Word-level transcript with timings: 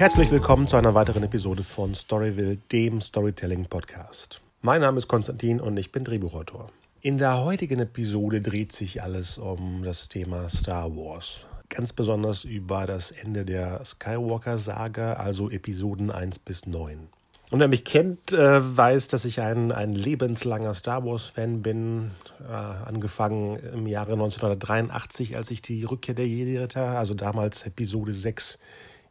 Herzlich 0.00 0.30
willkommen 0.30 0.66
zu 0.66 0.78
einer 0.78 0.94
weiteren 0.94 1.24
Episode 1.24 1.62
von 1.62 1.94
Storyville, 1.94 2.56
dem 2.72 3.02
Storytelling 3.02 3.66
Podcast. 3.66 4.40
Mein 4.62 4.80
Name 4.80 4.96
ist 4.96 5.08
Konstantin 5.08 5.60
und 5.60 5.76
ich 5.76 5.92
bin 5.92 6.04
Drehbuchautor. 6.04 6.68
In 7.02 7.18
der 7.18 7.44
heutigen 7.44 7.80
Episode 7.80 8.40
dreht 8.40 8.72
sich 8.72 9.02
alles 9.02 9.36
um 9.36 9.82
das 9.84 10.08
Thema 10.08 10.48
Star 10.48 10.96
Wars. 10.96 11.44
Ganz 11.68 11.92
besonders 11.92 12.44
über 12.44 12.86
das 12.86 13.10
Ende 13.10 13.44
der 13.44 13.84
Skywalker-Saga, 13.84 15.12
also 15.12 15.50
Episoden 15.50 16.10
1 16.10 16.38
bis 16.38 16.64
9. 16.64 17.08
Und 17.50 17.60
wer 17.60 17.68
mich 17.68 17.84
kennt, 17.84 18.32
äh, 18.32 18.76
weiß, 18.76 19.08
dass 19.08 19.26
ich 19.26 19.42
ein, 19.42 19.70
ein 19.70 19.92
lebenslanger 19.92 20.72
Star 20.72 21.04
Wars-Fan 21.04 21.60
bin. 21.60 22.12
Äh, 22.48 22.54
angefangen 22.54 23.56
im 23.74 23.86
Jahre 23.86 24.12
1983, 24.12 25.36
als 25.36 25.50
ich 25.50 25.60
die 25.60 25.84
Rückkehr 25.84 26.14
der 26.14 26.26
Jedi-Ritter, 26.26 26.98
also 26.98 27.12
damals 27.12 27.66
Episode 27.66 28.14
6, 28.14 28.58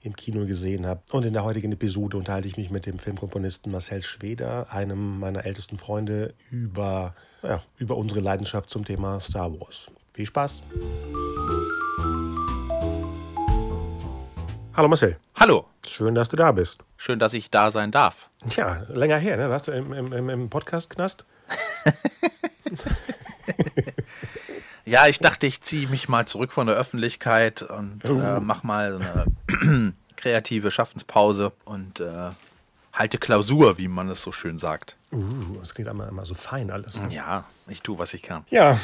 im 0.02 0.16
Kino 0.16 0.46
gesehen 0.46 0.86
habe. 0.86 1.02
Und 1.12 1.26
in 1.26 1.34
der 1.34 1.44
heutigen 1.44 1.72
Episode 1.72 2.18
unterhalte 2.18 2.48
ich 2.48 2.58
mich 2.58 2.70
mit 2.70 2.86
dem 2.86 3.00
Filmkomponisten 3.00 3.72
Marcel 3.72 4.02
Schweder, 4.02 4.72
einem 4.72 5.20
meiner 5.20 5.46
ältesten 5.46 5.78
Freunde, 5.78 6.34
über, 6.50 7.16
ja, 7.44 7.62
über 7.78 7.98
unsere 7.98 8.22
Leidenschaft 8.22 8.70
zum 8.70 8.86
Thema 8.86 9.20
Star 9.20 9.52
Wars. 9.60 9.92
Viel 10.14 10.26
Spaß! 10.26 10.64
Hallo 14.74 14.88
Marcel. 14.88 15.18
Hallo. 15.36 15.66
Schön, 15.86 16.16
dass 16.16 16.30
du 16.30 16.38
da 16.38 16.54
bist. 16.54 16.80
Schön, 16.96 17.20
dass 17.20 17.34
ich 17.34 17.52
da 17.52 17.72
sein 17.72 17.92
darf. 17.92 18.30
Ja, 18.56 18.86
länger 18.88 19.18
her, 19.18 19.36
ne? 19.36 19.50
Warst 19.50 19.68
du 19.68 19.72
im, 19.72 19.92
im, 19.92 20.30
im 20.30 20.50
Podcast-Knast? 20.50 21.26
ja, 24.90 25.08
ich 25.08 25.20
dachte, 25.20 25.46
ich 25.46 25.62
ziehe 25.62 25.88
mich 25.88 26.10
mal 26.10 26.26
zurück 26.26 26.52
von 26.52 26.68
der 26.68 26.76
Öffentlichkeit 26.76 27.62
und 27.62 28.04
äh, 28.04 28.40
mach 28.40 28.64
mal 28.64 28.94
so 28.94 29.00
eine 29.00 29.94
kreative 30.16 30.72
Schaffenspause 30.72 31.52
und 31.64 32.00
äh, 32.00 32.32
halte 32.92 33.20
Klausur, 33.20 33.78
wie 33.78 33.88
man 33.88 34.10
es 34.10 34.22
so 34.22 34.32
schön 34.32 34.58
sagt. 34.58 34.98
Uh, 35.12 35.58
das 35.60 35.76
klingt 35.76 35.90
immer, 35.90 36.08
immer 36.08 36.26
so 36.26 36.34
fein 36.34 36.72
alles. 36.72 37.00
Ne? 37.02 37.14
Ja, 37.14 37.46
ich 37.68 37.82
tue, 37.82 38.00
was 38.00 38.14
ich 38.14 38.24
kann. 38.24 38.44
Ja, 38.50 38.80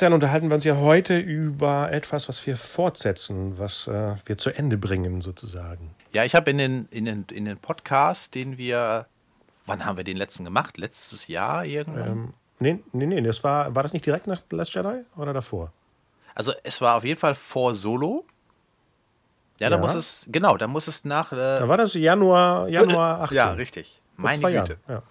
dann 0.00 0.12
unterhalten 0.12 0.50
wir 0.50 0.56
uns 0.56 0.64
ja 0.64 0.76
heute 0.76 1.18
über 1.18 1.92
etwas, 1.92 2.28
was 2.28 2.44
wir 2.46 2.56
fortsetzen, 2.56 3.58
was 3.58 3.86
äh, 3.86 4.16
wir 4.26 4.36
zu 4.38 4.50
Ende 4.50 4.76
bringen, 4.76 5.20
sozusagen. 5.20 5.94
Ja, 6.12 6.24
ich 6.24 6.34
habe 6.34 6.50
in 6.50 6.58
den, 6.58 6.88
in, 6.90 7.04
den, 7.04 7.24
in 7.30 7.44
den 7.44 7.56
Podcast, 7.56 8.34
den 8.34 8.58
wir, 8.58 9.06
wann 9.64 9.86
haben 9.86 9.96
wir 9.96 10.04
den 10.04 10.16
letzten 10.16 10.44
gemacht? 10.44 10.76
Letztes 10.76 11.28
Jahr 11.28 11.64
irgendwann? 11.64 12.08
Ähm, 12.08 12.34
nee, 12.58 12.82
nee, 12.92 13.06
nee, 13.06 13.20
das 13.20 13.42
war, 13.44 13.74
war 13.74 13.82
das 13.82 13.92
nicht 13.92 14.06
direkt 14.06 14.26
nach 14.26 14.42
Last 14.50 14.74
Jedi 14.74 15.04
oder 15.16 15.32
davor? 15.32 15.72
Also 16.34 16.52
es 16.62 16.80
war 16.80 16.96
auf 16.96 17.04
jeden 17.04 17.18
Fall 17.18 17.34
vor 17.34 17.74
Solo. 17.74 18.24
Ja, 19.58 19.70
da 19.70 19.76
ja. 19.76 19.80
muss 19.80 19.94
es, 19.94 20.26
genau, 20.28 20.56
da 20.56 20.66
muss 20.66 20.86
es 20.86 21.04
nach. 21.04 21.32
Äh, 21.32 21.36
da 21.36 21.68
war 21.68 21.78
das 21.78 21.94
Januar, 21.94 22.68
Januar 22.68 23.22
18. 23.22 23.36
Ja, 23.36 23.52
richtig. 23.52 24.00
Meine 24.16 24.52
Güte. 24.52 24.78
Ja. 24.86 25.02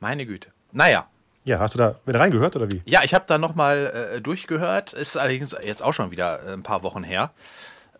Meine 0.00 0.26
Güte. 0.26 0.50
Naja, 0.72 1.06
ja, 1.44 1.58
hast 1.58 1.74
du 1.74 1.78
da 1.78 1.96
wieder 2.06 2.20
reingehört 2.20 2.54
oder 2.56 2.70
wie? 2.70 2.82
Ja, 2.84 3.02
ich 3.02 3.14
habe 3.14 3.24
da 3.26 3.36
nochmal 3.36 4.12
äh, 4.14 4.20
durchgehört. 4.20 4.92
Ist 4.92 5.16
allerdings 5.16 5.56
jetzt 5.62 5.82
auch 5.82 5.92
schon 5.92 6.10
wieder 6.10 6.44
äh, 6.46 6.52
ein 6.52 6.62
paar 6.62 6.82
Wochen 6.82 7.02
her. 7.02 7.30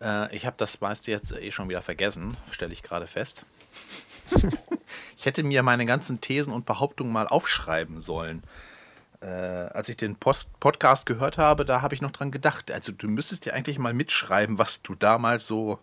Äh, 0.00 0.34
ich 0.34 0.46
habe 0.46 0.55
das 0.58 0.80
meiste 0.80 1.11
jetzt 1.11 1.33
eh 1.33 1.50
schon 1.50 1.69
wieder 1.69 1.83
vergessen, 1.83 2.36
stelle 2.50 2.72
ich 2.72 2.83
gerade 2.83 3.06
fest. 3.06 3.44
ich 5.16 5.26
hätte 5.26 5.42
mir 5.42 5.62
meine 5.62 5.86
ganzen 5.86 6.20
Thesen 6.20 6.52
und 6.52 6.66
Behauptungen 6.66 7.12
mal 7.12 7.28
aufschreiben 7.28 8.00
sollen. 8.00 8.42
Äh, 9.20 9.26
als 9.26 9.88
ich 9.88 9.96
den 9.96 10.16
Post 10.16 10.48
Podcast 10.58 11.06
gehört 11.06 11.38
habe, 11.38 11.64
da 11.64 11.83
habe 11.83 11.94
ich 11.94 12.02
noch 12.02 12.11
dran 12.11 12.30
gedacht. 12.30 12.70
Also 12.70 12.92
du 12.92 13.08
müsstest 13.08 13.46
dir 13.46 13.55
eigentlich 13.55 13.78
mal 13.78 13.94
mitschreiben, 13.94 14.58
was 14.58 14.83
du 14.83 14.94
damals 14.94 15.46
so 15.46 15.78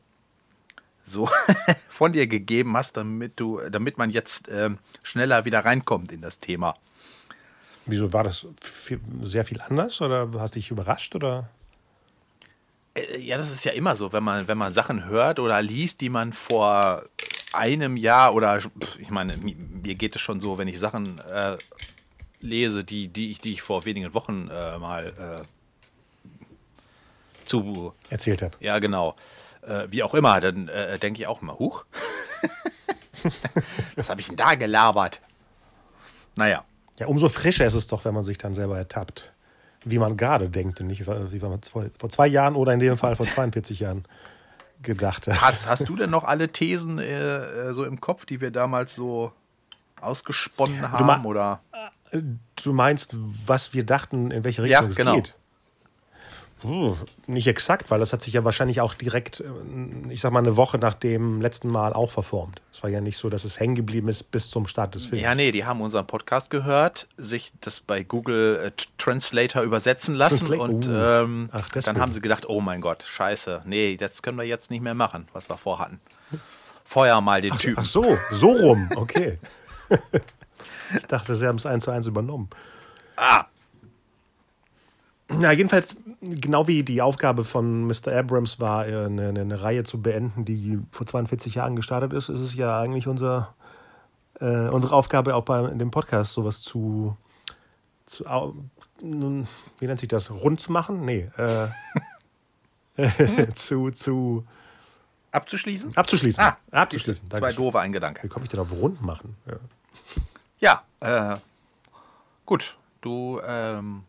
so 1.04 1.30
von 1.90 2.14
dir 2.14 2.28
gegeben 2.28 2.76
hast, 2.78 2.98
damit 2.98 3.40
du, 3.40 3.60
damit 3.70 3.98
man 3.98 4.10
jetzt 4.10 4.48
ähm, 4.50 4.78
schneller 5.02 5.46
wieder 5.46 5.66
reinkommt 5.66 6.12
in 6.12 6.22
das 6.22 6.40
Thema. 6.40 6.76
Wieso 7.86 8.14
war 8.14 8.24
das 8.24 8.46
viel, 8.62 9.00
sehr 9.24 9.46
viel 9.46 9.62
anders 9.62 10.02
oder 10.02 10.30
hast 10.38 10.56
dich 10.56 10.70
überrascht 10.70 11.16
oder? 11.16 11.50
Äh, 12.94 13.20
ja, 13.20 13.38
das 13.38 13.52
ist 13.52 13.64
ja 13.66 13.72
immer 13.72 13.96
so, 13.96 14.14
wenn 14.14 14.24
man, 14.24 14.48
wenn 14.48 14.58
man 14.58 14.74
Sachen 14.74 15.06
hört 15.06 15.40
oder 15.40 15.62
liest, 15.62 16.02
die 16.02 16.10
man 16.10 16.34
vor 16.34 17.04
einem 17.54 17.98
Jahr 17.98 18.34
oder 18.34 18.60
ich 19.00 19.10
meine, 19.10 19.38
mir 19.38 19.96
geht 19.96 20.16
es 20.16 20.22
schon 20.22 20.40
so, 20.40 20.58
wenn 20.58 20.68
ich 20.68 20.80
Sachen 20.80 21.20
äh, 21.32 21.58
lese, 22.42 22.84
die, 22.84 23.08
die, 23.08 23.32
ich, 23.32 23.42
die 23.42 23.54
ich 23.54 23.62
vor 23.62 23.86
wenigen 23.86 24.14
Wochen 24.14 24.50
äh, 24.52 24.78
mal 24.78 25.46
äh, 25.46 26.40
zu 27.46 27.94
erzählt 28.10 28.42
habe. 28.42 28.56
Ja, 28.60 28.80
genau. 28.80 29.16
Äh, 29.62 29.88
wie 29.90 30.04
auch 30.04 30.14
immer, 30.14 30.40
dann 30.40 30.68
äh, 30.68 30.98
denke 31.00 31.22
ich 31.22 31.28
auch 31.28 31.42
immer, 31.42 31.58
huch. 31.58 31.86
Was 33.96 34.10
habe 34.10 34.22
ich 34.22 34.28
denn 34.28 34.38
da 34.38 34.56
gelabert? 34.56 35.20
Naja. 36.36 36.64
Ja, 37.00 37.08
umso 37.08 37.30
frischer 37.30 37.66
ist 37.66 37.74
es 37.74 37.88
doch, 37.88 38.06
wenn 38.06 38.14
man 38.14 38.24
sich 38.24 38.38
dann 38.38 38.54
selber 38.54 38.78
ertappt. 38.78 39.32
Wie 39.86 39.98
man 39.98 40.18
gerade 40.18 40.50
denkt 40.50 40.82
und 40.82 40.88
nicht, 40.88 41.08
wie 41.08 41.40
man 41.40 41.62
vor, 41.64 41.86
vor 41.98 42.10
zwei 42.10 42.28
Jahren 42.28 42.56
oder 42.56 42.74
in 42.74 42.80
dem 42.80 42.98
Fall 42.98 43.16
vor 43.16 43.26
42 43.36 43.80
Jahren 43.80 44.04
gedacht 44.82 45.28
hat. 45.28 45.42
Hast, 45.42 45.68
hast 45.68 45.90
du 45.90 45.96
denn 45.96 46.10
noch 46.10 46.24
alle 46.24 46.50
Thesen 46.50 47.00
äh, 47.00 47.70
äh 47.70 47.74
so 47.74 47.84
im 47.84 48.00
Kopf, 48.00 48.26
die 48.26 48.42
wir 48.42 48.52
damals 48.52 48.96
so 48.96 49.32
ausgesponnen 50.02 50.92
haben? 50.92 51.24
Du, 51.24 51.30
oder? 51.30 51.62
du 52.12 52.74
meinst, 52.74 53.16
was 53.16 53.74
wir 53.74 53.86
dachten, 53.86 54.32
in 54.32 54.44
welche 54.44 54.64
Richtung 54.64 54.90
ja, 54.90 54.96
genau. 54.96 55.12
es 55.12 55.16
geht? 55.16 55.36
Nicht 57.28 57.48
exakt, 57.48 57.90
weil 57.90 58.00
das 58.00 58.12
hat 58.12 58.22
sich 58.22 58.34
ja 58.34 58.44
wahrscheinlich 58.44 58.82
auch 58.82 58.94
direkt, 58.94 59.40
äh, 59.40 59.46
ich 60.10 60.20
sag 60.20 60.34
mal, 60.34 60.40
eine 60.40 60.58
Woche 60.58 60.78
nach 60.78 60.94
dem 60.94 61.40
letzten 61.42 61.70
Mal 61.70 61.94
auch 61.94 62.12
verformt. 62.12 62.62
Es 62.74 62.84
war 62.84 62.90
ja 62.90 63.00
nicht 63.00 63.18
so, 63.18 63.30
dass 63.30 63.46
es 63.46 63.60
hängen 63.60 63.76
geblieben 63.76 64.10
ist 64.10 64.24
bis 64.32 64.50
zum 64.50 64.68
Start 64.68 64.96
des 64.96 65.06
Films. 65.06 65.24
Ja, 65.24 65.36
nee, 65.36 65.52
die 65.52 65.66
haben 65.66 65.80
unseren 65.80 66.06
Podcast 66.06 66.50
gehört, 66.50 67.08
sich 67.18 67.54
das 67.62 67.80
bei 67.80 68.04
Google 68.04 68.60
äh, 68.66 68.72
Translator 68.98 69.64
übersetzen 69.64 70.16
lassen 70.16 70.48
Transla 70.48 70.64
und 70.64 70.88
uh. 70.88 70.92
ähm, 70.92 71.50
Ach, 71.52 71.70
dann 71.70 72.00
haben 72.00 72.12
sie 72.12 72.22
gedacht, 72.22 72.50
oh 72.50 72.60
mein 72.60 72.82
Gott, 72.82 73.04
scheiße, 73.04 73.62
nee, 73.66 73.96
das 73.96 74.22
können 74.22 74.38
wir 74.38 74.46
jetzt 74.46 74.70
nicht 74.70 74.82
mehr 74.82 74.96
machen, 74.96 75.28
was 75.34 75.50
wir 75.50 75.58
vorhatten. 75.58 76.00
Feuer 76.84 77.22
mal 77.22 77.42
den 77.42 77.54
ach, 77.54 77.58
Typen. 77.58 77.80
Ach 77.80 77.86
so, 77.86 78.18
so 78.32 78.50
rum, 78.50 78.90
okay. 78.96 79.40
ich 80.98 81.06
dachte, 81.06 81.36
sie 81.36 81.48
haben 81.48 81.58
es 81.58 81.66
eins 81.66 81.86
zu 81.86 81.92
eins 81.92 82.08
übernommen. 82.08 82.50
Ah, 83.16 83.46
ja, 85.40 85.52
jedenfalls, 85.52 85.96
genau 86.22 86.68
wie 86.68 86.84
die 86.84 87.02
Aufgabe 87.02 87.46
von 87.46 87.86
Mr. 87.86 88.08
Abrams 88.18 88.60
war, 88.60 88.88
äh, 88.88 89.06
eine, 89.06 89.30
eine, 89.30 89.62
Reihe 89.62 89.84
zu 89.84 90.02
beenden, 90.02 90.46
die 90.46 90.80
vor 90.92 91.06
42 91.06 91.56
Jahren 91.56 91.76
gestartet 91.76 92.14
ist, 92.14 92.30
ist 92.30 92.40
es 92.40 92.56
ja 92.56 92.80
eigentlich 92.80 93.08
unser, 93.08 93.54
äh, 94.40 94.70
unsere 94.70 94.96
Aufgabe, 94.96 95.36
auch 95.36 95.46
bei 95.46 95.68
dem 95.68 95.92
Podcast 95.92 96.34
sowas 96.34 96.62
zu, 96.62 97.16
zu 98.06 98.26
wie 98.26 99.86
nennt 99.86 100.00
sich 100.00 100.10
das, 100.10 100.32
rund 100.32 100.60
zu 100.60 100.72
machen? 100.72 101.06
Nee, 101.06 101.30
äh, 101.38 101.68
zu, 103.56 103.92
zu 103.92 104.46
abzuschließen? 105.32 105.96
Abzuschließen. 105.96 106.44
Ah, 106.44 106.58
abzuschließen. 106.72 107.30
Zwei 107.30 107.54
doofe 107.54 107.80
ein 107.80 107.94
Gedanke. 107.94 108.24
Wie 108.24 108.28
komme 108.28 108.46
ich 108.46 108.50
denn 108.50 108.60
auf 108.60 108.72
rund 108.72 109.02
machen? 109.02 109.36
Ja, 110.60 110.82
ja 111.00 111.34
äh, 111.34 111.38
gut. 112.46 112.78
Du 113.02 113.40
ähm, 113.46 114.04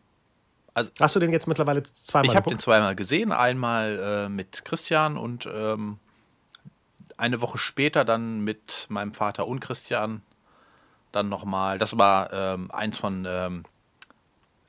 also, 0.73 0.91
Hast 0.99 1.15
du 1.15 1.19
den 1.19 1.31
jetzt 1.31 1.47
mittlerweile 1.47 1.83
zweimal 1.83 2.29
Ich 2.29 2.35
habe 2.35 2.49
den 2.49 2.59
zweimal 2.59 2.95
gesehen. 2.95 3.31
Einmal 3.31 4.25
äh, 4.25 4.29
mit 4.29 4.63
Christian 4.63 5.17
und 5.17 5.47
ähm, 5.51 5.99
eine 7.17 7.41
Woche 7.41 7.57
später 7.57 8.05
dann 8.05 8.41
mit 8.41 8.85
meinem 8.89 9.13
Vater 9.13 9.47
und 9.47 9.59
Christian. 9.59 10.21
Dann 11.11 11.27
nochmal. 11.27 11.77
Das 11.77 11.97
war 11.97 12.31
ähm, 12.31 12.71
eins 12.71 12.97
von 12.97 13.25
ähm, 13.27 13.63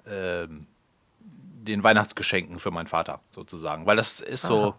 ähm, 0.06 0.66
den 1.20 1.84
Weihnachtsgeschenken 1.84 2.58
für 2.58 2.72
meinen 2.72 2.88
Vater 2.88 3.20
sozusagen. 3.30 3.86
Weil 3.86 3.96
das 3.96 4.20
ist 4.20 4.42
so 4.42 4.60
Aha. 4.60 4.78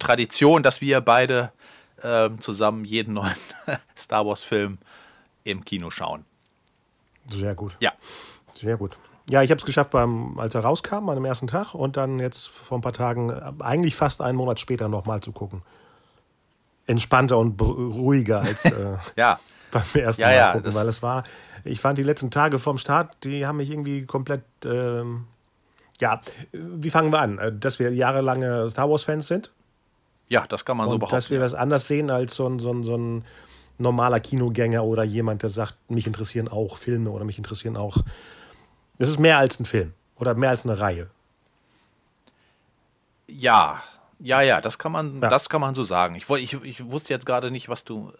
Tradition, 0.00 0.64
dass 0.64 0.80
wir 0.80 1.00
beide 1.00 1.52
ähm, 2.02 2.40
zusammen 2.40 2.84
jeden 2.84 3.14
neuen 3.14 3.36
Star 3.96 4.26
Wars-Film 4.26 4.78
im 5.44 5.64
Kino 5.64 5.90
schauen. 5.90 6.24
Sehr 7.28 7.54
gut. 7.54 7.76
Ja. 7.78 7.92
Sehr 8.52 8.76
gut. 8.76 8.98
Ja, 9.30 9.42
ich 9.42 9.50
habe 9.50 9.58
es 9.58 9.64
geschafft, 9.64 9.90
beim, 9.90 10.38
als 10.38 10.54
er 10.54 10.62
rauskam, 10.62 11.08
an 11.08 11.14
dem 11.14 11.24
ersten 11.24 11.46
Tag 11.46 11.74
und 11.74 11.96
dann 11.96 12.18
jetzt 12.18 12.48
vor 12.48 12.78
ein 12.78 12.82
paar 12.82 12.92
Tagen, 12.92 13.30
äh, 13.30 13.52
eigentlich 13.60 13.96
fast 13.96 14.20
einen 14.20 14.36
Monat 14.36 14.60
später 14.60 14.88
nochmal 14.88 15.20
zu 15.20 15.32
gucken. 15.32 15.62
Entspannter 16.86 17.38
und 17.38 17.58
ruhiger 17.60 18.42
als 18.42 18.66
äh, 18.66 18.96
ja. 19.16 19.40
beim 19.70 19.82
ersten 19.94 20.22
ja, 20.22 20.28
Mal 20.28 20.36
ja, 20.36 20.52
gucken, 20.52 20.74
weil 20.74 20.88
es 20.88 21.02
war, 21.02 21.24
ich 21.64 21.80
fand 21.80 21.98
die 21.98 22.02
letzten 22.02 22.30
Tage 22.30 22.58
vorm 22.58 22.76
Start, 22.76 23.16
die 23.24 23.46
haben 23.46 23.56
mich 23.56 23.70
irgendwie 23.70 24.04
komplett, 24.04 24.42
ähm, 24.66 25.24
ja, 26.00 26.20
wie 26.52 26.90
fangen 26.90 27.10
wir 27.10 27.20
an? 27.20 27.38
Äh, 27.38 27.52
dass 27.56 27.78
wir 27.78 27.94
jahrelange 27.94 28.68
Star 28.68 28.90
Wars-Fans 28.90 29.26
sind? 29.26 29.50
Ja, 30.28 30.44
das 30.46 30.66
kann 30.66 30.76
man 30.76 30.86
und 30.86 30.92
so 30.92 30.98
behaupten. 30.98 31.16
Dass 31.16 31.30
wir 31.30 31.40
das 31.40 31.54
anders 31.54 31.88
sehen 31.88 32.10
als 32.10 32.34
so 32.34 32.46
ein, 32.46 32.58
so 32.58 32.70
ein, 32.70 32.82
so 32.82 32.96
ein 32.96 33.24
normaler 33.78 34.20
Kinogänger 34.20 34.84
oder 34.84 35.02
jemand, 35.02 35.42
der 35.42 35.50
sagt, 35.50 35.76
mich 35.90 36.06
interessieren 36.06 36.48
auch 36.48 36.76
Filme 36.76 37.10
oder 37.10 37.24
mich 37.24 37.38
interessieren 37.38 37.76
auch 37.76 37.98
es 38.98 39.08
ist 39.08 39.18
mehr 39.18 39.38
als 39.38 39.58
ein 39.60 39.64
Film 39.64 39.92
oder 40.16 40.34
mehr 40.34 40.50
als 40.50 40.64
eine 40.64 40.78
Reihe. 40.78 41.10
Ja, 43.28 43.82
Ja, 44.20 44.40
ja, 44.42 44.60
das 44.60 44.78
kann 44.78 44.92
man, 44.92 45.20
Ja. 45.20 45.28
das 45.28 45.48
kann 45.48 45.60
man 45.60 45.74
so 45.74 45.82
sagen. 45.82 46.14
Ich, 46.14 46.30
ich, 46.30 46.54
ich 46.62 46.84
wusste 46.90 47.12
jetzt 47.12 47.26
gerade 47.26 47.50
nicht, 47.50 47.68
was 47.68 47.84
du, 47.84 48.12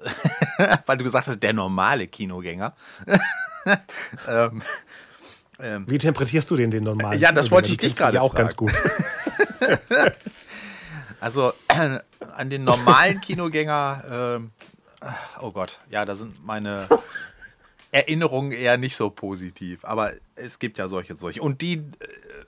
weil 0.87 0.99
du 0.99 1.05
gesagt 1.05 1.29
hast, 1.29 1.41
der 1.43 1.53
normale 1.53 2.09
Kinogänger. 2.09 2.75
ähm, 4.29 4.62
ähm, 5.61 5.85
Wie 5.88 5.94
interpretierst 5.94 6.50
du 6.50 6.56
den, 6.56 6.71
den 6.71 6.85
normalen? 6.85 7.21
Ja, 7.21 7.31
das 7.32 7.50
wollte 7.50 7.71
ich 7.71 7.79
dich 7.79 7.94
gerade 7.97 8.17
ja 8.17 8.23
auch 8.23 8.35
ganz 8.35 8.55
fragen. 8.55 8.73
gut. 8.73 8.75
also 11.21 11.53
an 12.37 12.50
den 12.50 12.65
normalen 12.65 13.21
Kinogänger, 13.21 14.05
ähm, 14.37 14.50
oh 15.41 15.53
Gott, 15.53 15.79
ja, 15.91 16.05
da 16.05 16.17
sind 16.17 16.44
meine 16.44 16.88
Erinnerungen 17.94 18.50
eher 18.50 18.76
nicht 18.76 18.96
so 18.96 19.08
positiv. 19.08 19.85
Aber 19.85 20.14
es 20.35 20.58
gibt 20.58 20.79
ja 20.79 20.88
solche, 20.88 21.14
solche. 21.14 21.41
Und 21.41 21.61
die, 21.61 21.75
äh, 21.75 21.82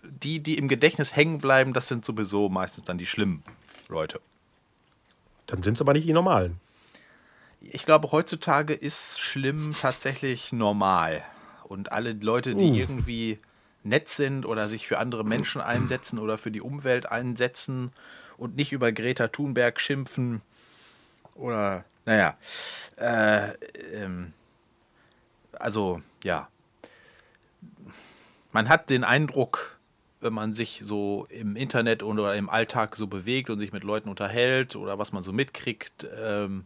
die, 0.03 0.41
die 0.41 0.59
im 0.59 0.67
Gedächtnis 0.67 1.15
hängen 1.15 1.39
bleiben, 1.39 1.73
das 1.73 1.87
sind 1.87 2.05
sowieso 2.05 2.49
meistens 2.49 2.83
dann 2.83 2.99
die 2.99 3.07
schlimmen 3.07 3.45
Leute. 3.89 4.21
Dann 5.47 5.63
sind 5.63 5.75
es 5.75 5.81
aber 5.81 5.93
nicht 5.93 6.09
die 6.09 6.13
normalen. 6.13 6.61
Ich 7.61 7.87
glaube, 7.87 8.11
heutzutage 8.11 8.75
ist 8.75 9.21
schlimm 9.21 9.73
tatsächlich 9.81 10.53
normal. 10.53 11.23
Und 11.63 11.93
alle 11.93 12.13
Leute, 12.13 12.57
die 12.57 12.73
Uh. 12.73 12.75
irgendwie 12.75 13.39
nett 13.85 14.09
sind 14.09 14.47
oder 14.47 14.69
sich 14.69 14.89
für 14.89 14.99
andere 14.99 15.25
Menschen 15.25 15.61
einsetzen 15.61 16.19
oder 16.19 16.39
für 16.39 16.51
die 16.51 16.61
Umwelt 16.61 17.07
einsetzen 17.07 17.93
und 18.37 18.57
nicht 18.57 18.73
über 18.73 18.91
Greta 18.91 19.29
Thunberg 19.29 19.81
schimpfen 19.81 20.43
oder, 21.37 21.85
naja, 22.05 22.37
äh, 22.97 23.53
ähm, 23.95 24.33
also, 25.59 26.03
ja. 26.23 26.49
Man 28.53 28.69
hat 28.69 28.91
den 28.91 29.05
Eindruck, 29.05 29.79
wenn 30.21 30.33
man 30.33 30.53
sich 30.53 30.83
so 30.85 31.27
im 31.29 31.57
Internet 31.57 32.03
oder 32.03 32.35
im 32.35 32.49
Alltag 32.49 32.97
so 32.97 33.07
bewegt 33.07 33.51
und 33.51 33.59
sich 33.59 33.73
mit 33.73 33.85
Leuten 33.85 34.09
unterhält 34.09 34.77
oder 34.77 34.99
was 34.99 35.13
man 35.13 35.23
so 35.23 35.33
mitkriegt, 35.33 36.07
ähm, 36.19 36.65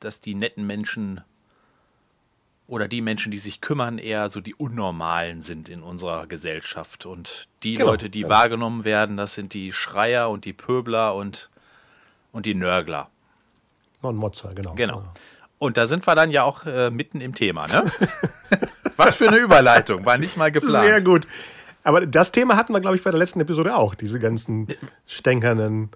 dass 0.00 0.20
die 0.20 0.34
netten 0.34 0.66
Menschen 0.66 1.22
oder 2.66 2.88
die 2.88 3.02
Menschen, 3.02 3.30
die 3.30 3.38
sich 3.38 3.60
kümmern, 3.60 3.98
eher 3.98 4.30
so 4.30 4.40
die 4.40 4.54
Unnormalen 4.54 5.42
sind 5.42 5.68
in 5.68 5.82
unserer 5.82 6.26
Gesellschaft. 6.26 7.04
Und 7.04 7.48
die 7.62 7.74
Genau, 7.74 7.90
Leute, 7.90 8.08
die 8.08 8.20
ja. 8.20 8.28
wahrgenommen 8.28 8.84
werden, 8.84 9.16
das 9.16 9.34
sind 9.34 9.52
die 9.52 9.72
Schreier 9.72 10.30
und 10.30 10.44
die 10.44 10.54
Pöbler 10.54 11.14
und, 11.14 11.50
und 12.32 12.46
die 12.46 12.54
Nörgler. 12.54 13.10
Und 14.00 14.16
Mozza, 14.16 14.52
genau. 14.54 14.74
Genau. 14.74 15.04
Und 15.58 15.76
da 15.76 15.86
sind 15.86 16.06
wir 16.06 16.14
dann 16.14 16.30
ja 16.30 16.42
auch 16.44 16.66
äh, 16.66 16.90
mitten 16.90 17.20
im 17.20 17.34
Thema, 17.34 17.66
ne? 17.66 17.84
Was 18.96 19.14
für 19.14 19.28
eine 19.28 19.38
Überleitung, 19.38 20.04
war 20.04 20.18
nicht 20.18 20.36
mal 20.36 20.52
geplant. 20.52 20.84
Sehr 20.84 21.02
gut. 21.02 21.26
Aber 21.82 22.06
das 22.06 22.32
Thema 22.32 22.56
hatten 22.56 22.72
wir, 22.72 22.80
glaube 22.80 22.96
ich, 22.96 23.02
bei 23.02 23.10
der 23.10 23.18
letzten 23.18 23.40
Episode 23.40 23.74
auch. 23.76 23.94
Diese 23.94 24.18
ganzen 24.18 24.68
stänkernen, 25.06 25.90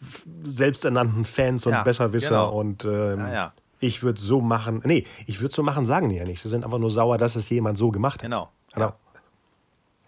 f- 0.00 0.26
selbsternannten 0.42 1.24
Fans 1.24 1.66
und 1.66 1.72
Ja, 1.72 1.82
Besserwisser. 1.82 2.28
genau. 2.30 2.50
Und 2.58 2.84
ähm, 2.84 3.20
Ja, 3.20 3.32
ja. 3.32 3.52
ich 3.80 4.02
würde 4.02 4.20
so 4.20 4.40
machen. 4.40 4.82
Nee, 4.84 5.06
ich 5.26 5.40
würde 5.40 5.54
so 5.54 5.62
machen, 5.62 5.86
sagen 5.86 6.08
die 6.08 6.16
ja 6.16 6.24
nicht. 6.24 6.42
Sie 6.42 6.48
sind 6.48 6.64
einfach 6.64 6.78
nur 6.78 6.90
sauer, 6.90 7.18
dass 7.18 7.36
es 7.36 7.48
jemand 7.50 7.78
so 7.78 7.90
gemacht 7.90 8.16
hat. 8.16 8.22
Genau. 8.22 8.50
Genau. 8.74 8.94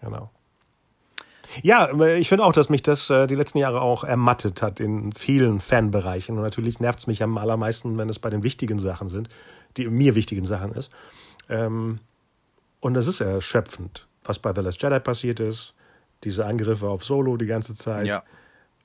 Genau. 0.01 0.29
Ja, 1.63 1.89
ich 2.15 2.29
finde 2.29 2.43
auch, 2.45 2.51
dass 2.51 2.69
mich 2.69 2.83
das 2.83 3.09
äh, 3.09 3.27
die 3.27 3.35
letzten 3.35 3.57
Jahre 3.57 3.81
auch 3.81 4.03
ermattet 4.03 4.61
hat 4.61 4.79
in 4.79 5.13
vielen 5.13 5.59
Fanbereichen. 5.59 6.37
Und 6.37 6.43
natürlich 6.43 6.79
nervt 6.79 6.99
es 6.99 7.07
mich 7.07 7.23
am 7.23 7.37
allermeisten, 7.37 7.97
wenn 7.97 8.09
es 8.09 8.19
bei 8.19 8.29
den 8.29 8.43
wichtigen 8.43 8.79
Sachen 8.79 9.09
sind, 9.09 9.29
die 9.77 9.87
mir 9.87 10.15
wichtigen 10.15 10.45
Sachen 10.45 10.71
ist. 10.73 10.91
Ähm, 11.49 11.99
und 12.79 12.93
das 12.93 13.07
ist 13.07 13.21
erschöpfend, 13.21 14.07
was 14.23 14.39
bei 14.39 14.53
The 14.53 14.61
Last 14.61 14.81
Jedi 14.81 14.99
passiert 14.99 15.39
ist. 15.39 15.73
Diese 16.23 16.45
Angriffe 16.45 16.87
auf 16.87 17.03
Solo 17.03 17.37
die 17.37 17.45
ganze 17.45 17.75
Zeit. 17.75 18.05
Ja. 18.05 18.23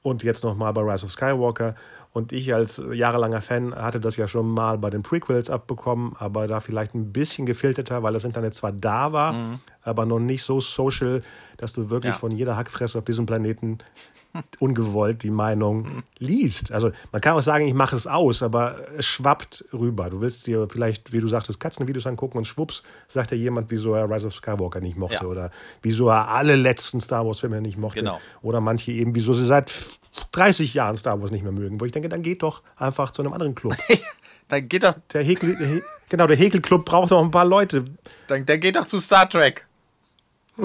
Und 0.02 0.22
jetzt 0.22 0.44
nochmal 0.44 0.72
bei 0.72 0.82
Rise 0.82 1.06
of 1.06 1.12
Skywalker. 1.12 1.74
Und 2.12 2.32
ich 2.32 2.52
als 2.54 2.80
jahrelanger 2.92 3.40
Fan 3.40 3.74
hatte 3.74 3.98
das 3.98 4.16
ja 4.18 4.28
schon 4.28 4.50
mal 4.50 4.76
bei 4.76 4.90
den 4.90 5.02
Prequels 5.02 5.48
abbekommen, 5.48 6.14
aber 6.18 6.46
da 6.46 6.60
vielleicht 6.60 6.94
ein 6.94 7.10
bisschen 7.12 7.46
gefilterter, 7.46 8.02
weil 8.02 8.12
das 8.12 8.24
Internet 8.24 8.54
zwar 8.54 8.70
da 8.72 9.12
war, 9.12 9.58
aber 9.82 10.04
noch 10.04 10.18
nicht 10.18 10.42
so 10.42 10.60
social, 10.60 11.22
dass 11.56 11.72
du 11.72 11.88
wirklich 11.88 12.10
Mhm. 12.12 12.14
Ja. 12.16 12.18
von 12.20 12.30
jeder 12.32 12.56
Hackfresse 12.58 12.98
auf 12.98 13.04
diesem 13.04 13.24
Planeten 13.24 13.78
ungewollt 14.60 15.22
die 15.22 15.30
Meinung 15.30 16.02
liest. 16.18 16.72
Also 16.72 16.90
man 17.12 17.20
kann 17.20 17.34
auch 17.36 17.42
sagen, 17.42 17.66
ich 17.66 17.74
mache 17.74 17.96
es 17.96 18.06
aus, 18.06 18.42
aber 18.42 18.76
es 18.96 19.04
schwappt 19.04 19.64
rüber. 19.72 20.08
Du 20.08 20.20
willst 20.22 20.46
dir 20.46 20.66
vielleicht, 20.70 21.12
wie 21.12 21.20
du 21.20 21.28
sagtest, 21.28 21.60
Katzenvideos 21.60 22.06
angucken 22.06 22.38
und 22.38 22.46
schwupps 22.46 22.82
sagt 23.08 23.30
dir 23.30 23.36
jemand, 23.36 23.70
wieso 23.70 23.94
er 23.94 24.08
Rise 24.10 24.28
of 24.28 24.34
Skywalker 24.34 24.80
nicht 24.80 24.96
mochte 24.96 25.16
Ja. 25.22 25.26
oder 25.26 25.50
wieso 25.82 26.08
er 26.08 26.28
alle 26.28 26.56
letzten 26.56 27.00
Star 27.00 27.26
Wars 27.26 27.40
Filme 27.40 27.60
nicht 27.60 27.76
mochte. 27.78 28.00
Genau. 28.00 28.20
Oder 28.40 28.60
manche 28.60 28.92
eben, 28.92 29.14
wieso 29.14 29.34
sie 29.34 29.44
seit 29.46 29.70
30 30.32 30.74
Jahren 30.74 30.96
Star 30.96 31.20
Wars 31.20 31.30
nicht 31.30 31.42
mehr 31.42 31.52
mögen. 31.52 31.80
Wo 31.80 31.84
ich 31.84 31.92
denke, 31.92 32.08
dann 32.08 32.22
geht 32.22 32.42
doch 32.42 32.62
einfach 32.76 33.10
zu 33.12 33.22
einem 33.22 33.32
anderen 33.32 33.54
Club. 33.54 33.74
Dann 34.48 34.68
geht 34.68 34.82
doch, 34.82 34.94
Der 35.14 35.22
Häkel, 35.24 35.56
der 35.56 35.66
He- 35.66 35.82
genau, 36.10 36.26
der 36.26 36.36
Häkelclub 36.36 36.84
braucht 36.84 37.10
noch 37.10 37.22
ein 37.22 37.30
paar 37.30 37.46
Leute. 37.46 37.84
dann, 38.26 38.44
dann 38.44 38.60
geht 38.60 38.76
doch 38.76 38.86
zu 38.86 38.98
Star 38.98 39.26
Trek. 39.30 39.66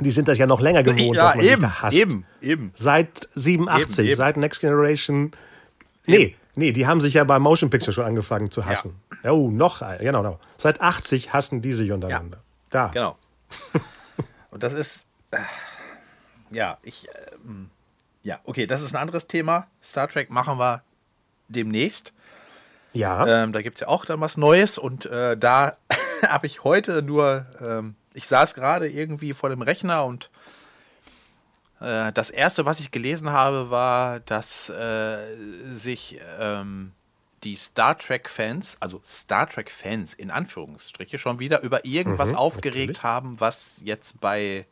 Die 0.00 0.10
sind 0.10 0.28
das 0.28 0.38
ja 0.38 0.46
noch 0.46 0.60
länger 0.60 0.82
gewohnt, 0.82 1.16
ja, 1.16 1.24
dass 1.26 1.34
man 1.36 1.44
eben, 1.44 1.62
da 1.62 1.82
hasst. 1.82 1.96
eben, 1.96 2.24
eben. 2.40 2.70
Seit 2.74 3.28
87, 3.32 3.98
Eben, 3.98 4.08
eben. 4.08 4.16
seit 4.16 4.36
Next 4.36 4.60
Generation. 4.60 5.32
Nee, 6.06 6.36
nee, 6.54 6.72
die 6.72 6.86
haben 6.86 7.00
sich 7.00 7.14
ja 7.14 7.24
bei 7.24 7.38
Motion 7.38 7.68
Picture 7.68 7.92
schon 7.92 8.04
angefangen 8.04 8.50
zu 8.50 8.64
hassen. 8.64 8.94
Oh, 9.24 9.50
noch, 9.50 9.80
genau, 9.98 10.22
genau. 10.22 10.40
Seit 10.56 10.80
80 10.80 11.32
hassen 11.32 11.60
die 11.60 11.72
sich 11.72 11.90
untereinander. 11.92 12.38
Da. 12.70 12.88
Genau. 12.88 13.18
Und 14.50 14.62
das 14.62 14.72
ist, 14.72 15.06
äh, 15.32 15.38
ja, 16.50 16.78
ich, 16.82 17.08
ähm, 17.44 17.70
ja, 18.22 18.40
okay, 18.44 18.66
das 18.66 18.82
ist 18.82 18.94
ein 18.94 19.00
anderes 19.00 19.26
Thema. 19.26 19.66
Star 19.82 20.08
Trek 20.08 20.30
machen 20.30 20.58
wir 20.58 20.82
demnächst. 21.48 22.12
Ja. 22.92 23.26
Ähm, 23.26 23.52
da 23.52 23.62
gibt 23.62 23.76
es 23.76 23.80
ja 23.82 23.88
auch 23.88 24.04
dann 24.04 24.20
was 24.20 24.36
Neues 24.36 24.78
und 24.78 25.06
äh, 25.06 25.36
da 25.36 25.76
habe 26.26 26.46
ich 26.46 26.64
heute 26.64 27.02
nur, 27.02 27.46
ähm, 27.60 27.94
ich 28.14 28.26
saß 28.26 28.54
gerade 28.54 28.88
irgendwie 28.88 29.32
vor 29.32 29.48
dem 29.48 29.62
Rechner 29.62 30.04
und 30.04 30.30
äh, 31.80 32.12
das 32.12 32.30
erste, 32.30 32.66
was 32.66 32.80
ich 32.80 32.90
gelesen 32.90 33.30
habe, 33.30 33.70
war, 33.70 34.20
dass 34.20 34.68
äh, 34.70 35.36
sich 35.70 36.20
ähm, 36.38 36.92
die 37.44 37.56
Star 37.56 37.96
Trek-Fans, 37.96 38.76
also 38.80 39.00
Star 39.04 39.48
Trek-Fans 39.48 40.12
in 40.14 40.30
Anführungsstriche, 40.30 41.16
schon 41.16 41.38
wieder 41.38 41.62
über 41.62 41.84
irgendwas 41.86 42.32
Mhm, 42.32 42.36
aufgeregt 42.36 42.96
natürlich. 42.96 43.02
haben, 43.02 43.40
was 43.40 43.80
jetzt 43.82 44.20
bei 44.20 44.66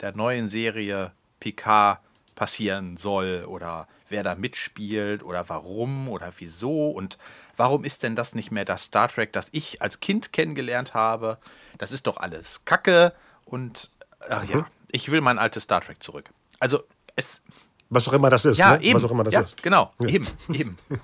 der 0.00 0.14
neuen 0.16 0.48
Serie 0.48 1.12
Picard 1.40 2.00
passieren 2.34 2.96
soll 2.96 3.44
oder 3.46 3.86
wer 4.08 4.22
da 4.22 4.34
mitspielt 4.34 5.22
oder 5.22 5.48
warum 5.48 6.08
oder 6.08 6.32
wieso 6.38 6.90
und 6.90 7.16
warum 7.56 7.84
ist 7.84 8.02
denn 8.02 8.16
das 8.16 8.34
nicht 8.34 8.50
mehr 8.50 8.64
das 8.64 8.84
Star 8.84 9.08
Trek, 9.08 9.32
das 9.32 9.48
ich 9.52 9.80
als 9.82 10.00
Kind 10.00 10.32
kennengelernt 10.32 10.94
habe? 10.94 11.38
Das 11.78 11.92
ist 11.92 12.06
doch 12.06 12.16
alles 12.16 12.64
Kacke 12.64 13.12
und 13.44 13.90
ach 14.28 14.42
Mhm. 14.44 14.50
ja, 14.50 14.66
ich 14.90 15.10
will 15.10 15.20
mein 15.20 15.38
altes 15.38 15.64
Star 15.64 15.80
Trek 15.80 16.02
zurück. 16.02 16.30
Also 16.60 16.82
es, 17.16 17.42
Was 17.90 18.08
auch 18.08 18.12
immer 18.14 18.30
das 18.30 18.44
ist. 18.44 18.58
ja 18.58 18.76
ne? 18.76 18.82
eben, 18.82 18.94
Was 18.96 19.04
auch 19.04 19.10
immer 19.10 19.24
das 19.24 19.34
ja, 19.34 19.40
ist. 19.42 19.62
genau, 19.62 19.92
eben, 20.00 20.26
eben. 20.52 20.78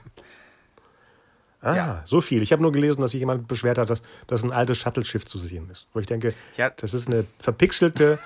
Ah, 1.62 1.74
Ja. 1.76 2.02
so 2.06 2.22
viel. 2.22 2.40
Ich 2.42 2.52
habe 2.52 2.62
nur 2.62 2.72
gelesen, 2.72 3.02
dass 3.02 3.10
sich 3.10 3.20
jemand 3.20 3.46
beschwert 3.46 3.76
hat, 3.76 3.90
dass, 3.90 4.02
dass 4.26 4.42
ein 4.42 4.50
altes 4.52 4.78
Shuttle-Schiff 4.78 5.26
zu 5.26 5.38
sehen 5.38 5.68
ist. 5.70 5.86
Wo 5.92 6.00
ich 6.00 6.06
denke, 6.06 6.34
Ja. 6.56 6.70
das 6.70 6.94
ist 6.94 7.06
eine 7.06 7.26
verpixelte, 7.38 8.18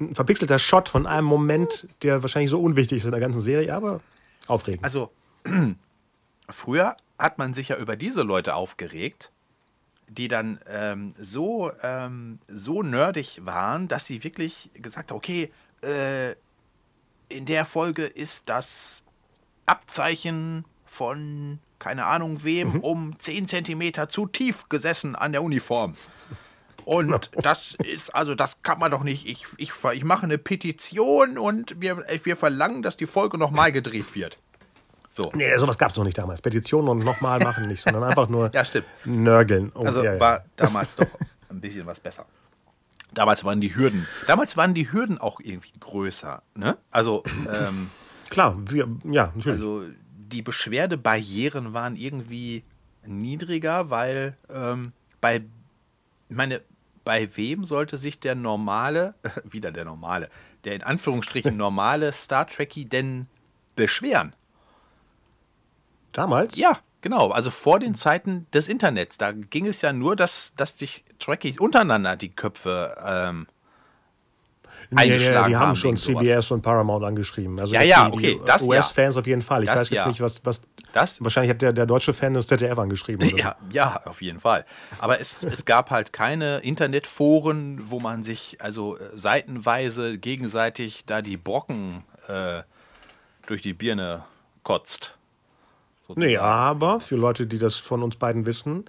ein 0.00 0.14
verpixelter 0.14 0.58
Shot 0.58 0.88
von 0.88 1.06
einem 1.06 1.26
Moment, 1.26 1.88
der 2.02 2.22
wahrscheinlich 2.22 2.50
so 2.50 2.60
unwichtig 2.60 2.98
ist 2.98 3.04
in 3.04 3.10
der 3.12 3.20
ganzen 3.20 3.40
Serie, 3.40 3.74
aber 3.74 4.00
aufregend. 4.46 4.84
Also, 4.84 5.10
früher 6.48 6.96
hat 7.18 7.38
man 7.38 7.54
sich 7.54 7.68
ja 7.68 7.76
über 7.76 7.96
diese 7.96 8.22
Leute 8.22 8.54
aufgeregt, 8.54 9.30
die 10.08 10.28
dann 10.28 10.60
ähm, 10.68 11.14
so, 11.18 11.72
ähm, 11.82 12.38
so 12.48 12.82
nerdig 12.82 13.40
waren, 13.44 13.88
dass 13.88 14.06
sie 14.06 14.22
wirklich 14.22 14.70
gesagt 14.74 15.10
haben, 15.10 15.16
okay, 15.16 15.50
äh, 15.82 16.34
in 17.28 17.44
der 17.46 17.64
Folge 17.64 18.04
ist 18.04 18.48
das 18.48 19.02
Abzeichen 19.66 20.64
von 20.84 21.58
keine 21.78 22.06
Ahnung 22.06 22.42
wem 22.42 22.80
um 22.80 23.18
10 23.18 23.48
Zentimeter 23.48 24.08
zu 24.08 24.26
tief 24.26 24.68
gesessen 24.68 25.14
an 25.14 25.32
der 25.32 25.42
Uniform. 25.42 25.94
Und 26.86 27.30
das 27.42 27.74
ist, 27.84 28.14
also 28.14 28.34
das 28.36 28.62
kann 28.62 28.78
man 28.78 28.92
doch 28.92 29.02
nicht. 29.02 29.26
Ich, 29.26 29.44
ich, 29.58 29.72
ich 29.92 30.04
mache 30.04 30.22
eine 30.22 30.38
Petition 30.38 31.36
und 31.36 31.80
wir, 31.80 32.04
wir 32.22 32.36
verlangen, 32.36 32.82
dass 32.82 32.96
die 32.96 33.08
Folge 33.08 33.38
nochmal 33.38 33.72
gedreht 33.72 34.14
wird. 34.14 34.38
So. 35.10 35.32
nee, 35.34 35.54
sowas 35.56 35.78
gab 35.78 35.90
es 35.90 35.96
noch 35.96 36.04
nicht 36.04 36.16
damals. 36.16 36.40
Petitionen 36.40 36.88
und 36.88 36.98
nochmal 37.00 37.40
machen 37.40 37.66
nicht, 37.66 37.82
sondern 37.82 38.04
einfach 38.04 38.28
nur 38.28 38.50
Ja, 38.54 38.64
stimmt. 38.64 38.86
nörgeln. 39.04 39.72
Oh, 39.74 39.84
Also 39.84 40.04
ja, 40.04 40.14
ja. 40.14 40.20
war 40.20 40.44
damals 40.54 40.94
doch 40.94 41.08
ein 41.48 41.60
bisschen 41.60 41.86
was 41.86 41.98
besser. 41.98 42.24
Damals 43.12 43.42
waren 43.42 43.60
die 43.60 43.74
Hürden. 43.74 44.06
Damals 44.28 44.56
waren 44.56 44.72
die 44.74 44.92
Hürden 44.92 45.18
auch 45.18 45.40
irgendwie 45.40 45.72
größer. 45.80 46.42
Ne? 46.54 46.76
Also, 46.92 47.24
ähm, 47.52 47.90
Klar, 48.30 48.56
wir, 48.70 48.88
ja, 49.04 49.32
natürlich. 49.34 49.46
also 49.46 49.84
die 50.18 50.42
Beschwerdebarrieren 50.42 51.72
waren 51.72 51.96
irgendwie 51.96 52.62
niedriger, 53.06 53.90
weil 53.90 54.36
ähm, 54.50 54.92
bei, 55.20 55.42
meine, 56.28 56.60
bei 57.06 57.36
wem 57.36 57.64
sollte 57.64 57.98
sich 57.98 58.18
der 58.18 58.34
normale, 58.34 59.14
wieder 59.44 59.70
der 59.70 59.86
normale, 59.86 60.28
der 60.64 60.74
in 60.74 60.82
Anführungsstrichen 60.82 61.56
normale 61.66 62.12
Star 62.12 62.46
Trekkie 62.48 62.84
denn 62.84 63.28
beschweren? 63.76 64.34
Damals? 66.12 66.56
Ja, 66.56 66.80
genau. 67.02 67.30
Also 67.30 67.50
vor 67.50 67.78
den 67.78 67.94
Zeiten 67.94 68.46
des 68.52 68.66
Internets. 68.66 69.18
Da 69.18 69.30
ging 69.30 69.66
es 69.66 69.82
ja 69.82 69.92
nur, 69.92 70.16
dass, 70.16 70.54
dass 70.56 70.78
sich 70.78 71.04
Trekkies 71.20 71.60
untereinander 71.60 72.16
die 72.16 72.30
Köpfe 72.30 72.96
ähm, 73.06 73.46
Nee, 74.90 74.96
nee, 75.06 75.12
eingeschlagen 75.12 75.48
die 75.50 75.56
haben 75.56 75.68
haben 75.68 75.74
schon. 75.76 75.96
CBS 75.96 76.50
und 76.50 76.62
Paramount 76.62 77.04
angeschrieben. 77.04 77.58
Also 77.58 77.74
Ja, 77.74 77.82
ja, 77.82 78.08
die, 78.08 78.12
okay, 78.16 78.38
die 78.38 78.44
das 78.44 78.62
ja. 78.62 78.68
US-Fans 78.68 79.16
auf 79.16 79.26
jeden 79.26 79.42
Fall. 79.42 79.62
Ich 79.64 79.68
Das 79.68 79.80
weiß 79.80 79.90
jetzt 79.90 80.02
ja. 80.02 80.08
nicht, 80.08 80.20
was, 80.20 80.44
was. 80.44 80.62
Das- 80.92 81.22
Wahrscheinlich 81.22 81.50
hat 81.50 81.60
der, 81.62 81.72
der 81.72 81.84
deutsche 81.86 82.14
Fan 82.14 82.32
das 82.34 82.46
ZDF 82.46 82.78
angeschrieben. 82.78 83.26
Oder 83.32 83.38
Ja, 83.38 83.56
ja, 83.70 84.00
auf 84.06 84.22
jeden 84.22 84.40
Fall. 84.40 84.64
Aber 84.98 85.20
es, 85.20 85.42
es 85.42 85.64
gab 85.64 85.90
halt 85.90 86.12
keine 86.12 86.58
Internetforen, 86.58 87.90
wo 87.90 88.00
man 88.00 88.22
sich 88.22 88.56
also 88.60 88.96
äh, 88.96 89.00
seitenweise 89.14 90.16
gegenseitig 90.18 91.04
da 91.04 91.20
die 91.22 91.36
Brocken 91.36 92.04
äh, 92.28 92.62
durch 93.46 93.62
die 93.62 93.74
Birne 93.74 94.24
kotzt. 94.62 95.16
so. 96.08 96.14
Nee, 96.16 96.36
aber 96.38 97.00
für 97.00 97.16
Leute, 97.16 97.46
die 97.46 97.58
das 97.58 97.76
von 97.76 98.02
uns 98.02 98.16
beiden 98.16 98.46
wissen, 98.46 98.84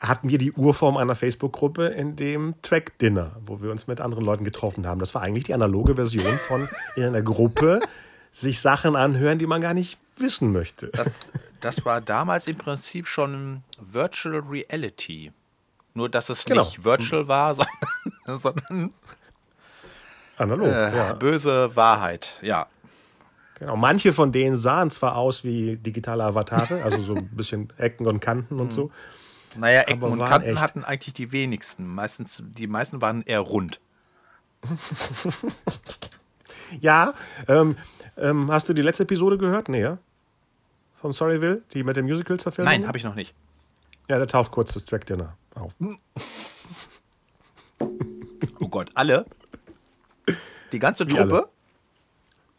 hatten 0.00 0.28
wir 0.28 0.38
die 0.38 0.52
Urform 0.52 0.96
einer 0.96 1.14
Facebook-Gruppe 1.14 1.86
in 1.86 2.16
dem 2.16 2.54
Track-Dinner, 2.62 3.36
wo 3.46 3.62
wir 3.62 3.70
uns 3.70 3.86
mit 3.86 4.00
anderen 4.00 4.24
Leuten 4.24 4.44
getroffen 4.44 4.86
haben. 4.86 4.98
Das 5.00 5.14
war 5.14 5.22
eigentlich 5.22 5.44
die 5.44 5.54
analoge 5.54 5.94
Version 5.94 6.36
von 6.38 6.68
in 6.96 7.04
einer 7.04 7.22
Gruppe 7.22 7.80
sich 8.32 8.60
Sachen 8.60 8.96
anhören, 8.96 9.38
die 9.38 9.46
man 9.46 9.60
gar 9.60 9.74
nicht 9.74 9.98
wissen 10.16 10.52
möchte. 10.52 10.88
Das, 10.88 11.08
das 11.60 11.84
war 11.84 12.00
damals 12.00 12.46
im 12.46 12.56
Prinzip 12.56 13.06
schon 13.06 13.62
Virtual 13.80 14.40
Reality. 14.40 15.32
Nur, 15.94 16.08
dass 16.08 16.28
es 16.28 16.44
Genau. 16.44 16.64
nicht 16.64 16.84
Virtual 16.84 17.28
war, 17.28 17.54
sondern, 18.26 18.38
sondern 18.38 18.94
Analog, 20.36 20.66
äh, 20.66 20.96
ja. 20.96 21.12
böse 21.12 21.74
Wahrheit. 21.76 22.32
Ja. 22.42 22.66
Genau. 23.58 23.76
Manche 23.76 24.12
von 24.12 24.32
denen 24.32 24.56
sahen 24.56 24.90
zwar 24.90 25.16
aus 25.16 25.44
wie 25.44 25.76
digitale 25.76 26.24
Avatare, 26.24 26.82
also 26.82 27.00
so 27.00 27.14
ein 27.14 27.28
bisschen 27.28 27.72
Ecken 27.76 28.06
und 28.06 28.18
Kanten 28.18 28.58
und 28.58 28.72
so. 28.72 28.90
Naja, 29.56 29.82
Ecken 29.82 30.02
und 30.02 30.18
Kanten 30.18 30.48
echt. 30.50 30.60
hatten 30.60 30.84
eigentlich 30.84 31.14
die 31.14 31.32
wenigsten. 31.32 31.86
Meistens, 31.86 32.42
die 32.44 32.66
meisten 32.66 33.00
waren 33.02 33.22
eher 33.22 33.40
rund. 33.40 33.80
Ja, 36.80 37.14
ähm, 37.48 37.76
ähm, 38.16 38.50
hast 38.50 38.68
du 38.68 38.72
die 38.72 38.82
letzte 38.82 39.04
Episode 39.04 39.38
gehört? 39.38 39.68
Nee, 39.68 39.82
ja? 39.82 39.98
Von 41.00 41.12
Sorryville, 41.12 41.62
die 41.72 41.84
mit 41.84 41.96
dem 41.96 42.06
Musical 42.06 42.38
verfilmt 42.38 42.70
Nein, 42.70 42.86
habe 42.86 42.96
ich 42.98 43.04
noch 43.04 43.14
nicht. 43.14 43.34
Ja, 44.08 44.18
da 44.18 44.26
taucht 44.26 44.50
kurz 44.50 44.72
das 44.72 44.84
Track 44.84 45.06
Dinner 45.06 45.36
auf. 45.54 45.74
Oh 48.60 48.68
Gott, 48.68 48.90
alle? 48.94 49.26
Die 50.72 50.78
ganze? 50.78 51.06
Truppe? 51.06 51.48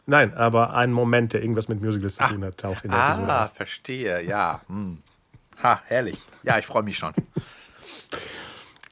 Nein, 0.05 0.33
aber 0.35 0.73
ein 0.75 0.91
Moment, 0.91 1.33
der 1.33 1.41
irgendwas 1.41 1.67
mit 1.67 1.81
Musicals 1.81 2.17
zu 2.17 2.23
tun 2.25 2.43
hat, 2.43 2.57
taucht 2.59 2.85
in 2.85 2.91
der 2.91 2.99
Episode 2.99 3.31
Ah, 3.33 3.47
verstehe, 3.47 4.23
ja. 4.23 4.61
Hm. 4.67 4.99
Ha, 5.65 5.81
herrlich. 5.87 6.19
Ja, 6.43 6.59
ich 6.59 6.65
freue 6.67 6.83
mich 6.83 6.95
schon. 6.95 7.11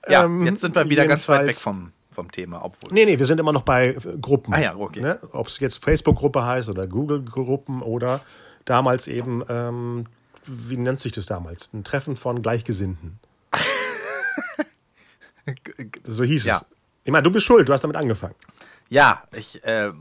Ja, 0.10 0.24
Ähm, 0.26 0.44
jetzt 0.48 0.62
sind 0.62 0.74
wir 0.74 0.90
wieder 0.90 1.06
ganz 1.06 1.30
weit 1.30 1.46
weg 1.46 1.56
vom, 1.58 1.92
vom 2.12 2.32
Thema, 2.32 2.66
obwohl. 2.66 2.90
Nee, 2.92 3.06
nee, 3.06 3.20
wir 3.20 3.28
sind 3.28 3.40
immer 3.40 3.54
noch 3.54 3.62
bei 3.62 3.90
äh, 3.90 4.18
Gruppen. 4.20 4.54
Ah 4.56 4.60
ja, 4.60 4.76
okay. 4.76 5.02
Ne? 5.02 5.20
Ob 5.34 5.48
es 5.48 5.60
jetzt 5.60 5.84
Facebook-Gruppe 5.84 6.44
heißt 6.44 6.70
oder 6.70 6.88
Google-Gruppen 6.88 7.84
oder 7.84 8.22
damals 8.66 9.08
eben, 9.08 9.44
ähm, 9.50 10.06
wie 10.48 10.78
nennt 10.78 11.00
sich 11.00 11.12
das 11.12 11.28
damals? 11.28 11.72
Ein 11.74 11.84
Treffen 11.84 12.16
von 12.16 12.42
Gleichgesinnten. 12.42 13.20
So 16.06 16.24
hieß 16.24 16.46
Ja. 16.46 16.58
es. 16.58 16.66
Ich 17.04 17.12
meine, 17.12 17.24
du 17.24 17.30
bist 17.32 17.46
schuld, 17.46 17.68
du 17.68 17.74
hast 17.74 17.82
damit 17.84 17.98
angefangen. 17.98 18.36
Ja, 18.94 19.24
ich, 19.32 19.64
äh, 19.64 19.92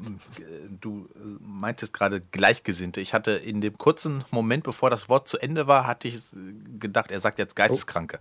du 0.83 1.09
meintest 1.41 1.95
gerade 1.95 2.21
Gleichgesinnte. 2.21 3.01
Ich 3.01 3.15
hatte 3.15 3.31
in 3.31 3.63
dem 3.63 3.79
kurzen 3.79 4.23
Moment, 4.31 4.65
bevor 4.65 4.91
das 4.91 5.09
Wort 5.09 5.27
zu 5.27 5.39
Ende 5.39 5.67
war, 5.67 5.87
hatte 5.87 6.09
ich 6.09 6.21
gedacht, 6.79 7.11
er 7.11 7.19
sagt 7.19 7.39
jetzt 7.39 7.57
Geisteskranke. 7.57 8.21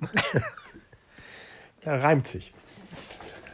Ja, 1.84 1.96
reimt 1.96 2.28
sich. 2.28 2.54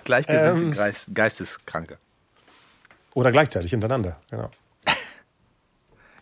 Gleichgesinnte 0.04 0.64
Ähm. 0.64 0.73
Geist, 0.73 1.14
Geisteskranke. 1.14 1.97
Oder 3.14 3.32
gleichzeitig 3.32 3.70
hintereinander, 3.70 4.20
genau. 4.28 4.50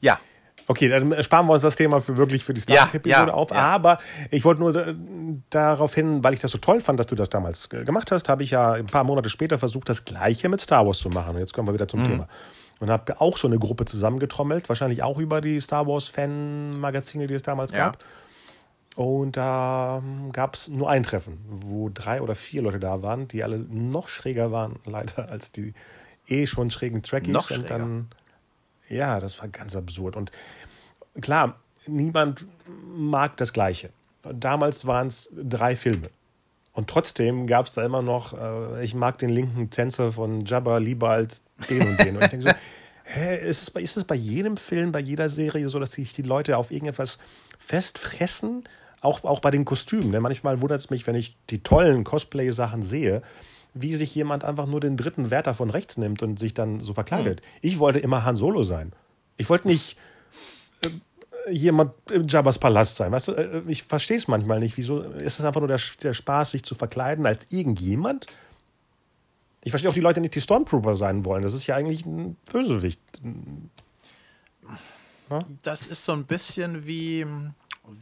Ja, 0.01 0.21
Okay, 0.69 0.89
dann 0.89 1.23
sparen 1.23 1.47
wir 1.47 1.53
uns 1.53 1.63
das 1.63 1.77
Thema 1.77 2.01
für 2.01 2.17
wirklich 2.17 2.43
für 2.45 2.53
die 2.53 2.61
Ja, 2.69 2.87
Star-Episode 2.89 3.29
ja, 3.29 3.35
auf. 3.35 3.51
ja. 3.51 3.57
Aber 3.57 3.99
ich 4.31 4.45
wollte 4.45 4.61
nur 4.61 4.75
äh, 4.75 4.95
darauf 5.51 5.95
hin, 5.95 6.25
weil 6.25 6.35
ich 6.35 6.41
das 6.41 6.51
so 6.51 6.59
toll 6.59 6.81
fand, 6.81 6.99
dass 6.99 7.07
du 7.07 7.15
das 7.15 7.31
damals 7.31 7.69
äh, 7.73 7.85
gemacht 7.85 8.11
hast, 8.11 8.29
habe 8.29 8.43
ich 8.43 8.51
ja 8.51 8.73
ein 8.73 8.87
paar 8.87 9.05
Monate 9.05 9.31
später 9.31 9.59
versucht, 9.59 9.89
das 9.89 10.05
Gleiche 10.05 10.49
mit 10.49 10.61
Star 10.61 10.85
Wars 10.87 10.99
zu 10.99 11.09
machen. 11.09 11.35
Und 11.35 11.39
jetzt 11.41 11.53
kommen 11.55 11.69
wir 11.69 11.75
wieder 11.75 11.85
Mhm. 11.85 11.89
zum 11.91 12.05
Thema. 12.05 12.29
Und 12.81 12.91
habe 12.91 13.21
auch 13.21 13.37
so 13.39 13.47
eine 13.49 13.59
Gruppe 13.59 13.85
zusammengetrommelt, 13.87 14.69
wahrscheinlich 14.69 15.03
auch 15.03 15.19
über 15.19 15.41
die 15.41 15.61
Star 15.61 15.87
Wars-Fan-Magazine, 15.87 17.27
die 17.27 17.35
es 17.35 17.43
damals 17.43 17.73
Ja. 17.73 17.79
gab. 17.87 17.99
Und 18.97 19.37
da 19.37 20.03
gab 20.33 20.55
es 20.55 20.69
nur 20.69 20.89
ein 20.91 21.03
Treffen, 21.03 21.39
wo 21.49 21.91
drei 21.93 22.23
oder 22.23 22.35
vier 22.35 22.63
Leute 22.63 22.81
da 22.81 23.03
waren, 23.03 23.29
die 23.29 23.45
alle 23.45 23.59
noch 23.59 24.09
schräger 24.09 24.53
waren, 24.53 24.77
leider, 24.85 25.29
als 25.29 25.53
die 25.53 25.75
eh 26.29 26.47
schon 26.47 26.71
schrägen 26.71 27.03
Trekkies. 27.03 27.33
Noch 27.33 27.51
und 27.51 27.57
schräger. 27.59 27.79
dann, 27.79 28.09
ja, 28.88 29.21
das 29.21 29.38
war 29.40 29.49
ganz 29.49 29.76
absurd. 29.76 30.16
Und 30.16 30.31
klar, 31.21 31.59
niemand 31.87 32.47
mag 32.97 33.37
das 33.37 33.52
Gleiche. 33.52 33.90
Damals 34.23 34.87
waren 34.87 35.09
es 35.09 35.31
drei 35.35 35.76
Filme. 35.76 36.11
Und 36.73 36.90
trotzdem 36.90 37.47
gab 37.47 37.66
es 37.66 37.73
da 37.73 37.85
immer 37.85 38.02
noch, 38.02 38.35
äh, 38.38 38.85
ich 38.85 38.95
mag 38.95 39.19
den 39.19 39.31
linken 39.31 39.71
Tänzer 39.71 40.12
von 40.12 40.45
Jabba 40.45 40.76
lieber 40.78 41.09
als 41.09 41.43
den 41.71 41.87
und 41.88 41.99
den. 42.05 42.16
Und 42.16 42.25
ich 42.25 42.31
denke 42.31 42.50
so, 42.50 42.55
hä, 43.05 43.49
ist 43.49 43.62
es, 43.62 43.71
bei, 43.71 43.81
ist 43.81 43.97
es 43.97 44.05
bei 44.05 44.14
jedem 44.14 44.59
Film, 44.59 44.93
bei 44.93 45.00
jeder 45.00 45.31
Serie 45.31 45.69
so, 45.71 45.78
dass 45.78 45.93
sich 45.93 46.12
die 46.12 46.23
Leute 46.23 46.59
auf 46.59 46.71
irgendetwas 46.71 47.19
festfressen? 47.59 48.64
Auch, 49.00 49.25
auch 49.25 49.40
bei 49.40 49.50
den 49.50 49.64
Kostümen. 49.64 50.11
Ne? 50.11 50.21
Manchmal 50.21 50.61
wundert 50.61 50.81
es 50.81 50.90
mich, 50.90 51.07
wenn 51.07 51.14
ich 51.14 51.37
die 51.49 51.62
tollen 51.62 52.05
Cosplay-Sachen 52.05 52.83
sehe, 52.83 53.23
wie 53.76 53.95
sich 53.95 54.14
jemand 54.14 54.45
einfach 54.45 54.66
nur 54.66 54.80
den 54.80 54.97
dritten 54.97 55.30
Wärter 55.30 55.54
von 55.54 55.71
rechts 55.71 55.97
nimmt 55.97 56.23
und 56.23 56.38
sich 56.38 56.54
dann 56.54 56.80
so 56.80 56.95
verkleidet. 56.95 57.42
Ich 57.61 57.78
wollte 57.78 57.99
immer 57.99 58.25
Han 58.25 58.37
Solo 58.37 58.62
sein. 58.62 58.92
Ich 59.37 59.49
wollte 59.49 59.68
nicht 59.68 59.97
jemand 61.49 61.92
im 62.11 62.26
Jabba's 62.26 62.59
Palast 62.59 62.97
sein. 62.97 63.12
Weißt 63.12 63.28
du, 63.28 63.33
äh, 63.33 63.62
ich 63.68 63.83
verstehe 63.83 64.16
es 64.16 64.28
manchmal 64.28 64.61
nicht. 64.61 64.76
Wieso 64.76 65.00
ist 65.00 65.38
es 65.38 65.45
einfach 65.45 65.61
nur 65.61 65.68
der, 65.68 65.80
der 66.02 66.14
Spaß, 66.14 66.52
sich 66.52 66.64
zu 66.64 66.75
verkleiden 66.75 67.26
als 67.26 67.47
irgendjemand? 67.50 68.26
Ich 69.64 69.71
verstehe 69.71 69.90
auch 69.90 69.95
die 69.95 70.00
Leute 70.00 70.21
nicht, 70.21 70.35
die 70.35 70.40
Stormtrooper 70.40 70.95
sein 70.95 71.25
wollen. 71.25 71.42
Das 71.42 71.54
ist 71.54 71.66
ja 71.66 71.75
eigentlich 71.76 72.06
ein 72.06 72.37
Bösewicht. 72.52 73.00
das 75.62 75.87
ist 75.87 76.04
so 76.04 76.12
ein 76.12 76.25
bisschen 76.25 76.87
wie, 76.87 77.26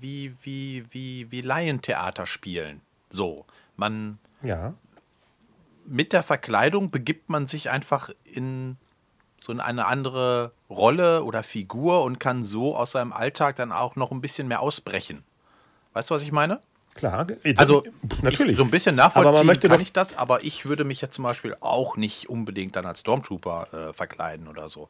wie, 0.00 0.34
wie, 0.42 0.84
wie, 0.90 1.30
wie 1.30 1.40
Laientheater 1.40 2.26
spielen. 2.26 2.80
So, 3.08 3.46
man 3.76 4.18
Ja. 4.42 4.74
Mit 5.86 6.12
der 6.12 6.22
Verkleidung 6.22 6.90
begibt 6.90 7.28
man 7.28 7.46
sich 7.46 7.70
einfach 7.70 8.10
in 8.24 8.76
so 9.40 9.52
in 9.52 9.60
eine 9.60 9.86
andere 9.86 10.52
Rolle 10.70 11.22
oder 11.24 11.42
Figur 11.42 12.02
und 12.02 12.18
kann 12.18 12.44
so 12.44 12.76
aus 12.76 12.92
seinem 12.92 13.12
Alltag 13.12 13.56
dann 13.56 13.72
auch 13.72 13.94
noch 13.94 14.10
ein 14.10 14.22
bisschen 14.22 14.48
mehr 14.48 14.60
ausbrechen. 14.60 15.22
Weißt 15.92 16.10
du, 16.10 16.14
was 16.14 16.22
ich 16.22 16.32
meine? 16.32 16.60
Klar. 16.94 17.26
Also 17.56 17.84
natürlich. 18.22 18.52
Ich, 18.52 18.56
so 18.56 18.64
ein 18.64 18.70
bisschen 18.70 18.94
nachvollziehen 18.94 19.46
möchte 19.46 19.68
kann 19.68 19.78
doch- 19.78 19.82
ich 19.82 19.92
das, 19.92 20.16
aber 20.16 20.44
ich 20.44 20.64
würde 20.64 20.84
mich 20.84 21.00
jetzt 21.00 21.14
zum 21.14 21.24
Beispiel 21.24 21.56
auch 21.60 21.96
nicht 21.96 22.28
unbedingt 22.30 22.76
dann 22.76 22.86
als 22.86 23.00
Stormtrooper 23.00 23.88
äh, 23.90 23.92
verkleiden 23.92 24.48
oder 24.48 24.68
so. 24.68 24.88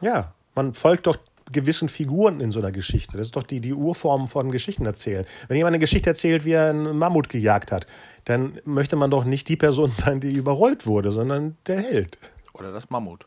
Ja, 0.00 0.32
man 0.54 0.72
folgt 0.74 1.06
doch 1.06 1.16
gewissen 1.52 1.88
Figuren 1.88 2.40
in 2.40 2.50
so 2.50 2.60
einer 2.60 2.72
Geschichte. 2.72 3.16
Das 3.16 3.26
ist 3.26 3.36
doch 3.36 3.42
die, 3.42 3.60
die 3.60 3.72
Urform 3.72 4.28
von 4.28 4.50
Geschichten 4.50 4.86
erzählen. 4.86 5.24
Wenn 5.48 5.56
jemand 5.56 5.74
eine 5.74 5.80
Geschichte 5.80 6.10
erzählt, 6.10 6.44
wie 6.44 6.52
er 6.52 6.70
einen 6.70 6.96
Mammut 6.96 7.28
gejagt 7.28 7.72
hat, 7.72 7.86
dann 8.24 8.60
möchte 8.64 8.96
man 8.96 9.10
doch 9.10 9.24
nicht 9.24 9.48
die 9.48 9.56
Person 9.56 9.92
sein, 9.94 10.20
die 10.20 10.32
überrollt 10.32 10.86
wurde, 10.86 11.12
sondern 11.12 11.56
der 11.66 11.80
Held. 11.80 12.18
Oder 12.52 12.72
das 12.72 12.90
Mammut. 12.90 13.26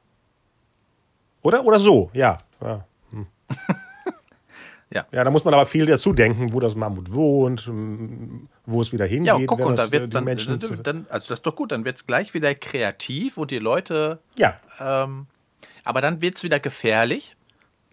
Oder? 1.42 1.66
Oder 1.66 1.80
so, 1.80 2.10
ja. 2.14 2.40
Ja, 2.62 2.86
hm. 3.12 3.28
Ja. 4.94 5.08
ja 5.12 5.24
da 5.24 5.32
muss 5.32 5.44
man 5.44 5.54
aber 5.54 5.66
viel 5.66 5.86
dazu 5.86 6.14
denken, 6.14 6.54
wo 6.54 6.60
das 6.60 6.76
Mammut 6.76 7.14
wohnt, 7.14 7.68
m, 7.68 8.48
wo 8.66 8.82
es 8.82 8.94
wieder 8.94 9.06
hingeht. 9.06 9.28
Ja, 9.28 9.46
guck, 9.46 9.60
wenn 9.60 9.68
und 9.68 9.80
das, 9.80 9.88
da 9.88 9.92
wird's 9.92 10.10
äh, 10.10 10.12
dann, 10.12 10.24
Menschen 10.24 10.60
dann, 10.84 11.08
also 11.10 11.30
das 11.30 11.40
ist 11.40 11.46
doch 11.46 11.56
gut, 11.56 11.72
dann 11.72 11.84
wird 11.84 11.98
es 11.98 12.06
gleich 12.06 12.34
wieder 12.34 12.54
kreativ 12.54 13.38
und 13.38 13.52
die 13.52 13.60
Leute, 13.60 14.20
ja, 14.38 14.60
ähm, 14.80 15.26
aber 15.84 16.02
dann 16.02 16.22
wird 16.22 16.38
es 16.38 16.44
wieder 16.44 16.60
gefährlich, 16.60 17.36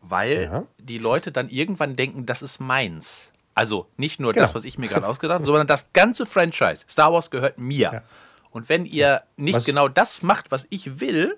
weil 0.03 0.43
Ja. 0.45 0.65
die 0.79 0.99
Leute 0.99 1.33
dann 1.33 1.49
irgendwann 1.49 1.97
denken, 1.97 2.27
das 2.27 2.43
ist 2.43 2.61
meins. 2.61 3.33
Also 3.55 3.87
nicht 3.97 4.21
nur 4.21 4.33
Genau. 4.33 4.45
das, 4.45 4.55
was 4.55 4.65
ich 4.65 4.79
mir 4.79 4.89
gerade 4.89 5.07
ausgedacht 5.07 5.37
habe, 5.37 5.47
sondern 5.47 5.67
das 5.67 5.93
ganze 5.93 6.25
Franchise. 6.27 6.85
Star 6.89 7.13
Wars 7.13 7.31
gehört 7.31 7.59
mir. 7.59 7.91
Ja. 7.93 8.03
Und 8.51 8.69
wenn 8.69 8.85
ihr 8.87 9.23
nicht 9.37 9.55
Was- 9.57 9.65
genau 9.65 9.89
das 9.89 10.23
macht, 10.23 10.51
was 10.51 10.67
ich 10.71 11.01
will, 11.01 11.37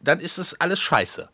dann 0.00 0.20
ist 0.20 0.38
es 0.38 0.60
alles 0.60 0.80
scheiße. 0.80 1.28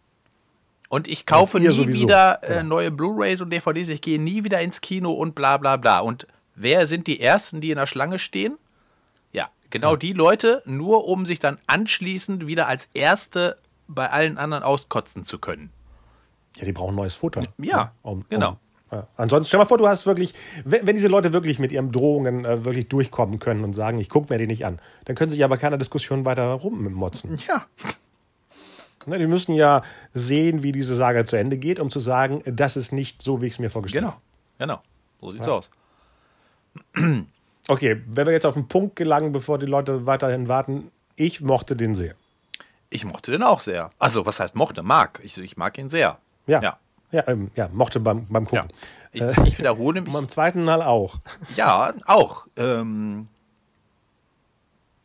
Und 0.89 1.09
ich 1.09 1.25
kaufe 1.25 1.59
ihr 1.59 1.71
nie 1.71 1.75
sowieso. 1.77 2.03
wieder 2.03 2.43
äh, 2.43 2.63
neue 2.63 2.91
Blu-rays 2.91 3.41
und 3.41 3.51
DVDs, 3.51 3.89
ich 3.89 4.03
gehe 4.03 4.21
nie 4.21 4.45
wieder 4.45 4.61
ins 4.61 4.81
Kino 4.83 5.13
und 5.13 5.35
bla 5.35 5.57
bla 5.57 5.77
bla. 5.79 6.01
Und 6.01 6.27
wer 6.55 6.87
sind 6.87 7.07
die 7.07 7.19
Ersten, 7.21 7.61
die 7.63 7.71
in 7.71 7.79
der 7.79 7.87
Schlange 7.87 8.19
stehen? 8.19 8.59
Ja, 9.33 9.49
genau 9.71 9.93
ja. 9.93 9.97
die 9.97 10.13
Leute, 10.13 10.63
nur 10.67 11.07
um 11.09 11.25
sich 11.25 11.39
dann 11.41 11.59
anschließend 11.67 12.47
wieder 12.47 12.69
als 12.69 12.89
Erste 12.93 13.57
bei 13.89 14.11
allen 14.11 14.37
anderen 14.37 14.63
auskotzen 14.63 15.25
zu 15.25 15.39
können. 15.39 15.71
Ja, 16.57 16.65
die 16.65 16.73
brauchen 16.73 16.95
neues 16.95 17.15
Futter. 17.15 17.47
Ja, 17.59 17.93
um, 18.03 18.25
genau. 18.29 18.51
Um, 18.51 18.57
ja. 18.99 19.07
Ansonsten, 19.17 19.49
stell 19.49 19.59
mal 19.59 19.67
vor, 19.67 19.79
du 19.79 19.89
hast 19.89 20.05
wirklich, 20.05 20.35
wenn, 20.65 20.87
wenn 20.87 20.95
diese 20.95 21.09
Leute 21.09 21.33
wirklich 21.33 21.59
mit 21.59 21.73
ihren 21.73 21.93
Drohungen 21.93 22.45
äh, 22.45 22.65
wirklich 22.65 22.89
durchkommen 22.89 23.39
können 23.39 23.65
und 23.65 23.73
sagen, 23.73 23.99
ich 23.99 24.11
gucke 24.11 24.33
mir 24.33 24.39
die 24.39 24.47
nicht 24.47 24.67
an, 24.67 24.81
dann 25.07 25.17
können 25.17 25.31
sie 25.31 25.37
sich 25.37 25.45
aber 25.45 25.57
keiner 25.57 25.79
Diskussion 25.79 26.27
weiter 26.27 26.53
rummotzen. 26.53 27.39
Ja. 27.49 27.67
Ne, 29.07 29.19
die 29.19 29.27
müssen 29.27 29.55
ja 29.55 29.83
sehen, 30.15 30.63
wie 30.63 30.73
diese 30.73 30.95
Saga 30.95 31.25
zu 31.25 31.37
Ende 31.37 31.57
geht, 31.57 31.81
um 31.81 31.91
zu 31.91 31.99
sagen, 31.99 32.43
das 32.45 32.77
ist 32.77 32.93
nicht 32.93 33.23
so, 33.23 33.43
wie 33.43 33.47
ich 33.47 33.55
es 33.55 33.59
mir 33.59 33.71
vorgestellt 33.71 34.05
habe. 34.05 34.17
Genau, 34.59 34.81
genau. 34.81 34.83
So 35.21 35.31
sieht's 35.31 35.47
ja. 35.47 35.53
aus. 35.53 35.71
Okay, 37.69 38.03
wenn 38.07 38.27
wir 38.27 38.33
jetzt 38.33 38.47
auf 38.47 38.55
den 38.55 38.69
Punkt 38.69 38.97
gelangen, 38.97 39.33
bevor 39.33 39.59
die 39.59 39.67
Leute 39.67 40.07
weiterhin 40.07 40.49
warten, 40.49 40.91
ich 41.17 41.41
mochte 41.41 41.77
den 41.77 41.95
sehr. 41.95 42.15
Ich 42.91 43.05
mochte 43.05 43.31
den 43.31 43.43
auch 43.43 43.61
sehr. 43.61 43.91
Also, 43.99 44.27
was 44.27 44.39
heißt 44.41 44.55
mochte? 44.55 44.83
Mag. 44.83 45.21
Ich, 45.23 45.39
ich 45.39 45.57
mag 45.57 45.79
ihn 45.79 45.89
sehr. 45.89 46.19
Ja. 46.47 46.63
Ja, 46.63 46.79
ja, 47.11 47.29
ähm, 47.29 47.51
ja 47.55 47.69
mochte 47.73 48.01
beim, 48.01 48.27
beim 48.29 48.47
Gucken. 48.47 48.69
Ja. 48.71 48.77
Ich, 49.13 49.47
ich, 49.47 49.59
wiederhole 49.59 50.01
mich. 50.03 50.13
Beim 50.13 50.29
zweiten 50.29 50.65
Mal 50.65 50.83
auch. 50.83 51.17
Ja, 51.55 51.93
auch. 52.07 52.47
Ähm, 52.57 53.29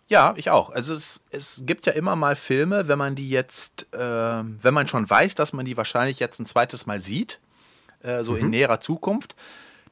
ja, 0.07 0.33
ich 0.37 0.49
auch. 0.49 0.69
Also 0.69 0.93
es, 0.93 1.21
es 1.31 1.63
gibt 1.65 1.85
ja 1.85 1.91
immer 1.91 2.15
mal 2.15 2.35
Filme, 2.37 2.87
wenn 2.87 2.97
man 2.97 3.15
die 3.15 3.29
jetzt, 3.29 3.93
äh, 3.93 3.99
wenn 3.99 4.73
man 4.73 4.87
schon 4.87 5.09
weiß, 5.09 5.35
dass 5.35 5.51
man 5.51 5.65
die 5.65 5.75
wahrscheinlich 5.75 6.19
jetzt 6.19 6.39
ein 6.39 6.45
zweites 6.45 6.85
Mal 6.85 7.01
sieht, 7.01 7.39
äh, 8.01 8.23
so 8.23 8.31
mhm. 8.33 8.39
in 8.39 8.49
näherer 8.51 8.79
Zukunft, 8.79 9.35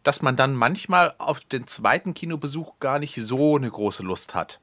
dass 0.04 0.22
man 0.22 0.38
dann 0.38 0.56
manchmal 0.56 1.14
auf 1.18 1.42
den 1.42 1.68
zweiten 1.68 2.14
Kinobesuch 2.14 2.80
gar 2.80 3.00
nicht 3.00 3.16
so 3.16 3.58
eine 3.58 3.70
große 3.70 4.04
Lust 4.04 4.36
hat. 4.36 4.60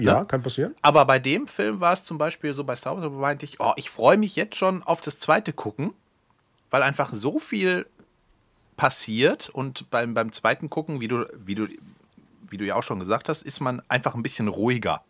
Ja, 0.00 0.20
ne? 0.20 0.26
kann 0.26 0.42
passieren. 0.42 0.74
Aber 0.82 1.04
bei 1.04 1.18
dem 1.18 1.48
Film 1.48 1.80
war 1.80 1.92
es 1.92 2.04
zum 2.04 2.18
Beispiel 2.18 2.54
so 2.54 2.64
bei 2.64 2.76
Star 2.76 2.96
Wars, 2.96 3.10
meinte 3.10 3.44
ich, 3.44 3.60
oh, 3.60 3.72
ich 3.76 3.90
freue 3.90 4.16
mich 4.16 4.36
jetzt 4.36 4.56
schon 4.56 4.82
auf 4.82 5.00
das 5.00 5.18
zweite 5.18 5.52
gucken, 5.52 5.92
weil 6.70 6.82
einfach 6.82 7.12
so 7.12 7.38
viel 7.38 7.86
passiert 8.76 9.48
und 9.48 9.90
beim, 9.90 10.14
beim 10.14 10.32
zweiten 10.32 10.70
gucken, 10.70 11.00
wie 11.00 11.08
du, 11.08 11.26
wie 11.44 11.54
du 11.54 11.68
wie 12.54 12.58
du 12.58 12.64
ja 12.64 12.76
auch 12.76 12.84
schon 12.84 13.00
gesagt 13.00 13.28
hast, 13.28 13.42
ist 13.42 13.58
man 13.58 13.82
einfach 13.88 14.14
ein 14.14 14.22
bisschen 14.22 14.46
ruhiger. 14.46 15.02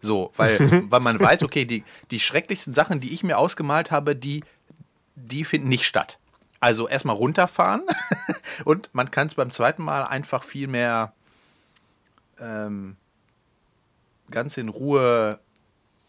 So, 0.00 0.32
weil, 0.36 0.58
weil 0.90 1.00
man 1.00 1.18
weiß, 1.18 1.42
okay, 1.42 1.64
die, 1.64 1.82
die 2.12 2.20
schrecklichsten 2.20 2.74
Sachen, 2.74 3.00
die 3.00 3.12
ich 3.12 3.24
mir 3.24 3.38
ausgemalt 3.38 3.90
habe, 3.90 4.14
die, 4.14 4.44
die 5.16 5.44
finden 5.44 5.68
nicht 5.68 5.84
statt. 5.84 6.18
Also 6.60 6.86
erstmal 6.86 7.16
runterfahren 7.16 7.82
und 8.64 8.90
man 8.92 9.10
kann 9.10 9.26
es 9.26 9.34
beim 9.34 9.50
zweiten 9.50 9.82
Mal 9.82 10.04
einfach 10.04 10.44
viel 10.44 10.68
mehr 10.68 11.12
ähm, 12.38 12.96
ganz 14.32 14.56
in 14.56 14.68
Ruhe 14.68 15.38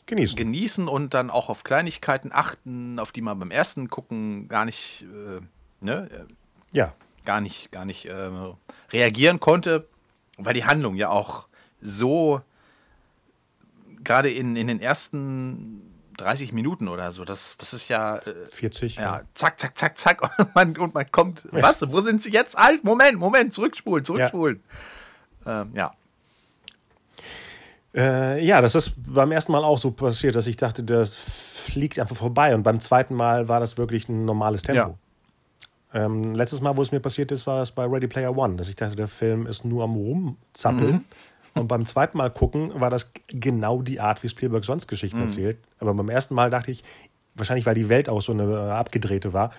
genießen. 0.07 0.35
genießen 0.35 0.87
und 0.87 1.13
dann 1.13 1.29
auch 1.29 1.49
auf 1.49 1.63
Kleinigkeiten 1.63 2.31
achten, 2.33 2.97
auf 2.99 3.11
die 3.11 3.21
man 3.21 3.37
beim 3.37 3.51
ersten 3.51 3.89
gucken 3.89 4.47
gar 4.47 4.65
nicht, 4.65 5.03
äh, 5.03 5.41
ne, 5.79 6.09
ja. 6.71 6.93
gar 7.25 7.41
nicht, 7.41 7.71
gar 7.71 7.85
nicht 7.85 8.05
äh, 8.05 8.29
reagieren 8.91 9.39
konnte 9.39 9.87
weil 10.37 10.53
die 10.53 10.65
Handlung 10.65 10.95
ja 10.95 11.09
auch 11.09 11.47
so 11.81 12.41
gerade 14.03 14.29
in, 14.29 14.55
in 14.55 14.67
den 14.67 14.81
ersten 14.81 15.89
30 16.17 16.53
Minuten 16.53 16.87
oder 16.87 17.11
so, 17.11 17.25
das, 17.25 17.57
das 17.57 17.73
ist 17.73 17.89
ja. 17.89 18.17
Äh, 18.17 18.45
40. 18.51 18.95
Ja, 18.95 19.01
ja, 19.01 19.21
zack, 19.33 19.59
zack, 19.59 19.77
zack, 19.77 19.97
zack. 19.97 20.21
Und 20.39 20.55
man, 20.55 20.77
und 20.77 20.93
man 20.93 21.11
kommt. 21.11 21.45
Ja. 21.51 21.63
Was? 21.63 21.81
Wo 21.91 22.01
sind 22.01 22.21
sie 22.21 22.31
jetzt? 22.31 22.57
Alt, 22.57 22.83
Moment, 22.83 23.17
Moment, 23.17 23.53
zurückspulen, 23.53 24.05
zurückspulen. 24.05 24.63
Ja. 25.45 25.61
Ähm, 25.61 25.71
ja. 25.73 25.91
Äh, 27.95 28.43
ja, 28.43 28.61
das 28.61 28.75
ist 28.75 28.93
beim 28.97 29.31
ersten 29.31 29.51
Mal 29.51 29.63
auch 29.63 29.77
so 29.77 29.91
passiert, 29.91 30.35
dass 30.35 30.47
ich 30.47 30.57
dachte, 30.57 30.83
das 30.83 31.15
fliegt 31.15 31.99
einfach 31.99 32.15
vorbei. 32.15 32.55
Und 32.55 32.63
beim 32.63 32.79
zweiten 32.79 33.15
Mal 33.15 33.47
war 33.47 33.59
das 33.59 33.77
wirklich 33.77 34.09
ein 34.09 34.25
normales 34.25 34.63
Tempo. 34.63 34.97
Ähm, 35.93 36.33
letztes 36.33 36.59
Mal, 36.59 36.75
wo 36.75 36.81
es 36.81 36.91
mir 36.91 36.99
passiert 36.99 37.31
ist, 37.31 37.45
war 37.45 37.61
es 37.61 37.71
bei 37.71 37.85
Ready 37.85 38.07
Player 38.07 38.35
One, 38.35 38.55
dass 38.55 38.67
ich 38.67 38.75
dachte, 38.75 38.95
der 38.95 39.07
Film 39.07 39.45
ist 39.45 39.63
nur 39.63 39.83
am 39.83 39.93
Rumzappeln. 39.93 40.93
Mhm. 40.93 41.05
Und 41.55 41.67
beim 41.67 41.85
zweiten 41.85 42.17
Mal 42.17 42.31
gucken 42.31 42.71
war 42.81 42.89
das 42.89 43.11
genau 43.27 43.83
die 43.83 43.99
Art, 43.99 44.23
wie 44.23 44.29
Spielberg 44.29 44.65
sonst 44.65 44.87
Geschichten 44.87 45.17
mhm. 45.17 45.23
erzählt. 45.23 45.57
Aber 45.79 45.93
beim 45.93 46.09
ersten 46.09 46.33
Mal 46.33 46.49
dachte 46.49 46.71
ich, 46.71 46.83
wahrscheinlich 47.35 47.67
weil 47.67 47.75
die 47.75 47.89
Welt 47.89 48.09
auch 48.09 48.21
so 48.21 48.31
eine 48.31 48.73
abgedrehte 48.73 49.33
war, 49.33 49.51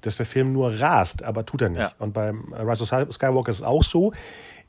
dass 0.00 0.16
der 0.16 0.26
Film 0.26 0.52
nur 0.52 0.80
rast, 0.80 1.24
aber 1.24 1.44
tut 1.44 1.62
er 1.62 1.68
nicht. 1.70 1.80
Ja. 1.80 1.92
Und 1.98 2.14
beim 2.14 2.52
Rise 2.54 2.82
of 2.82 3.12
Skywalker 3.12 3.50
ist 3.50 3.58
es 3.58 3.62
auch 3.62 3.82
so. 3.82 4.12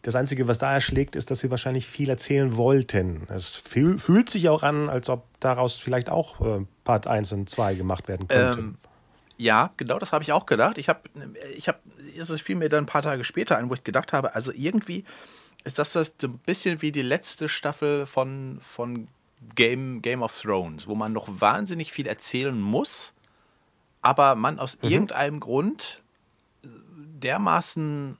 Das 0.02 0.16
Einzige, 0.16 0.48
was 0.48 0.58
da 0.58 0.74
erschlägt, 0.74 1.16
ist, 1.16 1.30
dass 1.30 1.40
sie 1.40 1.52
wahrscheinlich 1.52 1.86
viel 1.86 2.10
erzählen 2.10 2.56
wollten. 2.58 3.28
Es 3.30 3.50
fühlt 3.50 4.30
sich 4.30 4.50
auch 4.50 4.64
an, 4.64 4.90
als 4.90 5.10
ob 5.10 5.26
daraus 5.40 5.78
vielleicht 5.78 6.10
auch 6.10 6.42
äh, 6.42 6.66
Part 6.84 7.06
1 7.06 7.34
und 7.34 7.50
2 7.50 7.76
gemacht 7.76 8.08
werden 8.08 8.28
könnte. 8.28 8.60
Ähm, 8.60 8.78
ja, 9.38 9.72
genau, 9.78 10.00
das 10.00 10.12
habe 10.12 10.24
ich 10.24 10.34
auch 10.34 10.46
gedacht. 10.46 10.78
Ich 10.78 10.90
habe, 10.90 11.02
ich 11.56 11.68
habe, 11.68 11.80
es 12.18 12.30
fiel 12.42 12.56
mir 12.56 12.70
dann 12.70 12.84
ein 12.84 12.88
paar 12.88 13.02
Tage 13.02 13.24
später 13.24 13.58
ein, 13.58 13.70
wo 13.70 13.74
ich 13.74 13.84
gedacht 13.84 14.14
habe, 14.14 14.34
also 14.36 14.52
irgendwie 14.54 15.04
ist 15.64 15.78
das, 15.78 15.94
das 15.94 16.14
ein 16.24 16.38
bisschen 16.40 16.82
wie 16.82 16.92
die 16.92 17.02
letzte 17.02 17.48
Staffel 17.48 18.06
von, 18.08 18.60
von 18.62 19.08
Game, 19.56 20.02
Game 20.02 20.22
of 20.22 20.40
Thrones, 20.40 20.88
wo 20.88 20.96
man 20.96 21.14
noch 21.14 21.28
wahnsinnig 21.42 21.92
viel 21.92 22.08
erzählen 22.08 22.60
muss, 22.60 23.14
aber 24.02 24.36
man 24.36 24.60
aus 24.60 24.78
mhm. 24.82 24.90
irgendeinem 24.90 25.40
Grund 25.40 26.02
dermaßen 26.64 28.18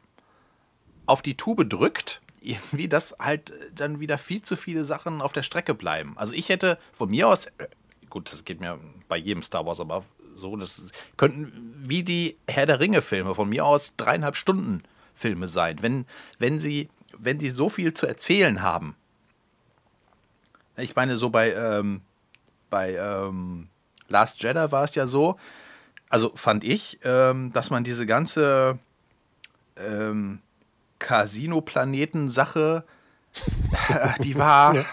auf 1.12 1.22
die 1.22 1.36
Tube 1.36 1.68
drückt, 1.68 2.22
irgendwie, 2.40 2.88
dass 2.88 3.14
halt 3.20 3.52
dann 3.76 4.00
wieder 4.00 4.18
viel 4.18 4.42
zu 4.44 4.56
viele 4.56 4.86
Sachen 4.86 5.22
auf 5.22 5.34
der 5.34 5.44
Strecke 5.44 5.76
bleiben. 5.76 6.14
Also 6.16 6.34
ich 6.34 6.48
hätte 6.48 6.80
von 6.94 7.10
mir 7.10 7.28
aus, 7.28 7.48
äh, 7.48 7.68
gut, 8.10 8.32
das 8.32 8.46
geht 8.46 8.62
mir 8.62 8.80
bei 9.10 9.18
jedem 9.18 9.44
Star 9.44 9.66
Wars, 9.66 9.82
aber 9.82 10.06
so, 10.38 10.56
das 10.56 10.90
könnten 11.18 11.76
wie 11.86 12.04
die 12.04 12.38
Herr 12.48 12.66
der 12.66 12.80
Ringe-Filme 12.80 13.36
von 13.36 13.50
mir 13.50 13.66
aus 13.66 13.98
dreieinhalb 13.98 14.38
Stunden 14.38 14.84
Filme 15.14 15.50
sein. 15.50 15.80
Wenn, 15.82 16.06
wenn, 16.40 16.62
sie, 16.62 16.90
wenn 17.18 17.42
sie 17.42 17.50
so 17.50 17.68
viel 17.68 17.94
zu 17.94 18.08
erzählen 18.08 18.62
haben. 18.62 18.96
Ich 20.78 20.96
meine, 20.96 21.18
so 21.18 21.30
bei, 21.30 21.54
ähm, 21.54 22.02
bei 22.70 22.96
ähm, 22.96 23.68
Last 24.08 24.42
Jedi 24.42 24.72
war 24.72 24.86
es 24.86 24.96
ja 24.96 25.08
so, 25.08 25.38
also 26.10 26.32
fand 26.36 26.64
ich, 26.64 27.00
ähm, 27.04 27.52
dass 27.52 27.70
man 27.70 27.84
diese 27.84 28.06
ganze 28.06 28.80
ähm, 29.76 30.40
Casino-Planeten-Sache, 31.02 32.86
die 34.24 34.38
war. 34.38 34.76
Ja 34.76 34.86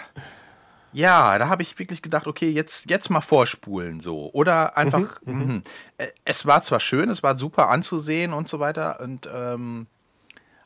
ja, 0.93 1.39
da 1.39 1.49
habe 1.49 1.63
ich 1.63 1.79
wirklich 1.79 2.03
gedacht, 2.03 2.27
okay, 2.27 2.51
jetzt, 2.51 2.91
jetzt 2.91 3.11
mal 3.11 3.21
vorspulen 3.21 4.01
so. 4.01 4.31
Oder 4.33 4.77
einfach, 4.77 5.21
mhm, 5.25 5.35
mhm. 5.35 5.63
Äh, 5.99 6.09
es 6.25 6.47
war 6.47 6.63
zwar 6.63 6.81
schön, 6.81 7.11
es 7.11 7.23
war 7.23 7.37
super 7.37 7.69
anzusehen 7.69 8.33
und 8.33 8.49
so 8.49 8.59
weiter, 8.59 9.01
und, 9.01 9.29
ähm, 9.33 9.87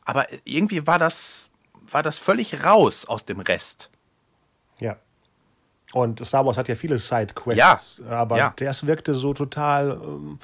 aber 0.04 0.26
irgendwie 0.44 0.86
war 0.86 0.98
das, 0.98 1.50
war 1.90 2.02
das 2.02 2.18
völlig 2.18 2.64
raus 2.64 3.04
aus 3.04 3.26
dem 3.26 3.40
Rest. 3.40 3.90
Ja. 4.78 4.96
Und 5.92 6.24
Star 6.24 6.46
Wars 6.46 6.56
hat 6.56 6.68
ja 6.68 6.74
viele 6.76 6.98
Sidequests, 6.98 8.00
ja, 8.08 8.16
aber 8.16 8.38
ja. 8.38 8.54
das 8.56 8.86
wirkte 8.86 9.14
so 9.14 9.34
total, 9.34 10.00
ähm, 10.02 10.38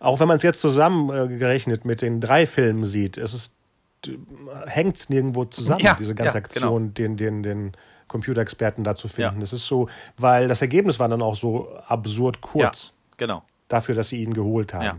auch 0.00 0.20
wenn 0.20 0.28
man 0.28 0.36
es 0.36 0.42
jetzt 0.42 0.60
zusammengerechnet 0.60 1.84
mit 1.84 2.02
den 2.02 2.20
drei 2.20 2.46
Filmen 2.46 2.84
sieht, 2.84 3.16
es 3.16 3.34
ist 3.34 3.54
hängt 4.66 4.96
es 4.96 5.08
nirgendwo 5.08 5.44
zusammen, 5.44 5.84
ja, 5.84 5.94
diese 5.94 6.14
ganze 6.14 6.38
Aktion, 6.38 6.94
genau. 6.94 6.94
den, 6.94 7.16
den, 7.16 7.42
den 7.42 7.72
Computerexperten 8.08 8.84
da 8.84 8.94
zu 8.94 9.08
finden. 9.08 9.38
Ja. 9.38 9.42
Es 9.42 9.52
ist 9.52 9.66
so, 9.66 9.88
weil 10.18 10.48
das 10.48 10.60
Ergebnis 10.60 10.98
war 10.98 11.08
dann 11.08 11.22
auch 11.22 11.36
so 11.36 11.74
absurd 11.88 12.40
kurz. 12.40 12.86
Ja, 12.86 13.14
genau. 13.16 13.42
Dafür, 13.68 13.94
dass 13.94 14.08
sie 14.08 14.22
ihn 14.22 14.34
geholt 14.34 14.74
haben. 14.74 14.84
Ja. 14.84 14.96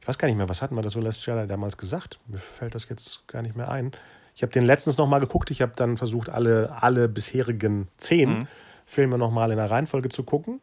Ich 0.00 0.08
weiß 0.08 0.18
gar 0.18 0.28
nicht 0.28 0.36
mehr, 0.36 0.48
was 0.48 0.62
hatten 0.62 0.74
wir 0.74 0.82
da 0.82 0.90
so 0.90 1.00
Last 1.00 1.24
Jedi 1.26 1.46
damals 1.46 1.76
gesagt? 1.76 2.18
Mir 2.26 2.38
fällt 2.38 2.74
das 2.74 2.88
jetzt 2.88 3.28
gar 3.28 3.42
nicht 3.42 3.54
mehr 3.54 3.70
ein. 3.70 3.92
Ich 4.34 4.42
habe 4.42 4.52
den 4.52 4.64
letztens 4.64 4.96
noch 4.96 5.06
mal 5.06 5.18
geguckt. 5.18 5.50
Ich 5.50 5.60
habe 5.60 5.72
dann 5.76 5.96
versucht, 5.96 6.30
alle, 6.30 6.74
alle 6.80 7.08
bisherigen 7.08 7.88
zehn 7.98 8.30
mhm. 8.30 8.46
Filme 8.86 9.18
noch 9.18 9.30
mal 9.30 9.50
in 9.50 9.58
der 9.58 9.70
Reihenfolge 9.70 10.08
zu 10.08 10.24
gucken. 10.24 10.60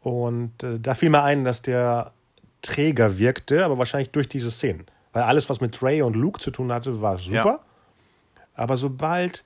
Und 0.00 0.62
äh, 0.62 0.78
da 0.78 0.94
fiel 0.94 1.10
mir 1.10 1.22
ein, 1.22 1.44
dass 1.44 1.62
der 1.62 2.12
träger 2.62 3.18
wirkte, 3.18 3.64
aber 3.64 3.78
wahrscheinlich 3.78 4.10
durch 4.10 4.28
diese 4.28 4.50
Szenen. 4.50 4.84
Weil 5.12 5.22
alles, 5.22 5.48
was 5.48 5.60
mit 5.60 5.82
Ray 5.82 6.02
und 6.02 6.16
Luke 6.16 6.40
zu 6.40 6.50
tun 6.50 6.72
hatte, 6.72 7.00
war 7.00 7.18
super. 7.18 7.44
Ja. 7.44 7.60
Aber 8.54 8.76
sobald 8.76 9.44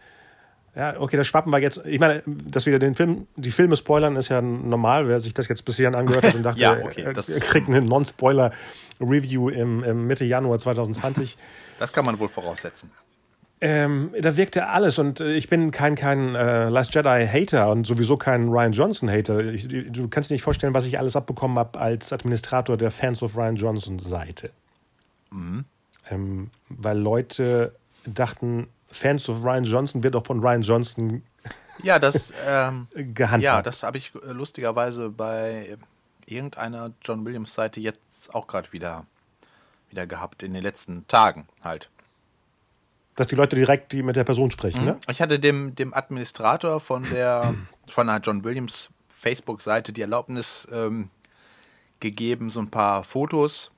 ja, 0.75 0.99
okay, 0.99 1.19
das 1.19 1.27
schwappen 1.27 1.53
wir 1.53 1.59
jetzt. 1.59 1.81
Ich 1.85 2.01
meine, 2.01 2.23
dass 2.27 2.65
wir 2.65 2.79
den 2.79 2.95
Film, 2.95 3.27
die 3.37 3.51
Filme 3.51 3.77
spoilern, 3.77 4.17
ist 4.17 4.31
ja 4.31 4.41
normal. 4.41 5.07
Wer 5.07 5.21
sich 5.21 5.35
das 5.35 5.49
jetzt 5.49 5.65
bisher 5.67 5.95
angehört 5.95 6.25
hat 6.25 6.35
und 6.35 6.43
dachte, 6.45 6.61
ja, 6.61 6.79
okay, 6.83 7.03
er, 7.03 7.15
er 7.15 7.41
kriegt 7.41 7.69
eine 7.69 7.83
Non-Spoiler-Review 7.83 9.51
im, 9.51 9.85
im, 9.85 10.07
Mitte 10.07 10.25
Januar 10.25 10.59
2020. 10.59 11.37
Das 11.79 11.93
kann 11.93 12.07
man 12.07 12.19
wohl 12.19 12.29
voraussetzen. 12.29 12.91
Ähm, 13.61 14.13
da 14.19 14.37
wirkte 14.37 14.67
alles 14.67 14.99
und 14.99 15.21
äh, 15.21 15.35
ich 15.35 15.49
bin 15.49 15.71
kein, 15.71 15.95
kein 15.95 16.35
äh, 16.35 16.69
Last 16.69 16.95
Jedi-Hater 16.95 17.71
und 17.71 17.87
sowieso 17.87 18.17
kein 18.17 18.49
Ryan 18.49 18.73
Johnson-Hater. 18.73 19.43
Du 19.43 20.09
kannst 20.09 20.31
dir 20.31 20.35
nicht 20.35 20.43
vorstellen, 20.43 20.75
was 20.75 20.87
ich 20.87 20.99
alles 20.99 21.15
abbekommen 21.15 21.59
habe 21.59 21.79
als 21.79 22.13
Administrator 22.13 22.77
der 22.77 22.91
Fans 22.91 23.23
of 23.23 23.37
Ryan 23.37 23.57
Johnson-Seite. 23.57 24.51
Mhm. 25.33 25.65
Ähm, 26.11 26.51
weil 26.69 26.99
Leute 26.99 27.75
dachten, 28.05 28.69
Fans 28.89 29.29
of 29.29 29.43
Ryan 29.43 29.65
Johnson 29.65 30.03
wird 30.03 30.17
auch 30.17 30.27
von 30.27 30.41
Ryan 30.41 30.63
Johnson 30.63 31.23
Ja, 31.83 31.99
das, 31.99 32.33
ähm, 32.47 32.89
gehandhabt. 32.95 33.43
ja, 33.43 33.63
das 33.63 33.83
habe 33.83 33.99
ich 33.99 34.13
äh, 34.15 34.33
lustigerweise 34.33 35.09
bei 35.09 35.77
irgendeiner 36.27 36.93
John 37.03 37.25
Williams 37.25 37.55
Seite 37.55 37.81
jetzt 37.81 38.35
auch 38.35 38.47
gerade 38.47 38.73
wieder, 38.73 39.07
wieder 39.91 40.07
gehabt, 40.07 40.43
in 40.43 40.55
den 40.55 40.63
letzten 40.63 41.07
Tagen 41.09 41.49
halt. 41.63 41.89
Dass 43.17 43.27
die 43.27 43.35
Leute 43.35 43.57
direkt 43.57 43.93
die 43.93 44.03
mit 44.03 44.17
der 44.17 44.25
Person 44.25 44.51
sprechen, 44.51 44.85
ne? 44.85 44.99
Ich 45.09 45.21
hatte 45.21 45.39
dem, 45.39 45.75
dem 45.75 45.93
Administrator 45.93 46.81
von 46.81 47.03
der 47.11 47.55
von 47.87 48.07
der 48.07 48.21
John 48.21 48.43
Williams 48.43 48.89
Facebook-Seite 49.11 49.93
die 49.93 50.01
Erlaubnis 50.01 50.67
ähm, 50.73 51.11
gegeben, 52.01 52.49
so 52.49 52.61
ein 52.61 52.71
paar 52.71 53.05
Fotos 53.05 53.72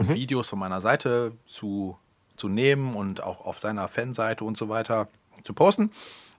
und 0.00 0.14
Videos 0.14 0.48
von 0.48 0.58
meiner 0.58 0.80
Seite 0.80 1.32
zu, 1.46 1.96
zu 2.36 2.48
nehmen 2.48 2.94
und 2.94 3.22
auch 3.22 3.44
auf 3.44 3.58
seiner 3.58 3.88
Fanseite 3.88 4.44
und 4.44 4.56
so 4.56 4.68
weiter 4.68 5.08
zu 5.44 5.52
posten. 5.52 5.90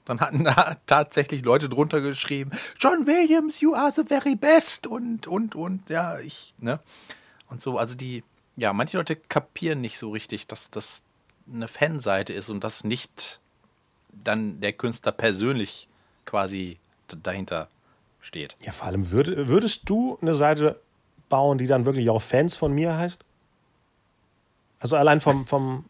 Dann 0.06 0.20
hatten 0.20 0.44
da 0.44 0.78
tatsächlich 0.86 1.44
Leute 1.44 1.70
drunter 1.70 2.02
geschrieben, 2.02 2.52
John 2.80 3.06
Williams, 3.06 3.62
you 3.62 3.74
are 3.74 3.92
the 3.92 4.04
very 4.04 4.36
best 4.36 4.88
und, 4.88 5.28
und, 5.28 5.56
und, 5.56 5.90
ja, 5.90 6.20
ich, 6.20 6.54
ne? 6.58 6.80
Und 7.50 7.62
so, 7.62 7.78
also 7.78 7.96
die, 7.96 8.24
ja, 8.56 8.74
manche 8.74 8.98
Leute 8.98 9.16
kapieren 9.16 9.82
nicht 9.82 9.98
so 9.98 10.10
richtig, 10.10 10.48
dass 10.48 10.72
das 10.72 11.04
eine 11.52 11.68
Fanseite 11.68 12.34
ist 12.34 12.50
und 12.50 12.64
dass 12.64 12.84
nicht 12.84 13.40
dann 14.24 14.60
der 14.62 14.74
Künstler 14.74 15.12
persönlich 15.12 15.88
quasi 16.26 16.80
dahinter 17.24 17.68
steht. 18.22 18.56
Ja, 18.62 18.72
vor 18.72 18.88
allem, 18.88 19.12
würd, 19.12 19.50
würdest 19.50 19.90
du 19.90 20.18
eine 20.22 20.36
Seite 20.36 20.80
bauen, 21.30 21.58
die 21.58 21.68
dann 21.68 21.86
wirklich 21.86 22.10
auch 22.10 22.22
Fans 22.22 22.56
von 22.56 22.74
mir 22.74 22.98
heißt? 22.98 23.24
Also 24.82 24.96
allein 24.96 25.22
vom, 25.22 25.46
vom, 25.46 25.86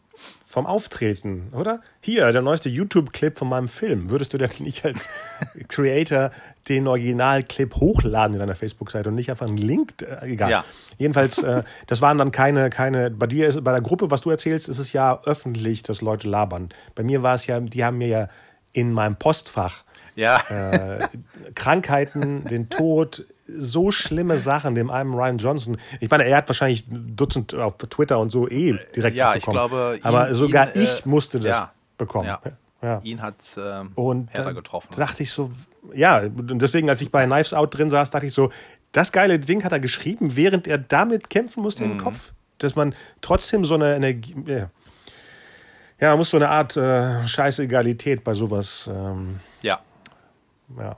vom 0.46 0.66
Auftreten, 0.66 1.48
oder? 1.52 1.80
Hier, 2.02 2.30
der 2.30 2.42
neueste 2.42 2.68
YouTube-Clip 2.68 3.36
von 3.36 3.48
meinem 3.48 3.68
Film. 3.68 4.10
Würdest 4.10 4.34
du 4.34 4.38
denn 4.38 4.50
nicht 4.58 4.84
als 4.84 5.08
Creator 5.68 6.30
den 6.68 6.86
Originalclip 6.86 7.74
hochladen 7.76 8.34
in 8.34 8.40
deiner 8.40 8.54
Facebook-Seite 8.54 9.08
und 9.08 9.14
nicht 9.14 9.30
einfach 9.30 9.46
einen 9.46 9.56
Link? 9.56 10.02
Äh, 10.02 10.32
egal. 10.32 10.50
Ja. 10.50 10.64
Jedenfalls, 10.98 11.42
äh, 11.42 11.62
das 11.86 12.02
waren 12.02 12.18
dann 12.18 12.32
keine, 12.32 12.68
keine, 12.68 13.10
bei 13.10 13.26
dir 13.26 13.48
ist, 13.48 13.64
bei 13.64 13.72
der 13.72 13.80
Gruppe, 13.80 14.10
was 14.10 14.20
du 14.20 14.30
erzählst, 14.30 14.68
ist 14.68 14.78
es 14.78 14.92
ja 14.92 15.20
öffentlich, 15.24 15.82
dass 15.82 16.02
Leute 16.02 16.28
labern. 16.28 16.68
Bei 16.94 17.02
mir 17.02 17.22
war 17.22 17.34
es 17.34 17.46
ja, 17.46 17.58
die 17.58 17.82
haben 17.82 17.96
mir 17.96 18.08
ja 18.08 18.28
in 18.74 18.92
meinem 18.92 19.16
Postfach 19.16 19.84
Ja, 20.16 20.38
äh, 20.50 21.08
Krankheiten, 21.54 22.44
den 22.44 22.68
Tod, 22.68 23.24
so 23.56 23.92
schlimme 23.92 24.38
Sachen, 24.38 24.74
dem 24.74 24.90
einen 24.90 25.14
Ryan 25.14 25.38
Johnson. 25.38 25.76
Ich 26.00 26.10
meine, 26.10 26.24
er 26.24 26.38
hat 26.38 26.48
wahrscheinlich 26.48 26.86
ein 26.88 27.16
Dutzend 27.16 27.54
auf 27.54 27.76
Twitter 27.78 28.18
und 28.18 28.30
so 28.30 28.48
eh 28.48 28.78
direkt 28.94 29.16
ja 29.16 29.30
ich 29.34 29.40
bekommen. 29.44 29.56
glaube, 29.56 29.94
ihn- 29.98 30.04
Aber 30.04 30.34
sogar 30.34 30.74
ihn, 30.76 30.82
ich 30.82 31.04
äh, 31.04 31.08
musste 31.08 31.38
das 31.38 31.56
ja, 31.56 31.72
bekommen. 31.98 32.26
Ja. 32.28 32.40
Ja. 32.82 33.00
Ihn 33.04 33.22
hat 33.22 33.36
ähm, 33.56 33.92
Und 33.94 34.30
härter 34.34 34.54
getroffen. 34.54 34.88
dachte 34.96 35.22
ich 35.22 35.30
so, 35.30 35.50
ja, 35.94 36.18
und 36.18 36.58
deswegen, 36.60 36.88
als 36.88 37.00
ich 37.00 37.10
bei 37.12 37.24
Knives 37.26 37.54
Out 37.54 37.76
drin 37.78 37.90
saß, 37.90 38.10
dachte 38.10 38.26
ich 38.26 38.34
so, 38.34 38.50
das 38.90 39.12
geile 39.12 39.38
Ding 39.38 39.62
hat 39.62 39.70
er 39.72 39.78
geschrieben, 39.80 40.34
während 40.36 40.66
er 40.66 40.78
damit 40.78 41.30
kämpfen 41.30 41.62
musste 41.62 41.84
Mhm. 41.84 41.92
im 41.92 41.98
Kopf. 41.98 42.32
Dass 42.58 42.74
man 42.76 42.94
trotzdem 43.20 43.64
so 43.64 43.74
eine 43.74 43.94
Energie, 43.94 44.34
ja, 44.46 44.68
ja 46.00 46.08
man 46.10 46.18
muss 46.18 46.30
so 46.30 46.36
eine 46.38 46.48
Art 46.48 46.76
äh, 46.76 47.26
Scheißegalität 47.26 48.24
bei 48.24 48.34
sowas 48.34 48.90
ähm, 48.92 49.38
Ja, 49.62 49.80
Ja. 50.76 50.96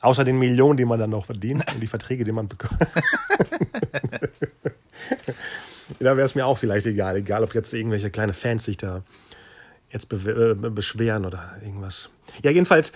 Außer 0.00 0.24
den 0.24 0.38
Millionen, 0.38 0.76
die 0.76 0.84
man 0.84 0.98
dann 0.98 1.10
noch 1.10 1.26
verdient 1.26 1.70
und 1.72 1.80
die 1.80 1.86
Verträge, 1.86 2.24
die 2.24 2.32
man 2.32 2.48
bekommt. 2.48 2.80
da 5.98 6.16
wäre 6.16 6.24
es 6.24 6.34
mir 6.34 6.46
auch 6.46 6.56
vielleicht 6.58 6.86
egal. 6.86 7.16
Egal, 7.16 7.44
ob 7.44 7.54
jetzt 7.54 7.74
irgendwelche 7.74 8.10
kleine 8.10 8.32
Fans 8.32 8.64
sich 8.64 8.78
da 8.78 9.02
jetzt 9.90 10.08
be 10.08 10.16
äh, 10.16 10.70
beschweren 10.70 11.26
oder 11.26 11.56
irgendwas. 11.62 12.08
Ja, 12.42 12.50
jedenfalls, 12.50 12.92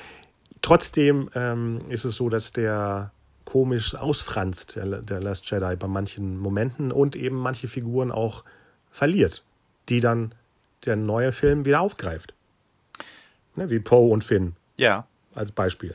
trotzdem 0.63 1.29
ähm, 1.35 1.83
ist 1.89 2.05
es 2.05 2.17
so, 2.17 2.29
dass 2.31 2.53
der 2.53 3.13
komisch 3.45 3.95
ausfranst, 3.95 4.77
der, 4.77 5.03
der 5.03 5.21
Last 5.21 5.51
Jedi, 5.51 5.77
bei 5.77 5.87
manchen 5.87 6.39
Momenten 6.39 6.91
und 6.91 7.17
eben 7.17 7.37
manche 7.37 7.69
Figuren 7.69 8.11
auch 8.11 8.45
verliert, 8.91 9.43
die 9.89 10.01
dann 10.01 10.35
der 10.87 10.97
neue 10.97 11.33
Film 11.33 11.65
wieder 11.65 11.81
aufgreift. 11.81 12.35
Ne, 13.57 13.71
wie 13.71 13.79
Poe 13.79 14.11
und 14.11 14.25
Finn 14.25 14.57
ja. 14.77 15.07
als 15.35 15.53
Beispiel. 15.53 15.95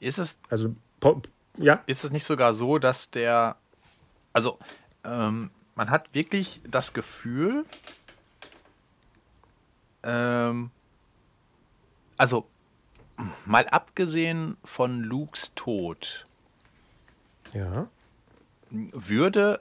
Ist 0.00 0.18
es, 0.18 0.38
Also, 0.48 0.74
ja, 1.58 1.82
ist 1.86 2.04
es 2.04 2.10
nicht 2.10 2.24
sogar 2.24 2.54
so, 2.54 2.78
dass 2.78 3.10
der, 3.10 3.56
also 4.32 4.58
ähm, 5.04 5.50
man 5.74 5.90
hat 5.90 6.14
wirklich 6.14 6.60
das 6.66 6.92
Gefühl, 6.94 7.64
ähm, 10.02 10.70
also 12.16 12.46
mal 13.44 13.68
abgesehen 13.68 14.56
von 14.64 15.02
Lukes 15.02 15.52
Tod, 15.54 16.26
ja. 17.52 17.88
würde, 18.70 19.60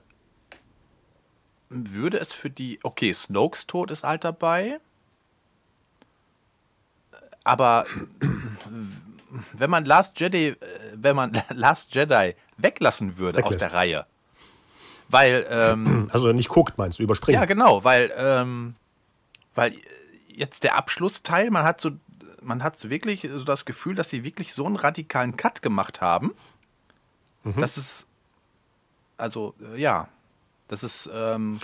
würde 1.69 2.19
es 2.19 2.31
für 2.31 2.49
die, 2.49 2.79
okay, 2.83 3.13
Snokes 3.13 3.67
Tod 3.67 3.91
ist 3.91 4.03
halt 4.03 4.23
dabei, 4.23 4.79
aber 7.43 7.85
wenn 9.53 9.69
man 9.69 9.85
Last 9.85 10.19
Jedi, 10.19 10.47
äh, 10.47 10.55
wenn 10.93 11.15
man 11.15 11.41
Last 11.49 11.93
Jedi 11.95 12.35
weglassen 12.57 13.17
würde 13.17 13.39
aus 13.43 13.51
Weglässt. 13.51 13.65
der 13.65 13.73
Reihe, 13.73 14.05
weil, 15.09 15.45
ähm, 15.49 16.07
Also 16.13 16.31
nicht 16.31 16.49
guckt, 16.49 16.77
meinst 16.77 16.99
du, 16.99 17.03
überspringen. 17.03 17.39
ja 17.39 17.45
genau, 17.45 17.83
weil, 17.83 18.11
ähm, 18.17 18.75
weil 19.55 19.75
jetzt 20.27 20.63
der 20.63 20.75
Abschlussteil, 20.75 21.51
man 21.51 21.63
hat 21.63 21.81
so, 21.81 21.91
man 22.41 22.63
hat 22.63 22.77
so 22.77 22.89
wirklich 22.89 23.27
so 23.31 23.43
das 23.43 23.65
Gefühl, 23.65 23.95
dass 23.95 24.09
sie 24.09 24.23
wirklich 24.23 24.53
so 24.53 24.65
einen 24.65 24.75
radikalen 24.77 25.35
Cut 25.37 25.61
gemacht 25.61 26.01
haben, 26.01 26.33
dass 27.43 27.77
es, 27.77 28.05
also 29.17 29.55
äh, 29.73 29.81
ja, 29.81 30.07
das 30.67 30.83
ist 30.83 31.09
ähm, 31.13 31.59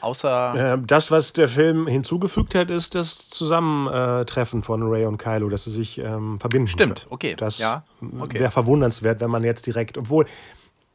außer 0.00 0.74
Äh, 0.74 0.78
Das, 0.86 1.10
was 1.10 1.32
der 1.32 1.48
Film 1.48 1.86
hinzugefügt 1.86 2.54
hat, 2.54 2.70
ist 2.70 2.94
das 2.94 3.28
Zusammentreffen 3.28 4.62
von 4.62 4.82
Ray 4.82 5.04
und 5.06 5.18
Kylo, 5.18 5.48
dass 5.48 5.64
sie 5.64 5.70
sich 5.70 5.98
ähm, 5.98 6.38
verbinden. 6.40 6.68
Stimmt, 6.68 7.06
okay, 7.10 7.34
Das 7.36 7.58
ja, 7.58 7.84
okay. 8.20 8.40
wäre 8.40 8.50
verwundernswert, 8.50 9.20
wenn 9.20 9.30
man 9.30 9.44
jetzt 9.44 9.66
direkt, 9.66 9.98
obwohl, 9.98 10.26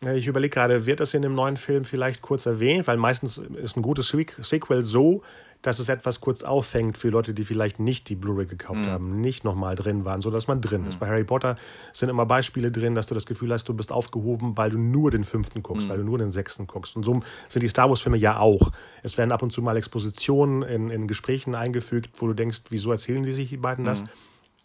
äh, 0.03 0.17
ich 0.17 0.27
überlege 0.27 0.53
gerade, 0.53 0.85
wird 0.85 0.99
das 0.99 1.13
in 1.13 1.21
dem 1.21 1.35
neuen 1.35 1.57
Film 1.57 1.85
vielleicht 1.85 2.21
kurz 2.21 2.45
erwähnt, 2.45 2.87
weil 2.87 2.97
meistens 2.97 3.37
ist 3.37 3.77
ein 3.77 3.81
gutes 3.81 4.11
Sequ- 4.13 4.43
Sequel 4.43 4.83
so, 4.85 5.21
dass 5.61 5.77
es 5.79 5.89
etwas 5.89 6.21
kurz 6.21 6.41
auffängt 6.43 6.97
für 6.97 7.09
Leute, 7.09 7.33
die 7.33 7.45
vielleicht 7.45 7.79
nicht 7.79 8.09
die 8.09 8.15
Blu-ray 8.15 8.47
gekauft 8.47 8.81
Mhm. 8.81 8.89
haben, 8.89 9.21
nicht 9.21 9.43
nochmal 9.43 9.75
drin 9.75 10.05
waren, 10.05 10.21
sodass 10.21 10.47
man 10.47 10.59
drin 10.61 10.85
ist. 10.85 10.97
Bei 10.99 11.07
Harry 11.07 11.23
Potter 11.23 11.55
sind 11.93 12.09
immer 12.09 12.25
Beispiele 12.25 12.71
drin, 12.71 12.95
dass 12.95 13.07
du 13.07 13.13
das 13.13 13.25
Gefühl 13.25 13.53
hast, 13.53 13.69
du 13.69 13.73
bist 13.73 13.91
aufgehoben, 13.91 14.57
weil 14.57 14.71
du 14.71 14.79
nur 14.79 15.11
den 15.11 15.23
fünften 15.23 15.59
Mhm. 15.59 15.63
guckst, 15.63 15.87
weil 15.89 15.97
du 15.97 16.03
nur 16.03 16.17
den 16.17 16.31
sechsten 16.31 16.65
guckst. 16.67 16.95
Und 16.95 17.03
so 17.03 17.19
sind 17.47 17.61
die 17.61 17.67
Star 17.67 17.89
Wars-Filme 17.89 18.17
ja 18.17 18.39
auch. 18.39 18.71
Es 19.03 19.17
werden 19.17 19.31
ab 19.31 19.43
und 19.43 19.51
zu 19.51 19.61
mal 19.61 19.77
Expositionen 19.77 20.63
in, 20.63 20.89
in 20.89 21.07
Gesprächen 21.07 21.53
eingefügt, 21.53 22.09
wo 22.21 22.27
du 22.27 22.33
denkst, 22.33 22.61
wieso 22.69 22.91
erzählen 22.91 23.23
die 23.23 23.31
sich 23.33 23.49
die 23.49 23.57
beiden 23.57 23.83
Mhm. 23.83 23.87
das? 23.89 24.03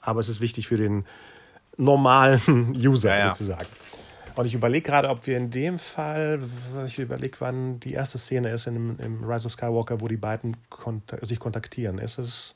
Aber 0.00 0.20
es 0.20 0.28
ist 0.28 0.40
wichtig 0.40 0.66
für 0.68 0.76
den 0.76 1.04
normalen 1.76 2.40
User 2.76 3.10
Ja, 3.10 3.18
ja. 3.18 3.34
sozusagen. 3.34 3.66
Und 4.36 4.44
ich 4.44 4.54
überlege 4.54 4.90
gerade, 4.90 5.08
ob 5.08 5.26
wir 5.26 5.36
in 5.36 5.50
dem 5.50 5.78
Fall, 5.78 6.40
ich 6.86 6.98
überlege, 6.98 7.36
wann 7.40 7.80
die 7.80 7.94
erste 7.94 8.18
Szene 8.18 8.50
ist 8.50 8.66
in 8.66 8.98
im 8.98 9.24
Rise 9.24 9.46
of 9.46 9.52
Skywalker, 9.52 10.00
wo 10.02 10.08
die 10.08 10.18
beiden 10.18 10.56
konta 10.68 11.24
sich 11.24 11.40
kontaktieren. 11.40 11.98
Ist 11.98 12.18
es 12.18 12.54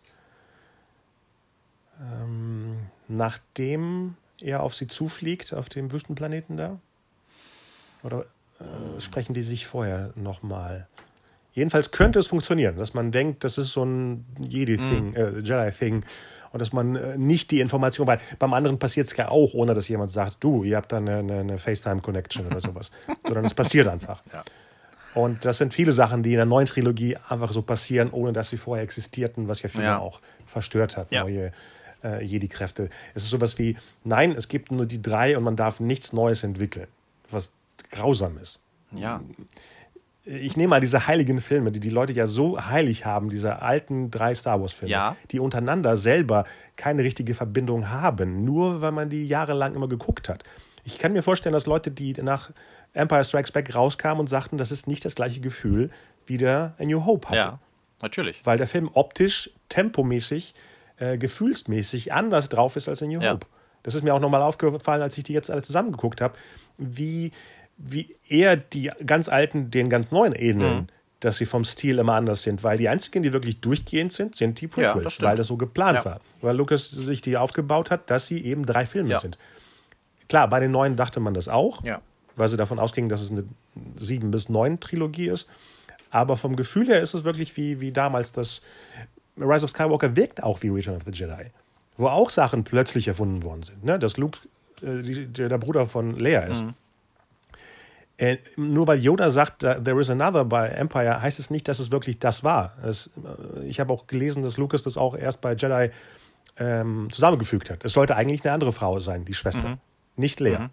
ähm, 2.00 2.76
nachdem 3.08 4.16
er 4.40 4.62
auf 4.62 4.74
sie 4.74 4.86
zufliegt, 4.86 5.54
auf 5.54 5.68
dem 5.68 5.90
Wüstenplaneten 5.90 6.56
da? 6.56 6.78
Oder 8.02 8.24
äh, 8.58 9.00
sprechen 9.00 9.34
die 9.34 9.42
sich 9.42 9.66
vorher 9.66 10.12
nochmal? 10.16 10.86
Jedenfalls 11.52 11.90
könnte 11.90 12.18
es 12.18 12.28
funktionieren, 12.28 12.76
dass 12.76 12.94
man 12.94 13.10
denkt, 13.10 13.42
das 13.42 13.58
ist 13.58 13.72
so 13.72 13.84
ein 13.84 14.24
Jedi-Thing, 14.38 15.14
äh, 15.14 15.38
Jedi-Thing. 15.40 16.04
Und 16.52 16.60
dass 16.60 16.72
man 16.72 16.96
äh, 16.96 17.16
nicht 17.16 17.50
die 17.50 17.60
Information, 17.60 18.06
weil 18.06 18.18
beim 18.38 18.52
anderen 18.54 18.78
passiert 18.78 19.06
es 19.06 19.16
ja 19.16 19.28
auch, 19.28 19.54
ohne 19.54 19.74
dass 19.74 19.86
jemand 19.88 20.10
sagt, 20.10 20.38
du, 20.40 20.64
ihr 20.64 20.76
habt 20.76 20.90
da 20.92 20.96
eine, 20.96 21.18
eine, 21.18 21.40
eine 21.40 21.58
FaceTime-Connection 21.58 22.46
oder 22.46 22.60
sowas. 22.60 22.90
Sondern 23.26 23.44
es 23.44 23.54
passiert 23.54 23.86
einfach. 23.88 24.22
Ja. 24.32 24.42
Und 25.14 25.44
das 25.44 25.58
sind 25.58 25.74
viele 25.74 25.92
Sachen, 25.92 26.22
die 26.22 26.30
in 26.30 26.36
der 26.36 26.46
neuen 26.46 26.66
Trilogie 26.66 27.16
einfach 27.28 27.52
so 27.52 27.62
passieren, 27.62 28.10
ohne 28.10 28.32
dass 28.32 28.50
sie 28.50 28.56
vorher 28.56 28.84
existierten, 28.84 29.48
was 29.48 29.62
ja 29.62 29.68
viele 29.68 29.84
Ja. 29.84 29.98
auch 29.98 30.20
verstört 30.46 30.96
hat, 30.96 31.10
Ja. 31.12 31.22
neue 31.22 31.52
äh, 32.04 32.24
Jedi-Kräfte. 32.24 32.88
Es 33.14 33.24
ist 33.24 33.30
sowas 33.30 33.58
wie, 33.58 33.76
nein, 34.04 34.32
es 34.32 34.48
gibt 34.48 34.70
nur 34.72 34.86
die 34.86 35.02
drei 35.02 35.36
und 35.36 35.42
man 35.44 35.56
darf 35.56 35.80
nichts 35.80 36.12
Neues 36.12 36.44
entwickeln, 36.44 36.86
was 37.30 37.52
grausam 37.90 38.38
ist. 38.38 38.58
ja, 38.92 39.20
Ich 40.32 40.56
nehme 40.56 40.68
mal 40.68 40.80
diese 40.80 41.08
heiligen 41.08 41.40
Filme, 41.40 41.72
die 41.72 41.80
die 41.80 41.90
Leute 41.90 42.12
ja 42.12 42.28
so 42.28 42.64
heilig 42.64 43.04
haben, 43.04 43.30
diese 43.30 43.62
alten 43.62 44.12
drei 44.12 44.32
Star 44.34 44.60
Wars-Filme, 44.60 44.92
Ja. 44.92 45.16
die 45.32 45.40
untereinander 45.40 45.96
selber 45.96 46.44
keine 46.76 47.02
richtige 47.02 47.34
Verbindung 47.34 47.90
haben, 47.90 48.44
nur 48.44 48.80
weil 48.80 48.92
man 48.92 49.10
die 49.10 49.26
jahrelang 49.26 49.74
immer 49.74 49.88
geguckt 49.88 50.28
hat. 50.28 50.44
Ich 50.84 50.98
kann 50.98 51.12
mir 51.12 51.22
vorstellen, 51.22 51.52
dass 51.52 51.66
Leute, 51.66 51.90
die 51.90 52.12
nach 52.22 52.52
Empire 52.92 53.24
Strikes 53.24 53.50
Back 53.50 53.74
rauskamen 53.74 54.20
und 54.20 54.28
sagten, 54.28 54.56
das 54.56 54.70
ist 54.70 54.86
nicht 54.86 55.04
das 55.04 55.16
gleiche 55.16 55.40
Gefühl, 55.40 55.90
wie 56.26 56.36
der 56.36 56.74
A 56.78 56.84
New 56.84 57.04
Hope 57.06 57.28
hatte. 57.28 57.38
Ja. 57.38 57.58
Natürlich. 58.00 58.40
Weil 58.46 58.56
der 58.56 58.68
Film 58.68 58.88
optisch, 58.94 59.50
tempomäßig, 59.68 60.54
äh, 60.98 61.18
gefühlsmäßig 61.18 62.12
anders 62.12 62.48
drauf 62.48 62.76
ist 62.76 62.88
als 62.88 63.02
in 63.02 63.08
New 63.10 63.20
Ja. 63.20 63.32
Hope. 63.32 63.46
Das 63.82 63.94
ist 63.94 64.04
mir 64.04 64.14
auch 64.14 64.20
nochmal 64.20 64.42
aufgefallen, 64.42 65.02
als 65.02 65.18
ich 65.18 65.24
die 65.24 65.32
jetzt 65.32 65.50
alle 65.50 65.62
zusammengeguckt 65.62 66.20
habe, 66.20 66.34
wie, 66.78 67.32
wie 67.82 68.14
eher 68.28 68.56
die 68.56 68.90
ganz 69.06 69.28
alten 69.28 69.70
den 69.70 69.88
ganz 69.88 70.10
neuen 70.10 70.34
ähneln, 70.34 70.76
Mhm. 70.82 70.86
dass 71.20 71.36
sie 71.38 71.46
vom 71.46 71.64
Stil 71.64 71.98
immer 71.98 72.14
anders 72.14 72.42
sind. 72.42 72.62
Weil 72.62 72.78
die 72.78 72.88
einzigen, 72.88 73.22
die 73.22 73.32
wirklich 73.32 73.60
durchgehend 73.60 74.12
sind, 74.12 74.34
sind 74.36 74.60
die 74.60 74.66
Ja, 74.66 74.92
Prequels, 74.92 75.14
stimmt. 75.14 75.28
weil 75.28 75.36
das 75.36 75.46
so 75.46 75.56
geplant 75.56 75.98
Ja. 75.98 76.04
war. 76.04 76.20
Weil 76.42 76.56
Lucas 76.56 76.90
sich 76.90 77.20
die 77.22 77.36
aufgebaut 77.36 77.90
hat, 77.90 78.10
dass 78.10 78.26
sie 78.26 78.44
eben 78.44 78.66
drei 78.66 78.86
Filme 78.86 79.10
Ja. 79.10 79.20
sind. 79.20 79.38
Klar, 80.28 80.48
bei 80.48 80.60
den 80.60 80.70
neuen 80.70 80.96
dachte 80.96 81.20
man 81.20 81.34
das 81.34 81.48
auch, 81.48 81.82
Ja. 81.84 82.00
weil 82.36 82.48
sie 82.48 82.56
davon 82.56 82.78
ausgingen, 82.78 83.08
dass 83.08 83.20
es 83.22 83.30
eine 83.30 83.44
sieben 83.96 84.30
bis 84.30 84.48
neun 84.48 84.78
Trilogie 84.80 85.28
ist. 85.28 85.48
Aber 86.10 86.36
vom 86.36 86.56
Gefühl 86.56 86.88
her 86.88 87.00
ist 87.02 87.14
es 87.14 87.24
wirklich 87.24 87.56
wie, 87.56 87.80
wie 87.80 87.92
damals 87.92 88.32
das 88.32 88.62
Rise 89.38 89.64
of 89.64 89.70
Skywalker 89.70 90.16
wirkt 90.16 90.42
auch 90.42 90.62
wie 90.62 90.68
Return 90.68 90.96
of 90.96 91.02
the 91.06 91.12
Jedi. 91.12 91.46
Wo 91.96 92.08
auch 92.08 92.30
Sachen 92.30 92.64
plötzlich 92.64 93.08
erfunden 93.08 93.42
worden 93.42 93.62
sind. 93.62 93.84
Ne? 93.84 93.98
Dass 93.98 94.16
Luke 94.16 94.38
äh, 94.82 95.02
die, 95.02 95.26
der, 95.26 95.48
der 95.48 95.58
Bruder 95.58 95.86
von 95.86 96.18
Leia 96.18 96.40
ist. 96.42 96.64
Äh, 98.20 98.36
nur 98.56 98.86
weil 98.86 98.98
Yoda 98.98 99.30
sagt, 99.30 99.60
there 99.60 99.98
is 99.98 100.10
another 100.10 100.44
bei 100.44 100.68
Empire, 100.68 101.22
heißt 101.22 101.38
es 101.40 101.48
nicht, 101.48 101.66
dass 101.68 101.78
es 101.78 101.90
wirklich 101.90 102.18
das 102.18 102.44
war. 102.44 102.76
Es, 102.84 103.08
äh, 103.56 103.64
ich 103.64 103.80
habe 103.80 103.94
auch 103.94 104.06
gelesen, 104.06 104.42
dass 104.42 104.58
Lucas 104.58 104.82
das 104.82 104.98
auch 104.98 105.16
erst 105.16 105.40
bei 105.40 105.54
Jedi 105.54 105.90
ähm, 106.58 107.08
zusammengefügt 107.10 107.70
hat. 107.70 107.82
Es 107.82 107.94
sollte 107.94 108.16
eigentlich 108.16 108.44
eine 108.44 108.52
andere 108.52 108.74
Frau 108.74 109.00
sein, 109.00 109.24
die 109.24 109.32
Schwester, 109.32 109.78
nicht 110.16 110.38
Leia. 110.38 110.68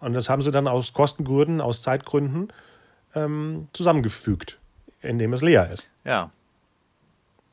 Und 0.00 0.12
das 0.12 0.28
haben 0.28 0.42
sie 0.42 0.50
dann 0.50 0.68
aus 0.68 0.92
Kostengründen, 0.92 1.62
aus 1.62 1.80
Zeitgründen 1.80 2.52
ähm, 3.14 3.68
zusammengefügt, 3.72 4.58
indem 5.00 5.32
es 5.32 5.40
Leia 5.40 5.64
ist. 5.64 5.88
Ja. 6.04 6.30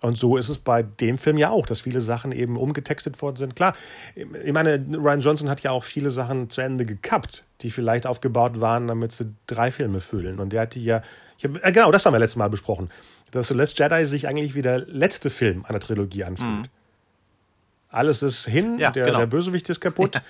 Und 0.02 0.18
so 0.18 0.36
ist 0.36 0.50
es 0.50 0.60
bei 0.60 0.84
dem 0.84 1.18
Film 1.18 1.38
ja 1.38 1.50
auch, 1.50 1.66
dass 1.66 1.80
viele 1.80 2.02
Sachen 2.02 2.34
eben 2.34 2.58
umgetextet 2.58 3.22
worden 3.22 3.38
sind. 3.38 3.56
Klar, 3.56 3.74
ich 4.16 4.52
meine, 4.52 4.86
Ryan 4.98 5.22
Johnson 5.22 5.50
hat 5.50 5.62
ja 5.62 5.72
auch 5.72 5.86
viele 5.86 6.12
Sachen 6.12 6.50
zu 6.50 6.60
Ende 6.60 6.86
gekappt, 6.86 7.46
die 7.62 7.72
vielleicht 7.72 8.06
aufgebaut 8.06 8.62
waren, 8.62 8.88
damit 8.88 9.12
sie 9.12 9.34
drei 9.48 9.72
Filme 9.72 10.00
füllen. 10.00 10.40
Und 10.40 10.54
der 10.54 10.62
hat 10.62 10.76
die 10.76 10.84
ja, 10.84 11.02
hab, 11.44 11.66
äh, 11.66 11.72
genau, 11.72 11.92
das 11.92 12.06
haben 12.06 12.14
wir 12.14 12.20
letztes 12.20 12.36
Mal 12.38 12.50
besprochen, 12.50 12.90
dass 13.32 13.48
The 13.48 13.54
Last 13.54 13.78
Jedi 13.80 14.06
sich 14.06 14.28
eigentlich 14.28 14.56
wie 14.56 14.62
der 14.62 14.80
letzte 14.80 15.30
Film 15.30 15.66
einer 15.66 15.80
Trilogie 15.80 16.24
anfühlt. 16.24 16.70
Alles 17.90 18.22
ist 18.22 18.46
hin, 18.46 18.74
Mhm. 18.76 18.80
Ja, 18.80 18.92
der, 18.92 19.06
genau. 19.06 19.20
der 19.20 19.26
Bösewicht 19.28 19.70
ist 19.70 19.80
kaputt. 19.80 20.22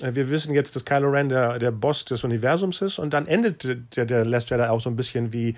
Äh, 0.00 0.14
Wir 0.14 0.28
wissen 0.28 0.54
jetzt, 0.54 0.74
dass 0.74 0.84
Kylo 0.84 1.10
Ren 1.10 1.28
der, 1.28 1.58
der 1.58 1.70
Boss 1.70 2.04
des 2.04 2.24
Universums 2.24 2.80
ist 2.82 2.98
und 2.98 3.12
dann 3.12 3.26
endet 3.26 3.96
der, 3.96 4.06
der 4.06 4.24
Last 4.24 4.50
Jedi 4.50 4.64
auch 4.64 4.80
so 4.80 4.90
ein 4.90 4.96
bisschen 4.96 5.32
wie, 5.32 5.54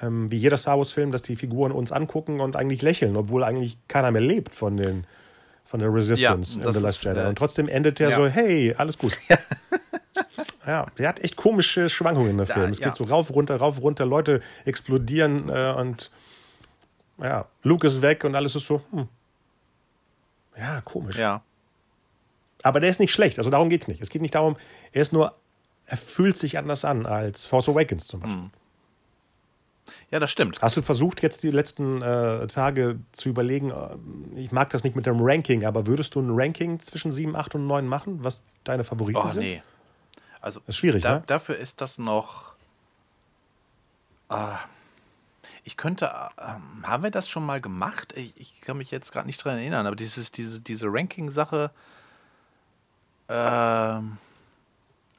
ähm, 0.00 0.30
wie 0.30 0.36
jeder 0.38 0.56
Star 0.56 0.78
Wars-Film, 0.78 1.12
dass 1.12 1.22
die 1.22 1.36
Figuren 1.36 1.72
uns 1.72 1.92
angucken 1.92 2.40
und 2.40 2.56
eigentlich 2.56 2.82
lächeln, 2.82 3.16
obwohl 3.16 3.44
eigentlich 3.44 3.78
keiner 3.88 4.10
mehr 4.10 4.22
lebt 4.22 4.54
von, 4.54 4.76
den, 4.76 5.06
von 5.66 5.80
der 5.80 5.92
Resistance 5.92 6.58
Ja, 6.58 6.66
in 6.66 6.72
The 6.72 6.80
Last 6.80 7.04
Jedi. 7.04 7.18
äh, 7.20 7.26
und 7.26 7.36
trotzdem 7.36 7.68
endet 7.68 7.98
der 7.98 8.10
ja. 8.10 8.16
so, 8.16 8.26
hey, 8.26 8.74
alles 8.78 8.96
gut. 8.96 9.16
ja, 10.66 10.86
der 10.98 11.08
hat 11.08 11.20
echt 11.20 11.36
komische 11.36 11.88
Schwankungen 11.90 12.30
in 12.30 12.36
der 12.38 12.46
Da, 12.46 12.54
Film. 12.54 12.70
Es 12.70 12.80
geht 12.80 12.96
so 12.96 13.04
rauf, 13.04 13.34
runter, 13.34 13.56
rauf, 13.56 13.80
runter, 13.82 14.06
Leute 14.06 14.40
explodieren 14.64 15.48
äh, 15.48 15.74
und 15.76 16.10
ja, 17.18 17.46
Luke 17.62 17.86
ist 17.86 18.02
weg 18.02 18.24
und 18.24 18.34
alles 18.34 18.54
ist 18.54 18.66
so, 18.66 18.82
hm. 18.92 19.08
Ja, 20.56 20.80
komisch. 20.82 21.16
Ja. 21.18 21.42
Aber 22.62 22.80
der 22.80 22.88
ist 22.90 23.00
nicht 23.00 23.12
schlecht, 23.12 23.38
also 23.38 23.50
darum 23.50 23.68
geht 23.68 23.82
es 23.82 23.88
nicht. 23.88 24.00
Es 24.00 24.08
geht 24.08 24.22
nicht 24.22 24.34
darum, 24.34 24.56
er 24.92 25.02
ist 25.02 25.12
nur, 25.12 25.34
er 25.86 25.96
fühlt 25.96 26.38
sich 26.38 26.58
anders 26.58 26.84
an 26.84 27.06
als 27.06 27.44
Force 27.44 27.68
Awakens 27.68 28.06
zum 28.06 28.20
Beispiel. 28.20 28.50
Ja, 30.10 30.20
das 30.20 30.30
stimmt. 30.30 30.62
Hast 30.62 30.76
du 30.76 30.82
versucht, 30.82 31.20
jetzt 31.22 31.42
die 31.42 31.50
letzten 31.50 32.00
äh, 32.00 32.46
Tage 32.46 33.00
zu 33.12 33.28
überlegen, 33.28 33.70
äh, 33.70 33.96
ich 34.40 34.52
mag 34.52 34.70
das 34.70 34.84
nicht 34.84 34.94
mit 34.94 35.06
dem 35.06 35.16
Ranking, 35.20 35.64
aber 35.64 35.86
würdest 35.88 36.14
du 36.14 36.20
ein 36.20 36.30
Ranking 36.30 36.78
zwischen 36.78 37.10
7, 37.10 37.34
8 37.34 37.56
und 37.56 37.66
9 37.66 37.86
machen, 37.88 38.22
was 38.22 38.42
deine 38.64 38.84
Favoriten 38.84 39.18
Oh, 39.20 39.28
sind? 39.28 39.42
nee. 39.42 39.62
Also, 40.40 40.60
Das 40.60 40.68
ist 40.70 40.76
schwierig, 40.76 41.02
da, 41.02 41.14
ne? 41.16 41.22
dafür 41.26 41.56
ist 41.56 41.80
das 41.80 41.98
noch. 41.98 42.52
Ah, 44.28 44.58
ich 45.64 45.76
könnte. 45.76 46.12
Ähm, 46.38 46.86
haben 46.86 47.02
wir 47.02 47.10
das 47.10 47.28
schon 47.28 47.44
mal 47.44 47.60
gemacht? 47.60 48.12
Ich, 48.16 48.32
ich 48.36 48.60
kann 48.60 48.76
mich 48.78 48.92
jetzt 48.92 49.12
gerade 49.12 49.26
nicht 49.26 49.42
dran 49.44 49.58
erinnern, 49.58 49.86
aber 49.86 49.96
dieses, 49.96 50.30
diese, 50.30 50.60
diese 50.60 50.86
Ranking-Sache. 50.88 51.72
Ähm, 53.28 54.18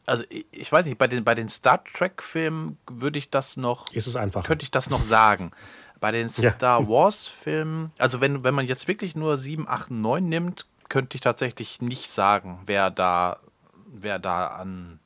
also, 0.07 0.23
ich, 0.29 0.71
weiß 0.71 0.85
nicht, 0.85 0.97
bei 0.97 1.07
den, 1.07 1.23
bei 1.23 1.35
den 1.35 1.49
Star 1.49 1.83
Trek-Filmen 1.83 2.77
würde 2.89 3.19
ich 3.19 3.29
das 3.29 3.57
noch. 3.57 3.91
Ist 3.91 4.07
es 4.07 4.15
einfach. 4.15 4.43
könnte 4.43 4.63
ich 4.63 4.71
das 4.71 4.89
noch 4.89 5.03
sagen. 5.03 5.51
Bei 5.99 6.11
den 6.11 6.29
Ja. 6.37 6.53
Star 6.53 6.87
Wars-Filmen, 6.87 7.91
also 7.99 8.21
wenn, 8.21 8.43
wenn 8.43 8.53
man 8.53 8.67
jetzt 8.67 8.87
wirklich 8.87 9.15
nur 9.15 9.37
7, 9.37 9.67
8, 9.67 9.91
9 9.91 10.27
nimmt, 10.27 10.65
könnte 10.89 11.15
ich 11.15 11.21
tatsächlich 11.21 11.81
nicht 11.81 12.09
sagen, 12.09 12.61
wer 12.65 12.89
da, 12.89 13.39
wer 13.85 14.17
da 14.17 14.47
an 14.47 14.99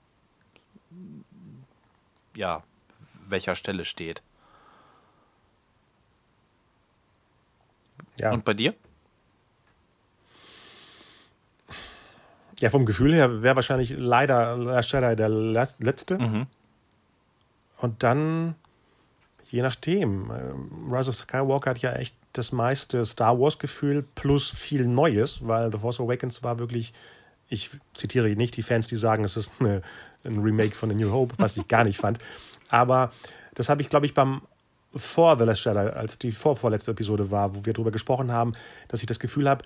ja, 2.36 2.64
welcher 3.28 3.56
Stelle 3.56 3.86
steht. 3.86 4.22
Ja. 8.18 8.32
Und 8.32 8.46
bei 8.46 8.54
dir? 8.54 8.76
Ja, 12.62 12.69
vom 12.69 12.86
Gefühl 12.86 13.13
her 13.13 13.41
wäre 13.41 13.56
wahrscheinlich 13.56 13.95
leider 13.97 14.56
Last 14.56 14.91
Jedi 14.91 15.15
der 15.15 15.30
letzte. 15.30 16.19
Mhm. 16.19 16.47
Und 17.80 18.04
dann, 18.04 18.54
je 19.50 19.63
nachdem, 19.63 20.32
ähm, 20.32 20.93
Rise 20.93 21.10
of 21.10 21.15
Skywalker 21.15 21.71
hat 21.71 21.80
ja 21.80 21.93
echt 21.93 22.15
das 22.34 22.52
meiste 22.52 23.04
Star 23.04 23.39
Wars-Gefühl 23.39 24.06
plus 24.13 24.52
viel 24.52 24.88
Neues, 24.88 25.45
weil 25.47 25.71
The 25.71 25.80
Force 25.80 26.00
Awakens 26.00 26.43
war 26.43 26.60
wirklich, 26.60 26.93
ich 27.50 27.71
zitiere 27.93 28.30
nicht 28.30 28.56
die 28.56 28.63
Fans, 28.63 28.88
die 28.88 28.95
sagen, 28.95 29.24
es 29.24 29.38
ist 29.38 29.52
eine, 29.60 29.82
ein 30.24 30.39
Remake 30.39 30.76
von 30.76 30.89
The 30.89 30.95
New 30.95 31.12
Hope, 31.12 31.34
was 31.39 31.58
ich 31.58 31.67
gar 31.67 31.84
nicht 31.84 31.97
fand. 31.97 32.19
Aber 32.69 33.12
das 33.56 33.69
habe 33.69 33.82
ich, 33.82 33.89
glaube 33.89 34.06
ich, 34.06 34.13
beim 34.13 34.41
vor 34.95 35.36
The 35.36 35.45
Last 35.45 35.65
Jedi, 35.65 35.80
als 35.80 36.19
die 36.19 36.32
vorvorletzte 36.32 36.91
Episode 36.91 37.32
war, 37.32 37.56
wo 37.56 37.65
wir 37.65 37.74
darüber 37.74 37.91
gesprochen 37.91 38.32
haben, 38.32 38.54
dass 38.88 39.00
ich 39.00 39.08
das 39.08 39.19
Gefühl 39.19 39.50
habe, 39.50 39.63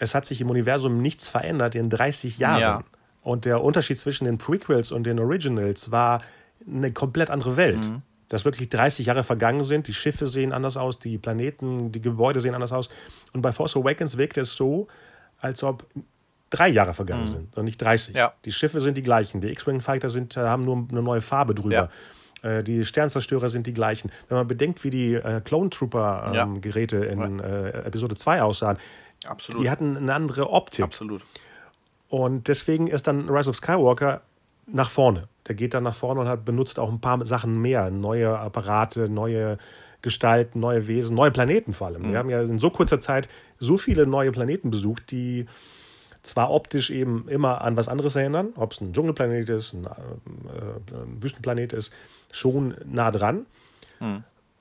es 0.00 0.14
hat 0.14 0.26
sich 0.26 0.40
im 0.40 0.50
Universum 0.50 1.00
nichts 1.00 1.28
verändert 1.28 1.74
in 1.76 1.88
30 1.90 2.38
Jahren. 2.38 2.60
Ja. 2.60 2.84
Und 3.22 3.44
der 3.44 3.62
Unterschied 3.62 3.98
zwischen 3.98 4.24
den 4.24 4.38
Prequels 4.38 4.90
und 4.92 5.04
den 5.04 5.20
Originals 5.20 5.90
war 5.92 6.22
eine 6.66 6.90
komplett 6.92 7.30
andere 7.30 7.56
Welt. 7.56 7.86
Mhm. 7.88 8.02
Dass 8.28 8.44
wirklich 8.44 8.68
30 8.70 9.06
Jahre 9.06 9.24
vergangen 9.24 9.64
sind, 9.64 9.88
die 9.88 9.94
Schiffe 9.94 10.26
sehen 10.26 10.52
anders 10.52 10.76
aus, 10.76 10.98
die 10.98 11.18
Planeten, 11.18 11.90
die 11.92 12.00
Gebäude 12.00 12.40
sehen 12.40 12.54
anders 12.54 12.72
aus. 12.72 12.88
Und 13.32 13.42
bei 13.42 13.52
Force 13.52 13.76
Awakens 13.76 14.16
wirkt 14.18 14.36
es 14.38 14.54
so, 14.54 14.86
als 15.40 15.62
ob 15.62 15.84
drei 16.48 16.68
Jahre 16.68 16.94
vergangen 16.94 17.26
sind 17.26 17.56
und 17.56 17.64
nicht 17.64 17.80
30. 17.82 18.14
Mhm. 18.14 18.18
Ja. 18.18 18.32
Die 18.44 18.52
Schiffe 18.52 18.80
sind 18.80 18.96
die 18.96 19.02
gleichen, 19.02 19.40
die 19.40 19.48
X-Wing 19.48 19.80
Fighter 19.80 20.10
sind, 20.10 20.36
äh, 20.36 20.40
haben 20.40 20.64
nur 20.64 20.86
eine 20.90 21.02
neue 21.02 21.20
Farbe 21.20 21.54
drüber. 21.54 21.90
Äh, 22.42 22.62
Die 22.62 22.84
Sternzerstörer 22.86 23.50
sind 23.50 23.66
die 23.66 23.74
gleichen. 23.74 24.10
Wenn 24.28 24.38
man 24.38 24.48
bedenkt, 24.48 24.82
wie 24.84 24.90
die 24.90 25.14
äh, 25.14 25.40
Clone 25.42 25.68
Trooper 25.70 26.30
Ja. 26.34 26.44
ähm, 26.44 26.60
Geräte 26.62 26.96
in 27.04 27.38
äh, 27.40 27.68
Episode 27.84 28.14
2 28.14 28.42
aussahen, 28.42 28.78
Absolut. 29.26 29.62
die 29.62 29.70
hatten 29.70 29.96
eine 29.96 30.14
andere 30.14 30.50
Optik. 30.50 30.84
Absolut. 30.84 31.22
Und 32.08 32.48
deswegen 32.48 32.86
ist 32.86 33.06
dann 33.06 33.28
Rise 33.28 33.50
of 33.50 33.56
Skywalker 33.56 34.22
nach 34.66 34.90
vorne. 34.90 35.28
Der 35.46 35.54
geht 35.54 35.74
dann 35.74 35.84
nach 35.84 35.94
vorne 35.94 36.20
und 36.20 36.28
hat 36.28 36.44
benutzt 36.44 36.78
auch 36.78 36.90
ein 36.90 37.00
paar 37.00 37.24
Sachen 37.26 37.60
mehr. 37.60 37.90
Neue 37.90 38.38
Apparate, 38.38 39.08
neue 39.08 39.58
Gestalten, 40.02 40.60
neue 40.60 40.86
Wesen, 40.88 41.14
neue 41.14 41.30
Planeten 41.30 41.72
vor 41.72 41.88
allem. 41.88 42.10
Wir 42.10 42.18
haben 42.18 42.30
ja 42.30 42.42
in 42.42 42.58
so 42.58 42.70
kurzer 42.70 43.00
Zeit 43.00 43.28
so 43.58 43.76
viele 43.76 44.06
neue 44.06 44.32
Planeten 44.32 44.70
besucht, 44.70 45.10
die 45.10 45.46
zwar 46.22 46.50
optisch 46.50 46.90
eben 46.90 47.28
immer 47.28 47.60
an 47.62 47.76
was 47.76 47.88
anderes 47.88 48.16
erinnern, 48.16 48.50
ob 48.56 48.72
es 48.72 48.80
ein 48.80 48.92
Dschungelplanet 48.92 49.48
ist, 49.48 49.72
ein, 49.74 49.86
äh, 49.86 50.94
ein 50.94 51.22
Wüstenplanet 51.22 51.72
ist, 51.72 51.92
schon 52.30 52.74
nah 52.84 53.10
dran. 53.10 53.46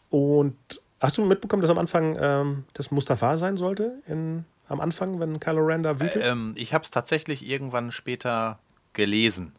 Und 0.10 0.58
hast 1.00 1.18
du 1.18 1.26
mitbekommen, 1.26 1.62
dass 1.62 1.72
am 1.72 1.78
Anfang 1.78 2.18
ähm, 2.20 2.64
das 2.74 2.92
Mustafa 2.92 3.38
sein 3.38 3.58
sollte? 3.58 3.94
In, 4.08 4.46
am 4.68 4.80
Anfang, 4.82 5.20
wenn 5.20 5.40
Kylo 5.40 5.66
Ren 5.66 5.84
da 5.84 6.00
wütet? 6.00 6.24
Ähm, 6.26 6.54
ich 6.56 6.74
habe 6.74 6.84
es 6.84 6.92
tatsächlich 6.92 7.48
irgendwann 7.48 7.92
später 7.92 8.60
gelesen. 8.94 9.54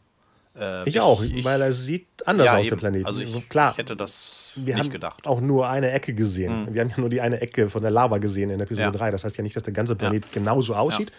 Äh, 0.59 0.88
Ich 0.88 1.00
auch, 1.00 1.22
ich- 1.22 1.44
weil 1.44 1.61
er 1.62 1.72
sieht 1.72 2.07
anders 2.26 2.46
ja, 2.46 2.53
aus, 2.57 2.62
der 2.62 2.72
eben. 2.72 2.81
Planet. 2.81 3.07
Also 3.07 3.20
ich, 3.20 3.48
Klar, 3.48 3.70
ich 3.72 3.79
hätte 3.79 3.96
das 3.96 4.50
wir 4.57 4.74
nicht 4.74 4.85
haben 4.85 4.90
gedacht. 4.90 5.26
auch 5.26 5.40
nur 5.40 5.68
eine 5.68 5.90
Ecke 5.92 6.12
gesehen. 6.14 6.68
Wir 6.74 6.83
haben 6.83 6.90
ja 6.90 6.96
nur 7.00 7.09
die 7.09 7.20
eine 7.20 7.40
Ecke 7.40 7.68
von 7.68 7.83
der 7.83 7.90
Lava 7.90 8.18
gesehen 8.18 8.50
in 8.50 8.61
Episode 8.61 8.87
Ja. 8.87 8.90
3. 8.90 9.11
Das 9.12 9.24
heißt 9.24 9.37
ja 9.37 9.42
nicht, 9.42 9.55
dass 9.57 9.62
der 9.62 9.72
ganze 9.72 9.94
Planet 9.96 10.31
genauso 10.33 10.74
aussieht. 10.74 11.12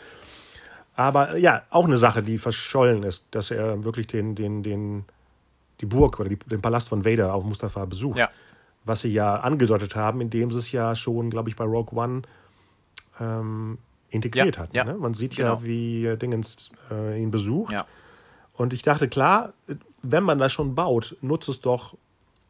Aber 0.96 1.36
äh, 1.36 1.40
ja, 1.40 1.64
auch 1.70 1.86
eine 1.86 1.98
Sache, 1.98 2.22
die 2.22 2.38
verschollen 2.38 3.04
ist, 3.04 3.26
dass 3.32 3.52
er 3.52 3.84
wirklich 3.86 4.08
den, 4.08 4.36
den, 4.36 4.62
den, 4.64 5.06
die 5.80 5.86
Burg 5.86 6.20
oder 6.20 6.30
die, 6.30 6.36
den 6.38 6.62
Palast 6.62 6.90
von 6.90 7.06
Vader 7.06 7.34
auf 7.34 7.44
Mustafa 7.46 7.86
besucht. 7.86 8.20
Ja. 8.20 8.30
Was 8.84 9.02
sie 9.02 9.14
ja 9.14 9.36
angedeutet 9.36 9.96
haben, 9.96 10.22
indem 10.22 10.52
sie 10.52 10.58
es 10.58 10.72
ja 10.72 10.96
schon, 10.96 11.30
glaube 11.30 11.50
ich, 11.50 11.56
bei 11.56 11.64
Rogue 11.66 11.98
One 12.00 12.24
ähm, 13.20 13.78
integriert 14.10 14.56
Ja, 14.58 14.62
hat. 14.64 14.74
ja, 14.74 14.84
Ne? 14.84 14.96
Man 14.96 15.14
sieht 15.14 15.36
genau. 15.36 15.56
ja, 15.56 15.64
wie 15.64 16.06
äh, 16.06 16.18
Dingens 16.18 16.72
äh, 16.90 17.22
ihn 17.22 17.30
besucht. 17.32 17.72
Ja. 17.74 17.86
Und 18.54 18.74
ich 18.74 18.82
dachte, 18.82 19.08
klar, 19.08 19.54
wenn 20.02 20.24
man 20.24 20.40
das 20.40 20.52
schon 20.52 20.74
baut, 20.76 21.16
nutzt 21.22 21.48
es 21.50 21.62
doch 21.62 21.96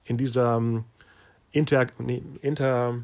in 0.06 0.17
dieser 0.17 0.56
ähm, 0.58 0.86
Inter, 1.52 1.88
nee, 2.00 2.24
Inter 2.41 2.96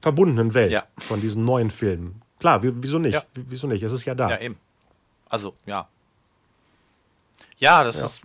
verbundenen 0.00 0.54
Welt 0.54 0.72
von 0.98 1.20
diesen 1.20 1.44
neuen 1.44 1.70
Filmen. 1.70 2.20
Klar, 2.38 2.62
wie- 2.62 2.72
wieso 2.82 2.98
nicht? 2.98 3.24
Wieso 3.34 3.66
nicht? 3.66 3.82
Es 3.82 3.92
ist 3.92 4.04
ja 4.04 4.14
da. 4.14 4.28
Ja, 4.30 4.40
eben. 4.40 4.56
Also, 5.28 5.54
ja. 5.64 5.88
Ja, 7.58 7.84
das 7.84 8.02
ist, 8.02 8.20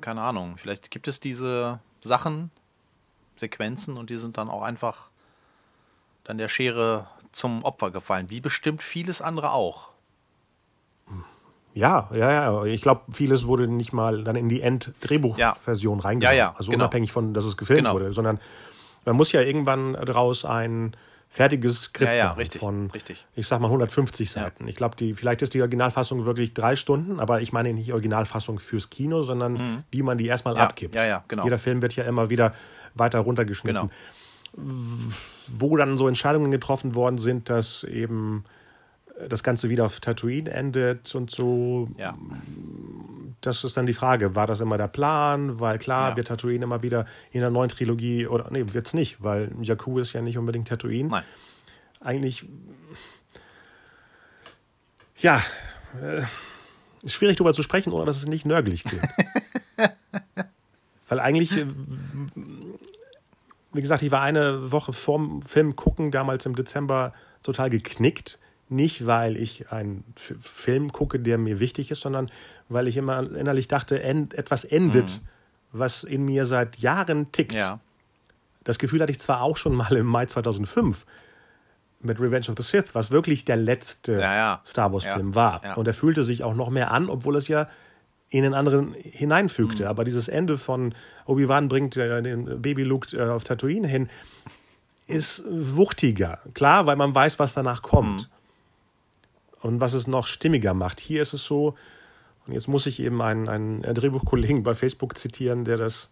keine 0.00 0.22
Ahnung, 0.22 0.56
vielleicht 0.56 0.90
gibt 0.90 1.08
es 1.08 1.18
diese 1.20 1.80
Sachen, 2.02 2.50
Sequenzen 3.36 3.96
und 3.96 4.10
die 4.10 4.16
sind 4.16 4.38
dann 4.38 4.48
auch 4.48 4.62
einfach 4.62 5.08
dann 6.24 6.38
der 6.38 6.48
Schere 6.48 7.06
zum 7.32 7.62
Opfer 7.64 7.90
gefallen, 7.90 8.30
wie 8.30 8.40
bestimmt 8.40 8.82
vieles 8.82 9.20
andere 9.22 9.52
auch. 9.52 9.90
Ja, 11.74 12.08
ja, 12.14 12.30
ja. 12.30 12.64
Ich 12.64 12.80
glaube, 12.80 13.02
vieles 13.12 13.46
wurde 13.46 13.68
nicht 13.68 13.92
mal 13.92 14.24
dann 14.24 14.34
in 14.34 14.48
die 14.48 14.62
End-Drehbuchversion 14.62 16.00
reingenommen. 16.00 16.38
Ja, 16.38 16.46
ja, 16.46 16.54
also 16.56 16.70
genau. 16.70 16.84
unabhängig 16.84 17.12
von, 17.12 17.34
dass 17.34 17.44
es 17.44 17.58
gefilmt 17.58 17.80
Genau. 17.82 17.92
wurde, 17.92 18.14
sondern 18.14 18.40
man 19.04 19.14
muss 19.14 19.30
ja 19.32 19.42
irgendwann 19.42 19.92
daraus 19.92 20.46
ein 20.46 20.96
fertiges 21.28 21.82
Skript 21.84 22.10
Ja, 22.10 22.14
ja, 22.16 22.32
richtig, 22.32 22.60
von, 22.60 22.90
richtig. 22.92 23.26
ich 23.34 23.46
sag 23.46 23.60
mal 23.60 23.66
150 23.66 24.30
Seiten. 24.30 24.66
Ich 24.68 24.76
glaube, 24.76 24.96
die 24.96 25.12
vielleicht 25.14 25.42
ist 25.42 25.52
die 25.54 25.60
Originalfassung 25.60 26.24
wirklich 26.24 26.54
drei 26.54 26.76
Stunden, 26.76 27.20
aber 27.20 27.40
ich 27.42 27.52
meine 27.52 27.72
nicht 27.74 27.88
die 27.88 27.92
Originalfassung 27.92 28.58
fürs 28.58 28.88
Kino, 28.90 29.22
sondern 29.22 29.84
wie 29.90 30.02
man 30.02 30.16
die 30.18 30.26
erstmal 30.26 30.54
Mhm. 30.54 30.58
Ja, 30.58 30.64
abgibt. 30.64 30.94
ja, 30.94 31.04
ja, 31.04 31.24
genau. 31.28 31.44
Jeder 31.44 31.58
Film 31.58 31.82
wird 31.82 31.94
ja 31.96 32.04
immer 32.04 32.30
wieder 32.30 32.54
weiter 32.94 33.18
runtergeschnitten. 33.20 33.90
Genau. 33.90 33.92
Wo 35.48 35.76
dann 35.76 35.96
so 35.98 36.08
Entscheidungen 36.08 36.50
getroffen 36.50 36.94
worden 36.94 37.18
sind, 37.18 37.50
dass 37.50 37.84
eben 37.84 38.44
das 39.28 39.42
Ganze 39.42 39.68
wieder 39.68 39.84
auf 39.86 40.00
Tatooine 40.00 40.50
endet 40.50 41.14
und 41.14 41.30
so 41.30 41.88
Ja. 41.98 42.16
Das 43.46 43.64
ist 43.64 43.76
dann 43.76 43.86
die 43.86 43.94
Frage, 43.94 44.34
war 44.34 44.46
das 44.46 44.60
immer 44.60 44.76
der 44.78 44.88
Plan? 44.88 45.60
Weil 45.60 45.78
klar, 45.78 46.10
Ja. 46.10 46.16
wird 46.16 46.28
Tatooine 46.28 46.64
immer 46.64 46.82
wieder 46.82 47.06
in 47.30 47.40
der 47.40 47.50
neuen 47.50 47.68
Trilogie 47.68 48.26
oder 48.26 48.50
nee, 48.50 48.64
wird's 48.72 48.94
nicht, 48.94 49.22
weil 49.22 49.50
Jakku 49.62 49.98
ist 49.98 50.12
ja 50.12 50.20
nicht 50.22 50.38
unbedingt 50.38 50.68
Tatooine. 50.68 51.08
Nein. 51.08 51.24
Eigentlich 52.00 52.44
ja, 55.18 55.40
äh, 56.00 56.22
ist 57.02 57.14
schwierig 57.14 57.36
darüber 57.36 57.54
zu 57.54 57.62
sprechen, 57.62 57.92
ohne 57.92 58.04
dass 58.04 58.18
es 58.18 58.26
nicht 58.26 58.44
nörgelig 58.46 58.84
klingt. 58.84 59.06
weil 61.08 61.20
eigentlich 61.20 61.56
äh, 61.56 61.66
wie 63.72 63.82
gesagt, 63.82 64.02
ich 64.02 64.10
war 64.10 64.22
eine 64.22 64.72
Woche 64.72 64.92
vorm 64.92 65.42
Film 65.42 65.76
gucken, 65.76 66.10
damals 66.10 66.46
im 66.46 66.54
Dezember, 66.56 67.12
total 67.42 67.68
geknickt. 67.70 68.38
Nicht, 68.68 69.06
weil 69.06 69.36
ich 69.36 69.70
einen 69.70 70.02
Film 70.16 70.92
gucke, 70.92 71.20
der 71.20 71.38
mir 71.38 71.60
wichtig 71.60 71.90
ist, 71.90 72.00
sondern 72.00 72.30
weil 72.68 72.88
ich 72.88 72.96
immer 72.96 73.20
innerlich 73.20 73.68
dachte, 73.68 74.02
end, 74.02 74.34
etwas 74.34 74.64
endet, 74.64 75.22
was 75.72 76.02
in 76.02 76.24
mir 76.24 76.46
seit 76.46 76.78
Jahren 76.78 77.30
tickt. 77.30 77.54
Mhm. 77.54 77.60
Ja. 77.60 77.80
Das 78.64 78.78
Gefühl 78.78 79.00
hatte 79.00 79.12
ich 79.12 79.20
zwar 79.20 79.42
auch 79.42 79.56
schon 79.56 79.74
mal 79.74 79.92
im 79.92 80.06
Mai 80.06 80.26
2005 80.26 81.06
mit 82.00 82.20
Revenge 82.20 82.48
of 82.48 82.54
the 82.58 82.62
Sith, 82.62 82.94
was 82.94 83.10
wirklich 83.10 83.44
der 83.44 83.56
letzte 83.56 84.12
Ja, 84.12 84.34
ja. 84.34 84.60
Star 84.66 84.92
Wars-Film 84.92 85.34
war. 85.34 85.76
Und 85.76 85.86
er 85.86 85.94
fühlte 85.94 86.24
sich 86.24 86.42
auch 86.42 86.54
noch 86.54 86.70
mehr 86.70 86.90
an, 86.90 87.08
obwohl 87.08 87.36
es 87.36 87.48
ja 87.48 87.68
in 88.28 88.42
den 88.42 88.54
anderen 88.54 88.94
hineinfügte. 88.94 89.84
Mhm. 89.84 89.88
Aber 89.88 90.04
dieses 90.04 90.28
Ende 90.28 90.58
von 90.58 90.94
Obi-Wan 91.26 91.68
bringt 91.68 91.96
äh, 91.96 92.20
den 92.22 92.60
Baby 92.60 92.82
Luke 92.82 93.16
äh, 93.16 93.28
auf 93.28 93.44
Tatooine 93.44 93.86
hin, 93.86 94.08
ist 95.06 95.44
wuchtiger. 95.48 96.40
Klar, 96.54 96.86
weil 96.86 96.96
man 96.96 97.14
weiß, 97.14 97.38
was 97.38 97.54
danach 97.54 97.82
kommt. 97.82 98.22
Mhm. 98.22 98.26
Und 99.62 99.80
was 99.80 99.94
es 99.94 100.06
noch 100.06 100.26
stimmiger 100.26 100.74
macht. 100.74 101.00
Hier 101.00 101.22
ist 101.22 101.32
es 101.32 101.44
so, 101.44 101.74
und 102.46 102.52
jetzt 102.52 102.68
muss 102.68 102.86
ich 102.86 103.00
eben 103.00 103.20
einen, 103.22 103.48
einen 103.48 103.82
Drehbuchkollegen 103.82 104.62
bei 104.62 104.74
Facebook 104.74 105.16
zitieren, 105.18 105.64
der 105.64 105.76
das 105.78 106.10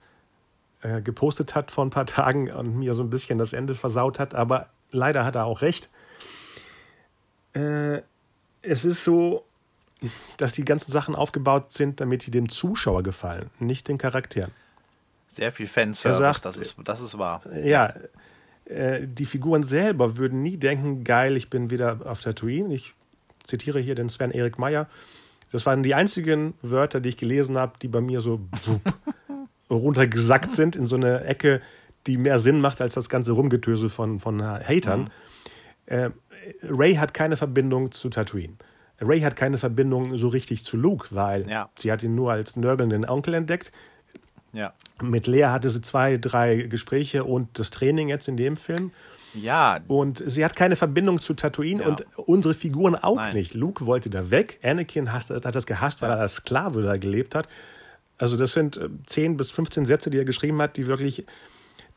äh, 0.82 1.00
gepostet 1.02 1.54
hat 1.54 1.70
vor 1.70 1.84
ein 1.84 1.90
paar 1.90 2.06
Tagen 2.06 2.50
und 2.50 2.76
mir 2.76 2.94
so 2.94 3.02
ein 3.02 3.10
bisschen 3.10 3.38
das 3.38 3.52
Ende 3.52 3.74
versaut 3.74 4.18
hat, 4.18 4.34
aber 4.34 4.68
leider 4.90 5.24
hat 5.24 5.36
er 5.36 5.44
auch 5.44 5.62
recht. 5.62 5.88
Äh, 7.54 8.02
es 8.62 8.84
ist 8.84 9.04
so, 9.04 9.44
dass 10.36 10.52
die 10.52 10.64
ganzen 10.64 10.90
Sachen 10.90 11.14
aufgebaut 11.14 11.72
sind, 11.72 12.00
damit 12.00 12.26
die 12.26 12.30
dem 12.30 12.48
Zuschauer 12.48 13.02
gefallen, 13.02 13.50
nicht 13.58 13.88
den 13.88 13.98
Charakteren. 13.98 14.50
Sehr 15.26 15.52
viel 15.52 15.66
Fanservice, 15.66 16.16
Er 16.18 16.32
sagt- 16.32 16.44
das, 16.44 16.56
ist, 16.56 16.76
das 16.84 17.00
ist 17.00 17.16
wahr. 17.18 17.42
Ja, 17.54 17.94
äh, 18.66 19.06
die 19.06 19.26
Figuren 19.26 19.62
selber 19.62 20.16
würden 20.16 20.42
nie 20.42 20.56
denken, 20.56 21.04
geil, 21.04 21.36
ich 21.36 21.50
bin 21.50 21.70
wieder 21.70 22.00
auf 22.04 22.22
Tatooine. 22.22 22.74
Ich 22.74 22.94
zitiere 23.44 23.78
hier 23.80 23.94
den 23.94 24.08
Sven 24.08 24.30
Erik 24.32 24.58
Meyer. 24.58 24.88
Das 25.52 25.64
waren 25.66 25.82
die 25.84 25.94
einzigen 25.94 26.54
Wörter, 26.62 27.00
die 27.00 27.10
ich 27.10 27.16
gelesen 27.16 27.56
habe, 27.56 27.74
die 27.80 27.86
bei 27.88 28.00
mir 28.00 28.20
so 28.20 28.40
runtergesackt 29.70 30.52
sind 30.52 30.76
in 30.76 30.86
so 30.86 30.96
eine 30.96 31.24
Ecke, 31.24 31.60
die 32.06 32.18
mehr 32.18 32.38
Sinn 32.38 32.60
macht 32.60 32.80
als 32.80 32.94
das 32.94 33.08
ganze 33.08 33.32
Rumgetöse 33.32 33.88
von, 33.88 34.20
von 34.20 34.42
Hatern. 34.42 35.10
Äh, 35.86 36.10
Ray 36.62 36.94
hat 36.96 37.14
keine 37.14 37.36
Verbindung 37.36 37.92
zu 37.92 38.10
Tatooine. 38.10 38.54
Ray 39.00 39.20
hat 39.20 39.36
keine 39.36 39.58
Verbindung 39.58 40.16
so 40.18 40.28
richtig 40.28 40.64
zu 40.64 40.76
Luke, 40.76 41.08
weil 41.10 41.48
Ja. 41.48 41.70
sie 41.76 41.90
hat 41.90 42.02
ihn 42.02 42.14
nur 42.14 42.32
als 42.32 42.56
nörgelnden 42.56 43.08
Onkel 43.08 43.34
entdeckt. 43.34 43.72
Ja. 44.52 44.72
Mit 45.02 45.26
Lea 45.26 45.46
hatte 45.46 45.68
sie 45.70 45.80
zwei, 45.80 46.16
drei 46.16 46.56
Gespräche 46.56 47.24
und 47.24 47.58
das 47.58 47.70
Training 47.70 48.08
jetzt 48.08 48.28
in 48.28 48.36
dem 48.36 48.56
Film. 48.56 48.92
Ja, 49.34 49.80
Und 49.88 50.22
sie 50.26 50.44
hat 50.44 50.56
keine 50.56 50.76
Verbindung 50.76 51.20
zu 51.20 51.34
Tatooine 51.34 51.82
Ja. 51.82 51.88
und 51.88 52.06
unsere 52.16 52.54
Figuren 52.54 52.94
auch 52.94 53.16
Nein. 53.16 53.34
nicht. 53.34 53.54
Luke 53.54 53.86
wollte 53.86 54.10
da 54.10 54.30
weg. 54.30 54.58
Anakin 54.62 55.12
hasst, 55.12 55.30
hat 55.30 55.54
das 55.54 55.66
gehasst, 55.66 56.02
weil 56.02 56.10
er 56.10 56.18
als 56.20 56.36
Sklave 56.36 56.82
da 56.82 56.96
gelebt 56.96 57.34
hat. 57.34 57.48
Also 58.18 58.36
das 58.36 58.52
sind 58.52 58.76
äh, 58.76 58.88
10 59.06 59.36
bis 59.36 59.50
15 59.50 59.86
Sätze, 59.86 60.08
die 60.10 60.18
er 60.18 60.24
geschrieben 60.24 60.60
hat, 60.62 60.76
die 60.76 60.86
wirklich 60.86 61.24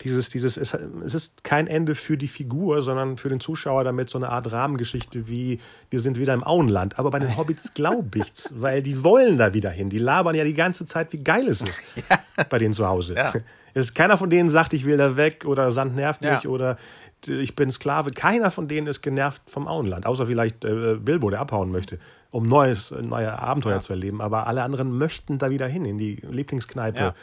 dieses, 0.01 0.29
dieses, 0.29 0.57
es, 0.57 0.75
es 1.05 1.13
ist 1.15 1.43
kein 1.43 1.65
Ende 1.65 1.95
für 1.95 2.17
die 2.17 2.27
Figur, 2.27 2.83
sondern 2.83 3.17
für 3.17 3.29
den 3.29 3.39
Zuschauer 3.39 3.83
damit 3.83 4.09
so 4.11 4.19
eine 4.19 4.29
Art 4.29 4.51
Rahmengeschichte 4.51 5.27
wie 5.27 5.59
wir 5.89 5.99
sind 6.01 6.19
wieder 6.19 6.33
im 6.35 6.43
Auenland. 6.43 6.99
Aber 6.99 7.09
bei 7.09 7.17
den 7.19 7.35
Hobbits 7.35 7.73
glaube 7.73 8.07
ich's, 8.19 8.51
weil 8.55 8.81
die 8.83 9.03
wollen 9.03 9.37
da 9.39 9.53
wieder 9.53 9.71
hin. 9.71 9.89
Die 9.89 9.97
labern 9.99 10.35
ja 10.35 10.43
die 10.43 10.53
ganze 10.53 10.85
Zeit, 10.85 11.13
wie 11.13 11.23
geil 11.23 11.47
es 11.47 11.61
ist 11.61 11.79
bei 12.49 12.59
denen 12.59 12.73
zu 12.73 12.87
Hause. 12.87 13.15
Ja. 13.15 13.33
Es 13.73 13.87
ist 13.87 13.93
keiner 13.95 14.17
von 14.17 14.29
denen 14.29 14.49
sagt, 14.49 14.73
ich 14.73 14.85
will 14.85 14.97
da 14.97 15.17
weg 15.17 15.45
oder 15.45 15.69
Sand 15.71 15.95
nervt 15.95 16.21
mich 16.21 16.43
Ja. 16.43 16.49
oder 16.49 16.77
ich 17.27 17.55
bin 17.55 17.71
Sklave. 17.71 18.11
Keiner 18.11 18.51
von 18.51 18.67
denen 18.67 18.87
ist 18.87 19.01
genervt 19.01 19.41
vom 19.47 19.67
Auenland, 19.67 20.05
außer 20.05 20.27
vielleicht 20.27 20.63
äh, 20.65 20.95
Bilbo, 20.99 21.29
der 21.29 21.39
abhauen 21.39 21.71
möchte, 21.71 21.99
um 22.31 22.43
neues, 22.47 22.91
neue 22.91 23.37
Abenteuer 23.39 23.75
Ja. 23.75 23.79
zu 23.79 23.93
erleben. 23.93 24.21
Aber 24.21 24.47
alle 24.47 24.63
anderen 24.63 24.97
möchten 24.97 25.37
da 25.39 25.49
wieder 25.49 25.67
hin, 25.67 25.85
in 25.85 25.97
die 25.97 26.15
Lieblingskneipe. 26.29 26.99
Ja. 26.99 27.13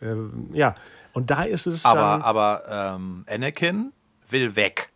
Ähm, 0.00 0.48
ja. 0.52 0.74
Und 1.12 1.30
da 1.30 1.42
ist 1.42 1.66
es 1.66 1.84
aber, 1.84 2.00
dann. 2.00 2.22
aber 2.22 2.62
ähm, 2.96 3.24
Anakin 3.28 3.92
will 4.30 4.54
weg. 4.56 4.88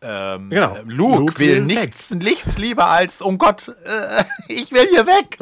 Ähm, 0.00 0.50
Genau. 0.50 0.74
äh, 0.76 0.82
Luke, 0.84 1.18
Luke 1.18 1.38
will, 1.38 1.48
will 1.56 1.60
nichts, 1.62 2.10
nichts 2.12 2.58
lieber 2.58 2.86
als, 2.86 3.22
um 3.22 3.38
Gott, 3.38 3.68
äh, 3.84 4.24
ich 4.48 4.70
will 4.72 4.86
hier 4.90 5.06
weg. 5.06 5.38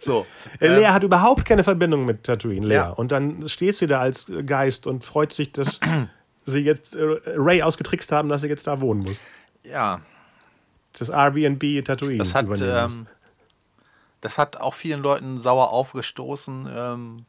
So. 0.00 0.26
Äh, 0.60 0.68
Lea 0.78 0.86
hat 0.86 1.02
überhaupt 1.02 1.44
keine 1.44 1.64
Verbindung 1.64 2.04
mit 2.04 2.24
Tatooine, 2.24 2.66
Lea. 2.66 2.74
Ja. 2.74 2.90
Und 2.90 3.10
dann 3.12 3.48
steht 3.48 3.74
sie 3.76 3.86
da 3.88 4.00
als 4.00 4.26
Geist 4.46 4.86
und 4.86 5.04
freut 5.04 5.32
sich, 5.32 5.52
dass 5.52 5.80
sie 6.50 6.60
jetzt 6.60 6.94
äh, 6.96 7.18
Ray 7.26 7.62
ausgetrickst 7.62 8.12
haben, 8.12 8.28
dass 8.28 8.42
sie 8.42 8.48
jetzt 8.48 8.66
da 8.66 8.80
wohnen 8.80 9.02
muss. 9.02 9.20
Ja, 9.62 10.00
Das 10.92 11.10
Airbnb 11.10 11.84
Tatooine 11.84 12.18
das 12.18 12.34
hat, 12.34 12.46
ähm, 12.60 13.06
das 14.20 14.38
hat 14.38 14.56
auch 14.56 14.74
vielen 14.74 15.00
Leuten 15.00 15.40
sauer 15.40 15.70
aufgestoßen. 15.70 16.68
Ähm, 16.70 17.24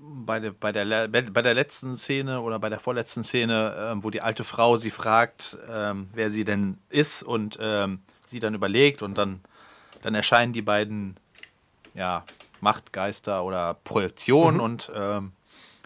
bei, 0.00 0.40
der, 0.40 0.52
bei, 0.52 0.72
der, 0.72 1.08
bei 1.08 1.42
der 1.42 1.54
letzten 1.54 1.96
Szene 1.96 2.40
oder 2.40 2.58
bei 2.58 2.68
der 2.68 2.80
vorletzten 2.80 3.22
Szene, 3.24 3.74
ähm, 3.78 4.04
wo 4.04 4.10
die 4.10 4.22
alte 4.22 4.44
Frau 4.44 4.76
sie 4.76 4.90
fragt, 4.90 5.58
ähm, 5.70 6.08
wer 6.14 6.30
sie 6.30 6.44
denn 6.44 6.78
ist 6.88 7.22
und 7.22 7.58
ähm, 7.60 8.00
sie 8.26 8.40
dann 8.40 8.54
überlegt 8.54 9.02
und 9.02 9.18
dann, 9.18 9.40
dann 10.02 10.14
erscheinen 10.14 10.52
die 10.52 10.62
beiden 10.62 11.16
ja, 11.94 12.24
Machtgeister 12.60 13.44
oder 13.44 13.74
Projektionen 13.74 14.60
und 14.60 14.90
ähm, 14.94 15.32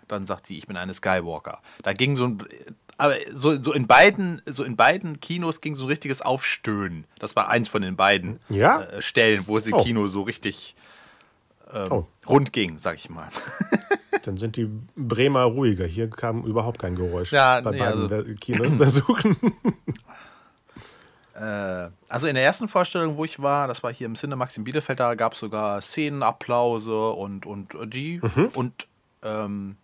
dann 0.09 0.27
sagt 0.27 0.47
sie, 0.47 0.57
ich 0.59 0.67
bin 0.67 0.77
eine 0.77 0.95
Skywalker. 0.95 1.61
Da 1.83 1.93
ging 1.93 2.17
so 2.17 2.25
ein 2.27 2.39
aber 2.97 3.17
so, 3.33 3.61
so 3.61 3.73
in 3.73 3.87
beiden 3.89 4.41
so 4.47 4.63
in 4.63 4.77
beiden 4.77 5.21
Kinos 5.21 5.61
ging 5.61 5.75
so 5.75 5.85
ein 5.85 5.89
richtiges 5.89 6.23
Aufstöhnen. 6.23 7.05
Das 7.19 7.35
war 7.35 7.49
eins 7.49 7.69
von 7.69 7.83
den 7.83 7.97
beiden 7.97 8.39
Ja? 8.49 8.83
äh, 8.83 9.03
Stellen, 9.03 9.45
wo 9.47 9.57
es 9.57 9.67
im 9.67 9.75
Oh. 9.75 9.83
Kino 9.83 10.07
so 10.07 10.23
richtig 10.23 10.77
ähm, 11.73 11.89
Oh. 11.91 12.07
rund 12.29 12.53
ging, 12.53 12.79
sag 12.79 12.97
ich 12.97 13.11
mal. 13.11 13.29
Dann 14.25 14.37
sind 14.39 14.57
die 14.57 14.71
Bremer 14.97 15.43
ruhiger. 15.43 15.87
Hier 15.87 16.09
kam 16.09 16.45
überhaupt 16.45 16.79
kein 16.79 16.95
Geräusch 16.95 17.33
Ja, 17.33 17.61
bei 17.61 17.73
nee, 17.73 17.79
beiden 17.79 18.03
also- 18.03 18.09
Ver- 18.09 18.35
Kinobesuchen. 18.41 19.37
Äh, 21.35 21.91
also 22.09 22.29
in 22.29 22.37
der 22.37 22.45
ersten 22.45 22.69
Vorstellung, 22.69 23.17
wo 23.17 23.25
ich 23.25 23.43
war, 23.43 23.67
das 23.67 23.83
war 23.83 23.93
hier 23.93 24.07
im 24.07 24.15
Cinemax 24.15 24.57
in 24.57 24.63
Bielefeld, 24.63 25.01
da 25.01 25.15
gab 25.17 25.33
es 25.35 25.41
sogar 25.41 25.81
Szenenapplause 25.81 27.11
und, 27.11 27.45
und 27.45 27.75
die 27.93 28.21
und 28.55 28.87
ähm, 29.25 29.75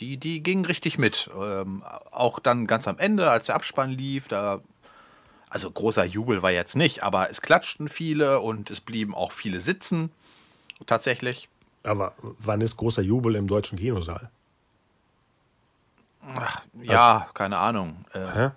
die, 0.00 0.16
die 0.16 0.42
gingen 0.42 0.64
richtig 0.64 0.98
mit. 0.98 1.30
Ähm, 1.40 1.82
auch 2.10 2.38
dann 2.38 2.66
ganz 2.66 2.88
am 2.88 2.98
Ende, 2.98 3.30
als 3.30 3.46
der 3.46 3.54
Abspann 3.54 3.90
lief, 3.90 4.28
da 4.28 4.60
also 5.54 5.70
großer 5.70 6.04
Jubel 6.04 6.42
war 6.42 6.50
jetzt 6.50 6.74
nicht, 6.74 7.04
aber 7.04 7.30
es 7.30 7.40
klatschten 7.40 7.88
viele 7.88 8.40
und 8.40 8.70
es 8.72 8.80
blieben 8.80 9.14
auch 9.14 9.30
viele 9.30 9.60
sitzen. 9.60 10.10
Tatsächlich. 10.84 11.48
Aber 11.84 12.14
wann 12.18 12.60
ist 12.60 12.76
großer 12.76 13.02
Jubel 13.02 13.36
im 13.36 13.46
deutschen 13.46 13.78
Kinosaal? 13.78 14.30
Ja, 16.82 17.28
keine 17.34 17.58
Ahnung. 17.58 18.04
Äh? 18.12 18.50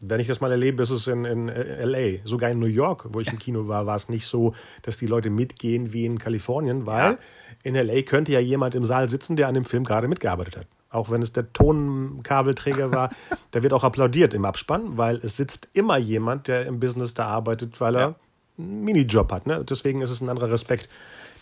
Wenn 0.00 0.20
ich 0.20 0.28
das 0.28 0.40
mal 0.40 0.52
erlebe, 0.52 0.82
ist 0.82 0.90
es 0.90 1.08
in, 1.08 1.24
in 1.24 1.48
LA. 1.48 2.24
Sogar 2.24 2.50
in 2.50 2.60
New 2.60 2.66
York, 2.66 3.06
wo 3.08 3.18
ich 3.18 3.28
im 3.28 3.38
Kino 3.40 3.66
war, 3.66 3.86
war 3.86 3.96
es 3.96 4.08
nicht 4.08 4.26
so, 4.26 4.54
dass 4.82 4.96
die 4.96 5.06
Leute 5.06 5.30
mitgehen 5.30 5.92
wie 5.92 6.04
in 6.04 6.18
Kalifornien, 6.18 6.86
weil 6.86 7.14
Ja. 7.14 7.18
In 7.62 7.74
LA 7.74 8.02
könnte 8.02 8.32
ja 8.32 8.40
jemand 8.40 8.74
im 8.74 8.84
Saal 8.84 9.08
sitzen, 9.10 9.36
der 9.36 9.48
an 9.48 9.54
dem 9.54 9.64
Film 9.64 9.84
gerade 9.84 10.08
mitgearbeitet 10.08 10.56
hat. 10.56 10.66
Auch 10.90 11.10
wenn 11.10 11.20
es 11.22 11.32
der 11.32 11.52
Tonkabelträger 11.52 12.92
war, 12.92 13.10
da 13.50 13.62
wird 13.62 13.72
auch 13.72 13.84
applaudiert 13.84 14.34
im 14.34 14.44
Abspann, 14.44 14.96
weil 14.96 15.16
es 15.16 15.36
sitzt 15.36 15.68
immer 15.72 15.96
jemand, 15.98 16.48
der 16.48 16.66
im 16.66 16.80
Business 16.80 17.14
da 17.14 17.26
arbeitet, 17.26 17.80
weil 17.80 17.94
er 17.96 18.00
Ja. 18.00 18.14
einen 18.58 18.84
Minijob 18.84 19.30
hat. 19.32 19.46
Ne? 19.46 19.64
Deswegen 19.68 20.00
ist 20.02 20.10
es 20.10 20.20
ein 20.20 20.28
anderer 20.28 20.50
Respekt. 20.50 20.88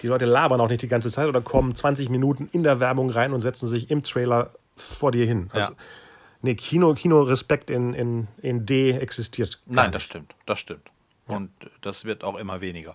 Die 0.02 0.08
Leute 0.08 0.26
labern 0.26 0.60
auch 0.60 0.68
nicht 0.68 0.82
die 0.82 0.88
ganze 0.88 1.10
Zeit 1.10 1.28
oder 1.28 1.40
kommen 1.40 1.74
20 1.74 2.08
Minuten 2.10 2.48
in 2.52 2.62
der 2.62 2.80
Werbung 2.80 3.08
rein 3.10 3.32
und 3.32 3.40
setzen 3.40 3.66
sich 3.68 3.90
im 3.90 4.02
Trailer 4.02 4.50
vor 4.76 5.12
dir 5.12 5.26
hin. 5.26 5.48
Also, 5.52 5.70
Ja. 5.70 5.76
Nee, 6.42 6.54
Kino, 6.54 6.92
Kino-Respekt 6.94 7.70
in, 7.70 7.94
in, 7.94 8.28
in 8.42 8.66
D 8.66 8.92
existiert. 8.92 9.60
nein, 9.66 9.90
das 9.90 10.02
stimmt. 10.02 10.34
Das 10.44 10.58
stimmt. 10.58 10.90
Und 11.26 11.50
das 11.80 12.04
wird 12.04 12.22
auch 12.22 12.36
immer 12.36 12.60
weniger. 12.60 12.94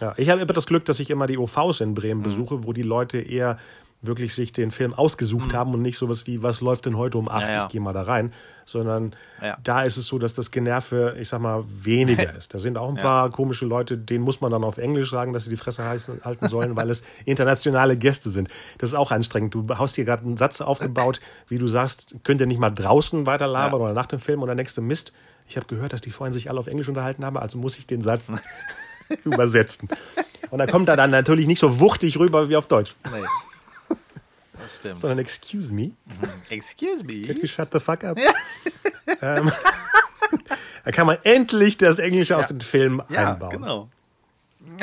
Ja, 0.00 0.14
ich 0.16 0.28
habe 0.30 0.40
immer 0.40 0.52
das 0.52 0.66
Glück, 0.66 0.84
dass 0.84 1.00
ich 1.00 1.10
immer 1.10 1.26
die 1.26 1.38
OVs 1.38 1.80
in 1.80 1.90
Mhm. 1.90 1.94
Bremen 1.94 2.22
besuche, 2.22 2.64
wo 2.64 2.72
die 2.72 2.82
Leute 2.82 3.18
eher 3.18 3.58
wirklich 4.00 4.32
sich 4.32 4.52
den 4.52 4.70
Film 4.70 4.94
ausgesucht 4.94 5.52
haben 5.54 5.74
und 5.74 5.82
nicht 5.82 5.98
sowas 5.98 6.24
wie, 6.28 6.40
was 6.40 6.60
läuft 6.60 6.86
denn 6.86 6.96
heute 6.96 7.18
um 7.18 7.28
8, 7.28 7.42
Mhm. 7.42 7.48
Ja, 7.48 7.52
ja. 7.56 7.62
ich 7.64 7.68
gehe 7.72 7.80
mal 7.80 7.92
da 7.92 8.02
rein, 8.02 8.32
sondern 8.64 9.16
Ja. 9.42 9.56
da 9.64 9.82
ist 9.82 9.96
es 9.96 10.06
so, 10.06 10.20
dass 10.20 10.34
das 10.36 10.52
Generve, 10.52 11.16
ich 11.18 11.28
sag 11.28 11.40
mal, 11.40 11.64
weniger 11.66 12.32
ist. 12.36 12.54
Da 12.54 12.60
sind 12.60 12.78
auch 12.78 12.88
ein 12.90 12.94
paar 12.94 13.28
komische 13.30 13.66
Leute, 13.66 13.98
denen 13.98 14.22
muss 14.22 14.40
man 14.40 14.52
dann 14.52 14.62
auf 14.62 14.78
Englisch 14.78 15.10
sagen, 15.10 15.32
dass 15.32 15.44
sie 15.44 15.50
die 15.50 15.56
Fresse 15.56 15.82
halten 15.84 16.46
sollen, 16.48 16.76
weil 16.76 16.90
es 16.90 17.02
internationale 17.24 17.96
Gäste 17.96 18.30
sind. 18.30 18.48
Das 18.78 18.90
ist 18.90 18.94
auch 18.94 19.10
anstrengend. 19.10 19.54
Du 19.56 19.66
hast 19.68 19.96
hier 19.96 20.04
gerade 20.04 20.24
einen 20.24 20.36
Satz 20.36 20.60
aufgebaut, 20.60 21.20
wie 21.48 21.58
du 21.58 21.66
sagst, 21.66 22.14
könnt 22.22 22.40
ihr 22.40 22.46
nicht 22.46 22.60
mal 22.60 22.70
draußen 22.70 23.26
weiter 23.26 23.48
labern 23.48 23.80
oder 23.80 23.94
nach 23.94 24.06
dem 24.06 24.20
Film 24.20 24.46
denkst 24.46 24.76
du, 24.76 24.80
Mist, 24.80 25.12
ich 25.48 25.56
habe 25.56 25.66
gehört, 25.66 25.92
dass 25.92 26.02
die 26.02 26.12
vorhin 26.12 26.32
sich 26.32 26.48
alle 26.50 26.60
auf 26.60 26.68
Englisch 26.68 26.88
unterhalten 26.88 27.24
haben, 27.24 27.36
also 27.36 27.58
muss 27.58 27.76
ich 27.78 27.86
den 27.88 28.02
Satz 28.02 28.30
übersetzen. 29.24 29.88
Und 30.50 30.58
dann 30.58 30.70
kommt 30.70 30.88
er 30.88 30.96
dann 30.96 31.10
natürlich 31.10 31.46
nicht 31.46 31.60
so 31.60 31.80
wuchtig 31.80 32.18
rüber 32.18 32.48
wie 32.48 32.56
auf 32.56 32.66
Deutsch, 32.66 32.94
Nee. 33.12 33.22
Das 34.60 34.76
stimmt. 34.76 34.98
sondern 34.98 35.18
excuse 35.20 35.72
me, 35.72 35.92
Excuse 36.50 37.02
me. 37.04 37.26
could 37.26 37.38
you 37.38 37.46
shut 37.46 37.68
the 37.72 37.80
fuck 37.80 38.04
up? 38.04 38.18
ähm, 39.22 39.50
da 40.84 40.90
kann 40.90 41.06
man 41.06 41.16
endlich 41.22 41.76
das 41.76 41.98
Englische 41.98 42.36
aus 42.36 42.48
den 42.48 42.60
Filmen 42.60 43.02
Ja, 43.08 43.32
einbauen. 43.32 43.50
genau. 43.50 43.88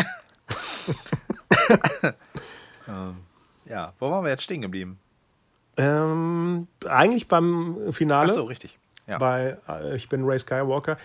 ähm, 2.87 3.17
ja, 3.65 3.93
wo 3.99 4.11
waren 4.11 4.23
wir 4.23 4.31
jetzt 4.31 4.43
stehen 4.43 4.61
geblieben? 4.61 4.99
Ähm, 5.77 6.67
eigentlich 6.87 7.27
beim 7.27 7.91
Finale, 7.91 8.29
Ach 8.31 8.35
so, 8.35 8.43
richtig. 8.45 8.77
Ja. 9.07 9.17
bei 9.17 9.57
äh, 9.67 9.95
Ich 9.95 10.07
bin 10.09 10.23
Ray 10.23 10.39
Skywalker. 10.39 10.97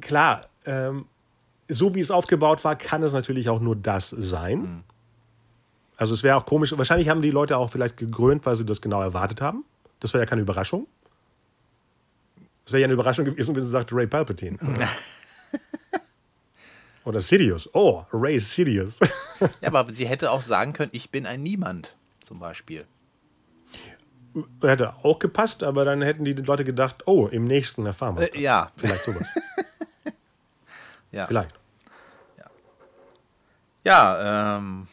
Klar, 0.00 0.48
ähm, 0.66 1.06
so 1.68 1.94
wie 1.94 2.00
es 2.00 2.10
aufgebaut 2.10 2.64
war, 2.64 2.76
kann 2.76 3.02
es 3.02 3.12
natürlich 3.12 3.48
auch 3.48 3.60
nur 3.60 3.76
das 3.76 4.10
sein. 4.10 4.60
Mhm. 4.60 4.84
Also 5.96 6.14
es 6.14 6.22
wäre 6.22 6.36
auch 6.36 6.46
komisch. 6.46 6.76
Wahrscheinlich 6.76 7.08
haben 7.08 7.22
die 7.22 7.30
Leute 7.30 7.56
auch 7.56 7.70
vielleicht 7.70 7.96
gegrönt, 7.96 8.44
weil 8.44 8.54
sie 8.56 8.66
das 8.66 8.80
genau 8.80 9.00
erwartet 9.00 9.40
haben. 9.40 9.64
Das 10.00 10.12
wäre 10.12 10.24
ja 10.24 10.28
keine 10.28 10.42
Überraschung. 10.42 10.86
Es 12.66 12.72
wäre 12.72 12.82
ja 12.82 12.86
eine 12.86 12.94
Überraschung 12.94 13.24
gewesen, 13.24 13.54
wenn 13.54 13.62
sie 13.62 13.70
sagt 13.70 13.92
Ray 13.92 14.06
Palpatine. 14.06 14.58
Oder 17.04 17.20
Sidious. 17.20 17.70
Oh, 17.72 18.04
Ray 18.12 18.38
Sidious. 18.38 18.98
ja, 19.60 19.72
aber 19.72 19.92
sie 19.92 20.06
hätte 20.06 20.30
auch 20.32 20.42
sagen 20.42 20.72
können, 20.72 20.90
ich 20.92 21.10
bin 21.10 21.24
ein 21.24 21.42
Niemand, 21.42 21.94
zum 22.24 22.40
Beispiel. 22.40 22.84
Hätte 24.60 24.94
auch 25.02 25.18
gepasst, 25.18 25.62
aber 25.62 25.84
dann 25.84 26.02
hätten 26.02 26.24
die 26.24 26.32
Leute 26.34 26.64
gedacht, 26.64 27.06
oh, 27.06 27.28
im 27.28 27.44
nächsten 27.44 27.86
erfahren 27.86 28.16
wir 28.16 28.22
es. 28.22 28.34
Äh, 28.34 28.40
ja. 28.40 28.70
Vielleicht 28.76 29.04
sowas. 29.04 29.28
Ja, 31.12 31.26
Vielleicht. 31.26 31.54
ja 33.84 34.56
ähm, 34.56 34.88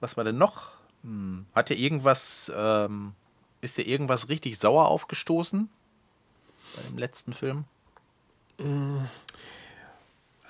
was 0.00 0.16
war 0.16 0.24
denn 0.24 0.38
noch? 0.38 0.72
Hm, 1.02 1.46
hat 1.54 1.68
dir 1.68 1.76
irgendwas, 1.76 2.50
ähm, 2.54 3.14
ist 3.60 3.76
dir 3.76 3.86
irgendwas 3.86 4.28
richtig 4.28 4.58
sauer 4.58 4.88
aufgestoßen? 4.88 5.68
Bei 6.76 6.82
dem 6.82 6.98
letzten 6.98 7.32
Film? 7.32 7.64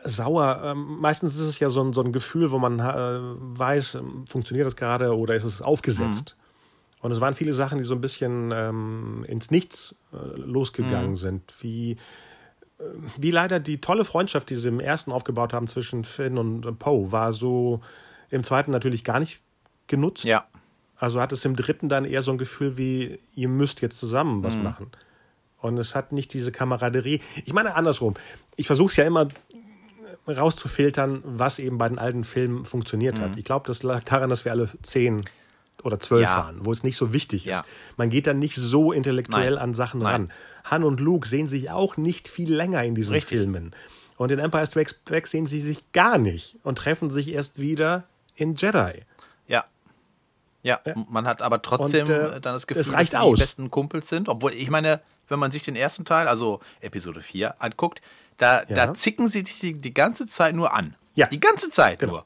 sauer. 0.04 0.62
Ähm, 0.64 0.98
meistens 1.00 1.34
ist 1.36 1.46
es 1.46 1.58
ja 1.58 1.70
so 1.70 1.82
ein, 1.82 1.92
so 1.92 2.02
ein 2.02 2.12
Gefühl, 2.12 2.50
wo 2.50 2.58
man 2.58 2.78
äh, 2.78 3.18
weiß, 3.58 3.96
ähm, 3.96 4.26
funktioniert 4.26 4.66
das 4.66 4.76
gerade 4.76 5.16
oder 5.16 5.34
ist 5.34 5.44
es 5.44 5.62
aufgesetzt. 5.62 6.36
Und 7.00 7.10
es 7.10 7.20
waren 7.20 7.34
viele 7.34 7.54
Sachen, 7.54 7.78
die 7.78 7.84
so 7.84 7.94
ein 7.94 8.00
bisschen 8.00 8.52
ähm, 8.52 9.24
ins 9.26 9.50
Nichts 9.50 9.94
äh, 10.12 10.16
losgegangen 10.36 11.16
sind. 11.16 11.52
Wie, 11.60 11.96
wie 13.16 13.30
leider 13.30 13.60
die 13.60 13.80
tolle 13.80 14.04
Freundschaft, 14.04 14.50
die 14.50 14.54
sie 14.54 14.68
im 14.68 14.80
ersten 14.80 15.12
aufgebaut 15.12 15.52
haben 15.52 15.66
zwischen 15.66 16.04
Finn 16.04 16.38
und 16.38 16.78
Poe, 16.78 17.12
war 17.12 17.32
so 17.32 17.80
im 18.30 18.42
zweiten 18.42 18.70
natürlich 18.70 19.04
gar 19.04 19.20
nicht 19.20 19.40
genutzt. 19.86 20.24
Ja. 20.24 20.46
Also 20.96 21.20
hat 21.20 21.32
es 21.32 21.44
im 21.44 21.56
dritten 21.56 21.88
dann 21.88 22.04
eher 22.04 22.22
so 22.22 22.30
ein 22.30 22.38
Gefühl 22.38 22.76
wie, 22.76 23.18
ihr 23.34 23.48
müsst 23.48 23.82
jetzt 23.82 23.98
zusammen 23.98 24.42
was 24.42 24.56
machen. 24.56 24.90
Und 25.58 25.78
es 25.78 25.94
hat 25.94 26.12
nicht 26.12 26.32
diese 26.32 26.52
Kameraderie. 26.52 27.20
Ich 27.44 27.52
meine 27.52 27.74
andersrum. 27.74 28.14
Ich 28.56 28.66
versuche 28.66 28.88
es 28.88 28.96
ja 28.96 29.04
immer 29.04 29.28
rauszufiltern, 30.28 31.22
was 31.24 31.58
eben 31.58 31.78
bei 31.78 31.88
den 31.88 31.98
alten 31.98 32.24
Filmen 32.24 32.64
funktioniert 32.64 33.20
hat. 33.20 33.36
Ich 33.36 33.44
glaube, 33.44 33.66
das 33.66 33.82
lag 33.82 34.04
daran, 34.04 34.30
dass 34.30 34.44
wir 34.44 34.52
alle 34.52 34.68
zehn 34.82 35.24
oder 35.84 35.98
zwölf 36.00 36.22
Ja. 36.28 36.36
waren, 36.38 36.64
wo 36.64 36.72
es 36.72 36.82
nicht 36.82 36.96
so 36.96 37.12
wichtig 37.12 37.46
ist. 37.46 37.52
Ja. 37.52 37.64
Man 37.96 38.10
geht 38.10 38.26
dann 38.26 38.38
nicht 38.38 38.54
so 38.56 38.92
intellektuell 38.92 39.54
Nein. 39.54 39.62
an 39.62 39.74
Sachen 39.74 40.00
Nein. 40.00 40.12
ran. 40.12 40.32
Han 40.64 40.84
und 40.84 41.00
Luke 41.00 41.26
sehen 41.28 41.46
sich 41.48 41.70
auch 41.70 41.96
nicht 41.96 42.28
viel 42.28 42.52
länger 42.52 42.82
in 42.84 42.94
diesen 42.94 43.12
Richtig. 43.14 43.38
Filmen. 43.38 43.74
Und 44.16 44.30
in 44.30 44.38
Empire 44.38 44.66
Strikes 44.66 44.94
Back 44.94 45.26
sehen 45.26 45.46
sie 45.46 45.60
sich 45.60 45.90
gar 45.92 46.18
nicht 46.18 46.56
und 46.62 46.78
treffen 46.78 47.10
sich 47.10 47.28
erst 47.32 47.58
wieder 47.58 48.04
in 48.36 48.54
Jedi. 48.54 49.02
Ja. 49.46 49.64
Ja, 50.62 50.80
man 51.08 51.26
hat 51.26 51.42
aber 51.42 51.60
trotzdem 51.60 52.02
Und, 52.06 52.10
äh, 52.10 52.40
dann 52.40 52.54
das 52.54 52.66
Gefühl, 52.68 52.84
dass 52.92 53.10
die 53.10 53.16
aus. 53.16 53.38
besten 53.38 53.70
Kumpels 53.70 54.08
sind. 54.08 54.28
Obwohl, 54.28 54.52
ich 54.52 54.70
meine, 54.70 55.00
wenn 55.28 55.40
man 55.40 55.50
sich 55.50 55.64
den 55.64 55.74
ersten 55.74 56.04
Teil, 56.04 56.28
also 56.28 56.60
Episode 56.80 57.20
4, 57.20 57.60
anguckt, 57.60 58.00
da, 58.38 58.62
Ja. 58.68 58.86
da 58.86 58.94
zicken 58.94 59.26
sie 59.26 59.40
sich 59.40 59.58
die, 59.58 59.72
die 59.74 59.92
ganze 59.94 60.26
Zeit 60.28 60.54
nur 60.54 60.72
an. 60.72 60.94
Ja. 61.14 61.26
Die 61.26 61.40
ganze 61.40 61.68
Zeit 61.70 61.98
Genau. 61.98 62.12
nur. 62.12 62.24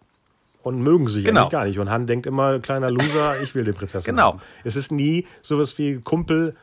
Und 0.66 0.82
mögen 0.82 1.06
sich 1.06 1.24
Genau. 1.24 1.42
eigentlich 1.42 1.50
gar 1.52 1.64
nicht. 1.64 1.78
Und 1.78 1.90
Han 1.90 2.06
denkt 2.08 2.26
immer, 2.26 2.58
kleiner 2.58 2.90
Loser, 2.90 3.40
ich 3.42 3.54
will 3.54 3.64
die 3.64 3.72
Prinzessin 3.72 4.14
Genau. 4.14 4.32
haben. 4.32 4.40
Es 4.64 4.74
ist 4.74 4.90
nie 4.90 5.24
sowas 5.40 5.78
wie 5.78 6.00
Kumpel. 6.00 6.56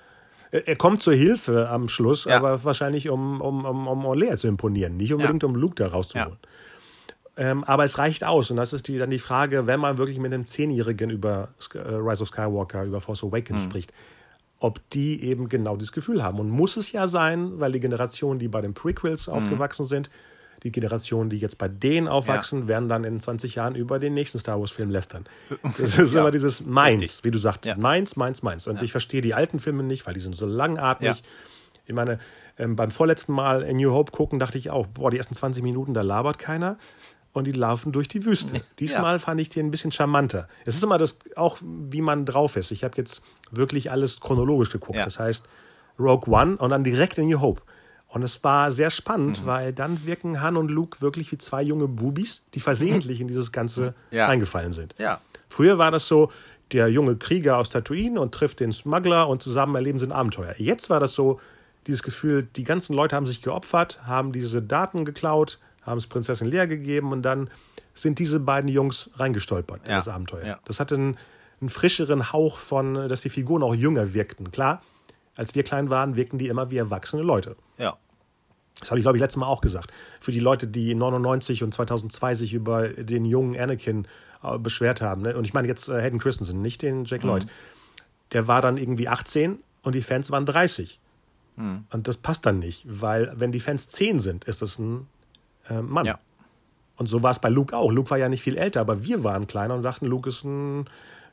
Er 0.52 0.76
kommt 0.76 1.02
zur 1.02 1.14
Hilfe 1.14 1.70
am 1.70 1.88
Schluss, 1.88 2.26
Ja. 2.26 2.36
aber 2.38 2.64
wahrscheinlich, 2.66 3.10
um, 3.10 3.40
um, 3.42 3.64
um, 3.66 3.88
um 3.88 4.06
Orlea 4.06 4.36
zu 4.38 4.48
imponieren, 4.48 4.98
nicht 4.98 5.14
unbedingt, 5.14 5.44
um 5.46 5.56
Luke 5.56 5.76
da 5.76 5.88
rauszuholen. 5.88 6.38
Ähm, 7.38 7.64
aber 7.64 7.84
es 7.86 7.98
reicht 7.98 8.24
aus. 8.24 8.52
Und 8.52 8.58
das 8.58 8.74
ist 8.74 8.88
die, 8.88 8.98
dann 9.00 9.10
die 9.10 9.20
Frage, 9.20 9.66
wenn 9.66 9.80
man 9.80 9.98
wirklich 9.98 10.20
mit 10.20 10.32
einem 10.34 10.46
Zehnjährigen 10.46 11.10
über 11.10 11.48
äh, 11.74 11.78
Rise 11.80 12.22
of 12.24 12.28
Skywalker, 12.28 12.84
über 12.84 13.02
Force 13.02 13.24
Awakens 13.24 13.62
Hm. 13.64 13.70
spricht, 13.70 13.94
ob 14.60 14.80
die 14.92 15.24
eben 15.24 15.50
genau 15.50 15.76
dieses 15.78 15.94
Gefühl 15.94 16.24
haben. 16.24 16.40
Und 16.40 16.50
muss 16.50 16.78
es 16.78 16.92
ja 16.92 17.08
sein, 17.08 17.60
weil 17.60 17.72
die 17.72 17.80
Generation, 17.80 18.38
die 18.38 18.50
bei 18.50 18.62
den 18.62 18.74
Prequels 18.76 19.28
Hm. 19.28 19.34
aufgewachsen 19.34 19.86
sind, 19.86 20.10
die 20.64 20.72
Generation, 20.72 21.30
die 21.30 21.38
jetzt 21.38 21.58
bei 21.58 21.68
denen 21.68 22.08
aufwachsen, 22.08 22.68
werden 22.68 22.88
dann 22.90 23.04
in 23.04 23.20
20 23.20 23.56
Jahren 23.56 23.76
über 23.76 24.00
den 24.00 24.14
nächsten 24.14 24.40
Star 24.40 24.60
Wars-Film 24.60 24.90
lästern. 24.90 25.26
Das 25.78 25.98
ist 26.00 26.14
Ja, 26.14 26.22
immer 26.22 26.32
dieses 26.32 26.66
Meins, 26.66 27.02
richtig. 27.02 27.24
wie 27.26 27.32
du 27.32 27.38
sagst. 27.38 27.66
Ja. 27.66 27.76
Meins, 27.76 28.16
meins, 28.16 28.44
meins. 28.44 28.68
Und 28.68 28.82
ich 28.82 28.92
verstehe 28.92 29.22
die 29.22 29.34
alten 29.34 29.60
Filme 29.60 29.84
nicht, 29.84 30.06
weil 30.08 30.14
die 30.14 30.20
sind 30.20 30.36
so 30.36 30.46
langatmig. 30.46 31.18
Ja. 31.18 31.24
Ich 31.86 31.94
meine, 31.94 32.20
ähm, 32.58 32.76
beim 32.76 32.92
vorletzten 32.92 33.34
Mal 33.34 33.62
in 33.64 33.78
New 33.78 33.92
Hope 33.92 34.12
gucken, 34.12 34.40
dachte 34.40 34.58
ich 34.58 34.70
auch, 34.70 34.88
boah, 34.88 35.12
die 35.12 35.18
ersten 35.18 35.36
20 35.36 35.64
Minuten, 35.64 35.94
da 35.94 36.02
labert 36.02 36.40
keiner. 36.40 36.78
Und 37.34 37.48
die 37.48 37.52
laufen 37.52 37.92
durch 37.92 38.08
die 38.08 38.26
Wüste. 38.26 38.62
Diesmal 38.80 39.18
fand 39.20 39.42
ich 39.42 39.50
den 39.50 39.68
ein 39.68 39.72
bisschen 39.72 39.92
charmanter. 39.92 40.48
Es 40.66 40.76
ist 40.76 40.84
immer 40.84 41.00
das, 41.00 41.18
auch 41.36 41.58
wie 41.62 42.02
man 42.02 42.26
drauf 42.26 42.56
ist. 42.56 42.72
Ich 42.72 42.84
habe 42.84 42.94
jetzt 42.98 43.22
wirklich 43.52 43.92
alles 43.92 44.20
chronologisch 44.20 44.70
geguckt. 44.70 44.98
Ja. 45.00 45.04
Das 45.04 45.20
heißt, 45.20 45.48
Rogue 46.00 46.32
One 46.34 46.58
und 46.58 46.70
dann 46.70 46.84
direkt 46.84 47.18
in 47.18 47.28
New 47.28 47.42
Hope. 47.42 47.64
Und 48.14 48.22
es 48.22 48.44
war 48.44 48.72
sehr 48.72 48.92
spannend, 48.92 49.42
Mhm. 49.42 49.46
weil 49.48 49.74
dann 49.74 50.06
wirken 50.06 50.40
Han 50.42 50.56
und 50.56 50.70
Luke 50.70 51.02
wirklich 51.02 51.32
wie 51.32 51.40
zwei 51.40 51.64
junge 51.64 51.88
Bubis, 51.88 52.44
die 52.54 52.60
versehentlich 52.60 53.20
in 53.20 53.28
dieses 53.28 53.52
Ganze 53.52 53.96
Ja. 54.12 54.28
reingefallen 54.28 54.72
sind. 54.72 54.94
Ja. 55.00 55.20
Früher 55.50 55.80
war 55.80 55.90
das 55.90 56.08
so, 56.08 56.32
der 56.72 56.90
junge 56.90 57.16
Krieger 57.16 57.58
aus 57.58 57.70
Tatooine 57.70 58.20
und 58.22 58.32
trifft 58.34 58.60
den 58.60 58.72
Smuggler 58.72 59.28
und 59.28 59.42
zusammen 59.42 59.74
erleben 59.76 59.98
sie 59.98 60.06
ein 60.06 60.12
Abenteuer. 60.12 60.54
Jetzt 60.58 60.90
war 60.92 61.00
das 61.00 61.14
so, 61.14 61.40
dieses 61.88 62.04
Gefühl, 62.04 62.48
die 62.56 62.64
ganzen 62.64 62.94
Leute 62.94 63.16
haben 63.16 63.26
sich 63.26 63.42
geopfert, 63.42 64.00
haben 64.06 64.32
diese 64.32 64.62
Daten 64.62 65.06
geklaut, 65.06 65.60
haben 65.82 65.98
es 65.98 66.06
Prinzessin 66.08 66.48
Lea 66.48 66.66
gegeben 66.68 67.12
und 67.12 67.24
dann 67.24 67.50
sind 67.96 68.20
diese 68.20 68.40
beiden 68.40 68.70
Jungs 68.70 69.10
reingestolpert 69.16 69.82
in 69.86 69.90
Ja. 69.90 69.96
das 69.98 70.08
Abenteuer. 70.08 70.46
Ja. 70.46 70.60
Das 70.66 70.80
hatte 70.80 70.96
einen, 70.96 71.18
einen 71.62 71.70
frischeren 71.70 72.32
Hauch 72.32 72.58
von, 72.58 72.94
dass 73.10 73.22
die 73.22 73.30
Figuren 73.30 73.64
auch 73.64 73.76
jünger 73.76 74.14
wirkten. 74.14 74.52
Klar, 74.52 74.82
als 75.36 75.56
wir 75.56 75.64
klein 75.64 75.90
waren, 75.90 76.16
wirkten 76.16 76.38
die 76.38 76.48
immer 76.48 76.70
wie 76.72 76.78
erwachsene 76.78 77.24
Leute. 77.24 77.56
Das 78.80 78.90
habe 78.92 79.00
ich, 79.00 79.04
glaube 79.04 79.18
ich, 79.18 79.22
letztes 79.22 79.38
Mal 79.38 79.48
auch 79.48 79.62
gesagt. 79.62 79.92
Für 80.20 80.32
die 80.32 80.40
Leute, 80.40 80.68
die 80.68 80.94
99 80.96 81.64
und 81.64 81.74
2002 81.74 82.36
sich 82.36 82.54
über 82.54 82.90
den 82.90 83.26
jungen 83.26 83.58
Anakin 83.60 84.08
äh, 84.44 84.58
beschwert 84.58 85.02
haben. 85.02 85.22
Ne? 85.22 85.36
Und 85.38 85.46
ich 85.46 85.54
meine 85.54 85.68
jetzt 85.68 85.88
äh, 85.90 86.02
Hayden 86.02 86.20
Christensen, 86.20 86.62
nicht 86.62 86.82
den 86.82 87.06
Jack 87.06 87.24
Lloyd. 87.24 87.46
der 88.32 88.48
war 88.48 88.62
dann 88.62 88.78
irgendwie 88.78 89.08
18 89.08 89.60
und 89.84 89.96
die 89.96 90.02
Fans 90.02 90.32
waren 90.32 90.46
30. 90.46 91.00
Hm. 91.56 91.86
Und 91.92 92.08
das 92.08 92.18
passt 92.18 92.46
dann 92.46 92.60
nicht, 92.60 92.84
weil 92.88 93.32
wenn 93.36 93.52
die 93.52 93.60
Fans 93.60 93.88
10 93.90 94.20
sind, 94.20 94.46
ist 94.46 94.62
das 94.62 94.80
ein 94.80 95.08
äh, 95.70 95.82
Mann. 95.82 96.06
Ja. 96.06 96.20
Und 96.98 97.08
so 97.08 97.22
war 97.24 97.32
es 97.32 97.40
bei 97.40 97.50
Luke 97.50 97.76
auch. 97.78 97.92
Luke 97.92 98.10
war 98.10 98.18
ja 98.18 98.30
nicht 98.30 98.42
viel 98.42 98.58
älter, 98.58 98.82
aber 98.82 99.04
wir 99.04 99.24
waren 99.24 99.48
kleiner 99.48 99.76
und 99.76 99.84
dachten, 99.84 100.06
Luke 100.08 100.30
ist 100.30 100.44
ein 100.44 100.86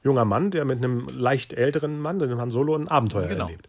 junger 0.02 0.24
Mann, 0.24 0.50
der 0.50 0.64
mit 0.64 0.78
einem 0.78 1.08
leicht 1.08 1.52
älteren 1.52 2.00
Mann, 2.00 2.18
dem 2.18 2.40
Han 2.40 2.50
Solo, 2.50 2.74
ein 2.76 2.88
Abenteuer 2.88 3.28
Genau. 3.28 3.44
erlebt. 3.44 3.68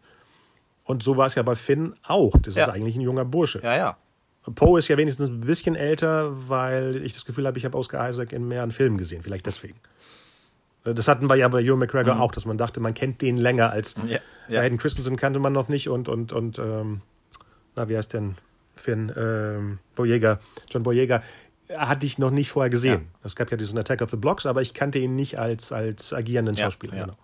Und 0.84 1.02
so 1.02 1.16
war 1.16 1.26
es 1.26 1.34
ja 1.36 1.42
bei 1.42 1.54
Finn 1.54 1.94
auch. 2.02 2.34
Das 2.42 2.54
Ja. 2.56 2.64
ist 2.64 2.68
eigentlich 2.70 2.96
ein 2.96 3.00
junger 3.02 3.24
Bursche. 3.24 3.60
Ja, 3.62 3.76
ja. 3.76 3.96
Poe 4.56 4.78
ist 4.80 4.88
ja 4.88 4.96
wenigstens 4.96 5.28
ein 5.28 5.40
bisschen 5.40 5.76
älter, 5.76 6.32
weil 6.48 6.96
ich 7.04 7.12
das 7.12 7.24
Gefühl 7.24 7.46
habe, 7.46 7.56
ich 7.58 7.64
habe 7.64 7.78
Oscar 7.78 8.10
Isaac 8.10 8.32
in 8.32 8.48
mehreren 8.48 8.72
Filmen 8.72 8.98
gesehen. 8.98 9.22
Vielleicht 9.22 9.46
deswegen. 9.46 9.78
Das 10.84 11.06
hatten 11.06 11.28
wir 11.30 11.36
ja 11.36 11.46
bei 11.46 11.62
Ewan 11.62 11.78
McGregor 11.78 12.18
auch, 12.20 12.32
dass 12.32 12.44
man 12.44 12.58
dachte, 12.58 12.80
man 12.80 12.92
kennt 12.92 13.22
den 13.22 13.36
länger 13.36 13.70
als 13.70 13.96
Mhm. 13.96 14.08
Ja, 14.08 14.18
ja. 14.48 14.60
Hayden 14.62 14.78
Christensen 14.78 15.16
kannte 15.16 15.38
man 15.38 15.52
noch 15.52 15.68
nicht 15.68 15.88
und, 15.88 16.08
und, 16.08 16.32
und 16.32 16.58
ähm, 16.58 17.02
na, 17.76 17.88
wie 17.88 17.96
heißt 17.96 18.12
denn 18.14 18.34
Finn? 18.74 19.12
Ähm, 19.16 19.78
Boyega, 19.94 20.40
John 20.70 20.82
Boyega, 20.82 21.22
hatte 21.72 22.04
ich 22.04 22.18
noch 22.18 22.32
nicht 22.32 22.50
vorher 22.50 22.68
gesehen. 22.68 23.06
Es 23.22 23.36
gab 23.36 23.52
ja 23.52 23.56
diesen 23.56 23.78
Attack 23.78 24.02
of 24.02 24.10
the 24.10 24.16
Blocks, 24.16 24.44
aber 24.44 24.60
ich 24.60 24.74
kannte 24.74 24.98
ihn 24.98 25.14
nicht 25.14 25.38
als, 25.38 25.70
als 25.70 26.12
agierenden 26.12 26.56
Ja, 26.56 26.64
Schauspieler. 26.64 26.96
ja. 26.96 27.04
Genau. 27.04 27.16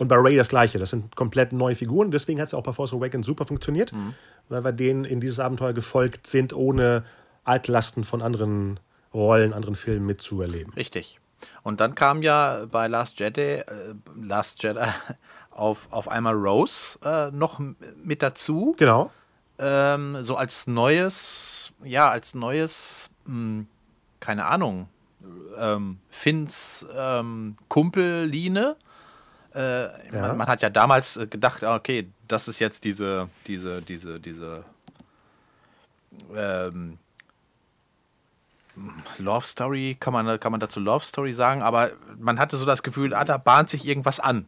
Und 0.00 0.08
bei 0.08 0.16
Ray 0.16 0.34
das 0.34 0.48
gleiche. 0.48 0.78
Das 0.78 0.90
sind 0.90 1.14
komplett 1.14 1.52
neue 1.52 1.74
Figuren. 1.76 2.10
Deswegen 2.10 2.40
hat 2.40 2.46
es 2.48 2.54
auch 2.54 2.62
bei 2.62 2.72
Force 2.72 2.94
Awakens 2.94 3.26
super 3.26 3.44
funktioniert, 3.44 3.92
Mhm. 3.92 4.14
weil 4.48 4.64
wir 4.64 4.72
denen 4.72 5.04
in 5.04 5.20
dieses 5.20 5.38
Abenteuer 5.38 5.74
gefolgt 5.74 6.26
sind, 6.26 6.54
ohne 6.54 7.04
Altlasten 7.44 8.04
von 8.04 8.22
anderen 8.22 8.80
Rollen, 9.12 9.52
anderen 9.52 9.74
Filmen 9.74 10.06
mitzuerleben. 10.06 10.72
Richtig. 10.72 11.20
Und 11.62 11.80
dann 11.80 11.94
kam 11.94 12.22
ja 12.22 12.64
bei 12.70 12.86
Last 12.88 13.20
Jedi, 13.20 13.40
äh, 13.40 13.64
Last 14.18 14.62
Jedi 14.62 14.80
auf, 15.50 15.86
auf 15.90 16.08
einmal 16.08 16.34
Rose 16.34 16.98
äh, 17.04 17.30
noch 17.30 17.60
mit 18.02 18.22
dazu. 18.22 18.74
Genau. 18.78 19.10
ähm, 19.58 20.16
so 20.22 20.36
als 20.36 20.66
neues, 20.66 21.72
ja, 21.84 22.08
als 22.08 22.34
neues, 22.34 23.10
mh, 23.26 23.64
keine 24.20 24.46
Ahnung, 24.46 24.88
ähm, 25.58 25.98
Finns 26.08 26.86
ähm, 26.96 27.56
Kumpel 27.68 28.24
Line. 28.24 28.76
Äh, 29.54 29.84
Ja. 30.14 30.20
man, 30.28 30.36
man 30.38 30.48
hat 30.48 30.62
ja 30.62 30.70
damals 30.70 31.16
äh, 31.16 31.26
gedacht, 31.26 31.64
ah, 31.64 31.74
okay, 31.74 32.08
das 32.28 32.48
ist 32.48 32.58
jetzt 32.60 32.84
diese, 32.84 33.28
diese, 33.46 33.82
diese, 33.82 34.20
diese 34.20 34.64
ähm, 36.34 36.98
Love 39.18 39.46
Story, 39.46 39.96
kann 39.98 40.12
man, 40.12 40.38
kann 40.40 40.52
man 40.52 40.60
dazu 40.60 40.80
Love 40.80 41.04
Story 41.04 41.32
sagen, 41.32 41.62
aber 41.62 41.90
man 42.18 42.38
hatte 42.38 42.56
so 42.56 42.64
das 42.64 42.82
Gefühl, 42.82 43.14
ah, 43.14 43.24
da 43.24 43.36
bahnt 43.38 43.68
sich 43.70 43.84
irgendwas 43.86 44.20
an. 44.20 44.46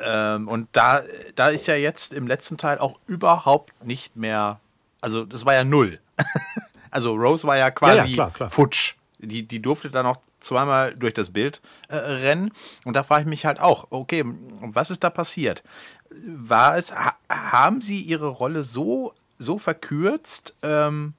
Ähm, 0.00 0.46
und 0.46 0.68
da, 0.72 1.02
da 1.34 1.48
ist 1.48 1.66
ja 1.66 1.74
jetzt 1.74 2.12
im 2.12 2.26
letzten 2.26 2.56
Teil 2.56 2.78
auch 2.78 2.98
überhaupt 3.06 3.84
nicht 3.84 4.14
mehr, 4.16 4.60
also 5.00 5.24
das 5.24 5.44
war 5.44 5.54
ja 5.54 5.64
null. 5.64 5.98
also 6.90 7.14
Rose 7.14 7.46
war 7.46 7.56
ja 7.56 7.70
quasi 7.70 7.96
Ja, 7.96 8.04
ja, 8.04 8.14
klar, 8.14 8.30
klar. 8.30 8.50
futsch. 8.50 8.94
Die, 9.18 9.46
die 9.46 9.60
durfte 9.60 9.90
dann 9.90 10.06
auch 10.06 10.18
zweimal 10.40 10.94
durch 10.94 11.14
das 11.14 11.30
Bild 11.30 11.60
äh, 11.88 11.96
rennen. 11.96 12.52
Und 12.84 12.94
da 12.94 13.02
frage 13.02 13.22
ich 13.22 13.28
mich 13.28 13.46
halt 13.46 13.60
auch, 13.60 13.88
okay, 13.90 14.24
was 14.60 14.90
ist 14.90 15.02
da 15.02 15.10
passiert? 15.10 15.62
War 16.10 16.76
es, 16.76 16.92
ha, 16.92 17.14
haben 17.28 17.80
sie 17.80 18.00
ihre 18.00 18.28
Rolle 18.28 18.62
so, 18.62 19.14
so 19.38 19.58
verkürzt, 19.58 20.54
ähm, 20.62 21.14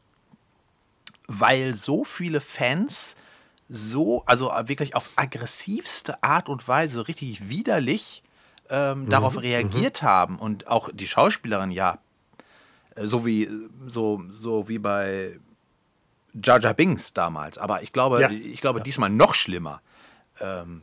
weil 1.27 1.75
so 1.75 2.03
viele 2.03 2.41
Fans 2.41 3.15
so, 3.69 4.23
also 4.25 4.51
wirklich 4.63 4.95
auf 4.95 5.09
aggressivste 5.15 6.23
Art 6.23 6.49
und 6.49 6.67
Weise 6.67 7.07
richtig 7.07 7.49
widerlich 7.49 8.23
ähm, 8.69 9.09
darauf 9.09 9.41
reagiert 9.41 10.01
haben 10.01 10.39
und 10.39 10.67
auch 10.67 10.89
die 10.91 11.07
Schauspielerin 11.07 11.71
ja, 11.71 11.99
äh, 12.95 13.05
so 13.05 13.25
wie 13.25 13.49
so 13.87 14.23
so 14.31 14.67
wie 14.67 14.79
bei 14.79 15.39
Jar 16.33 16.59
Jar 16.59 16.73
Binks 16.73 17.13
damals, 17.13 17.57
aber 17.57 17.81
ich 17.81 17.91
glaube, 17.93 18.21
Ja. 18.21 18.29
ich 18.29 18.61
glaube 18.61 18.81
diesmal 18.81 19.09
noch 19.09 19.33
schlimmer. 19.33 19.81
Ähm, 20.39 20.81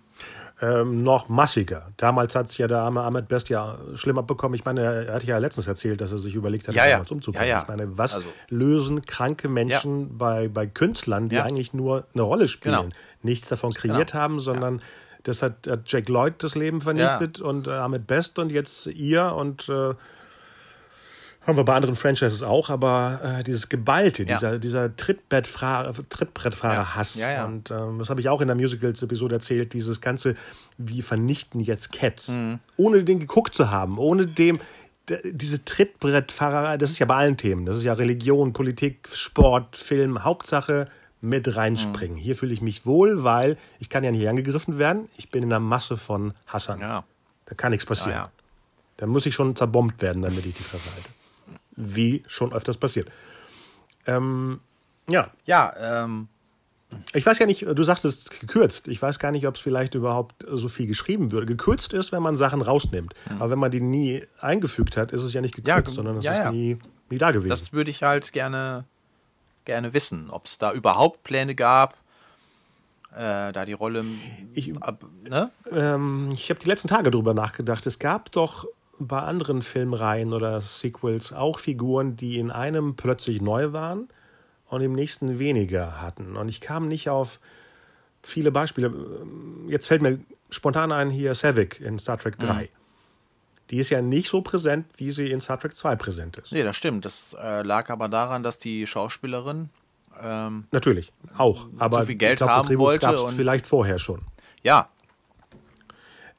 Ähm, 0.62 1.02
noch 1.02 1.28
massiger. 1.28 1.88
Damals 1.98 2.34
hat 2.34 2.46
es 2.46 2.56
ja 2.56 2.66
der 2.66 2.78
arme 2.78 3.02
Ahmed 3.02 3.28
Best 3.28 3.50
ja 3.50 3.76
schlimmer 3.94 4.22
bekommen. 4.22 4.54
Ich 4.54 4.64
meine, 4.64 5.04
er 5.04 5.14
hat 5.14 5.22
ja 5.24 5.36
letztens 5.36 5.66
erzählt, 5.66 6.00
dass 6.00 6.12
er 6.12 6.16
sich 6.16 6.34
überlegt 6.34 6.66
hat, 6.66 6.74
Ja, 6.74 6.86
ja. 6.86 6.98
damals. 7.04 7.26
Ja, 7.34 7.44
ja. 7.44 7.60
Ich 7.62 7.68
meine, 7.68 7.98
was 7.98 8.14
Also- 8.14 8.28
lösen 8.48 9.02
kranke 9.02 9.50
Menschen 9.50 10.16
bei, 10.16 10.48
bei 10.48 10.66
Künstlern, 10.66 11.28
die 11.28 11.36
Ja. 11.36 11.44
eigentlich 11.44 11.74
nur 11.74 12.06
eine 12.14 12.22
Rolle 12.22 12.48
spielen, 12.48 12.74
Genau. 12.74 12.88
nichts 13.20 13.48
davon 13.50 13.74
kreiert 13.74 14.12
Genau. 14.12 14.22
haben, 14.22 14.40
sondern 14.40 14.80
das 15.24 15.42
hat, 15.42 15.66
hat 15.68 15.80
Jack 15.92 16.08
Lloyd 16.08 16.42
das 16.42 16.54
Leben 16.54 16.80
vernichtet 16.80 17.38
und 17.38 17.66
äh, 17.66 17.72
Ahmed 17.72 18.06
Best 18.06 18.38
und 18.38 18.50
jetzt 18.50 18.86
ihr 18.86 19.34
und 19.34 19.68
äh, 19.68 19.92
haben 21.46 21.56
wir 21.56 21.64
bei 21.64 21.74
anderen 21.74 21.96
Franchises 21.96 22.42
auch, 22.42 22.70
aber 22.70 23.20
äh, 23.38 23.42
dieses 23.44 23.68
Geballte, 23.68 24.24
Ja. 24.24 24.34
dieser, 24.34 24.58
dieser 24.58 24.96
Trittbettfahrer, 24.96 25.92
Trittbrettfahrer-Hass. 26.08 27.14
Ja, 27.16 27.30
ja. 27.30 27.44
Und 27.44 27.70
ähm, 27.70 27.98
das 27.98 28.10
habe 28.10 28.20
ich 28.20 28.28
auch 28.28 28.40
in 28.40 28.48
der 28.48 28.56
Musicals-Episode 28.56 29.36
erzählt, 29.36 29.72
dieses 29.72 30.00
ganze, 30.00 30.34
wie 30.78 31.02
vernichten 31.02 31.60
jetzt 31.60 31.92
Cats, 31.92 32.28
Mhm. 32.28 32.58
ohne 32.76 33.04
den 33.04 33.20
geguckt 33.20 33.54
zu 33.54 33.70
haben, 33.70 33.98
ohne 33.98 34.26
dem, 34.26 34.58
diese 35.24 35.64
Trittbrettfahrer, 35.64 36.78
das 36.78 36.90
ist 36.90 36.98
ja 36.98 37.06
bei 37.06 37.14
allen 37.16 37.36
Themen, 37.36 37.64
das 37.64 37.76
ist 37.76 37.84
ja 37.84 37.92
Religion, 37.92 38.52
Politik, 38.52 39.08
Sport, 39.14 39.76
Film, 39.76 40.24
Hauptsache 40.24 40.88
mit 41.20 41.56
reinspringen. 41.56 42.16
Hier 42.16 42.34
fühle 42.36 42.52
ich 42.52 42.60
mich 42.60 42.86
wohl, 42.86 43.22
weil 43.24 43.56
ich 43.78 43.88
kann 43.88 44.02
ja 44.04 44.10
nicht 44.10 44.28
angegriffen 44.28 44.78
werden, 44.78 45.08
ich 45.16 45.30
bin 45.30 45.42
in 45.44 45.52
einer 45.52 45.60
Masse 45.60 45.96
von 45.96 46.34
Hassern. 46.46 46.80
ja. 46.80 47.04
Da 47.48 47.54
kann 47.54 47.70
nichts 47.70 47.86
passieren. 47.86 48.10
Ja, 48.10 48.16
ja. 48.24 48.30
Da 48.96 49.06
muss 49.06 49.24
ich 49.26 49.32
schon 49.34 49.54
zerbombt 49.54 50.02
werden, 50.02 50.22
damit 50.22 50.44
ich 50.46 50.54
die 50.54 50.64
Fresse 50.64 50.88
halte. 50.92 51.08
Wie 51.76 52.22
schon 52.26 52.52
öfters 52.52 52.76
passiert. 52.78 53.08
Ähm, 54.06 54.60
ja, 55.08 55.30
Ja, 55.44 56.02
ähm, 56.02 56.28
ich 57.12 57.26
weiß 57.26 57.38
ja 57.40 57.46
nicht, 57.46 57.62
du 57.62 57.82
sagst 57.82 58.04
es 58.04 58.30
gekürzt. 58.30 58.86
Ich 58.88 59.02
weiß 59.02 59.18
gar 59.18 59.32
nicht, 59.32 59.46
ob 59.46 59.56
es 59.56 59.60
vielleicht 59.60 59.94
überhaupt 59.94 60.44
so 60.48 60.68
viel 60.68 60.86
geschrieben 60.86 61.32
würde. 61.32 61.44
Gekürzt 61.46 61.92
ist, 61.92 62.12
wenn 62.12 62.22
man 62.22 62.36
Sachen 62.36 62.62
rausnimmt. 62.62 63.12
Aber 63.40 63.50
wenn 63.50 63.58
man 63.58 63.72
die 63.72 63.80
nie 63.80 64.24
eingefügt 64.40 64.96
hat, 64.96 65.10
ist 65.12 65.22
es 65.22 65.32
ja 65.32 65.40
nicht 65.40 65.56
gekürzt, 65.56 65.88
Ja, 65.88 65.92
sondern 65.92 66.16
es 66.18 66.24
ja, 66.24 66.32
ist 66.32 66.38
ja. 66.38 66.50
nie, 66.52 66.78
nie 67.10 67.18
da 67.18 67.32
gewesen. 67.32 67.48
das 67.50 67.72
würde 67.72 67.90
ich 67.90 68.04
halt 68.04 68.32
gerne, 68.32 68.84
gerne 69.64 69.92
wissen, 69.94 70.30
ob 70.30 70.46
es 70.46 70.58
da 70.58 70.72
überhaupt 70.72 71.24
Pläne 71.24 71.56
gab, 71.56 71.94
äh, 73.12 73.52
da 73.52 73.64
die 73.64 73.72
Rolle, 73.72 74.04
Ich- 74.54 74.76
ab, 74.80 75.04
ne? 75.28 75.50
Ähm, 75.72 76.28
ich 76.32 76.48
habe 76.50 76.60
die 76.60 76.68
letzten 76.68 76.86
Tage 76.88 77.10
drüber 77.10 77.34
nachgedacht. 77.34 77.84
Es 77.86 77.98
gab 77.98 78.30
doch 78.30 78.64
bei 78.98 79.20
anderen 79.20 79.62
Filmreihen 79.62 80.32
oder 80.32 80.60
Sequels 80.60 81.32
auch 81.32 81.58
Figuren, 81.58 82.16
die 82.16 82.38
in 82.38 82.50
einem 82.50 82.96
plötzlich 82.96 83.40
neu 83.42 83.72
waren 83.72 84.08
und 84.68 84.80
im 84.80 84.92
nächsten 84.94 85.38
weniger 85.38 86.00
hatten. 86.00 86.36
Und 86.36 86.48
ich 86.48 86.60
kam 86.60 86.88
nicht 86.88 87.08
auf 87.10 87.38
viele 88.22 88.50
Beispiele. 88.50 88.92
Jetzt 89.68 89.86
fällt 89.88 90.02
mir 90.02 90.18
spontan 90.50 90.92
ein 90.92 91.10
hier 91.10 91.34
Savick 91.34 91.80
in 91.80 91.98
Star 91.98 92.18
Trek 92.18 92.38
3. 92.38 92.68
Die 93.70 93.78
ist 93.78 93.90
ja 93.90 94.00
nicht 94.00 94.28
so 94.28 94.42
präsent, 94.42 94.86
wie 94.96 95.10
sie 95.10 95.30
in 95.30 95.40
Star 95.40 95.58
Trek 95.58 95.76
2 95.76 95.96
präsent 95.96 96.36
ist. 96.38 96.52
Nee, 96.52 96.62
das 96.62 96.76
stimmt. 96.76 97.04
Das 97.04 97.34
äh, 97.40 97.62
lag 97.62 97.90
aber 97.90 98.08
daran, 98.08 98.42
dass 98.42 98.58
die 98.58 98.86
Schauspielerin, 98.86 99.70
ähm, 100.22 100.64
Natürlich, 100.70 101.12
auch. 101.36 101.66
Aber 101.78 102.06
viel 102.06 102.14
Geld 102.14 102.38
glaub, 102.38 102.50
haben 102.50 102.78
wollte 102.78 103.20
und- 103.20 103.34
vielleicht 103.36 103.66
vorher 103.66 103.98
schon. 103.98 104.22
ja, 104.62 104.88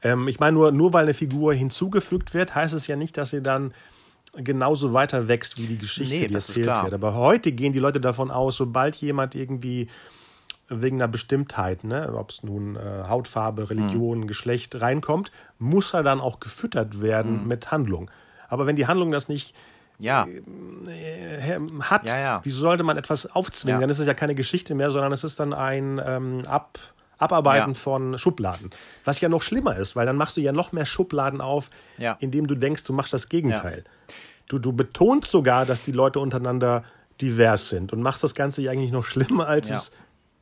Ähm, 0.02 0.28
ich 0.28 0.40
meine, 0.40 0.54
nur, 0.54 0.72
nur 0.72 0.94
weil 0.94 1.04
eine 1.06 1.14
Figur 1.14 1.54
hinzugefügt 1.54 2.34
wird, 2.34 2.54
heißt 2.56 2.74
es 2.74 2.88
ja 2.88 2.96
nicht, 2.96 3.18
dass 3.18 3.32
sie 3.32 3.42
dann 3.42 3.74
genauso 4.36 4.94
weiter 4.94 5.28
wächst 5.28 5.58
wie 5.58 5.66
die 5.68 5.78
Geschichte, 5.78 6.16
Nee, 6.16 6.28
die 6.28 6.34
erzählt 6.36 6.68
wird. 6.68 6.94
Aber 6.94 7.16
heute 7.16 7.52
gehen 7.52 7.74
die 7.74 7.80
Leute 7.80 8.00
davon 8.00 8.30
aus, 8.30 8.58
sobald 8.58 8.96
jemand 8.98 9.34
irgendwie 9.36 9.88
wegen 10.70 10.98
einer 10.98 11.08
Bestimmtheit, 11.08 11.84
ne, 11.86 12.14
ob 12.14 12.30
es 12.30 12.44
nun 12.44 12.76
äh, 12.76 13.06
Hautfarbe, 13.08 13.70
Religion, 13.70 14.20
Mhm. 14.22 14.28
Geschlecht 14.28 14.80
reinkommt, 14.82 15.32
muss 15.60 15.94
er 15.94 16.04
dann 16.04 16.20
auch 16.20 16.40
gefüttert 16.42 17.02
werden 17.02 17.42
Mhm. 17.44 17.48
mit 17.48 17.72
Handlung. 17.72 18.12
Aber 18.50 18.66
wenn 18.68 18.76
die 18.76 18.86
Handlung 18.86 19.12
das 19.12 19.30
nicht 19.30 19.56
ja, 19.98 20.28
äh, 20.88 21.60
hat, 21.82 22.06
Ja, 22.08 22.20
ja. 22.20 22.40
wieso 22.44 22.60
sollte 22.60 22.84
man 22.84 22.98
etwas 22.98 23.26
aufzwingen? 23.34 23.82
Dann 23.82 23.90
ist 23.90 24.00
es 24.00 24.06
ja 24.08 24.14
keine 24.14 24.36
Geschichte 24.36 24.76
mehr, 24.76 24.92
sondern 24.92 25.12
es 25.12 25.24
ist 25.24 25.40
dann 25.40 25.54
ein 25.54 26.00
ähm, 26.06 26.44
Ab 26.46 26.78
Abarbeiten 27.18 27.72
Ja. 27.74 27.80
von 27.80 28.18
Schubladen. 28.18 28.70
Was 29.06 29.20
ja 29.22 29.30
noch 29.30 29.42
schlimmer 29.42 29.76
ist, 29.78 29.96
weil 29.96 30.06
dann 30.06 30.18
machst 30.18 30.38
du 30.38 30.42
ja 30.42 30.52
noch 30.52 30.72
mehr 30.72 30.86
Schubladen 30.86 31.42
auf, 31.42 31.70
Ja. 31.98 32.18
indem 32.20 32.48
du 32.48 32.56
denkst, 32.56 32.84
du 32.84 32.94
machst 32.94 33.14
das 33.14 33.30
Gegenteil. 33.30 33.84
Du, 34.48 34.60
du 34.60 34.72
betonst 34.74 35.30
sogar, 35.32 35.66
dass 35.66 35.82
die 35.82 35.92
Leute 35.92 36.20
untereinander 36.20 36.84
divers 37.20 37.70
sind 37.70 37.92
und 37.94 38.02
machst 38.02 38.24
das 38.24 38.36
Ganze 38.36 38.62
ja 38.62 38.72
eigentlich 38.72 38.92
noch 38.92 39.04
schlimmer, 39.06 39.48
als 39.48 39.70
Ja. 39.70 39.78
es 39.78 39.92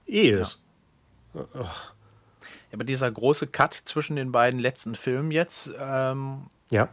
eh 0.07 0.29
ist. 0.29 0.61
aber 2.71 2.83
dieser 2.83 3.09
große 3.09 3.47
Cut 3.47 3.73
zwischen 3.85 4.15
den 4.15 4.31
beiden 4.31 4.59
letzten 4.59 4.95
Filmen 4.95 5.31
jetzt 5.31 5.71
ähm, 5.79 6.47
Ja. 6.71 6.89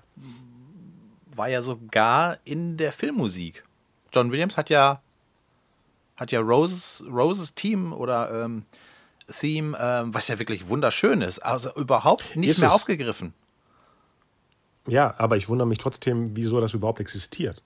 war 1.35 1.49
ja 1.49 1.62
sogar 1.62 2.39
in 2.45 2.76
der 2.76 2.93
Filmmusik. 2.93 3.64
John 4.12 4.30
Williams 4.30 4.57
hat 4.57 4.70
ja 4.70 5.01
hat 6.16 6.30
ja 6.30 6.41
Roses, 6.41 7.03
Roses 7.11 7.55
Team 7.55 7.93
oder 7.93 8.45
ähm, 8.45 8.64
Theme, 9.41 9.77
ähm, 9.81 10.14
was 10.14 10.29
ja 10.29 10.39
wirklich 10.39 10.68
wunderschön 10.68 11.23
ist, 11.23 11.39
also 11.41 11.73
überhaupt 11.75 12.37
nicht 12.37 12.51
Ist 12.51 12.59
mehr 12.61 12.68
es. 12.68 12.75
aufgegriffen. 12.75 13.35
Ja, 14.89 15.14
aber 15.18 15.37
ich 15.37 15.49
wundere 15.49 15.68
mich 15.68 15.79
trotzdem, 15.79 16.37
wieso 16.37 16.61
das 16.61 16.75
überhaupt 16.75 17.01
existiert. 17.01 17.62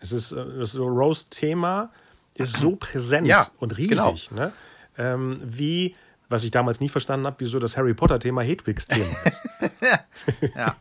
Es 0.00 0.12
ist, 0.12 0.32
äh, 0.32 0.44
das 0.58 0.76
Rose-Thema 0.76 1.90
ist 2.34 2.56
so 2.56 2.76
präsent 2.76 3.26
Ja, 3.28 3.46
und 3.58 3.76
riesig, 3.76 4.30
ne? 4.32 4.52
ähm, 4.98 5.38
wie, 5.44 5.94
was 6.28 6.42
ich 6.44 6.50
damals 6.50 6.80
nie 6.80 6.88
verstanden 6.88 7.26
habe, 7.26 7.36
wieso 7.38 7.58
das 7.60 7.76
Harry 7.76 7.94
Potter-Thema 7.94 8.42
Hedwigs 8.42 8.86
Thema 8.88 9.14
ist. 9.24 9.36
Ja. 10.56 10.76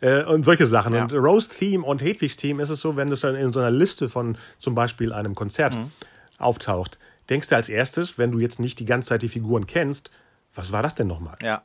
äh, 0.00 0.24
und 0.24 0.44
solche 0.44 0.66
Sachen. 0.66 0.94
Ja. 0.94 1.02
Und 1.02 1.12
Rose-Theme 1.12 1.84
und 1.84 2.02
Hedwigs 2.02 2.36
Theme 2.36 2.62
ist 2.62 2.70
es 2.70 2.80
so, 2.80 2.94
wenn 2.96 3.08
das 3.10 3.20
dann 3.20 3.34
in 3.34 3.52
so 3.52 3.60
einer 3.60 3.70
Liste 3.70 4.08
von 4.08 4.36
zum 4.58 4.74
Beispiel 4.74 5.12
einem 5.12 5.34
Konzert 5.34 5.74
Mhm. 5.74 5.90
auftaucht, 6.38 6.98
denkst 7.28 7.48
du 7.48 7.56
als 7.56 7.68
erstes, 7.68 8.18
wenn 8.18 8.32
du 8.32 8.38
jetzt 8.38 8.60
nicht 8.60 8.78
die 8.78 8.84
ganze 8.84 9.10
Zeit 9.10 9.22
die 9.22 9.28
Figuren 9.28 9.66
kennst, 9.66 10.10
was 10.54 10.72
war 10.72 10.82
das 10.82 10.94
denn 10.94 11.06
nochmal? 11.06 11.36
ja. 11.42 11.62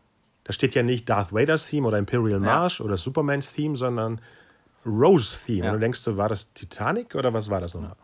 Da 0.50 0.54
steht 0.54 0.74
ja 0.74 0.82
nicht 0.82 1.08
Darth 1.08 1.32
Vader's 1.32 1.68
Theme 1.68 1.88
oder 1.88 2.00
Imperial 2.00 2.40
March 2.40 2.82
oder 2.82 2.98
Supermans 2.98 3.54
Theme, 3.54 3.76
sondern 3.76 4.20
Rose 4.84 5.46
Theme. 5.46 5.66
Ja. 5.66 5.72
Und 5.72 5.76
du 5.76 5.80
denkst, 5.80 6.04
du, 6.04 6.18
war 6.18 6.28
das 6.28 6.54
Titanic 6.54 7.14
oder 7.14 7.32
was 7.32 7.52
war 7.52 7.62
das 7.62 7.76
nochmal? 7.76 7.96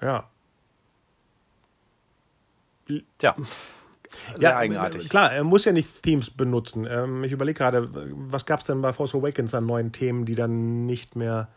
Ja. 0.00 0.28
Tja. 3.18 3.34
Sehr 4.36 4.50
ja, 4.50 4.56
eigenartig. 4.56 5.08
Klar, 5.08 5.32
er 5.32 5.42
muss 5.42 5.64
ja 5.64 5.72
nicht 5.72 6.04
Themes 6.04 6.30
benutzen. 6.30 6.86
Ähm, 6.88 7.24
ich 7.24 7.32
überlege 7.32 7.58
gerade, 7.58 7.88
was 7.92 8.46
gab 8.46 8.60
es 8.60 8.66
denn 8.66 8.80
bei 8.80 8.92
Force 8.92 9.16
Awakens 9.16 9.54
an 9.54 9.66
neuen 9.66 9.90
Themen, 9.90 10.24
die 10.24 10.36
dann 10.36 10.86
nicht 10.86 11.16
mehr. 11.16 11.48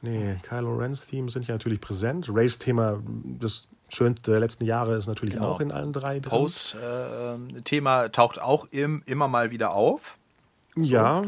Nee, 0.00 0.36
Kylo 0.42 0.76
Ren's 0.76 1.06
Themes 1.06 1.32
sind 1.32 1.46
ja 1.48 1.54
natürlich 1.54 1.80
präsent. 1.80 2.28
Rays 2.32 2.58
Thema, 2.58 3.00
das 3.40 3.68
schönste 3.88 4.30
der 4.30 4.40
letzten 4.40 4.64
Jahre, 4.64 4.96
ist 4.96 5.06
natürlich 5.08 5.34
Genau. 5.34 5.48
auch 5.50 5.60
in 5.60 5.72
allen 5.72 5.92
drei 5.92 6.20
drin. 6.20 6.30
Post-Thema 6.30 8.08
taucht 8.10 8.40
auch 8.40 8.68
im, 8.70 9.02
immer 9.06 9.28
mal 9.28 9.50
wieder 9.50 9.72
auf. 9.72 10.16
Ja. 10.76 11.24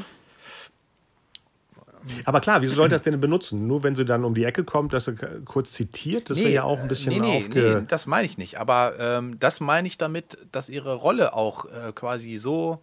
Aber 2.24 2.40
klar, 2.40 2.62
wieso 2.62 2.74
sollte 2.76 2.94
das 2.94 3.02
denn 3.02 3.20
benutzen? 3.20 3.66
Nur 3.66 3.82
wenn 3.82 3.94
sie 3.94 4.04
dann 4.06 4.24
um 4.24 4.32
die 4.34 4.44
Ecke 4.44 4.64
kommt, 4.64 4.92
dass 4.92 5.04
sie 5.06 5.14
kurz 5.44 5.72
zitiert, 5.72 6.30
das 6.30 6.38
wäre 6.38 6.48
ja 6.50 6.62
auch 6.62 6.78
ein 6.80 6.88
bisschen 6.88 7.12
äh, 7.12 7.18
nee, 7.20 7.26
nee, 7.26 7.36
aufge. 7.38 7.80
nee, 7.80 7.86
das 7.88 8.06
meine 8.06 8.24
ich 8.26 8.38
nicht. 8.38 8.58
Aber 8.58 8.94
ähm, 8.98 9.38
das 9.38 9.60
meine 9.60 9.86
ich 9.86 9.98
damit, 9.98 10.38
dass 10.52 10.68
ihre 10.70 10.94
Rolle 10.94 11.34
auch 11.34 11.66
äh, 11.66 11.92
quasi 11.94 12.36
so, 12.36 12.80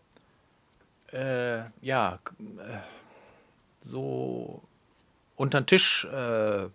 äh, 1.12 1.62
ja, 1.82 2.20
äh, 2.40 2.78
so 3.82 4.62
unter 5.38 5.62
den 5.62 5.68
Tisch 5.68 6.06
äh, 6.06 6.66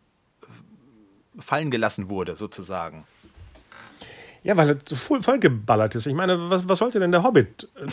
fallen 1.38 1.70
gelassen 1.70 2.08
wurde, 2.08 2.36
sozusagen. 2.36 3.04
Ja, 4.44 4.56
weil 4.56 4.70
es 4.70 4.76
so 4.86 4.96
voll, 4.96 5.22
voll 5.22 5.38
geballert 5.38 5.94
ist. 5.94 6.06
Ich 6.06 6.14
meine, 6.14 6.50
was, 6.50 6.68
was 6.68 6.78
sollte 6.78 6.98
denn 6.98 7.12
der 7.12 7.22
Hobbit? 7.22 7.68
äh, 7.76 7.86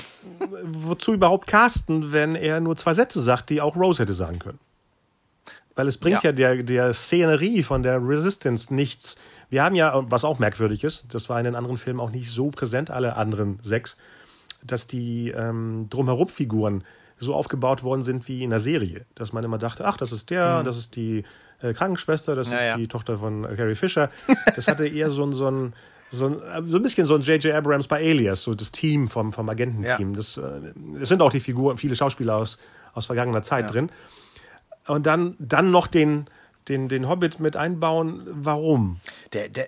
Wozu 0.64 1.14
überhaupt 1.14 1.46
casten, 1.48 2.12
wenn 2.12 2.36
er 2.36 2.60
nur 2.60 2.76
zwei 2.76 2.94
Sätze 2.94 3.20
sagt, 3.22 3.50
die 3.50 3.62
auch 3.62 3.76
Rose 3.76 4.02
hätte 4.02 4.14
sagen 4.14 4.40
können? 4.40 4.60
Weil 5.76 5.88
es 5.88 5.98
bringt 5.98 6.24
ja, 6.24 6.30
Ja. 6.30 6.34
der, 6.34 6.64
der 6.64 6.94
Szenerie 6.94 7.62
von 7.64 7.84
der 7.84 8.00
Resistance 8.02 8.74
nichts. 8.74 9.16
Wir 9.50 9.64
haben 9.64 9.76
ja, 9.76 9.94
was 10.12 10.26
auch 10.26 10.40
merkwürdig 10.40 10.84
ist, 10.84 11.06
das 11.14 11.30
war 11.30 11.38
in 11.40 11.46
den 11.46 11.56
anderen 11.56 11.78
Filmen 11.78 12.00
auch 12.00 12.12
nicht 12.12 12.30
so 12.32 12.50
präsent, 12.50 12.90
alle 12.92 13.16
anderen 13.16 13.60
sechs, 13.62 13.96
dass 14.64 14.88
die 14.88 15.30
ähm, 15.30 15.88
Drumherum-Figuren 15.90 16.84
so 17.20 17.36
aufgebaut 17.36 17.84
worden 17.84 18.02
sind 18.02 18.28
wie 18.28 18.44
in 18.44 18.50
der 18.50 18.60
Serie. 18.60 19.06
Dass 19.16 19.34
man 19.34 19.44
immer 19.44 19.58
dachte, 19.58 19.86
ach, 19.86 19.98
das 19.98 20.12
ist 20.12 20.30
der, 20.30 20.64
das 20.64 20.78
ist 20.78 20.96
die 20.96 21.24
äh, 21.62 21.74
Krankenschwester, 21.74 22.36
das 22.36 22.48
Mhm. 22.48 22.54
Ja, 22.54 22.60
ist 22.60 22.68
ja. 22.68 22.78
die 22.78 22.88
Tochter 22.88 23.18
von 23.18 23.44
äh, 23.44 23.56
Carrie 23.56 23.76
Fisher. 23.76 24.10
Das 24.56 24.68
hatte 24.68 24.88
eher 24.88 25.10
so 25.10 25.26
ein, 25.26 25.34
so 25.34 25.50
ein, 25.50 25.74
so 26.12 26.28
ein, 26.28 26.34
äh, 26.42 26.62
so 26.68 26.78
ein 26.78 26.84
bisschen 26.84 27.06
so 27.06 27.16
ein 27.16 27.22
J.J. 27.22 27.54
Abrams 27.54 27.88
bei 27.88 27.98
Alias, 27.98 28.44
so 28.44 28.54
das 28.54 28.72
Team 28.72 29.08
vom, 29.08 29.34
vom 29.34 29.50
Agententeam. 29.50 30.12
Ja. 30.12 30.16
Das, 30.16 30.38
äh, 30.38 31.02
es 31.02 31.10
sind 31.10 31.22
auch 31.22 31.32
die 31.32 31.40
Figuren, 31.40 31.78
viele 31.78 31.96
Schauspieler 31.96 32.38
aus, 32.38 32.58
aus 32.94 33.06
vergangener 33.06 33.42
Zeit 33.42 33.72
drin. 33.74 33.92
Und 34.88 35.06
dann, 35.06 35.36
dann 35.40 35.72
noch 35.72 35.88
den, 35.88 36.26
den, 36.68 36.88
den 36.88 37.08
Hobbit 37.08 37.40
mit 37.40 37.56
einbauen. 37.58 38.22
Warum? 38.32 39.00
Der, 39.34 39.50
der, 39.50 39.68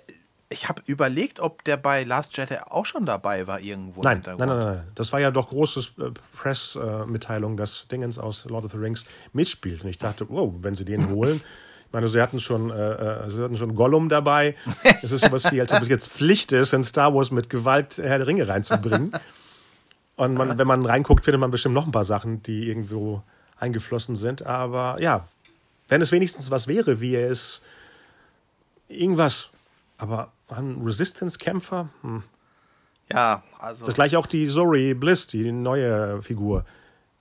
ich 0.52 0.68
habe 0.68 0.82
überlegt, 0.86 1.40
ob 1.40 1.64
der 1.64 1.78
bei 1.78 2.04
Last 2.04 2.36
Jedi 2.36 2.58
auch 2.70 2.86
schon 2.86 3.06
dabei 3.06 3.48
war 3.48 3.60
irgendwo 3.60 4.02
Nein, 4.02 4.22
nein, 4.26 4.36
nein, 4.38 4.48
nein. 4.48 4.84
Das 4.96 5.14
war 5.14 5.20
ja 5.20 5.32
doch 5.32 5.50
großes 5.50 5.94
äh, 6.00 6.12
Press-Mitteilung, 6.36 7.58
dass 7.58 7.88
Dingens 7.88 8.20
aus 8.20 8.46
Lord 8.46 8.66
of 8.66 8.72
the 8.72 8.78
Rings 8.78 9.06
mitspielt. 9.34 9.84
Und 9.84 9.90
ich 9.90 9.98
dachte, 9.98 10.28
wow, 10.30 10.54
wenn 10.62 10.76
sie 10.76 10.86
den 10.86 11.10
holen. 11.10 11.42
Ich 11.88 11.94
meine, 11.94 12.08
sie 12.08 12.22
hatten 12.22 12.40
schon, 12.40 12.70
äh, 12.70 13.26
äh, 13.26 13.30
sie 13.30 13.44
hatten 13.44 13.58
schon 13.58 13.76
Gollum 13.76 14.08
dabei. 14.08 14.56
Es 15.02 15.12
ist 15.12 15.26
sowas 15.26 15.52
wie, 15.52 15.60
als 15.60 15.74
ob 15.74 15.82
es 15.82 15.90
jetzt 15.90 16.08
Pflicht 16.08 16.54
ist, 16.54 16.72
in 16.72 16.86
Star 16.86 17.14
Wars 17.14 17.32
mit 17.32 17.50
Gewalt 17.50 17.98
Herr 17.98 18.18
der 18.18 18.28
Ringe 18.28 18.48
reinzubringen. 18.48 19.12
Und 20.16 20.36
man, 20.36 20.58
wenn 20.58 20.68
man 20.68 20.86
reinguckt, 20.86 21.26
findet 21.26 21.42
man 21.42 21.52
bestimmt 21.52 21.76
noch 21.76 21.86
ein 21.86 21.92
paar 21.92 22.06
Sachen, 22.06 22.42
die 22.44 22.70
irgendwo 22.70 23.24
eingeflossen 23.60 24.16
sind. 24.16 24.46
Aber 24.46 25.02
ja, 25.02 25.28
wenn 25.90 26.02
es 26.02 26.14
wenigstens 26.14 26.50
was 26.50 26.66
wäre, 26.70 27.02
wie 27.02 27.16
er 27.16 27.28
ist, 27.28 27.62
irgendwas. 28.88 29.50
Aber 29.98 30.32
ein 30.52 30.82
Resistance-Kämpfer, 30.84 31.90
hm. 32.02 32.24
Ja, 33.12 33.44
also. 33.60 33.86
Das 33.86 33.96
gleiche 33.96 34.18
auch 34.18 34.26
die 34.26 34.48
Zori 34.48 34.94
Bliss, 34.94 35.28
die 35.28 35.52
neue 35.52 36.22
Figur. 36.22 36.64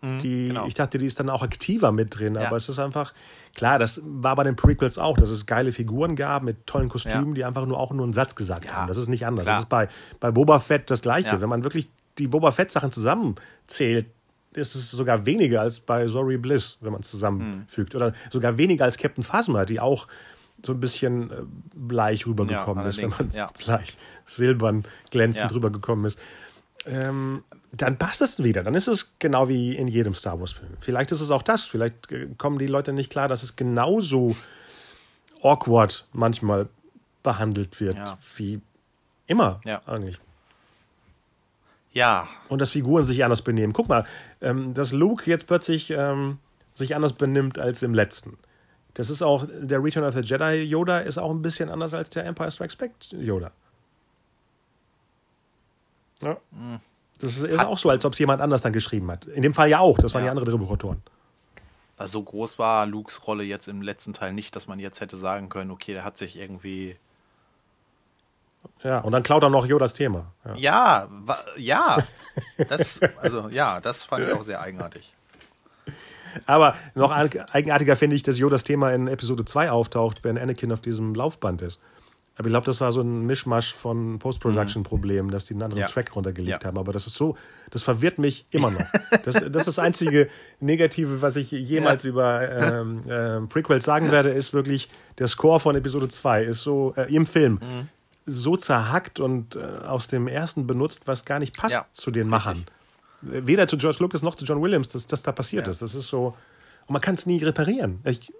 Die, 0.02 0.48
genau. 0.48 0.66
Ich 0.66 0.72
dachte, 0.72 0.96
die 0.96 1.04
ist 1.04 1.20
dann 1.20 1.28
auch 1.28 1.42
aktiver 1.42 1.92
mit 1.92 2.18
drin, 2.18 2.34
Ja. 2.34 2.46
aber 2.46 2.56
es 2.56 2.70
ist 2.70 2.78
einfach, 2.78 3.12
klar, 3.54 3.78
das 3.78 4.00
war 4.02 4.34
bei 4.34 4.44
den 4.44 4.56
Prequels 4.56 4.96
auch, 4.98 5.18
dass 5.18 5.28
es 5.28 5.44
geile 5.44 5.72
Figuren 5.72 6.16
gab 6.16 6.42
mit 6.42 6.66
tollen 6.66 6.88
Kostümen, 6.88 7.28
Ja. 7.30 7.34
die 7.34 7.44
einfach 7.44 7.66
nur 7.66 7.78
auch 7.78 7.92
nur 7.92 8.04
einen 8.04 8.14
Satz 8.14 8.34
gesagt 8.34 8.64
Ja, 8.64 8.72
haben. 8.76 8.88
Das 8.88 8.96
ist 8.96 9.08
nicht 9.08 9.26
anders. 9.26 9.44
klar. 9.44 9.56
Das 9.56 9.64
ist 9.64 9.68
bei, 9.68 9.88
bei 10.18 10.30
Boba 10.30 10.58
Fett 10.58 10.90
das 10.90 11.02
Gleiche. 11.02 11.28
Ja. 11.28 11.40
Wenn 11.42 11.50
man 11.50 11.64
wirklich 11.64 11.90
die 12.16 12.28
Boba 12.28 12.50
Fett-Sachen 12.50 12.92
zusammenzählt, 12.92 14.06
ist 14.54 14.74
es 14.74 14.90
sogar 14.90 15.26
weniger 15.26 15.60
als 15.60 15.80
bei 15.80 16.06
Zori 16.06 16.38
Bliss, 16.38 16.78
wenn 16.80 16.92
man 16.92 17.02
es 17.02 17.10
zusammenfügt. 17.10 17.94
Oder 17.94 18.14
sogar 18.30 18.56
weniger 18.56 18.84
als 18.86 18.96
Captain 18.96 19.22
Phasma, 19.22 19.66
die 19.66 19.80
auch 19.80 20.06
so 20.64 20.72
ein 20.72 20.80
bisschen 20.80 21.30
äh, 21.30 21.34
bleich 21.74 22.26
rübergekommen 22.26 22.82
Ja, 22.84 22.88
ist, 22.90 22.98
wenn 22.98 23.10
man 23.10 23.30
ja. 23.32 23.50
gleich 23.58 23.96
silbern 24.26 24.84
glänzend 25.10 25.50
Ja. 25.50 25.54
rübergekommen 25.54 26.04
ist. 26.06 26.18
Ähm, 26.86 27.44
dann 27.72 27.98
passt 27.98 28.20
es 28.22 28.42
wieder. 28.42 28.62
Dann 28.64 28.74
ist 28.74 28.88
es 28.88 29.12
genau 29.18 29.48
wie 29.48 29.76
in 29.76 29.86
jedem 29.88 30.14
Star 30.14 30.40
Wars-Film. 30.40 30.72
Vielleicht 30.80 31.12
ist 31.12 31.20
es 31.20 31.30
auch 31.30 31.42
das. 31.42 31.64
Vielleicht 31.64 32.10
äh, 32.10 32.28
kommen 32.38 32.58
die 32.58 32.66
Leute 32.66 32.92
nicht 32.92 33.10
klar, 33.10 33.28
dass 33.28 33.42
es 33.42 33.54
genauso 33.56 34.34
awkward 35.42 36.06
manchmal 36.12 36.68
behandelt 37.22 37.80
wird 37.80 37.96
Ja. 37.96 38.18
wie 38.36 38.60
immer 39.26 39.60
Ja. 39.64 39.82
eigentlich. 39.86 40.18
ja, 41.92 42.28
Und 42.48 42.60
dass 42.60 42.70
Figuren 42.70 43.04
sich 43.04 43.24
anders 43.24 43.42
benehmen. 43.42 43.72
Guck 43.72 43.88
mal, 43.88 44.04
ähm, 44.40 44.74
dass 44.74 44.92
Luke 44.92 45.28
jetzt 45.28 45.46
plötzlich 45.46 45.90
ähm, 45.90 46.38
sich 46.72 46.94
anders 46.94 47.12
benimmt 47.12 47.58
als 47.58 47.82
im 47.82 47.94
letzten. 47.94 48.38
Das 48.94 49.08
ist 49.10 49.22
auch, 49.22 49.46
der 49.48 49.82
Return 49.82 50.04
of 50.04 50.14
the 50.14 50.20
Jedi 50.20 50.62
Yoda 50.64 50.98
ist 50.98 51.18
auch 51.18 51.30
ein 51.30 51.42
bisschen 51.42 51.68
anders 51.68 51.94
als 51.94 52.10
der 52.10 52.24
Empire 52.24 52.50
Strikes 52.50 52.76
Back 52.76 52.92
Yoda. 53.12 53.50
Ja. 56.22 56.36
Das 57.20 57.36
ist 57.38 57.58
Hat- 57.58 57.66
auch 57.66 57.78
so, 57.78 57.88
als 57.90 58.04
ob 58.04 58.12
es 58.12 58.18
jemand 58.18 58.42
anders 58.42 58.62
dann 58.62 58.72
geschrieben 58.72 59.10
hat. 59.10 59.24
In 59.26 59.42
dem 59.42 59.54
Fall 59.54 59.68
ja 59.68 59.78
auch, 59.78 59.98
das 59.98 60.12
waren 60.14 60.22
Ja. 60.22 60.26
die 60.26 60.30
anderen 60.30 60.48
Drehbuchautoren. 60.48 61.02
also 61.96 62.12
so 62.12 62.22
groß 62.22 62.58
war 62.58 62.86
Lukes 62.86 63.26
Rolle 63.26 63.44
jetzt 63.44 63.68
im 63.68 63.82
letzten 63.82 64.14
Teil 64.14 64.32
nicht, 64.32 64.56
dass 64.56 64.66
man 64.66 64.78
jetzt 64.80 65.00
hätte 65.02 65.16
sagen 65.18 65.50
können, 65.50 65.70
okay, 65.70 65.92
der 65.92 66.04
hat 66.04 66.16
sich 66.16 66.36
irgendwie. 66.38 66.96
Ja, 68.82 69.00
und 69.00 69.12
dann 69.12 69.22
klaut 69.22 69.42
er 69.42 69.50
noch 69.50 69.66
Yodas 69.66 69.92
Thema. 69.94 70.32
Ja. 70.44 70.54
Ja, 70.56 71.08
ja. 71.58 72.06
Das, 72.68 73.00
also 73.20 73.48
ja, 73.50 73.80
das 73.80 74.04
fand 74.04 74.24
ich 74.24 74.32
auch 74.32 74.42
sehr 74.42 74.60
eigenartig. 74.60 75.14
Aber 76.46 76.74
noch 76.94 77.10
eigenartiger 77.12 77.96
finde 77.96 78.16
ich, 78.16 78.22
dass 78.22 78.38
Yodas 78.38 78.64
Thema 78.64 78.90
in 78.92 79.06
Episode 79.08 79.44
2 79.44 79.70
auftaucht, 79.70 80.24
wenn 80.24 80.38
Anakin 80.38 80.72
auf 80.72 80.80
diesem 80.80 81.14
Laufband 81.14 81.62
ist. 81.62 81.80
Aber 82.36 82.46
ich 82.48 82.52
glaube, 82.52 82.64
das 82.64 82.80
war 82.80 82.90
so 82.90 83.02
ein 83.02 83.26
Mischmasch 83.26 83.74
von 83.74 84.18
Post-Production-Problemen, 84.18 85.30
dass 85.30 85.44
die 85.46 85.54
einen 85.54 85.62
anderen 85.64 85.82
Ja. 85.82 85.88
Track 85.88 86.14
runtergelegt 86.16 86.62
Ja. 86.62 86.68
haben. 86.68 86.78
Aber 86.78 86.92
das 86.92 87.06
ist 87.06 87.14
so, 87.16 87.36
das 87.70 87.82
verwirrt 87.82 88.18
mich 88.18 88.46
immer 88.50 88.70
noch. 88.70 88.80
Das, 89.24 89.34
das 89.34 89.44
ist 89.44 89.66
das 89.68 89.78
einzige 89.78 90.28
Negative, 90.58 91.20
was 91.20 91.36
ich 91.36 91.50
jemals 91.50 92.04
über 92.04 92.48
ähm, 92.50 93.02
ähm, 93.08 93.48
Prequels 93.48 93.84
sagen 93.84 94.10
werde, 94.10 94.30
ist 94.30 94.54
wirklich, 94.54 94.88
der 95.18 95.28
Score 95.28 95.60
von 95.60 95.76
Episode 95.76 96.08
2 96.08 96.44
ist 96.44 96.62
so, 96.62 96.94
äh, 96.96 97.14
im 97.14 97.26
Film, 97.26 97.60
Mhm. 97.60 97.88
so 98.24 98.56
zerhackt 98.56 99.20
und 99.20 99.56
äh, 99.56 99.60
aus 99.60 100.06
dem 100.06 100.26
ersten 100.26 100.66
benutzt, 100.66 101.02
was 101.06 101.26
gar 101.26 101.40
nicht 101.40 101.58
passt 101.58 101.74
Ja, 101.74 101.84
zu 101.92 102.10
den 102.10 102.32
richtig. 102.32 102.64
Weder 103.22 103.68
zu 103.68 103.76
George 103.76 103.98
Lucas 104.00 104.22
noch 104.22 104.34
zu 104.34 104.44
John 104.44 104.62
Williams, 104.62 104.88
dass 104.88 105.06
das 105.06 105.22
da 105.22 105.32
passiert 105.32 105.66
Ja. 105.66 105.70
ist. 105.70 105.82
Das 105.82 105.94
ist 105.94 106.08
so, 106.08 106.36
und 106.86 106.92
man 106.92 107.02
kann 107.02 107.14
es 107.16 107.26
nie 107.26 107.42
reparieren. 107.42 108.00
Ich, 108.04 108.32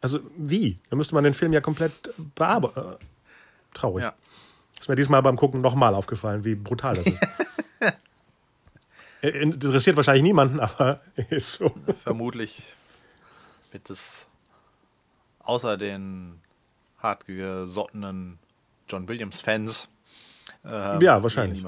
also 0.00 0.20
wie? 0.36 0.78
Da 0.88 0.96
müsste 0.96 1.14
man 1.14 1.24
den 1.24 1.34
Film 1.34 1.52
ja 1.52 1.60
komplett 1.60 2.12
bearbeiten. 2.34 2.78
Äh, 2.78 2.96
traurig. 3.74 4.04
Ja. 4.04 4.14
Ist 4.78 4.88
mir 4.88 4.96
diesmal 4.96 5.20
beim 5.22 5.36
Gucken 5.36 5.60
nochmal 5.60 5.94
aufgefallen, 5.94 6.44
wie 6.44 6.54
brutal 6.54 6.96
das 6.96 7.06
ist. 7.06 7.20
Äh, 9.22 9.28
Interessiert 9.42 9.96
wahrscheinlich 9.96 10.22
niemanden, 10.22 10.60
aber 10.60 11.00
ist 11.28 11.52
so. 11.54 11.74
Vermutlich 12.04 12.62
wird 13.70 13.90
es 13.90 14.24
außer 15.40 15.76
den 15.76 16.40
hartgesottenen 16.98 18.38
John 18.88 19.06
Williams-Fans. 19.08 19.88
Ähm, 20.64 21.00
ja, 21.02 21.22
wahrscheinlich. 21.22 21.62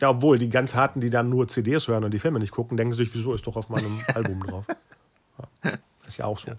Ja, 0.00 0.10
obwohl 0.10 0.38
die 0.38 0.48
ganz 0.48 0.74
harten, 0.74 1.00
die 1.00 1.10
dann 1.10 1.28
nur 1.28 1.48
CDs 1.48 1.88
hören 1.88 2.04
und 2.04 2.12
die 2.12 2.18
Filme 2.18 2.38
nicht 2.38 2.52
gucken, 2.52 2.76
denken 2.76 2.94
sich, 2.94 3.12
wieso 3.14 3.34
ist 3.34 3.46
doch 3.46 3.56
auf 3.56 3.68
meinem 3.68 4.00
Album 4.14 4.44
drauf. 4.44 4.64
Ja, 5.64 5.72
ist 6.06 6.16
ja 6.16 6.24
auch 6.24 6.38
so. 6.38 6.52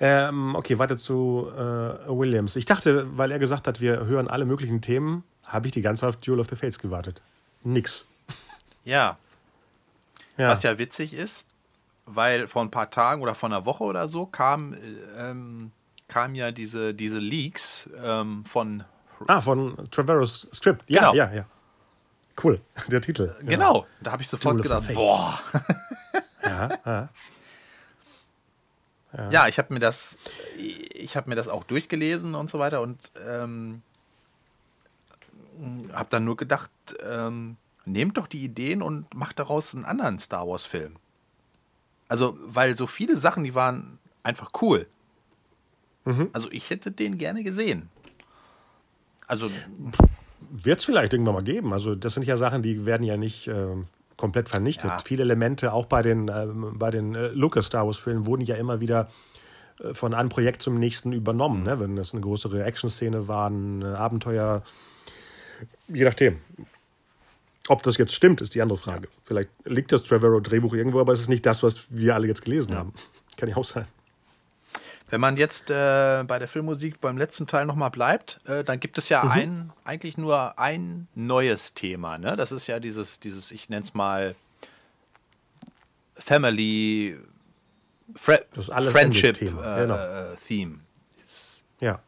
Ähm, 0.00 0.54
okay, 0.54 0.78
weiter 0.78 0.96
zu 0.96 1.50
äh, 1.54 1.60
Williams. 2.08 2.56
Ich 2.56 2.64
dachte, 2.64 3.06
weil 3.16 3.30
er 3.30 3.38
gesagt 3.38 3.66
hat, 3.66 3.80
wir 3.80 4.06
hören 4.06 4.28
alle 4.28 4.44
möglichen 4.44 4.80
Themen, 4.80 5.24
habe 5.44 5.66
ich 5.66 5.72
die 5.72 5.82
ganze 5.82 6.02
Zeit 6.02 6.08
auf 6.10 6.16
Duel 6.16 6.40
of 6.40 6.48
the 6.48 6.56
Fates 6.56 6.78
gewartet. 6.78 7.20
Nix. 7.64 8.06
Ja. 8.84 9.18
ja. 10.36 10.48
Was 10.48 10.62
ja 10.62 10.78
witzig 10.78 11.12
ist, 11.12 11.44
weil 12.06 12.46
vor 12.46 12.62
ein 12.62 12.70
paar 12.70 12.90
Tagen 12.90 13.22
oder 13.22 13.34
vor 13.34 13.48
einer 13.48 13.64
Woche 13.66 13.84
oder 13.84 14.06
so 14.08 14.24
kam, 14.24 14.76
ähm, 15.18 15.72
kam 16.06 16.34
ja 16.34 16.52
diese, 16.52 16.94
diese 16.94 17.18
Leaks 17.18 17.90
ähm, 18.02 18.44
von. 18.46 18.84
Ah, 19.26 19.40
von 19.40 19.76
Trevorrow's 19.90 20.48
Script. 20.52 20.88
Ja, 20.88 21.10
genau. 21.10 21.14
ja, 21.14 21.32
ja. 21.34 21.44
Cool, 22.42 22.60
der 22.90 23.00
Titel. 23.00 23.34
Genau, 23.40 23.48
genau. 23.48 23.86
da 24.00 24.12
habe 24.12 24.22
ich 24.22 24.28
sofort 24.28 24.62
gedacht, 24.62 24.92
boah. 24.94 25.40
ja, 26.42 26.78
ja. 26.84 27.08
Ja, 29.16 29.30
ja 29.30 29.48
ich 29.48 29.58
habe 29.58 29.72
mir 29.72 29.80
das, 29.80 30.18
ich 30.58 31.16
habe 31.16 31.30
mir 31.30 31.34
das 31.34 31.48
auch 31.48 31.64
durchgelesen 31.64 32.34
und 32.34 32.50
so 32.50 32.58
weiter 32.58 32.82
und 32.82 33.10
ähm, 33.26 33.80
habe 35.92 36.08
dann 36.10 36.24
nur 36.24 36.36
gedacht, 36.36 36.70
ähm, 37.02 37.56
nehmt 37.84 38.16
doch 38.16 38.26
die 38.26 38.44
Ideen 38.44 38.82
und 38.82 39.12
macht 39.14 39.38
daraus 39.38 39.74
einen 39.74 39.84
anderen 39.84 40.18
Star 40.18 40.46
Wars 40.46 40.66
Film. 40.66 40.96
Also, 42.08 42.38
weil 42.42 42.76
so 42.76 42.86
viele 42.86 43.16
Sachen, 43.16 43.44
die 43.44 43.54
waren 43.54 43.98
einfach 44.22 44.50
cool. 44.62 44.86
Mhm. 46.04 46.30
Also, 46.32 46.50
ich 46.50 46.70
hätte 46.70 46.90
den 46.90 47.18
gerne 47.18 47.42
gesehen. 47.42 47.88
Also. 49.26 49.50
Wird 50.50 50.80
es 50.80 50.84
vielleicht 50.84 51.12
irgendwann 51.12 51.34
mal 51.34 51.42
geben. 51.42 51.72
Also, 51.72 51.94
das 51.94 52.14
sind 52.14 52.24
ja 52.24 52.36
Sachen, 52.36 52.62
die 52.62 52.86
werden 52.86 53.02
ja 53.02 53.16
nicht 53.16 53.48
äh, 53.48 53.76
komplett 54.16 54.48
vernichtet. 54.48 54.90
Ja. 54.90 54.98
Viele 54.98 55.22
Elemente, 55.22 55.72
auch 55.72 55.86
bei 55.86 56.02
den, 56.02 56.28
äh, 56.28 56.46
bei 56.50 56.90
den 56.90 57.14
äh, 57.14 57.28
Lucas 57.28 57.66
Star 57.66 57.86
Wars-Filmen, 57.86 58.26
wurden 58.26 58.42
ja 58.42 58.56
immer 58.56 58.80
wieder 58.80 59.08
äh, 59.80 59.94
von 59.94 60.12
einem 60.12 60.28
Projekt 60.28 60.60
zum 60.60 60.78
nächsten 60.78 61.12
übernommen. 61.12 61.62
Ne? 61.62 61.80
Wenn 61.80 61.96
das 61.96 62.12
eine 62.12 62.20
größere 62.20 62.62
Action-Szene 62.64 63.28
war, 63.28 63.48
ein 63.48 63.82
Abenteuer, 63.82 64.62
je 65.88 66.04
nachdem. 66.04 66.38
Ob 67.68 67.82
das 67.82 67.98
jetzt 67.98 68.14
stimmt, 68.14 68.40
ist 68.40 68.54
die 68.54 68.62
andere 68.62 68.78
Frage. 68.78 69.08
Vielleicht 69.24 69.50
liegt 69.64 69.92
das 69.92 70.02
Trevorrow-Drehbuch 70.02 70.74
irgendwo, 70.74 71.00
aber 71.00 71.12
es 71.12 71.20
ist 71.20 71.28
nicht 71.28 71.44
das, 71.44 71.62
was 71.62 71.86
wir 71.90 72.14
alle 72.14 72.26
jetzt 72.26 72.42
gelesen 72.44 72.72
ja. 72.72 72.78
haben. 72.78 72.94
Kann 73.36 73.48
ja 73.48 73.56
auch 73.56 73.64
sein. 73.64 73.86
Wenn 75.10 75.20
man 75.20 75.36
jetzt 75.36 75.70
äh, 75.70 76.24
bei 76.26 76.38
der 76.38 76.48
Filmmusik 76.48 77.00
beim 77.00 77.16
letzten 77.16 77.46
Teil 77.46 77.66
nochmal 77.66 77.90
bleibt, 77.90 78.40
äh, 78.46 78.62
dann 78.62 78.78
gibt 78.78 78.98
es 78.98 79.08
ja 79.08 79.24
mhm. 79.24 79.30
ein, 79.30 79.72
eigentlich 79.84 80.18
nur 80.18 80.58
ein 80.58 81.08
neues 81.14 81.74
Thema. 81.74 82.18
Ne? 82.18 82.36
Das 82.36 82.52
ist 82.52 82.66
ja 82.66 82.78
dieses, 82.78 83.20
dieses 83.20 83.50
ich 83.50 83.68
nenne 83.68 83.82
es 83.82 83.94
mal 83.94 84.34
Family 86.16 87.18
Fre 88.14 88.44
Friendship 88.52 89.34
Thema. 89.34 89.76
Äh, 89.76 89.80
genau. 89.82 90.36
Theme. 90.46 90.80
Ja. 91.80 92.00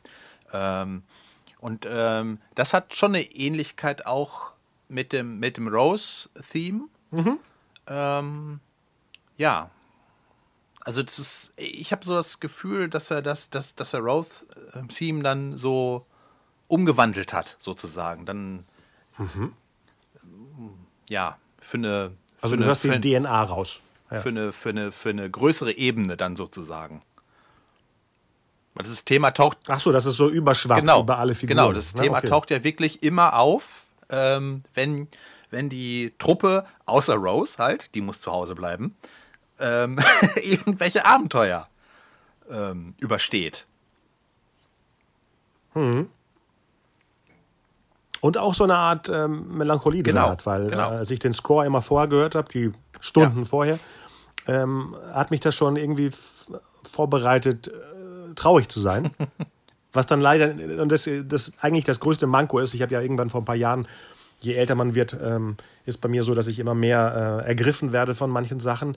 Ähm, 0.52 1.02
und 1.58 1.86
ähm, 1.88 2.38
das 2.54 2.74
hat 2.74 2.94
schon 2.94 3.14
eine 3.14 3.22
Ähnlichkeit 3.22 4.06
auch 4.06 4.52
mit 4.88 5.12
dem, 5.12 5.38
mit 5.38 5.56
dem 5.56 5.68
Rose-Theme. 5.68 6.88
Mhm. 7.10 7.38
Ähm, 7.86 8.60
ja, 9.36 9.70
also 10.80 11.02
das 11.02 11.18
ist, 11.18 11.52
ich 11.56 11.92
habe 11.92 12.04
so 12.04 12.14
das 12.14 12.40
Gefühl, 12.40 12.88
dass 12.88 13.10
er 13.10 13.22
das, 13.22 13.50
dass, 13.50 13.74
dass 13.74 13.92
er 13.92 14.00
Roth 14.00 14.46
äh, 14.74 15.22
dann 15.22 15.56
so 15.56 16.06
umgewandelt 16.68 17.32
hat, 17.32 17.56
sozusagen. 17.60 18.24
Dann 18.24 18.64
mhm. 19.18 19.52
ja, 21.08 21.36
für 21.60 21.76
eine. 21.76 22.12
Also 22.40 22.54
für 22.54 22.62
du 22.62 22.66
hörst 22.66 22.84
die 22.84 23.00
DNA 23.00 23.42
raus. 23.42 23.80
Ja. 24.10 24.20
Für, 24.20 24.30
eine, 24.30 24.52
für, 24.52 24.70
eine, 24.70 24.90
für 24.90 25.10
eine 25.10 25.30
größere 25.30 25.72
Ebene 25.72 26.16
dann 26.16 26.34
sozusagen. 26.34 27.02
Weil 28.74 28.84
das 28.84 29.04
Thema 29.04 29.30
taucht. 29.30 29.58
Ach 29.68 29.80
so, 29.80 29.92
das 29.92 30.06
ist 30.06 30.16
so 30.16 30.28
überschwappt 30.28 30.80
genau, 30.80 31.02
über 31.02 31.18
alle 31.18 31.34
Figuren. 31.34 31.58
Genau, 31.58 31.72
das 31.72 31.92
Thema 31.92 32.18
okay. 32.18 32.28
taucht 32.28 32.50
ja 32.50 32.64
wirklich 32.64 33.02
immer 33.02 33.38
auf, 33.38 33.84
ähm, 34.08 34.64
wenn, 34.74 35.08
wenn 35.50 35.68
die 35.68 36.12
Truppe, 36.18 36.66
außer 36.86 37.14
Rose 37.14 37.58
halt, 37.58 37.94
die 37.94 38.00
muss 38.00 38.20
zu 38.20 38.32
Hause 38.32 38.54
bleiben, 38.54 38.96
ähm, 39.60 39.98
irgendwelche 40.42 41.04
Abenteuer 41.04 41.68
ähm, 42.50 42.94
übersteht. 42.98 43.66
Hm. 45.74 46.08
Und 48.20 48.36
auch 48.36 48.54
so 48.54 48.64
eine 48.64 48.76
Art 48.76 49.08
ähm, 49.08 49.56
Melancholie 49.56 50.02
genau, 50.02 50.22
drin 50.22 50.30
hat, 50.30 50.46
weil 50.46 50.66
genau. 50.68 50.92
äh, 50.92 50.96
als 50.96 51.10
ich 51.10 51.20
den 51.20 51.32
Score 51.32 51.64
immer 51.64 51.80
vorher 51.80 52.08
gehört 52.08 52.34
habe, 52.34 52.48
die 52.48 52.72
Stunden 53.00 53.40
ja. 53.40 53.44
vorher, 53.44 53.78
ähm, 54.46 54.96
hat 55.12 55.30
mich 55.30 55.40
das 55.40 55.54
schon 55.54 55.76
irgendwie 55.76 56.10
vorbereitet, 56.90 57.68
äh, 57.68 58.34
traurig 58.34 58.68
zu 58.68 58.80
sein. 58.80 59.10
Was 59.92 60.06
dann 60.06 60.20
leider, 60.20 60.50
und 60.80 60.92
das, 60.92 61.08
das 61.24 61.52
eigentlich 61.60 61.84
das 61.84 61.98
größte 61.98 62.26
Manko 62.26 62.60
ist, 62.60 62.74
ich 62.74 62.82
habe 62.82 62.92
ja 62.92 63.00
irgendwann 63.00 63.30
vor 63.30 63.40
ein 63.40 63.44
paar 63.44 63.56
Jahren, 63.56 63.88
je 64.38 64.54
älter 64.54 64.76
man 64.76 64.94
wird, 64.94 65.16
ähm, 65.20 65.56
ist 65.84 66.00
bei 66.00 66.08
mir 66.08 66.22
so, 66.22 66.34
dass 66.34 66.46
ich 66.46 66.58
immer 66.60 66.74
mehr 66.74 67.42
äh, 67.44 67.48
ergriffen 67.48 67.90
werde 67.90 68.14
von 68.14 68.30
manchen 68.30 68.60
Sachen. 68.60 68.96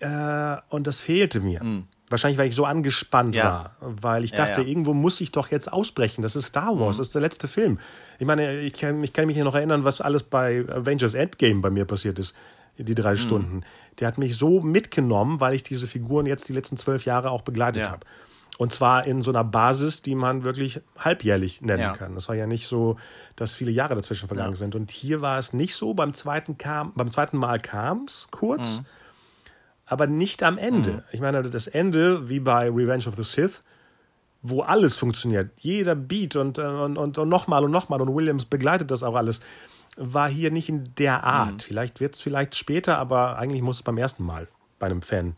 Äh, 0.00 0.56
und 0.68 0.86
das 0.86 1.00
fehlte 1.00 1.40
mir. 1.40 1.62
Mhm. 1.62 1.84
Wahrscheinlich, 2.08 2.38
weil 2.38 2.48
ich 2.48 2.54
so 2.54 2.64
angespannt 2.64 3.34
ja. 3.34 3.44
war. 3.44 3.76
Weil 3.80 4.24
ich 4.24 4.30
dachte, 4.30 4.60
ja, 4.60 4.62
ja. 4.62 4.68
irgendwo 4.68 4.94
muss 4.94 5.20
ich 5.20 5.32
doch 5.32 5.50
jetzt 5.50 5.72
ausbrechen. 5.72 6.22
Das 6.22 6.36
ist 6.36 6.46
Star 6.46 6.78
Wars, 6.78 6.96
mhm. 6.96 7.00
das 7.00 7.08
ist 7.08 7.14
der 7.14 7.22
letzte 7.22 7.48
Film. 7.48 7.78
Ich 8.18 8.26
meine, 8.26 8.60
ich 8.60 8.74
kann, 8.74 9.02
ich 9.02 9.12
kann 9.12 9.26
mich 9.26 9.36
noch 9.38 9.54
erinnern, 9.54 9.84
was 9.84 10.00
alles 10.00 10.22
bei 10.22 10.64
Avengers 10.68 11.14
Endgame 11.14 11.60
bei 11.60 11.70
mir 11.70 11.84
passiert 11.84 12.18
ist. 12.18 12.34
Die 12.78 12.94
drei 12.94 13.12
mhm. 13.12 13.18
Stunden. 13.18 13.60
Der 13.98 14.08
hat 14.08 14.18
mich 14.18 14.36
so 14.36 14.60
mitgenommen, 14.60 15.40
weil 15.40 15.54
ich 15.54 15.62
diese 15.62 15.86
Figuren 15.86 16.26
jetzt 16.26 16.48
die 16.48 16.52
letzten 16.52 16.76
zwölf 16.76 17.06
Jahre 17.06 17.30
auch 17.30 17.42
begleitet 17.42 17.88
habe. 17.88 18.06
Und 18.58 18.72
zwar 18.72 19.06
in 19.06 19.20
so 19.20 19.30
einer 19.30 19.44
Basis, 19.44 20.02
die 20.02 20.14
man 20.14 20.44
wirklich 20.44 20.80
halbjährlich 20.98 21.60
nennen 21.60 21.94
kann. 21.94 22.14
Das 22.14 22.28
war 22.28 22.36
ja 22.36 22.46
nicht 22.46 22.68
so, 22.68 22.96
dass 23.34 23.54
viele 23.54 23.70
Jahre 23.70 23.94
dazwischen 23.94 24.28
vergangen 24.28 24.54
sind. 24.54 24.74
Und 24.74 24.90
hier 24.90 25.20
war 25.20 25.38
es 25.38 25.52
nicht 25.52 25.74
so. 25.74 25.92
Beim 25.92 26.14
zweiten, 26.14 26.56
kam, 26.56 26.92
beim 26.94 27.10
zweiten 27.10 27.36
Mal 27.36 27.60
kam 27.60 28.04
es 28.04 28.28
kurz. 28.30 28.78
Mhm 28.78 28.86
aber 29.86 30.06
nicht 30.06 30.42
am 30.42 30.58
Ende. 30.58 30.90
Mhm. 30.90 31.02
Ich 31.12 31.20
meine, 31.20 31.42
das 31.48 31.66
Ende, 31.66 32.28
wie 32.28 32.40
bei 32.40 32.68
Revenge 32.68 33.06
of 33.06 33.14
the 33.16 33.22
Sith, 33.22 33.62
wo 34.42 34.62
alles 34.62 34.96
funktioniert, 34.96 35.50
jeder 35.56 35.94
Beat 35.94 36.36
und, 36.36 36.58
äh, 36.58 36.62
und, 36.62 36.98
und, 36.98 37.18
und 37.18 37.28
nochmal 37.28 37.64
und 37.64 37.70
nochmal 37.70 38.00
und 38.02 38.14
Williams 38.14 38.44
begleitet 38.44 38.90
das 38.90 39.02
auch 39.02 39.14
alles, 39.14 39.40
war 39.96 40.28
hier 40.28 40.50
nicht 40.50 40.68
in 40.68 40.94
der 40.98 41.24
Art. 41.24 41.54
Mhm. 41.54 41.60
Vielleicht 41.60 42.00
wird 42.00 42.14
es 42.14 42.20
vielleicht 42.20 42.54
später, 42.54 42.98
aber 42.98 43.38
eigentlich 43.38 43.62
muss 43.62 43.76
es 43.76 43.82
beim 43.82 43.96
ersten 43.96 44.24
Mal 44.24 44.48
bei 44.78 44.86
einem 44.86 45.02
Fan, 45.02 45.34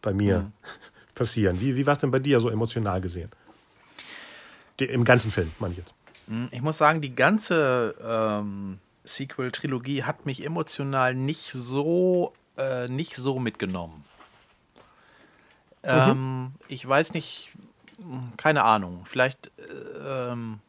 bei 0.00 0.14
mir, 0.14 0.40
mhm. 0.40 0.52
passieren. 1.14 1.60
Wie, 1.60 1.76
wie 1.76 1.86
war 1.86 1.92
es 1.92 1.98
denn 1.98 2.10
bei 2.10 2.18
dir 2.18 2.40
so 2.40 2.48
emotional 2.48 3.00
gesehen? 3.00 3.30
Die, 4.78 4.84
Im 4.84 5.04
ganzen 5.04 5.30
Film, 5.30 5.52
meine 5.58 5.72
ich 5.72 5.78
jetzt. 5.78 5.94
Mhm. 6.26 6.48
Ich 6.50 6.62
muss 6.62 6.78
sagen, 6.78 7.00
die 7.00 7.14
ganze 7.14 7.94
ähm, 8.02 8.78
Sequel-Trilogie 9.04 10.04
hat 10.04 10.26
mich 10.26 10.44
emotional 10.44 11.14
nicht 11.14 11.50
so 11.52 12.32
äh, 12.56 12.88
nicht 12.88 13.16
so 13.16 13.38
mitgenommen. 13.38 14.04
Mhm. 15.82 15.90
Ähm, 15.90 16.52
ich 16.68 16.86
weiß 16.86 17.12
nicht, 17.14 17.50
keine 18.36 18.64
Ahnung. 18.64 19.04
Vielleicht, 19.06 19.50
äh, 19.58 20.32
ähm, 20.32 20.60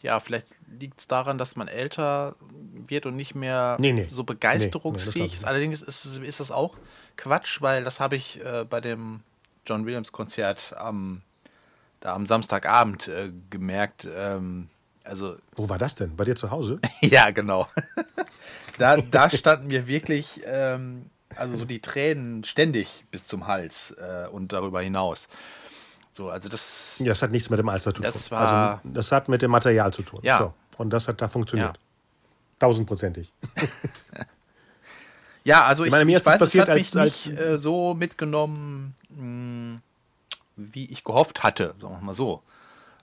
ja, 0.00 0.20
vielleicht 0.20 0.48
liegt 0.78 1.00
es 1.00 1.08
daran, 1.08 1.38
dass 1.38 1.56
man 1.56 1.68
älter 1.68 2.36
wird 2.86 3.06
und 3.06 3.16
nicht 3.16 3.34
mehr 3.34 3.76
nee, 3.78 3.92
nee. 3.92 4.08
so 4.10 4.24
begeisterungsfähig 4.24 5.32
nee, 5.32 5.38
ist. 5.38 5.44
Allerdings 5.44 5.82
ist, 5.82 6.04
ist 6.04 6.40
das 6.40 6.50
auch 6.50 6.76
Quatsch, 7.16 7.60
weil 7.60 7.84
das 7.84 8.00
habe 8.00 8.16
ich 8.16 8.44
äh, 8.44 8.64
bei 8.68 8.80
dem 8.80 9.20
John 9.66 9.86
Williams 9.86 10.12
Konzert 10.12 10.74
am, 10.76 11.22
da 12.00 12.14
am 12.14 12.26
Samstagabend 12.26 13.08
äh, 13.08 13.30
gemerkt. 13.50 14.08
Ähm, 14.12 14.68
also, 15.04 15.36
Wo 15.56 15.68
war 15.68 15.78
das 15.78 15.94
denn? 15.94 16.16
Bei 16.16 16.24
dir 16.24 16.36
zu 16.36 16.50
Hause? 16.50 16.80
ja, 17.00 17.30
genau. 17.30 17.68
da, 18.78 18.96
da 18.96 19.30
standen 19.30 19.68
mir 19.68 19.86
wirklich, 19.86 20.40
ähm, 20.44 21.06
also 21.36 21.56
so 21.56 21.64
die 21.64 21.80
Tränen 21.80 22.44
ständig 22.44 23.04
bis 23.10 23.26
zum 23.26 23.46
Hals 23.46 23.94
äh, 23.98 24.28
und 24.28 24.52
darüber 24.52 24.80
hinaus. 24.80 25.28
So, 26.12 26.30
also 26.30 26.48
das. 26.48 26.96
Ja, 26.98 27.06
das 27.06 27.22
hat 27.22 27.30
nichts 27.30 27.48
mit 27.48 27.58
dem 27.58 27.68
Alter 27.68 27.84
zu 27.84 27.92
tun. 27.92 28.04
Das, 28.04 28.30
war, 28.30 28.70
also, 28.70 28.80
das 28.84 29.12
hat 29.12 29.28
mit 29.28 29.42
dem 29.42 29.50
Material 29.50 29.92
zu 29.92 30.02
tun. 30.02 30.20
Ja. 30.22 30.38
So. 30.38 30.54
Und 30.76 30.90
das 30.90 31.08
hat 31.08 31.20
da 31.20 31.28
funktioniert. 31.28 31.76
Ja. 31.76 31.82
Tausendprozentig. 32.58 33.32
ja, 35.44 35.64
also 35.64 35.84
ich, 35.84 35.88
ich, 35.88 35.90
meine, 35.90 36.04
mir 36.04 36.12
ich 36.12 36.16
ist 36.18 36.26
weiß, 36.26 36.38
passiert, 36.38 36.68
es 36.68 36.94
hat 36.94 37.02
als, 37.02 37.26
mich 37.26 37.26
nicht 37.26 37.40
äh, 37.40 37.58
so 37.58 37.94
mitgenommen, 37.94 38.94
mh, 39.08 39.16
hm, 39.16 39.82
wie 40.56 40.84
ich 40.86 41.02
gehofft 41.02 41.42
hatte, 41.42 41.74
sagen 41.80 41.94
wir 41.94 42.04
mal 42.04 42.14
so. 42.14 42.42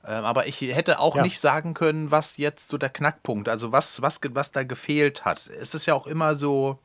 Ähm, 0.06 0.24
aber 0.24 0.48
ich 0.48 0.62
hätte 0.62 1.00
auch 1.00 1.16
ja. 1.16 1.24
nicht 1.24 1.40
sagen 1.40 1.74
können, 1.74 2.12
was 2.12 2.38
jetzt 2.38 2.70
so 2.70 2.78
der 2.78 2.90
Knackpunkt, 2.90 3.50
also 3.50 3.72
was, 3.72 4.02
was, 4.02 4.20
was 4.32 4.52
da 4.52 4.64
gefehlt 4.64 5.26
hat. 5.26 5.50
Es 5.60 5.74
ist 5.74 5.86
ja 5.86 5.94
auch 5.94 6.08
immer 6.08 6.36
so 6.36 6.80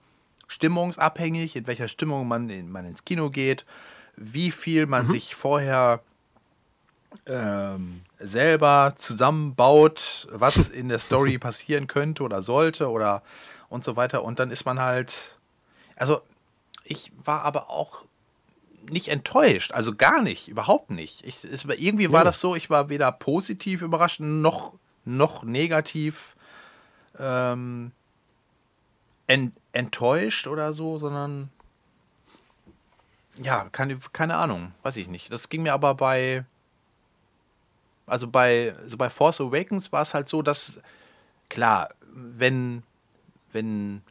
stimmungsabhängig, 0.49 1.57
in 1.57 1.67
welcher 1.67 1.89
Stimmung 1.89 2.27
man, 2.27 2.49
in, 2.49 2.71
man 2.71 2.85
ins 2.85 3.05
Kino 3.05 3.31
geht, 3.31 3.65
wie 4.17 4.51
viel 4.51 4.87
man 4.87 5.07
mhm. 5.07 5.11
sich 5.13 5.35
vorher 5.35 6.01
ähm, 7.27 8.03
selber 8.19 8.95
zusammenbaut, 8.97 10.27
was 10.31 10.69
in 10.69 10.89
der 10.89 10.99
Story 10.99 11.39
passieren 11.39 11.87
könnte 11.87 12.23
oder 12.23 12.43
sollte 12.43 12.91
oder 12.91 13.23
und 13.69 13.85
so 13.85 13.97
weiter. 13.97 14.25
Und 14.25 14.39
dann 14.39 14.51
ist 14.51 14.65
man 14.65 14.81
halt, 14.81 15.39
also 15.97 16.21
ich 16.85 17.13
war 17.25 17.43
aber 17.43 17.71
auch 17.71 18.03
nicht 18.91 19.09
enttäuscht, 19.09 19.73
also 19.73 19.95
gar 19.95 20.23
nicht, 20.23 20.49
überhaupt 20.49 20.91
nicht. 20.91 21.25
Ich, 21.25 21.45
es, 21.45 21.65
irgendwie 21.65 22.13
war 22.13 22.21
ja. 22.21 22.25
das 22.25 22.41
so, 22.41 22.55
ich 22.55 22.71
war 22.71 22.89
weder 22.89 23.11
positiv 23.13 23.83
überrascht 23.83 24.21
noch, 24.21 24.75
noch 25.05 25.45
negativ 25.45 26.37
ähm, 27.19 27.93
ent, 29.27 29.55
enttäuscht 29.73 30.47
oder 30.47 30.73
so, 30.73 30.99
sondern 30.99 31.51
ja, 33.43 33.69
keine, 33.71 33.99
keine 34.13 34.37
Ahnung, 34.37 34.73
weiß 34.83 34.97
ich 34.97 35.09
nicht. 35.09 35.33
Das 35.33 35.49
ging 35.49 35.63
mir 35.63 35.73
aber 35.73 35.95
bei, 35.95 36.45
also 38.07 38.29
bei, 38.29 38.75
so 38.87 38.97
bei 38.97 39.11
Force 39.11 39.41
Awakens 39.41 39.93
war 39.93 40.03
es 40.03 40.15
halt 40.15 40.29
so, 40.29 40.43
dass, 40.43 40.81
klar, 41.49 41.89
wenn, 42.13 42.85
wenn, 43.53 44.03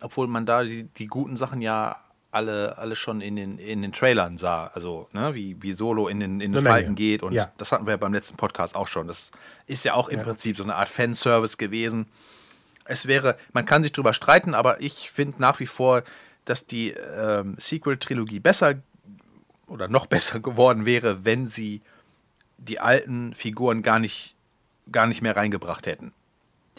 obwohl 0.00 0.28
man 0.28 0.46
da 0.46 0.62
die, 0.62 0.84
die 0.84 1.06
guten 1.06 1.36
Sachen 1.36 1.62
ja 1.62 1.96
alle, 2.30 2.78
alle 2.78 2.96
schon 2.96 3.20
in 3.20 3.36
den, 3.36 3.58
in 3.58 3.82
den 3.82 3.92
Trailern 3.92 4.38
sah, 4.38 4.70
also 4.74 5.08
ne, 5.12 5.34
wie, 5.34 5.60
wie 5.62 5.72
Solo 5.72 6.08
in 6.08 6.20
den, 6.20 6.40
in 6.40 6.52
den 6.52 6.64
Falten 6.64 6.94
geht 6.94 7.22
und 7.22 7.32
ja. 7.32 7.50
das 7.56 7.72
hatten 7.72 7.86
wir 7.86 7.92
ja 7.92 7.96
beim 7.96 8.12
letzten 8.12 8.36
Podcast 8.36 8.76
auch 8.76 8.86
schon. 8.86 9.06
Das 9.08 9.30
ist 9.66 9.84
ja 9.84 9.94
auch 9.94 10.08
im 10.08 10.18
ja. 10.18 10.24
Prinzip 10.24 10.56
so 10.56 10.62
eine 10.62 10.76
Art 10.76 10.88
Fanservice 10.88 11.56
gewesen. 11.56 12.06
Es 12.84 13.06
wäre, 13.06 13.36
man 13.52 13.66
kann 13.66 13.82
sich 13.82 13.92
drüber 13.92 14.12
streiten, 14.12 14.54
aber 14.54 14.80
ich 14.80 15.10
finde 15.10 15.40
nach 15.40 15.60
wie 15.60 15.66
vor, 15.66 16.02
dass 16.44 16.66
die 16.66 16.90
ähm, 16.90 17.56
Sequel-Trilogie 17.58 18.40
besser 18.40 18.74
oder 19.66 19.88
noch 19.88 20.06
besser 20.06 20.40
geworden 20.40 20.86
wäre, 20.86 21.24
wenn 21.24 21.46
sie 21.46 21.82
die 22.58 22.78
alten 22.78 23.34
Figuren 23.34 23.82
gar 23.82 23.98
nicht, 23.98 24.36
gar 24.92 25.06
nicht 25.06 25.22
mehr 25.22 25.36
reingebracht 25.36 25.86
hätten. 25.86 26.12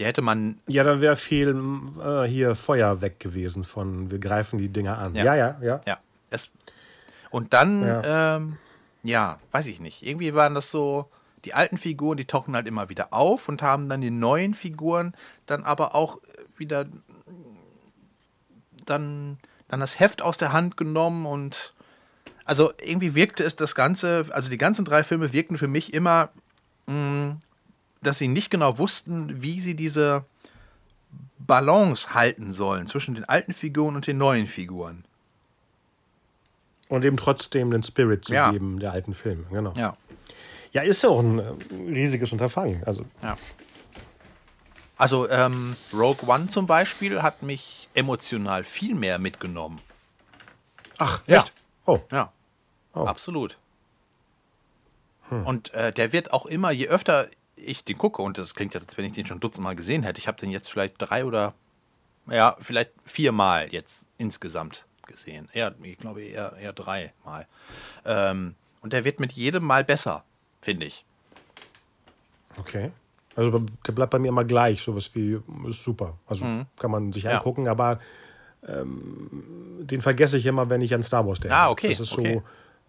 Die 0.01 0.07
hätte 0.07 0.23
man. 0.23 0.59
Ja, 0.65 0.83
dann 0.83 0.99
wäre 0.99 1.15
viel 1.15 1.55
äh, 2.03 2.23
hier 2.23 2.55
Feuer 2.55 3.01
weg 3.01 3.19
gewesen 3.19 3.63
von 3.63 4.09
wir 4.09 4.17
greifen 4.17 4.57
die 4.57 4.69
Dinger 4.69 4.97
an. 4.97 5.13
Ja, 5.13 5.23
ja, 5.23 5.35
ja. 5.35 5.57
Ja. 5.61 5.81
ja. 5.85 5.99
Es, 6.31 6.49
und 7.29 7.53
dann, 7.53 7.83
ja. 7.85 8.37
Ähm, 8.37 8.57
ja, 9.03 9.37
weiß 9.51 9.67
ich 9.67 9.79
nicht. 9.79 10.01
Irgendwie 10.01 10.33
waren 10.33 10.55
das 10.55 10.71
so, 10.71 11.07
die 11.45 11.53
alten 11.53 11.77
Figuren, 11.77 12.17
die 12.17 12.25
tauchen 12.25 12.55
halt 12.55 12.65
immer 12.65 12.89
wieder 12.89 13.13
auf 13.13 13.47
und 13.47 13.61
haben 13.61 13.89
dann 13.89 14.01
die 14.01 14.09
neuen 14.09 14.55
Figuren 14.55 15.13
dann 15.45 15.63
aber 15.65 15.93
auch 15.93 16.17
wieder 16.57 16.87
dann, 18.83 19.37
dann 19.67 19.79
das 19.81 19.99
Heft 19.99 20.23
aus 20.23 20.39
der 20.39 20.51
Hand 20.51 20.77
genommen 20.77 21.27
und 21.27 21.75
also 22.43 22.73
irgendwie 22.81 23.13
wirkte 23.13 23.43
es 23.43 23.55
das 23.55 23.75
Ganze, 23.75 24.25
also 24.31 24.49
die 24.49 24.57
ganzen 24.57 24.83
drei 24.83 25.03
Filme 25.03 25.31
wirkten 25.31 25.59
für 25.59 25.67
mich 25.67 25.93
immer, 25.93 26.29
mh, 26.87 26.95
mm, 26.95 27.41
dass 28.01 28.17
sie 28.17 28.27
nicht 28.27 28.49
genau 28.49 28.77
wussten, 28.77 29.41
wie 29.41 29.59
sie 29.59 29.75
diese 29.75 30.25
Balance 31.39 32.13
halten 32.13 32.51
sollen 32.51 32.87
zwischen 32.87 33.15
den 33.15 33.25
alten 33.25 33.53
Figuren 33.53 33.95
und 33.95 34.07
den 34.07 34.17
neuen 34.17 34.47
Figuren. 34.47 35.03
Und 36.89 37.05
eben 37.05 37.17
trotzdem 37.17 37.71
den 37.71 37.83
Spirit 37.83 38.25
zu 38.25 38.33
ja. 38.33 38.51
geben 38.51 38.79
der 38.79 38.91
alten 38.91 39.13
Filme, 39.13 39.45
genau. 39.49 39.73
Ja. 39.75 39.95
Ja, 40.73 40.81
ist 40.83 41.03
ja 41.03 41.09
auch 41.09 41.19
ein 41.19 41.39
äh, 41.39 41.53
riesiges 41.89 42.31
Unterfangen. 42.31 42.83
Also. 42.85 43.05
Ja. 43.21 43.37
Also 44.97 45.29
ähm, 45.29 45.75
Rogue 45.93 46.29
One 46.29 46.47
zum 46.47 46.67
Beispiel 46.67 47.21
hat 47.21 47.43
mich 47.43 47.89
emotional 47.93 48.63
viel 48.63 48.95
mehr 48.95 49.19
mitgenommen. 49.19 49.81
Ach, 50.97 51.21
echt? 51.27 51.47
Ja. 51.47 51.53
Oh. 51.85 51.99
Ja. 52.11 52.31
Oh. 52.93 53.05
Absolut. 53.05 53.57
Hm. 55.29 55.45
Und 55.45 55.73
äh, 55.73 55.91
der 55.91 56.13
wird 56.13 56.31
auch 56.31 56.45
immer, 56.45 56.71
je 56.71 56.87
öfter 56.87 57.27
ich 57.63 57.83
den 57.83 57.97
gucke, 57.97 58.21
und 58.21 58.37
das 58.37 58.55
klingt 58.55 58.73
ja, 58.73 58.81
als 58.81 58.97
wenn 58.97 59.05
ich 59.05 59.13
den 59.13 59.25
schon 59.25 59.39
dutzendmal 59.39 59.75
gesehen 59.75 60.03
hätte, 60.03 60.19
ich 60.19 60.27
habe 60.27 60.37
den 60.37 60.51
jetzt 60.51 60.69
vielleicht 60.69 60.95
drei 60.97 61.25
oder, 61.25 61.53
ja, 62.27 62.55
vielleicht 62.59 62.91
viermal 63.05 63.67
jetzt 63.71 64.05
insgesamt 64.17 64.85
gesehen. 65.07 65.49
Eher, 65.53 65.75
ich 65.83 65.97
glaube 65.97 66.21
eher, 66.21 66.53
eher 66.57 66.73
dreimal. 66.73 67.47
Ähm, 68.05 68.55
und 68.81 68.93
der 68.93 69.03
wird 69.03 69.19
mit 69.19 69.33
jedem 69.33 69.63
Mal 69.63 69.83
besser, 69.83 70.23
finde 70.61 70.85
ich. 70.87 71.05
Okay. 72.57 72.91
Also 73.35 73.63
der 73.87 73.91
bleibt 73.93 74.11
bei 74.11 74.19
mir 74.19 74.29
immer 74.29 74.43
gleich, 74.43 74.81
sowas 74.81 75.11
wie, 75.13 75.39
ist 75.67 75.83
super. 75.83 76.17
Also 76.27 76.45
mhm. 76.45 76.65
kann 76.77 76.91
man 76.91 77.13
sich 77.13 77.23
ja. 77.23 77.37
angucken, 77.37 77.67
aber 77.67 77.99
ähm, 78.67 79.77
den 79.79 80.01
vergesse 80.01 80.37
ich 80.37 80.45
immer, 80.45 80.69
wenn 80.69 80.81
ich 80.81 80.93
an 80.93 81.03
Star 81.03 81.25
Wars 81.25 81.39
denke. 81.39 81.55
Ah, 81.55 81.69
okay. 81.69 81.89
Das 81.89 81.99
ist 81.99 82.13
okay. 82.13 82.41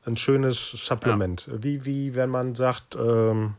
so 0.05 0.11
ein 0.11 0.17
schönes 0.17 0.71
Supplement. 0.71 1.47
Ja. 1.47 1.63
Wie, 1.63 1.85
wie 1.85 2.15
wenn 2.15 2.31
man 2.31 2.55
sagt, 2.55 2.97
ähm, 2.97 3.55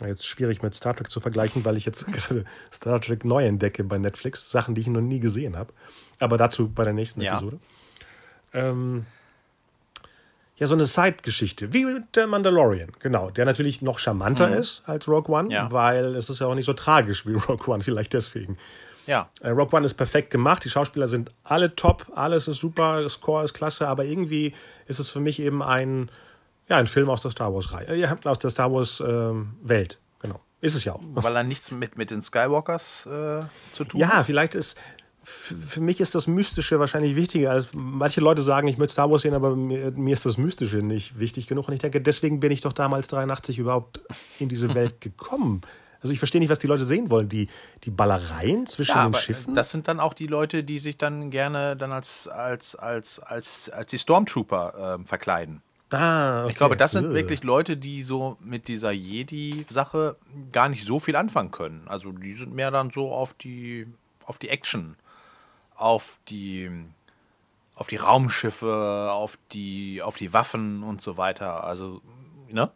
jetzt 0.00 0.26
schwierig 0.26 0.62
mit 0.62 0.74
Star 0.74 0.94
Trek 0.94 1.10
zu 1.10 1.20
vergleichen, 1.20 1.64
weil 1.64 1.76
ich 1.76 1.84
jetzt 1.86 2.06
gerade 2.12 2.44
Star 2.72 3.00
Trek 3.00 3.24
neu 3.24 3.44
entdecke 3.46 3.84
bei 3.84 3.98
Netflix. 3.98 4.50
Sachen, 4.50 4.74
die 4.74 4.82
ich 4.82 4.88
noch 4.88 5.00
nie 5.00 5.20
gesehen 5.20 5.56
habe. 5.56 5.72
Aber 6.18 6.36
dazu 6.36 6.68
bei 6.68 6.84
der 6.84 6.92
nächsten 6.92 7.20
ja. 7.20 7.32
Episode. 7.32 7.58
Ähm, 8.52 9.06
ja, 10.56 10.66
so 10.66 10.74
eine 10.74 10.86
Side-Geschichte, 10.86 11.72
wie 11.74 11.84
der 12.14 12.26
Mandalorian, 12.26 12.92
genau, 12.98 13.30
der 13.30 13.44
natürlich 13.44 13.82
noch 13.82 13.98
charmanter 13.98 14.48
mhm. 14.48 14.54
ist 14.54 14.82
als 14.86 15.06
Rogue 15.06 15.34
One, 15.34 15.52
ja. 15.52 15.70
weil 15.70 16.14
es 16.14 16.30
ist 16.30 16.40
ja 16.40 16.46
auch 16.46 16.54
nicht 16.54 16.64
so 16.64 16.72
tragisch 16.72 17.26
wie 17.26 17.34
Rogue 17.48 17.66
One, 17.66 17.82
vielleicht 17.82 18.14
deswegen. 18.14 18.56
Ja. 19.06 19.28
Äh, 19.40 19.50
Rock 19.50 19.72
One 19.72 19.84
ist 19.84 19.94
perfekt 19.94 20.30
gemacht, 20.30 20.64
die 20.64 20.70
Schauspieler 20.70 21.08
sind 21.08 21.30
alle 21.44 21.76
top, 21.76 22.06
alles 22.14 22.48
ist 22.48 22.58
super, 22.58 23.02
das 23.02 23.14
Score 23.14 23.44
ist 23.44 23.52
klasse, 23.52 23.86
aber 23.86 24.04
irgendwie 24.04 24.54
ist 24.86 24.98
es 24.98 25.10
für 25.10 25.20
mich 25.20 25.40
eben 25.40 25.62
ein, 25.62 26.10
ja, 26.68 26.76
ein 26.76 26.86
Film 26.86 27.08
aus 27.08 27.22
der 27.22 27.30
Star 27.30 27.52
Wars-Reihe, 27.54 27.86
äh, 27.86 28.28
aus 28.28 28.38
der 28.38 28.50
Star 28.50 28.72
Wars-Welt. 28.72 29.98
Ähm, 30.00 30.20
genau. 30.20 30.40
Ist 30.60 30.74
es 30.74 30.84
ja 30.84 30.94
auch. 30.94 31.00
Weil 31.02 31.36
er 31.36 31.44
nichts 31.44 31.70
mit, 31.70 31.96
mit 31.96 32.10
den 32.10 32.22
Skywalkers 32.22 33.06
äh, 33.06 33.44
zu 33.72 33.84
tun 33.84 34.00
ja, 34.00 34.08
hat? 34.08 34.14
Ja, 34.14 34.24
vielleicht 34.24 34.54
ist, 34.54 34.76
für 35.22 35.80
mich 35.80 36.00
ist 36.00 36.14
das 36.14 36.26
Mystische 36.26 36.78
wahrscheinlich 36.78 37.16
wichtiger. 37.16 37.50
Als 37.50 37.68
manche 37.72 38.20
Leute 38.20 38.42
sagen, 38.42 38.68
ich 38.68 38.78
möchte 38.78 38.92
Star 38.92 39.10
Wars 39.10 39.22
sehen, 39.22 39.34
aber 39.34 39.54
mir, 39.54 39.90
mir, 39.92 40.12
ist 40.12 40.24
das 40.24 40.38
Mystische 40.38 40.78
nicht 40.78 41.18
wichtig 41.18 41.46
genug. 41.46 41.68
Und 41.68 41.74
ich 41.74 41.80
denke, 41.80 42.00
deswegen 42.00 42.40
bin 42.40 42.52
ich 42.52 42.60
doch 42.60 42.72
damals 42.72 43.08
83 43.08 43.58
überhaupt 43.58 44.00
in 44.38 44.48
diese 44.48 44.74
Welt 44.74 45.00
gekommen. 45.00 45.62
Also 46.00 46.12
ich 46.12 46.18
verstehe 46.18 46.40
nicht, 46.40 46.50
was 46.50 46.58
die 46.58 46.66
Leute 46.66 46.84
sehen 46.84 47.10
wollen. 47.10 47.28
Die, 47.28 47.48
die 47.84 47.90
Ballereien 47.90 48.66
zwischen 48.66 48.96
ja, 48.96 49.08
den 49.08 49.14
Schiffen? 49.14 49.54
Das 49.54 49.70
sind 49.70 49.88
dann 49.88 49.98
auch 49.98 50.14
die 50.14 50.26
Leute, 50.26 50.62
die 50.62 50.78
sich 50.78 50.96
dann 50.96 51.30
gerne 51.30 51.76
dann 51.76 51.90
als, 51.90 52.28
als, 52.28 52.76
als, 52.76 53.18
als, 53.18 53.70
als 53.70 53.90
die 53.90 53.98
Stormtrooper 53.98 54.98
äh, 55.00 55.06
verkleiden. 55.06 55.62
Ah, 55.90 56.42
okay. 56.42 56.52
Ich 56.52 56.58
glaube, 56.58 56.76
das 56.76 56.92
sind 56.92 57.14
wirklich 57.14 57.44
Leute, 57.44 57.76
die 57.76 58.02
so 58.02 58.36
mit 58.40 58.66
dieser 58.66 58.90
Jedi-Sache 58.90 60.16
gar 60.50 60.68
nicht 60.68 60.84
so 60.84 60.98
viel 60.98 61.14
anfangen 61.14 61.52
können. 61.52 61.86
Also 61.86 62.10
die 62.10 62.34
sind 62.34 62.54
mehr 62.54 62.70
dann 62.70 62.90
so 62.90 63.12
auf 63.12 63.34
die, 63.34 63.86
auf 64.24 64.38
die 64.38 64.48
Action, 64.48 64.96
auf 65.76 66.18
die, 66.28 66.70
auf 67.76 67.86
die 67.86 67.96
Raumschiffe, 67.96 69.10
auf 69.12 69.38
die, 69.52 70.02
auf 70.02 70.16
die 70.16 70.32
Waffen 70.32 70.82
und 70.82 71.00
so 71.02 71.16
weiter. 71.16 71.62
Also, 71.62 72.02
ne? 72.48 72.70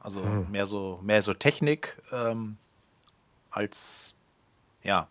Also 0.00 0.22
hm. 0.22 0.50
mehr 0.50 0.64
so 0.64 1.00
mehr 1.02 1.20
so 1.22 1.34
Technik 1.34 2.00
ähm, 2.12 2.56
als 3.50 4.14
ja. 4.82 5.08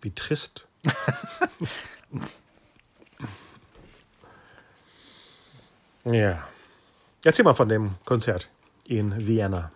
Wie 0.00 0.12
trist. 0.12 0.68
ja. 6.04 6.38
Erzähl 7.24 7.44
mal 7.44 7.54
von 7.54 7.68
dem 7.68 7.96
Konzert 8.04 8.50
in 8.86 9.26
Vienna. 9.26 9.70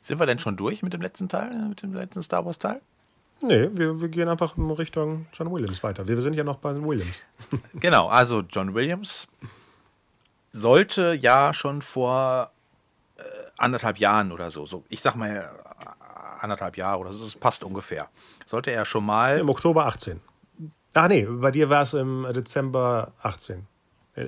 Sind 0.00 0.18
wir 0.18 0.26
denn 0.26 0.38
schon 0.38 0.56
durch 0.56 0.82
mit 0.82 0.94
dem 0.94 1.02
letzten 1.02 1.28
Teil, 1.28 1.50
mit 1.68 1.82
dem 1.82 1.92
letzten 1.92 2.22
Star 2.22 2.44
Wars 2.46 2.58
Teil? 2.58 2.80
Nee, 3.40 3.68
wir, 3.72 4.00
wir 4.00 4.08
gehen 4.08 4.28
einfach 4.28 4.56
in 4.56 4.70
Richtung 4.70 5.26
John 5.32 5.52
Williams 5.52 5.82
weiter. 5.82 6.08
Wir 6.08 6.20
sind 6.20 6.34
ja 6.34 6.42
noch 6.42 6.56
bei 6.56 6.74
Williams. 6.74 7.22
genau, 7.74 8.08
also 8.08 8.40
John 8.40 8.74
Williams 8.74 9.28
sollte 10.50 11.14
ja 11.20 11.52
schon 11.52 11.82
vor 11.82 12.50
äh, 13.16 13.22
anderthalb 13.56 13.98
Jahren 13.98 14.32
oder 14.32 14.50
so, 14.50 14.66
so, 14.66 14.84
ich 14.88 15.00
sag 15.00 15.14
mal 15.14 15.36
äh, 15.36 15.44
anderthalb 16.40 16.76
Jahre 16.76 16.98
oder 16.98 17.12
so, 17.12 17.22
das 17.22 17.34
passt 17.34 17.62
ungefähr, 17.62 18.08
sollte 18.46 18.70
er 18.70 18.84
schon 18.84 19.04
mal. 19.04 19.38
Im 19.38 19.50
Oktober 19.50 19.86
18. 19.86 20.20
Ach 20.94 21.08
nee, 21.08 21.24
bei 21.24 21.52
dir 21.52 21.70
war 21.70 21.82
es 21.82 21.94
im 21.94 22.26
Dezember 22.32 23.12
18. 23.22 23.66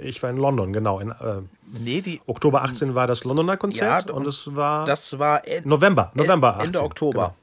Ich 0.02 0.22
war 0.22 0.30
in 0.30 0.36
London, 0.36 0.72
genau. 0.72 1.00
In, 1.00 1.10
äh, 1.10 1.42
nee, 1.78 2.00
die, 2.00 2.20
Oktober 2.26 2.62
18 2.62 2.94
war 2.94 3.06
das 3.06 3.24
Londoner 3.24 3.56
Konzert 3.56 4.08
ja, 4.08 4.14
und 4.14 4.26
es 4.26 4.54
war. 4.54 4.86
Das 4.86 5.18
war 5.18 5.42
November, 5.64 6.12
November 6.14 6.54
18. 6.54 6.66
Ende 6.66 6.82
Oktober. 6.82 7.22
Genau. 7.22 7.34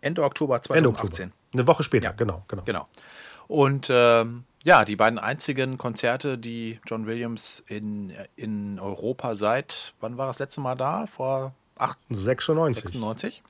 Ende 0.00 0.22
Oktober 0.24 0.62
2018. 0.62 0.76
Ende 0.76 0.88
Oktober. 0.88 1.32
Eine 1.52 1.66
Woche 1.66 1.82
später, 1.82 2.08
ja. 2.08 2.12
genau, 2.12 2.42
genau. 2.48 2.62
Genau. 2.64 2.88
Und 3.46 3.88
ähm, 3.90 4.44
ja, 4.64 4.84
die 4.84 4.96
beiden 4.96 5.18
einzigen 5.18 5.78
Konzerte, 5.78 6.36
die 6.36 6.80
John 6.86 7.06
Williams 7.06 7.64
in, 7.66 8.12
in 8.36 8.78
Europa 8.78 9.34
seit, 9.34 9.94
wann 10.00 10.18
war 10.18 10.26
das 10.26 10.38
letzte 10.38 10.60
Mal 10.60 10.74
da? 10.74 11.06
Vor 11.06 11.54
8, 11.78 11.98
96. 12.10 12.82
96. 12.82 13.42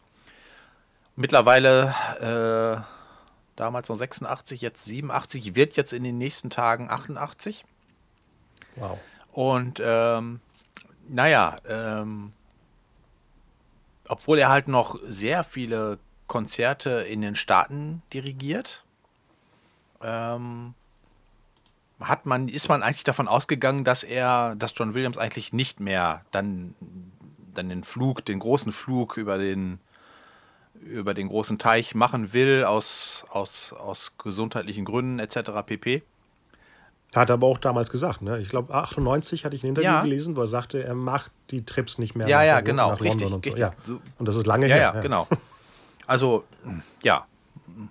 Mittlerweile, 1.17 1.95
äh, 2.21 2.81
damals 3.57 3.89
noch 3.89 3.97
86, 3.97 4.61
jetzt 4.61 4.85
87, 4.85 5.57
wird 5.57 5.77
jetzt 5.77 5.93
in 5.93 6.05
den 6.05 6.19
nächsten 6.19 6.51
Tagen 6.51 6.89
88. 6.89 7.65
Wow. 8.79 8.99
Und 9.33 9.81
ähm, 9.85 10.41
naja, 11.09 11.59
ähm, 11.69 12.33
obwohl 14.07 14.39
er 14.39 14.49
halt 14.49 14.69
noch 14.69 14.99
sehr 15.07 15.45
viele 15.45 15.99
Konzerte 16.27 16.91
in 16.91 17.21
den 17.21 17.35
Staaten 17.35 18.03
dirigiert, 18.13 18.85
ähm, 20.03 20.75
hat 22.01 22.27
man, 22.27 22.49
ist 22.49 22.69
man 22.69 22.83
eigentlich 22.83 23.05
davon 23.05 23.29
ausgegangen, 23.29 23.85
dass 23.85 24.05
er, 24.05 24.55
dass 24.57 24.73
John 24.77 24.95
Williams 24.95 25.19
eigentlich 25.19 25.53
nicht 25.53 25.81
mehr 25.81 26.25
dann, 26.31 26.75
dann 27.55 27.69
den 27.69 27.85
Flug, 27.85 28.25
den 28.25 28.39
großen 28.39 28.73
Flug 28.73 29.17
über 29.17 29.39
den, 29.39 29.81
über 30.75 31.15
den 31.15 31.29
großen 31.29 31.59
Teich 31.59 31.95
machen 31.95 32.33
will, 32.33 32.65
aus, 32.65 33.27
aus, 33.31 33.73
aus 33.73 34.17
gesundheitlichen 34.17 34.85
Gründen 34.85 35.19
etc. 35.19 35.51
pp. 35.67 36.03
Hat 37.17 37.31
er 37.31 37.35
aber 37.35 37.47
auch 37.47 37.59
damals 37.59 37.91
gesagt, 37.91 38.21
ne? 38.21 38.39
Ich 38.39 38.49
glaube, 38.51 38.75
98 38.75 39.45
hatte 39.45 39.57
ich 39.57 39.63
ein 39.65 39.69
Interview 39.69 39.89
Ja. 39.89 40.03
gelesen, 40.03 40.37
wo 40.37 40.43
er 40.43 40.47
sagte, 40.47 40.85
er 40.85 40.95
macht 40.95 41.31
die 41.51 41.65
Trips 41.65 41.99
nicht 41.99 42.15
mehr 42.15 42.29
Ja, 42.29 42.39
nach, 42.41 42.45
ja, 42.45 42.61
genau, 42.61 42.89
London 42.91 43.07
richtig, 43.07 43.23
und 43.33 43.45
so. 43.47 43.51
richtig. 43.51 43.59
Ja. 43.59 43.73
Und 44.19 44.29
das 44.29 44.37
ist 44.37 44.47
lange 44.47 44.67
Ja, 44.69 44.75
her. 44.75 44.93
ja, 44.97 45.01
genau. 45.01 45.27
Also, 46.07 46.45
ja, 47.03 47.27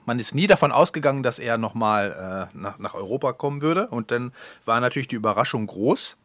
man 0.05 0.19
ist 0.19 0.35
nie 0.35 0.45
davon 0.47 0.71
ausgegangen, 0.71 1.23
dass 1.23 1.39
er 1.39 1.57
nochmal 1.57 2.49
äh, 2.53 2.57
nach, 2.57 2.77
nach 2.77 2.93
Europa 2.93 3.33
kommen 3.33 3.61
würde. 3.61 3.87
Und 3.87 4.11
dann 4.11 4.33
war 4.65 4.79
natürlich 4.79 5.07
die 5.07 5.15
Überraschung 5.15 5.65
groß. 5.67 6.15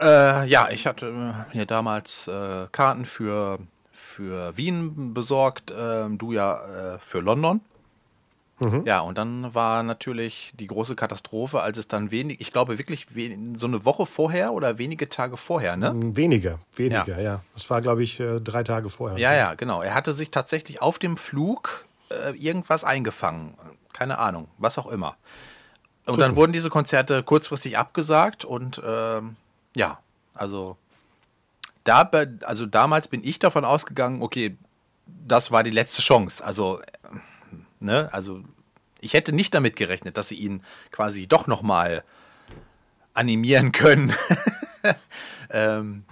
Äh, 0.00 0.46
ja, 0.46 0.68
ich 0.70 0.86
hatte 0.86 1.06
äh, 1.52 1.56
mir 1.56 1.64
damals 1.66 2.28
äh, 2.28 2.66
Karten 2.72 3.06
für, 3.06 3.58
für 3.92 4.54
Wien 4.56 5.14
besorgt, 5.14 5.72
ähm, 5.76 6.18
du 6.18 6.32
ja 6.32 6.94
äh, 6.94 6.98
für 6.98 7.20
London. 7.20 7.60
Ja, 8.58 9.00
und 9.00 9.18
dann 9.18 9.54
war 9.54 9.82
natürlich 9.82 10.52
die 10.58 10.66
große 10.66 10.96
Katastrophe, 10.96 11.60
als 11.60 11.76
es 11.76 11.88
dann 11.88 12.10
wenig, 12.10 12.40
ich 12.40 12.52
glaube 12.52 12.78
wirklich 12.78 13.06
so 13.56 13.66
eine 13.66 13.84
Woche 13.84 14.06
vorher 14.06 14.54
oder 14.54 14.78
wenige 14.78 15.10
Tage 15.10 15.36
vorher, 15.36 15.76
ne? 15.76 15.92
Weniger, 15.94 16.58
weniger, 16.74 17.20
ja. 17.20 17.42
Das 17.52 17.68
war, 17.68 17.82
glaube 17.82 18.02
ich, 18.02 18.18
äh, 18.18 18.40
drei 18.40 18.64
Tage 18.64 18.88
vorher. 18.88 19.18
Ja, 19.18 19.34
ja, 19.34 19.54
genau. 19.54 19.82
Er 19.82 19.94
hatte 19.94 20.14
sich 20.14 20.30
tatsächlich 20.30 20.80
auf 20.80 20.98
dem 20.98 21.18
Flug 21.18 21.84
äh, 22.08 22.30
irgendwas 22.30 22.82
eingefangen. 22.82 23.54
Keine 23.92 24.18
Ahnung, 24.18 24.48
was 24.56 24.78
auch 24.78 24.86
immer. 24.86 25.16
Und 26.06 26.20
dann 26.20 26.36
wurden 26.36 26.52
diese 26.52 26.70
Konzerte 26.70 27.22
kurzfristig 27.22 27.76
abgesagt 27.76 28.44
und 28.44 28.80
ähm, 28.86 29.36
ja, 29.74 29.98
also, 30.34 30.76
da, 31.84 32.08
also 32.42 32.64
damals 32.64 33.08
bin 33.08 33.24
ich 33.24 33.38
davon 33.38 33.64
ausgegangen, 33.64 34.22
okay, 34.22 34.56
das 35.06 35.50
war 35.50 35.62
die 35.62 35.70
letzte 35.70 36.00
Chance. 36.02 36.44
Also, 36.44 36.80
äh, 36.80 36.84
ne, 37.86 38.12
also 38.12 38.42
ich 39.00 39.14
hätte 39.14 39.32
nicht 39.32 39.54
damit 39.54 39.76
gerechnet, 39.76 40.18
dass 40.18 40.28
sie 40.28 40.36
ihn 40.36 40.62
quasi 40.90 41.26
doch 41.26 41.46
noch 41.46 41.62
mal 41.62 42.04
animieren 43.14 43.72
können. 43.72 44.12
ähm, 45.50 46.04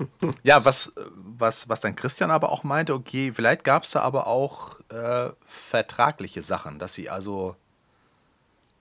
ja, 0.42 0.64
was, 0.64 0.92
was, 0.96 1.68
was 1.68 1.80
dann 1.80 1.96
Christian 1.96 2.30
aber 2.30 2.50
auch 2.50 2.64
meinte, 2.64 2.94
okay, 2.94 3.32
vielleicht 3.32 3.64
gab 3.64 3.84
es 3.84 3.90
da 3.90 4.00
aber 4.00 4.26
auch 4.26 4.80
äh, 4.90 5.30
vertragliche 5.46 6.42
Sachen, 6.42 6.78
dass 6.78 6.94
sie 6.94 7.10
also, 7.10 7.56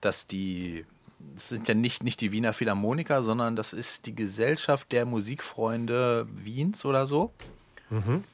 dass 0.00 0.26
die, 0.26 0.86
das 1.18 1.50
sind 1.50 1.68
ja 1.68 1.74
nicht, 1.74 2.02
nicht 2.02 2.20
die 2.20 2.32
Wiener 2.32 2.52
Philharmoniker, 2.52 3.22
sondern 3.22 3.56
das 3.56 3.72
ist 3.72 4.06
die 4.06 4.14
Gesellschaft 4.14 4.92
der 4.92 5.04
Musikfreunde 5.04 6.26
Wiens 6.30 6.84
oder 6.84 7.06
so. 7.06 7.32
Mhm. 7.90 8.24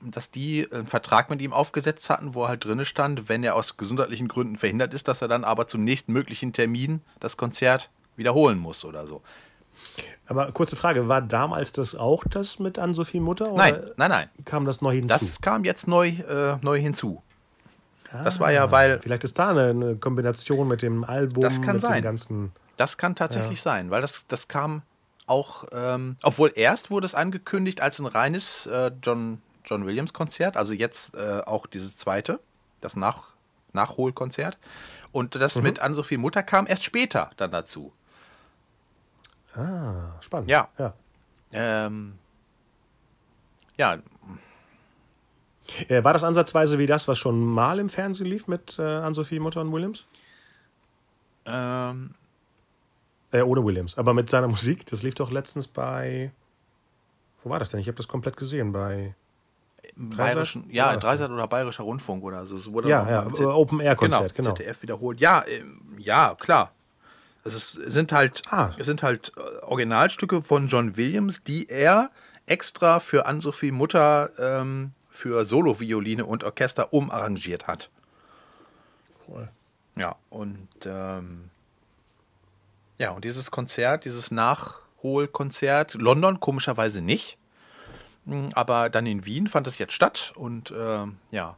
Dass 0.00 0.30
die 0.30 0.66
einen 0.72 0.86
Vertrag 0.86 1.30
mit 1.30 1.40
ihm 1.42 1.52
aufgesetzt 1.52 2.10
hatten, 2.10 2.34
wo 2.34 2.48
halt 2.48 2.64
drin 2.64 2.84
stand, 2.84 3.28
wenn 3.28 3.44
er 3.44 3.54
aus 3.54 3.76
gesundheitlichen 3.76 4.28
Gründen 4.28 4.56
verhindert 4.56 4.92
ist, 4.94 5.06
dass 5.08 5.22
er 5.22 5.28
dann 5.28 5.44
aber 5.44 5.68
zum 5.68 5.84
nächsten 5.84 6.12
möglichen 6.12 6.52
Termin 6.52 7.00
das 7.20 7.36
Konzert 7.36 7.90
wiederholen 8.16 8.58
muss 8.58 8.84
oder 8.84 9.06
so. 9.06 9.22
Aber 10.26 10.50
kurze 10.52 10.76
Frage, 10.76 11.08
war 11.08 11.20
damals 11.20 11.72
das 11.72 11.94
auch 11.94 12.24
das 12.24 12.58
mit 12.58 12.78
Ann-Sophie 12.78 13.20
Mutter? 13.20 13.48
Oder 13.52 13.56
Nein, 13.56 13.82
nein, 13.96 14.10
nein. 14.10 14.28
Kam 14.44 14.64
das 14.64 14.80
neu 14.80 14.94
hinzu? 14.94 15.08
Das 15.08 15.40
kam 15.40 15.64
jetzt 15.64 15.86
neu, 15.86 16.08
äh, 16.08 16.56
neu 16.62 16.78
hinzu. 16.80 17.22
das 18.10 18.40
war 18.40 18.50
ja, 18.52 18.70
weil 18.70 19.00
Vielleicht 19.00 19.24
ist 19.24 19.38
da 19.38 19.50
eine, 19.50 19.68
eine 19.70 19.96
Kombination 19.96 20.66
mit 20.68 20.80
dem 20.82 21.04
Album, 21.04 21.42
Das 21.42 21.60
kann 21.60 21.80
sein. 21.80 22.00
dem 22.00 22.04
ganzen. 22.04 22.52
das 22.76 22.96
kann 22.96 23.14
tatsächlich 23.14 23.60
sein, 23.60 23.90
weil 23.90 24.00
das, 24.00 24.26
das 24.26 24.48
kam 24.48 24.82
auch, 25.26 25.64
ähm, 25.72 26.16
obwohl 26.22 26.52
erst 26.54 26.90
wurde 26.90 27.06
es 27.06 27.14
angekündigt 27.14 27.80
als 27.80 27.98
ein 27.98 28.06
reines 28.06 28.66
äh, 28.66 28.90
John, 29.02 29.40
John 29.64 29.86
Williams 29.86 30.12
Konzert, 30.12 30.56
also 30.56 30.72
jetzt 30.72 31.14
äh, 31.14 31.40
auch 31.44 31.66
dieses 31.66 31.96
zweite, 31.96 32.40
das 32.80 32.96
Nach, 32.96 33.30
Nachholkonzert. 33.72 34.58
Und 35.12 35.36
das 35.36 35.60
mit 35.62 35.78
Ann-Sophie 35.78 36.16
Mutter 36.16 36.42
kam 36.42 36.66
erst 36.66 36.82
später 36.82 37.30
dann 37.36 37.52
dazu. 37.52 37.92
Ah, 39.54 40.20
spannend. 40.20 40.50
Ja. 40.50 40.68
ja. 40.78 40.92
Ähm, 41.52 42.18
ja, 43.76 43.98
Äh, 45.88 46.04
war 46.04 46.12
das 46.12 46.24
ansatzweise 46.24 46.78
wie 46.78 46.86
das, 46.86 47.08
was 47.08 47.16
schon 47.18 47.40
mal 47.40 47.78
im 47.78 47.88
Fernsehen 47.88 48.26
lief 48.26 48.48
mit 48.48 48.78
äh, 48.78 48.82
Ann-Sophie 48.82 49.38
Mutter 49.38 49.60
und 49.60 49.72
Williams? 49.72 50.04
ähm, 51.46 52.14
Äh, 53.34 53.42
ohne 53.42 53.64
Williams, 53.64 53.98
aber 53.98 54.14
mit 54.14 54.30
seiner 54.30 54.46
Musik. 54.48 54.86
Das 54.86 55.02
lief 55.02 55.14
doch 55.14 55.30
letztens 55.30 55.66
bei. 55.66 56.30
Wo 57.42 57.50
war 57.50 57.58
das 57.58 57.70
denn? 57.70 57.80
Ich 57.80 57.88
habe 57.88 57.96
das 57.96 58.06
komplett 58.08 58.36
gesehen. 58.36 58.72
Bei. 58.72 59.14
bayerischen, 59.96 60.66
War 60.66 60.72
ja, 60.72 60.96
Dreisat 60.96 61.30
oder 61.30 61.46
Bayerischer 61.48 61.82
Rundfunk 61.84 62.22
oder 62.24 62.46
so. 62.46 62.56
Es 62.56 62.70
wurde 62.72 62.88
Ja, 62.88 63.08
ja, 63.10 63.32
Z- 63.32 63.46
Open 63.46 63.80
Air 63.80 63.96
Konzert, 63.96 64.34
genau. 64.34 64.52
ZDF 64.54 64.82
wiederholt. 64.82 65.20
Ja, 65.20 65.44
ähm, 65.48 65.82
ja, 65.98 66.34
klar. 66.38 66.72
Es 67.44 67.54
ist, 67.54 67.72
sind 67.72 68.12
halt, 68.12 68.42
Ah. 68.50 68.70
es 68.78 68.86
sind 68.86 69.02
halt 69.02 69.32
äh, 69.36 69.64
Originalstücke 69.64 70.42
von 70.42 70.66
John 70.68 70.96
Williams, 70.96 71.42
die 71.42 71.68
er 71.68 72.10
extra 72.46 73.00
für 73.00 73.26
Ann-Sophie 73.26 73.70
Mutter 73.72 74.30
ähm, 74.38 74.92
für 75.10 75.44
Solo-Violine 75.44 76.24
und 76.24 76.44
Orchester 76.44 76.92
umarrangiert 76.94 77.66
hat. 77.66 77.90
Cool. 79.28 79.48
Ja, 79.96 80.16
und 80.30 80.68
ähm, 80.86 81.50
ja, 82.98 83.10
und 83.10 83.24
dieses 83.24 83.50
Konzert, 83.50 84.04
dieses 84.04 84.30
Nachholkonzert, 84.30 85.94
London 85.94 86.40
komischerweise 86.40 87.00
nicht. 87.02 87.36
Mm, 88.24 88.46
Aber 88.54 88.88
dann 88.90 89.06
in 89.06 89.26
Wien 89.26 89.46
fand 89.48 89.66
es 89.66 89.78
jetzt 89.78 89.92
statt 89.92 90.32
und 90.36 90.72
ähm, 90.76 91.16
ja, 91.30 91.56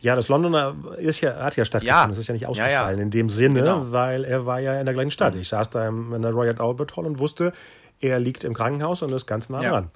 Ja, 0.00 0.16
das 0.16 0.28
Londoner 0.28 0.74
ist 0.98 1.20
ja, 1.20 1.36
hat 1.36 1.56
ja 1.56 1.64
stattgefunden. 1.64 2.02
Ja. 2.02 2.08
Das 2.08 2.18
ist 2.18 2.26
ja 2.28 2.32
nicht 2.32 2.42
Ja, 2.42 2.48
ausgefallen 2.48 2.98
ja. 2.98 3.02
in 3.02 3.10
dem 3.10 3.28
Sinne, 3.28 3.60
Genau. 3.60 3.80
Mhm. 3.80 3.92
weil 3.92 4.24
er 4.24 4.46
war 4.46 4.58
ja 4.60 4.78
in 4.80 4.86
der 4.86 4.94
gleichen 4.94 5.10
Stadt. 5.10 5.34
Ich 5.34 5.48
saß 5.48 5.70
da 5.70 5.86
in 5.88 6.22
der 6.22 6.30
Royal 6.32 6.58
Albert 6.60 6.96
Hall 6.96 7.06
und 7.06 7.18
wusste, 7.18 7.52
er 8.00 8.18
liegt 8.18 8.44
im 8.44 8.54
Krankenhaus 8.54 9.02
und 9.02 9.12
ist 9.12 9.26
ganz 9.26 9.48
nah 9.50 9.62
Ja. 9.62 9.70
dran. 9.70 9.90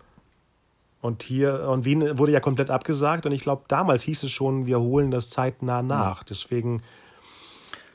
Und 1.00 1.22
hier, 1.22 1.68
und 1.68 1.84
Wien 1.84 2.18
wurde 2.18 2.32
ja 2.32 2.40
komplett 2.40 2.70
abgesagt 2.70 3.24
und 3.24 3.32
ich 3.32 3.42
glaube, 3.42 3.62
damals 3.68 4.02
hieß 4.02 4.24
es 4.24 4.32
schon, 4.32 4.66
wir 4.66 4.80
holen 4.80 5.10
das 5.10 5.30
zeitnah 5.30 5.80
nach. 5.82 6.22
Deswegen 6.24 6.82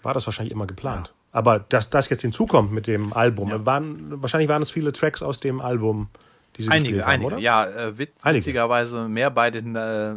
war 0.04 0.14
das 0.14 0.26
wahrscheinlich 0.26 0.54
immer 0.54 0.68
geplant. 0.68 1.14
Aber 1.32 1.60
dass 1.60 1.90
das 1.90 2.10
jetzt 2.10 2.22
hinzukommt 2.22 2.72
mit 2.72 2.86
dem 2.88 3.12
Album, 3.14 3.66
waren, 3.66 4.22
wahrscheinlich 4.22 4.50
waren 4.50 4.62
es 4.62 4.70
viele 4.70 4.94
Tracks 4.94 5.24
aus 5.24 5.40
dem 5.40 5.62
Album, 5.62 6.10
die 6.56 6.64
sie 6.64 6.70
einige, 6.70 7.02
haben, 7.02 7.10
einige. 7.10 7.28
oder? 7.28 7.38
Ja, 7.40 7.66
äh, 7.66 7.98
witz, 7.98 8.12
Einige. 8.22 8.46
witzigerweise 8.46 9.08
mehr 9.08 9.32
bei 9.32 9.50
den, 9.50 9.76
äh, 9.76 10.14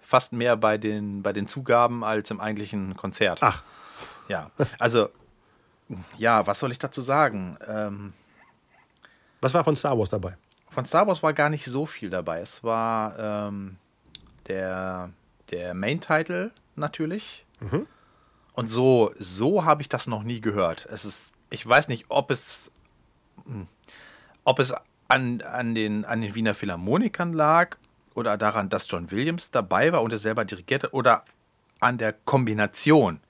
fast 0.00 0.32
mehr 0.32 0.56
bei 0.56 0.78
den, 0.78 1.22
bei 1.22 1.32
den 1.32 1.46
Zugaben 1.48 2.02
als 2.02 2.30
im 2.30 2.40
eigentlichen 2.40 2.96
Konzert. 2.96 3.42
Ach, 3.42 3.62
Ja, 4.28 4.50
also, 4.78 5.10
ja, 6.16 6.46
was 6.46 6.60
soll 6.60 6.72
ich 6.72 6.78
dazu 6.78 7.02
sagen? 7.02 7.58
Ähm, 7.68 8.14
was 9.42 9.52
war 9.52 9.64
von 9.64 9.76
Star 9.76 9.98
Wars 9.98 10.08
dabei? 10.08 10.38
Von 10.70 10.86
Star 10.86 11.06
Wars 11.06 11.22
war 11.22 11.34
gar 11.34 11.50
nicht 11.50 11.66
so 11.66 11.84
viel 11.84 12.08
dabei. 12.08 12.40
Es 12.40 12.64
war 12.64 13.18
ähm, 13.18 13.76
der, 14.48 15.10
der 15.50 15.74
Main-Title 15.74 16.50
natürlich. 16.76 17.44
Und 18.54 18.68
so, 18.68 19.12
so 19.18 19.64
habe 19.64 19.82
ich 19.82 19.88
das 19.88 20.06
noch 20.06 20.22
nie 20.22 20.40
gehört. 20.40 20.86
Es 20.90 21.04
ist, 21.04 21.32
ich 21.50 21.66
weiß 21.66 21.88
nicht, 21.88 22.06
ob 22.08 22.30
es, 22.30 22.70
hm, 23.44 23.66
ob 24.44 24.58
es 24.58 24.72
an, 25.08 25.42
an, 25.42 25.74
den, 25.74 26.04
an 26.04 26.20
den 26.20 26.34
Wiener 26.34 26.54
Philharmonikern 26.54 27.32
lag 27.32 27.76
oder 28.14 28.36
daran, 28.38 28.68
dass 28.68 28.90
John 28.90 29.10
Williams 29.10 29.50
dabei 29.50 29.92
war 29.92 30.02
und 30.02 30.12
er 30.12 30.18
selber 30.18 30.44
dirigiert 30.44 30.84
hat 30.84 30.94
oder 30.94 31.24
an 31.80 31.98
der 31.98 32.12
Kombination 32.12 33.20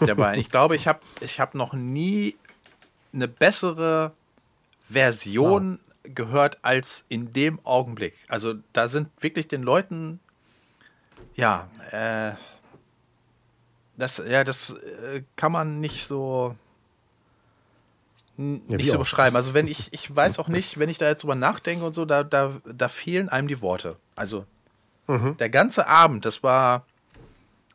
der 0.00 0.14
beiden. 0.14 0.40
Ich 0.40 0.50
glaube, 0.50 0.76
ich 0.76 0.86
habe 0.86 1.00
ich 1.20 1.40
hab 1.40 1.54
noch 1.54 1.72
nie 1.72 2.36
eine 3.12 3.28
bessere 3.28 4.12
Version 4.88 5.80
gehört 6.02 6.58
als 6.62 7.04
in 7.08 7.32
dem 7.32 7.58
Augenblick. 7.64 8.14
Also 8.28 8.54
da 8.72 8.88
sind 8.88 9.08
wirklich 9.20 9.48
den 9.48 9.62
Leuten, 9.62 10.20
ja, 11.34 11.68
äh, 11.90 12.34
das, 13.96 14.22
ja, 14.26 14.44
das 14.44 14.70
äh, 14.70 15.22
kann 15.36 15.52
man 15.52 15.80
nicht 15.80 16.06
so 16.06 16.56
Ja, 18.36 18.44
nicht 18.76 18.88
so 18.88 18.94
auch. 18.94 18.98
beschreiben. 19.00 19.36
Also 19.36 19.54
wenn 19.54 19.66
ich, 19.68 19.88
ich 19.92 20.14
weiß 20.14 20.38
auch 20.38 20.48
nicht, 20.48 20.78
wenn 20.78 20.88
ich 20.88 20.98
da 20.98 21.06
jetzt 21.06 21.22
drüber 21.22 21.34
nachdenke 21.34 21.84
und 21.84 21.92
so, 21.92 22.04
da, 22.04 22.24
da, 22.24 22.52
da 22.64 22.88
fehlen 22.88 23.28
einem 23.28 23.48
die 23.48 23.60
Worte. 23.60 23.96
Also 24.16 24.46
der 25.06 25.50
ganze 25.50 25.86
Abend, 25.86 26.24
das 26.24 26.42
war, 26.42 26.86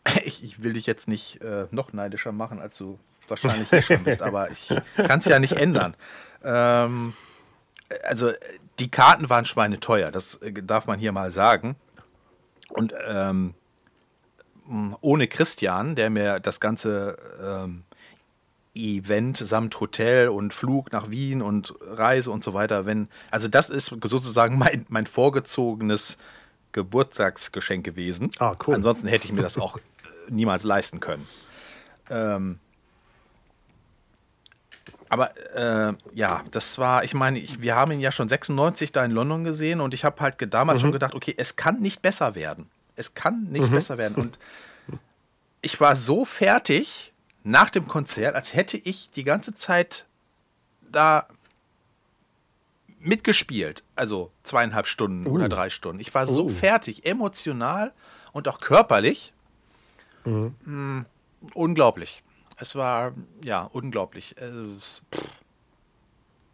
ich, 0.25 0.43
ich 0.43 0.63
will 0.63 0.73
dich 0.73 0.87
jetzt 0.87 1.07
nicht 1.07 1.41
äh, 1.41 1.67
noch 1.69 1.93
neidischer 1.93 2.31
machen, 2.31 2.59
als 2.59 2.75
du 2.75 2.97
wahrscheinlich 3.27 3.71
eh 3.71 3.83
schon 3.83 4.03
bist, 4.03 4.23
aber 4.23 4.49
ich 4.49 4.73
kann 4.95 5.19
es 5.19 5.25
ja 5.25 5.37
nicht 5.37 5.53
ändern. 5.53 5.95
Ähm, 6.43 7.13
also 8.03 8.31
die 8.79 8.89
Karten 8.89 9.29
waren 9.29 9.45
schweineteuer, 9.45 10.09
das 10.09 10.35
äh, 10.41 10.51
darf 10.63 10.87
man 10.87 10.97
hier 10.97 11.11
mal 11.11 11.29
sagen. 11.29 11.75
Und 12.69 12.95
ähm, 13.07 13.53
ohne 15.01 15.27
Christian, 15.27 15.95
der 15.95 16.09
mir 16.09 16.39
das 16.39 16.59
ganze 16.59 17.17
ähm, 17.43 17.83
Event 18.75 19.37
samt 19.37 19.79
Hotel 19.79 20.29
und 20.29 20.53
Flug 20.53 20.91
nach 20.91 21.09
Wien 21.09 21.41
und 21.41 21.73
Reise 21.81 22.31
und 22.31 22.43
so 22.43 22.53
weiter, 22.53 22.85
wenn, 22.85 23.09
also 23.31 23.47
das 23.47 23.69
ist 23.69 23.87
sozusagen 23.87 24.57
mein, 24.57 24.85
mein 24.89 25.07
vorgezogenes 25.07 26.17
Geburtstagsgeschenk 26.71 27.83
gewesen. 27.83 28.31
Ah, 28.39 28.55
cool. 28.67 28.75
Ansonsten 28.75 29.07
hätte 29.07 29.25
ich 29.25 29.33
mir 29.33 29.41
das 29.41 29.57
auch 29.57 29.79
niemals 30.29 30.63
leisten 30.63 30.99
können. 30.99 31.27
Ähm, 32.09 32.59
aber 35.09 35.31
äh, 35.55 35.93
ja, 36.13 36.43
das 36.51 36.77
war, 36.77 37.03
ich 37.03 37.15
meine, 37.15 37.39
ich, 37.39 37.61
wir 37.61 37.75
haben 37.75 37.91
ihn 37.91 37.99
ja 37.99 38.11
schon 38.11 38.29
96 38.29 38.91
da 38.91 39.03
in 39.03 39.11
London 39.11 39.43
gesehen 39.43 39.81
und 39.81 39.95
ich 39.95 40.05
habe 40.05 40.21
halt 40.21 40.35
damals 40.53 40.77
mhm. 40.77 40.81
schon 40.81 40.91
gedacht, 40.91 41.15
okay, 41.15 41.33
es 41.35 41.55
kann 41.55 41.79
nicht 41.79 42.03
besser 42.03 42.35
werden. 42.35 42.69
Es 42.99 43.13
kann 43.13 43.43
nicht 43.45 43.69
mhm. 43.69 43.75
besser 43.75 43.97
werden. 43.97 44.15
Und 44.21 44.37
ich 45.61 45.79
war 45.79 45.95
so 45.95 46.25
fertig 46.25 47.13
nach 47.43 47.69
dem 47.69 47.87
Konzert, 47.87 48.35
als 48.35 48.53
hätte 48.53 48.77
ich 48.77 49.09
die 49.09 49.23
ganze 49.23 49.55
Zeit 49.55 50.05
da 50.91 51.27
mitgespielt. 52.99 53.83
Also 53.95 54.31
zweieinhalb 54.43 54.85
Stunden 54.85 55.25
uh. 55.25 55.31
oder 55.31 55.47
drei 55.47 55.69
Stunden. 55.69 56.01
Ich 56.01 56.13
war 56.13 56.27
so 56.27 56.45
uh. 56.45 56.49
fertig, 56.49 57.05
emotional 57.05 57.93
und 58.33 58.49
auch 58.49 58.59
körperlich. 58.59 59.33
Mhm. 60.25 60.55
Mm, 60.65 61.05
unglaublich. 61.53 62.21
Es 62.57 62.75
war, 62.75 63.13
ja, 63.41 63.61
unglaublich. 63.63 64.35
Es, 64.37 65.01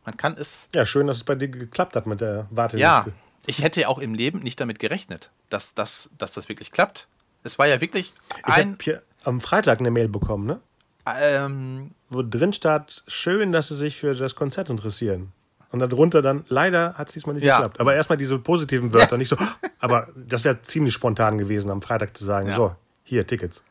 man 0.05 0.15
kann 0.15 0.37
es. 0.37 0.69
Ja, 0.75 0.85
schön, 0.85 1.07
dass 1.07 1.17
es 1.17 1.23
bei 1.23 1.33
dir 1.33 1.47
geklappt 1.47 1.95
hat 1.95 2.05
mit 2.05 2.21
der 2.21 2.45
Warteliste. 2.51 2.83
Ja, 2.83 3.05
ich 3.47 3.61
hätte 3.61 3.87
auch 3.89 3.99
im 3.99 4.13
Leben 4.13 4.39
nicht 4.39 4.59
damit 4.59 4.79
gerechnet, 4.79 5.31
dass, 5.49 5.73
dass, 5.73 6.09
dass 6.17 6.33
das 6.33 6.49
wirklich 6.49 6.71
klappt. 6.71 7.07
Es 7.43 7.59
war 7.59 7.67
ja 7.67 7.81
wirklich 7.81 8.13
ein. 8.43 8.77
Ich 8.79 8.87
habe 8.87 9.03
am 9.23 9.41
Freitag 9.41 9.79
eine 9.79 9.91
Mail 9.91 10.09
bekommen, 10.09 10.45
ne? 10.45 10.59
Ähm, 11.05 11.91
Wo 12.09 12.23
drin 12.23 12.53
stand, 12.53 13.03
schön, 13.07 13.51
dass 13.51 13.67
sie 13.67 13.75
sich 13.75 13.95
für 13.95 14.15
das 14.15 14.35
Konzert 14.35 14.69
interessieren. 14.69 15.31
Und 15.71 15.79
darunter 15.79 16.21
dann, 16.21 16.45
leider 16.47 16.93
hat 16.95 17.09
es 17.09 17.13
diesmal 17.13 17.35
nicht 17.35 17.43
ja. 17.43 17.57
geklappt. 17.57 17.79
Aber 17.79 17.93
erstmal 17.93 18.17
diese 18.17 18.39
positiven 18.39 18.93
Wörter, 18.93 19.11
ja. 19.11 19.17
nicht 19.17 19.29
so, 19.29 19.37
aber 19.79 20.07
das 20.15 20.43
wäre 20.43 20.61
ziemlich 20.61 20.93
spontan 20.93 21.37
gewesen, 21.37 21.69
am 21.69 21.81
Freitag 21.81 22.15
zu 22.17 22.25
sagen, 22.25 22.49
ja. 22.49 22.55
so, 22.55 22.75
hier, 23.03 23.27
Tickets. 23.27 23.63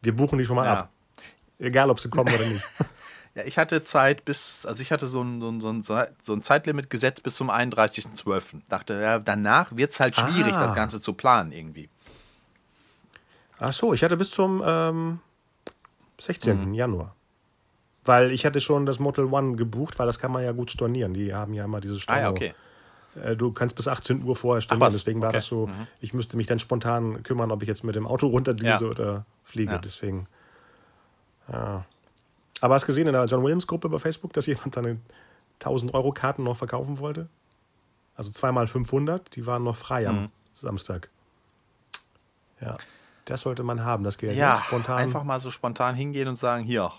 Wir 0.00 0.16
buchen 0.16 0.38
die 0.38 0.44
schon 0.44 0.56
mal 0.56 0.66
ab. 0.66 0.88
Egal, 1.58 1.90
ob 1.90 2.00
sie 2.00 2.08
kommen 2.08 2.34
oder 2.34 2.46
nicht. 2.46 2.64
Ja, 3.34 3.44
ich 3.44 3.56
hatte 3.56 3.82
Zeit 3.84 4.24
bis, 4.24 4.66
also 4.66 4.82
ich 4.82 4.92
hatte 4.92 5.06
so 5.06 5.22
ein, 5.22 5.40
so 5.60 5.70
ein, 5.70 5.82
so 5.82 6.32
ein 6.32 6.42
Zeitlimit 6.42 6.90
gesetzt 6.90 7.22
bis 7.22 7.34
zum 7.34 7.50
31.12. 7.50 8.60
Dachte, 8.68 9.00
ja, 9.00 9.18
danach 9.18 9.74
wird 9.74 9.92
es 9.92 10.00
halt 10.00 10.16
schwierig, 10.16 10.54
ah. 10.54 10.66
das 10.66 10.74
Ganze 10.74 11.00
zu 11.00 11.14
planen 11.14 11.52
irgendwie. 11.52 11.88
Ach 13.58 13.72
so, 13.72 13.94
ich 13.94 14.04
hatte 14.04 14.16
bis 14.16 14.30
zum 14.30 14.62
ähm, 14.66 15.20
16. 16.20 16.68
Mhm. 16.68 16.74
Januar. 16.74 17.14
Weil 18.04 18.32
ich 18.32 18.44
hatte 18.44 18.60
schon 18.60 18.84
das 18.84 18.98
Motel 18.98 19.26
One 19.26 19.56
gebucht, 19.56 19.98
weil 19.98 20.06
das 20.06 20.18
kann 20.18 20.32
man 20.32 20.42
ja 20.42 20.52
gut 20.52 20.70
stornieren. 20.70 21.14
Die 21.14 21.32
haben 21.32 21.54
ja 21.54 21.64
immer 21.64 21.80
diese 21.80 22.00
Storno. 22.00 22.20
Ah, 22.20 22.22
ja, 22.24 22.30
okay. 22.30 22.54
Äh, 23.22 23.36
du 23.36 23.52
kannst 23.52 23.76
bis 23.76 23.88
18 23.88 24.24
Uhr 24.24 24.36
vorher 24.36 24.60
stornieren, 24.60 24.92
deswegen 24.92 25.20
okay. 25.20 25.26
war 25.26 25.32
das 25.32 25.46
so, 25.46 25.68
mhm. 25.68 25.86
ich 26.00 26.12
müsste 26.12 26.36
mich 26.36 26.46
dann 26.46 26.58
spontan 26.58 27.22
kümmern, 27.22 27.50
ob 27.50 27.62
ich 27.62 27.68
jetzt 27.68 27.84
mit 27.84 27.94
dem 27.94 28.06
Auto 28.06 28.26
runterdüse 28.26 28.84
ja. 28.84 28.90
oder 28.90 29.24
fliege. 29.44 29.72
Ja. 29.72 29.78
Deswegen. 29.78 30.26
Ja. 31.50 31.84
Aber 32.62 32.74
hast 32.74 32.84
du 32.84 32.86
gesehen 32.86 33.08
in 33.08 33.12
der 33.12 33.24
John 33.24 33.42
Williams 33.42 33.66
Gruppe 33.66 33.88
bei 33.88 33.98
Facebook, 33.98 34.32
dass 34.34 34.46
jemand 34.46 34.72
seine 34.72 35.00
1000 35.54 35.92
Euro 35.94 36.12
Karten 36.12 36.44
noch 36.44 36.56
verkaufen 36.56 37.00
wollte? 37.00 37.28
Also 38.14 38.30
zweimal 38.30 38.68
500, 38.68 39.34
die 39.34 39.46
waren 39.46 39.64
noch 39.64 39.76
frei 39.76 40.06
am 40.08 40.22
mhm. 40.22 40.28
Samstag. 40.52 41.10
Ja, 42.60 42.76
das 43.24 43.40
sollte 43.40 43.64
man 43.64 43.84
haben, 43.84 44.04
das 44.04 44.16
Geld. 44.16 44.36
Ja, 44.36 44.62
spontan. 44.64 44.98
einfach 44.98 45.24
mal 45.24 45.40
so 45.40 45.50
spontan 45.50 45.96
hingehen 45.96 46.28
und 46.28 46.36
sagen, 46.36 46.62
hier, 46.62 46.92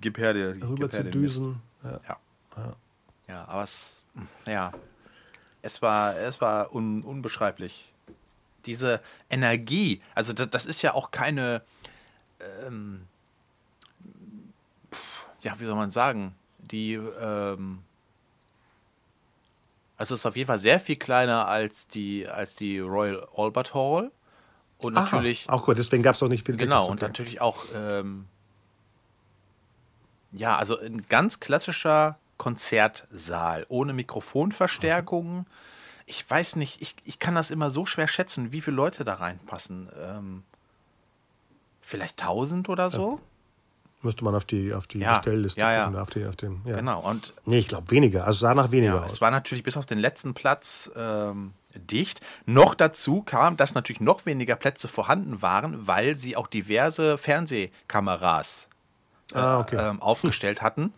gib 0.00 0.16
her 0.16 0.32
dir. 0.32 0.56
Rüber 0.62 0.88
zu 0.88 1.04
düsen. 1.04 1.60
Ja. 1.84 1.90
Ja. 1.90 2.16
ja. 2.56 2.76
ja. 3.28 3.44
aber 3.44 3.64
es, 3.64 4.06
ja, 4.46 4.72
es 5.60 5.82
war, 5.82 6.16
es 6.16 6.40
war 6.40 6.74
un, 6.74 7.02
unbeschreiblich. 7.02 7.92
Diese 8.64 9.02
Energie, 9.28 10.00
also 10.14 10.32
das, 10.32 10.48
das 10.48 10.64
ist 10.64 10.80
ja 10.80 10.94
auch 10.94 11.10
keine, 11.10 11.60
ähm, 12.64 13.02
ja, 15.42 15.58
wie 15.58 15.64
soll 15.64 15.74
man 15.74 15.90
sagen, 15.90 16.34
die, 16.58 16.94
ähm, 16.94 17.80
also 19.96 20.14
es 20.14 20.20
ist 20.20 20.26
auf 20.26 20.36
jeden 20.36 20.46
Fall 20.46 20.58
sehr 20.58 20.80
viel 20.80 20.96
kleiner 20.96 21.48
als 21.48 21.88
die, 21.88 22.26
als 22.26 22.56
die 22.56 22.78
Royal 22.78 23.26
Albert 23.36 23.74
Hall. 23.74 24.10
Und 24.78 24.96
Aha, 24.96 25.04
natürlich. 25.04 25.48
Auch 25.48 25.64
gut, 25.64 25.78
deswegen 25.78 26.02
gab 26.02 26.14
es 26.14 26.22
auch 26.22 26.28
nicht 26.28 26.46
viel 26.46 26.56
Genau, 26.56 26.88
und 26.88 27.02
natürlich 27.02 27.40
auch, 27.40 27.64
ähm, 27.74 28.26
ja, 30.30 30.56
also 30.56 30.78
ein 30.78 31.06
ganz 31.08 31.40
klassischer 31.40 32.18
Konzertsaal 32.36 33.66
ohne 33.68 33.92
Mikrofonverstärkungen. 33.92 35.46
Ich 36.06 36.28
weiß 36.28 36.56
nicht, 36.56 36.80
ich, 36.80 36.94
ich 37.04 37.18
kann 37.18 37.34
das 37.34 37.50
immer 37.50 37.70
so 37.70 37.84
schwer 37.86 38.06
schätzen, 38.06 38.52
wie 38.52 38.60
viele 38.60 38.76
Leute 38.76 39.04
da 39.04 39.14
reinpassen. 39.14 39.88
Ähm, 40.00 40.44
vielleicht 41.80 42.22
1000 42.22 42.68
oder 42.68 42.88
so? 42.90 43.20
Müsste 44.00 44.22
man 44.22 44.34
auf 44.34 44.44
die, 44.44 44.72
auf 44.72 44.86
die 44.86 45.00
ja, 45.00 45.16
Bestellliste 45.16 45.60
ja, 45.60 45.80
gucken. 45.80 45.96
Ja. 45.96 46.02
Auf 46.02 46.10
die, 46.10 46.24
auf 46.26 46.36
den, 46.36 46.60
ja. 46.64 46.76
Genau. 46.76 47.00
Und 47.00 47.32
nee, 47.46 47.58
ich 47.58 47.68
glaube 47.68 47.90
weniger. 47.90 48.26
Also 48.26 48.40
sah 48.40 48.54
nach 48.54 48.70
weniger 48.70 49.04
aus. 49.04 49.14
Es 49.14 49.20
war 49.20 49.32
natürlich 49.32 49.64
bis 49.64 49.76
auf 49.76 49.86
den 49.86 49.98
letzten 49.98 50.34
Platz 50.34 50.90
ähm, 50.96 51.52
dicht. 51.74 52.20
Noch 52.46 52.74
dazu 52.74 53.22
kam, 53.22 53.56
dass 53.56 53.74
natürlich 53.74 54.00
noch 54.00 54.24
weniger 54.24 54.54
Plätze 54.54 54.86
vorhanden 54.86 55.42
waren, 55.42 55.88
weil 55.88 56.14
sie 56.14 56.36
auch 56.36 56.46
diverse 56.46 57.18
Fernsehkameras 57.18 58.68
äh, 59.34 59.38
ah, 59.38 59.58
okay. 59.58 59.76
ähm, 59.76 60.00
aufgestellt 60.00 60.62
hatten. 60.62 60.92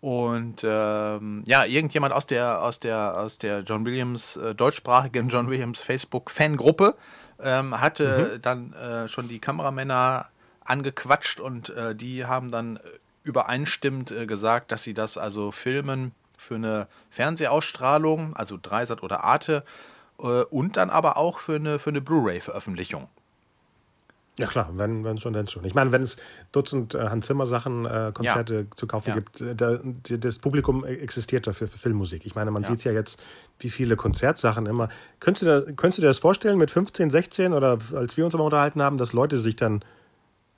Und 0.00 0.62
ähm, 0.64 1.44
ja, 1.46 1.64
irgendjemand 1.64 2.14
aus 2.14 2.26
der, 2.26 2.62
aus 2.62 2.80
der, 2.80 3.18
aus 3.18 3.38
der 3.38 3.60
John 3.60 3.84
Williams, 3.84 4.36
äh, 4.36 4.54
deutschsprachigen 4.54 5.28
John 5.28 5.50
Williams 5.50 5.82
Facebook-Fangruppe 5.82 6.94
ähm, 7.42 7.80
hatte 7.80 8.34
mhm. 8.34 8.42
dann 8.42 8.72
äh, 8.72 9.08
schon 9.08 9.28
die 9.28 9.40
Kameramänner 9.40 10.28
angequatscht 10.70 11.40
und 11.40 11.70
äh, 11.70 11.94
die 11.94 12.24
haben 12.24 12.50
dann 12.50 12.78
übereinstimmend 13.22 14.10
äh, 14.10 14.26
gesagt, 14.26 14.72
dass 14.72 14.82
sie 14.82 14.94
das 14.94 15.18
also 15.18 15.52
filmen 15.52 16.12
für 16.36 16.54
eine 16.54 16.88
Fernsehausstrahlung, 17.10 18.34
also 18.34 18.58
Dreisat 18.60 19.02
oder 19.02 19.24
Arte, 19.24 19.64
äh, 20.18 20.42
und 20.44 20.76
dann 20.76 20.90
aber 20.90 21.16
auch 21.16 21.38
für 21.38 21.56
eine, 21.56 21.78
für 21.78 21.90
eine 21.90 22.00
Blu-ray-Veröffentlichung. 22.00 23.08
Ja 24.38 24.46
klar, 24.46 24.70
wenn, 24.72 25.04
wenn 25.04 25.18
schon, 25.18 25.34
dann 25.34 25.48
schon. 25.48 25.64
Ich 25.64 25.74
meine, 25.74 25.92
wenn 25.92 26.02
es 26.02 26.16
Dutzend 26.50 26.94
äh, 26.94 27.10
Hans 27.10 27.26
Zimmer 27.26 27.44
Sachen, 27.44 27.84
äh, 27.84 28.10
Konzerte 28.14 28.54
ja. 28.54 28.76
zu 28.76 28.86
kaufen 28.86 29.10
ja. 29.10 29.14
gibt, 29.16 29.40
äh, 29.42 29.54
da, 29.54 29.80
das 29.82 30.38
Publikum 30.38 30.84
existiert 30.84 31.46
dafür 31.46 31.68
für 31.68 31.76
Filmmusik. 31.76 32.24
Ich 32.24 32.34
meine, 32.34 32.50
man 32.50 32.62
ja. 32.62 32.70
sieht 32.70 32.84
ja 32.84 32.92
jetzt, 32.92 33.20
wie 33.58 33.68
viele 33.68 33.96
Konzertsachen 33.96 34.64
immer. 34.64 34.88
Könntest 35.18 35.42
du, 35.42 35.46
da, 35.46 35.72
könntest 35.72 35.98
du 35.98 36.02
dir 36.02 36.08
das 36.08 36.18
vorstellen 36.18 36.56
mit 36.56 36.70
15, 36.70 37.10
16 37.10 37.52
oder 37.52 37.78
als 37.92 38.16
wir 38.16 38.24
uns 38.24 38.32
immer 38.32 38.44
unterhalten 38.44 38.80
haben, 38.80 38.96
dass 38.96 39.12
Leute 39.12 39.36
sich 39.36 39.56
dann 39.56 39.84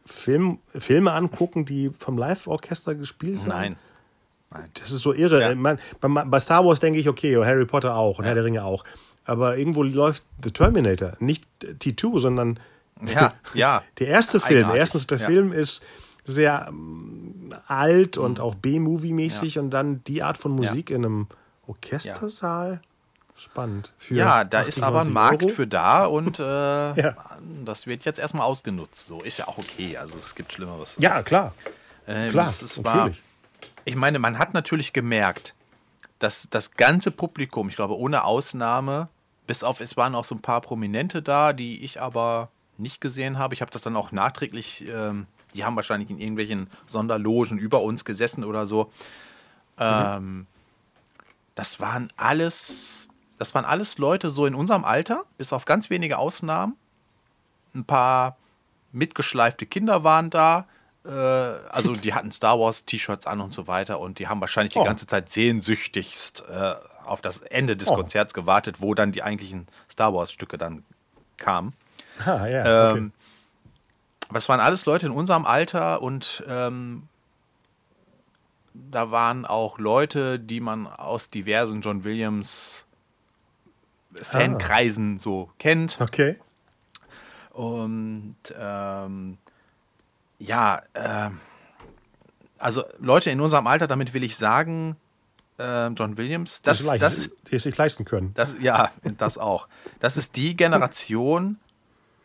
Film, 0.04 0.58
Filme 0.68 1.12
angucken, 1.12 1.64
die 1.64 1.90
vom 1.98 2.18
Live-Orchester 2.18 2.94
gespielt 2.94 3.38
werden? 3.46 3.48
Nein. 3.48 3.76
Nein. 4.50 4.70
Das 4.74 4.90
ist 4.90 5.02
so 5.02 5.12
irre. 5.12 5.40
Ja. 5.40 5.54
Man, 5.54 5.78
bei, 6.00 6.08
bei, 6.08 6.40
Star 6.40 6.64
Wars 6.64 6.80
denke 6.80 6.98
ich, 6.98 7.08
okay, 7.08 7.36
Harry 7.36 7.64
Potter 7.64 7.94
auch 7.94 8.18
und 8.18 8.24
ja. 8.24 8.28
Herr 8.28 8.34
der 8.34 8.44
Ringe 8.44 8.64
auch. 8.64 8.84
Aber 9.24 9.56
irgendwo 9.56 9.82
läuft 9.82 10.24
The 10.42 10.50
Terminator, 10.50 11.12
nicht 11.20 11.44
T2, 11.62 12.18
sondern 12.18 12.58
ja, 13.06 13.34
ja. 13.54 13.82
der 13.98 14.08
erste 14.08 14.40
Film. 14.40 14.70
Erstens, 14.74 15.06
der 15.06 15.18
ja. 15.18 15.26
Film 15.26 15.52
ist 15.52 15.82
sehr 16.24 16.66
ähm, 16.68 17.50
alt 17.66 18.16
mhm. 18.16 18.24
und 18.24 18.40
auch 18.40 18.54
B-Movie-mäßig 18.54 19.58
und 19.58 19.70
dann 19.70 20.04
die 20.04 20.22
Art 20.22 20.38
von 20.38 20.52
Musik 20.52 20.90
in 20.90 21.04
einem 21.04 21.26
Orchestersaal. 21.66 22.80
Spannend. 23.36 23.92
ja, 24.08 24.44
da 24.44 24.60
ist 24.60 24.82
aber 24.82 25.00
ein 25.00 25.12
Markt 25.12 25.42
Euro. 25.42 25.52
für 25.52 25.66
da 25.66 26.04
und 26.04 26.38
äh, 26.38 26.42
ja. 26.94 27.16
das 27.64 27.86
wird 27.86 28.04
jetzt 28.04 28.18
erstmal 28.18 28.46
ausgenutzt. 28.46 29.06
So 29.06 29.20
ist 29.20 29.38
ja 29.38 29.48
auch 29.48 29.58
okay. 29.58 29.96
Also 29.96 30.16
es 30.16 30.34
gibt 30.34 30.52
Schlimmeres. 30.52 30.94
Ja, 30.98 31.22
klar. 31.22 31.52
Ähm, 32.06 32.30
klar, 32.30 32.48
ist, 32.48 32.84
war, 32.84 33.10
ich 33.84 33.96
meine, 33.96 34.18
man 34.18 34.38
hat 34.38 34.54
natürlich 34.54 34.92
gemerkt, 34.92 35.54
dass 36.18 36.48
das 36.50 36.72
ganze 36.72 37.10
Publikum, 37.10 37.68
ich 37.68 37.76
glaube 37.76 37.98
ohne 37.98 38.24
Ausnahme, 38.24 39.08
bis 39.46 39.64
auf 39.64 39.80
es 39.80 39.96
waren 39.96 40.14
auch 40.14 40.24
so 40.24 40.36
ein 40.36 40.42
paar 40.42 40.60
Prominente 40.60 41.20
da, 41.20 41.52
die 41.52 41.84
ich 41.84 42.00
aber 42.00 42.48
nicht 42.78 43.00
gesehen 43.00 43.38
habe. 43.38 43.54
Ich 43.54 43.60
habe 43.60 43.70
das 43.70 43.82
dann 43.82 43.96
auch 43.96 44.12
nachträglich, 44.12 44.84
ähm, 44.88 45.26
die 45.54 45.64
haben 45.64 45.76
wahrscheinlich 45.76 46.10
in 46.10 46.18
irgendwelchen 46.18 46.68
Sonderlogen 46.86 47.58
über 47.58 47.82
uns 47.82 48.04
gesessen 48.04 48.44
oder 48.44 48.66
so. 48.66 48.84
Mhm. 49.78 49.80
Ähm, 49.80 50.46
das 51.54 51.80
waren 51.80 52.12
alles 52.16 53.01
das 53.42 53.54
waren 53.54 53.64
alles 53.64 53.98
Leute 53.98 54.30
so 54.30 54.46
in 54.46 54.54
unserem 54.54 54.84
Alter, 54.84 55.24
bis 55.36 55.52
auf 55.52 55.64
ganz 55.64 55.90
wenige 55.90 56.16
Ausnahmen. 56.18 56.76
Ein 57.74 57.84
paar 57.84 58.36
mitgeschleifte 58.92 59.66
Kinder 59.66 60.04
waren 60.04 60.30
da. 60.30 60.66
äh, 61.04 61.08
also 61.08 61.92
die 61.94 62.14
hatten 62.14 62.30
Star 62.30 62.60
Wars 62.60 62.84
T-Shirts 62.84 63.26
an 63.26 63.40
und 63.40 63.52
so 63.52 63.66
weiter 63.66 63.98
und 63.98 64.20
die 64.20 64.28
haben 64.28 64.40
wahrscheinlich 64.40 64.72
die 64.74 64.78
Oh. 64.78 64.84
ganze 64.84 65.06
Zeit 65.08 65.28
sehnsüchtigst 65.30 66.44
äh, 66.48 66.74
auf 67.04 67.20
das 67.20 67.38
Ende 67.38 67.76
des 67.76 67.88
Oh. 67.88 67.96
Konzerts 67.96 68.32
gewartet, 68.34 68.80
wo 68.80 68.94
dann 68.94 69.10
die 69.10 69.24
eigentlichen 69.24 69.66
Star 69.90 70.14
Wars 70.14 70.30
Stücke 70.30 70.56
dann 70.58 70.84
kamen. 71.38 71.72
Ah, 72.24 72.46
ja, 72.46 72.90
okay. 72.90 72.98
Ähm, 72.98 73.12
aber 74.28 74.38
es 74.38 74.48
waren 74.48 74.60
alles 74.60 74.86
Leute 74.86 75.06
in 75.06 75.12
unserem 75.12 75.44
Alter 75.46 76.00
und 76.02 76.44
ähm, 76.46 77.08
da 78.74 79.10
waren 79.10 79.44
auch 79.44 79.78
Leute, 79.78 80.38
die 80.38 80.60
man 80.60 80.86
aus 80.86 81.28
diversen 81.30 81.80
John 81.80 82.04
Williams 82.04 82.86
Fankreisen 84.20 85.18
so 85.18 85.50
kennt. 85.58 85.98
okay. 86.00 86.36
Und 87.52 88.36
ähm, 88.58 89.38
ja, 90.38 90.82
ähm, 90.94 91.40
also 92.58 92.84
Leute 92.98 93.30
in 93.30 93.40
unserem 93.40 93.66
Alter, 93.66 93.86
damit 93.86 94.14
will 94.14 94.24
ich 94.24 94.36
sagen, 94.36 94.96
äh, 95.58 95.88
John 95.88 96.16
Williams, 96.16 96.62
das, 96.62 96.82
Das, 96.84 96.98
das 96.98 97.18
ist 97.18 97.32
die 97.50 97.56
es 97.56 97.62
sich 97.64 97.76
leisten 97.76 98.04
können. 98.04 98.32
das, 98.34 98.54
ja, 98.60 98.90
das 99.18 99.36
auch. 99.36 99.68
Das 100.00 100.16
ist 100.16 100.36
die 100.36 100.56
Generation, 100.56 101.58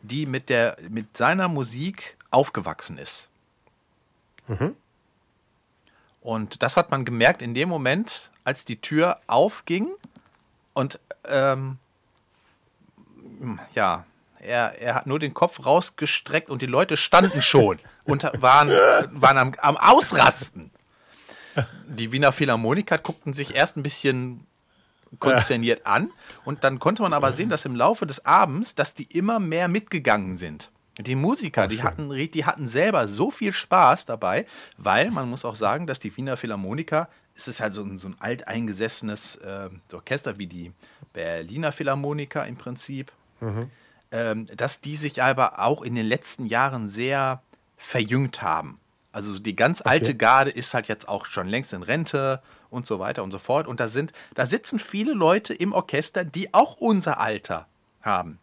die 0.01 0.25
mit, 0.25 0.49
der, 0.49 0.77
mit 0.89 1.17
seiner 1.17 1.47
Musik 1.47 2.17
aufgewachsen 2.31 2.97
ist. 2.97 3.29
Und 6.21 6.63
das 6.63 6.77
hat 6.77 6.91
man 6.91 7.03
gemerkt 7.03 7.41
in 7.41 7.53
dem 7.53 7.67
Moment, 7.67 8.31
als 8.45 8.63
die 8.63 8.79
Tür 8.79 9.19
aufging 9.27 9.89
und 10.77 10.99
ähm, 11.25 11.79
ja, 13.73 14.05
er, 14.39 14.79
er 14.79 14.93
hat 14.93 15.07
nur 15.07 15.17
den 15.17 15.33
Kopf 15.33 15.65
rausgestreckt 15.65 16.51
und 16.51 16.61
die 16.61 16.67
Leute 16.67 16.97
standen 16.97 17.41
schon 17.41 17.79
und 18.03 18.23
waren, 18.41 18.69
waren 18.69 19.37
am, 19.39 19.53
am 19.57 19.75
Ausrasten. 19.75 20.69
Die 21.87 22.11
Wiener 22.11 22.31
Philharmoniker 22.31 22.99
guckten 22.99 23.33
sich 23.33 23.55
erst 23.55 23.75
ein 23.75 23.81
bisschen 23.81 24.45
konsterniert 25.17 25.87
an 25.87 26.11
und 26.45 26.63
dann 26.63 26.77
konnte 26.77 27.01
man 27.01 27.13
aber 27.13 27.31
sehen, 27.31 27.49
dass 27.49 27.65
im 27.65 27.75
Laufe 27.75 28.05
des 28.05 28.23
Abends, 28.23 28.75
dass 28.75 28.93
die 28.93 29.05
immer 29.05 29.39
mehr 29.39 29.67
mitgegangen 29.67 30.37
sind. 30.37 30.69
Die 30.99 31.15
Musiker, 31.15 31.65
Oh, 31.65 31.67
die 31.67 31.81
hatten, 31.81 32.09
die 32.09 32.45
hatten 32.45 32.67
selber 32.67 33.07
so 33.07 33.31
viel 33.31 33.51
Spaß 33.51 34.05
dabei, 34.05 34.45
weil 34.77 35.09
man 35.09 35.27
muss 35.27 35.43
auch 35.43 35.55
sagen, 35.55 35.87
dass 35.87 35.99
die 35.99 36.15
Wiener 36.15 36.37
Philharmoniker, 36.37 37.09
es 37.37 37.47
ist 37.47 37.59
halt 37.59 37.73
so 37.73 37.83
ein, 37.83 37.97
so 37.97 38.07
ein 38.07 38.15
alteingesessenes 38.19 39.35
äh, 39.37 39.69
Orchester 39.93 40.37
wie 40.37 40.47
die 40.47 40.71
Berliner 41.13 41.71
Philharmoniker 41.71 42.45
im 42.45 42.57
Prinzip, 42.57 43.11
ähm, 44.11 44.47
dass 44.55 44.81
die 44.81 44.95
sich 44.95 45.21
aber 45.21 45.59
auch 45.59 45.81
in 45.81 45.95
den 45.95 46.05
letzten 46.05 46.47
Jahren 46.47 46.87
sehr 46.87 47.41
verjüngt 47.77 48.41
haben. 48.41 48.79
Also 49.11 49.39
die 49.39 49.55
ganz 49.55 49.81
alte 49.81 50.15
Garde 50.15 50.51
ist 50.51 50.73
halt 50.73 50.87
jetzt 50.87 51.07
auch 51.07 51.25
schon 51.25 51.47
längst 51.47 51.73
in 51.73 51.83
Rente 51.83 52.41
und 52.69 52.85
so 52.85 52.99
weiter 52.99 53.23
und 53.23 53.31
so 53.31 53.39
fort. 53.39 53.67
Und 53.67 53.79
da 53.79 53.87
sind, 53.87 54.11
da 54.35 54.45
sitzen 54.45 54.79
viele 54.79 55.13
Leute 55.13 55.53
im 55.53 55.73
Orchester, 55.73 56.23
die 56.23 56.53
auch 56.53 56.75
unser 56.77 57.19
Alter 57.19 57.67
haben. 58.01 58.39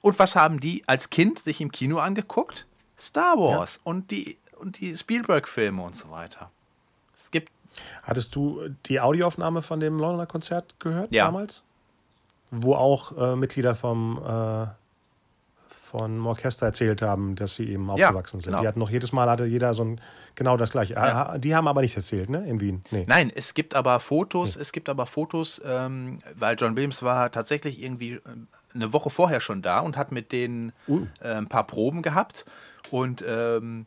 Und 0.00 0.18
was 0.18 0.36
haben 0.36 0.60
die 0.60 0.84
als 0.86 1.10
Kind 1.10 1.38
sich 1.38 1.60
im 1.60 1.70
Kino 1.70 1.98
angeguckt? 1.98 2.66
Star 2.98 3.36
Wars 3.36 3.80
und 3.82 4.10
die, 4.10 4.38
und 4.58 4.80
die 4.80 4.96
Spielberg-Filme 4.96 5.82
und 5.82 5.96
so 5.96 6.10
weiter. 6.10 6.50
Hattest 8.02 8.34
du 8.34 8.60
die 8.86 9.00
Audioaufnahme 9.00 9.62
von 9.62 9.80
dem 9.80 9.98
Londoner 9.98 10.26
Konzert 10.26 10.74
gehört 10.80 11.12
Ja. 11.12 11.24
damals? 11.26 11.62
Wo 12.50 12.74
auch 12.74 13.16
äh, 13.16 13.36
Mitglieder 13.36 13.74
vom, 13.74 14.18
äh, 14.26 14.66
vom 15.68 16.26
Orchester 16.26 16.66
erzählt 16.66 17.02
haben, 17.02 17.36
dass 17.36 17.54
sie 17.56 17.68
eben 17.70 17.88
aufgewachsen 17.90 18.40
sind. 18.40 18.50
genau. 18.52 18.60
Die 18.62 18.68
hatten 18.68 18.78
noch 18.78 18.90
jedes 18.90 19.12
Mal 19.12 19.28
hatte 19.28 19.44
jeder 19.44 19.74
so 19.74 19.84
ein 19.84 20.00
genau 20.34 20.56
das 20.56 20.70
gleiche. 20.72 20.96
Ah, 20.96 21.38
Die 21.38 21.54
haben 21.54 21.66
aber 21.68 21.80
nicht 21.82 21.96
erzählt, 21.96 22.28
ne? 22.30 22.46
In 22.46 22.60
Wien. 22.60 22.82
Nee. 22.90 23.04
Nein, 23.08 23.30
es 23.34 23.54
gibt 23.54 23.74
aber 23.74 23.98
Fotos, 24.00 24.56
es 24.56 24.72
gibt 24.72 24.88
aber 24.88 25.06
Fotos, 25.06 25.60
ähm, 25.64 26.20
weil 26.36 26.56
John 26.58 26.76
Williams 26.76 27.02
war 27.02 27.30
tatsächlich 27.32 27.82
irgendwie 27.82 28.20
ähm, 28.26 28.46
eine 28.72 28.92
Woche 28.92 29.10
vorher 29.10 29.40
schon 29.40 29.62
da 29.62 29.80
und 29.80 29.96
hat 29.96 30.12
mit 30.12 30.30
denen 30.32 30.72
Uh. 30.88 31.06
äh, 31.20 31.34
ein 31.34 31.48
paar 31.48 31.64
Proben 31.66 32.02
gehabt. 32.02 32.44
Und 32.92 33.24
ähm, 33.26 33.86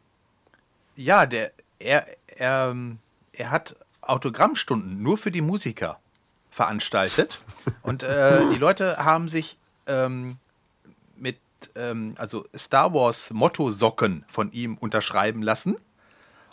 ja, 0.98 1.26
der, 1.26 1.52
er, 1.80 2.06
er, 2.28 2.70
ähm, 2.70 3.00
er 3.34 3.52
hat 3.52 3.76
Autogrammstunden 4.02 5.02
nur 5.02 5.18
für 5.18 5.32
die 5.32 5.42
Musiker 5.42 6.00
veranstaltet. 6.52 7.42
und 7.82 8.04
äh, 8.04 8.48
die 8.50 8.58
Leute 8.58 8.98
haben 8.98 9.28
sich 9.28 9.58
ähm, 9.88 10.38
mit 11.18 11.38
ähm, 11.76 12.16
also 12.18 12.46
Star 12.56 12.94
Wars 12.94 13.32
Motto-Socken 13.32 14.26
von 14.28 14.52
ihm 14.52 14.78
unterschreiben 14.78 15.42
lassen. 15.42 15.78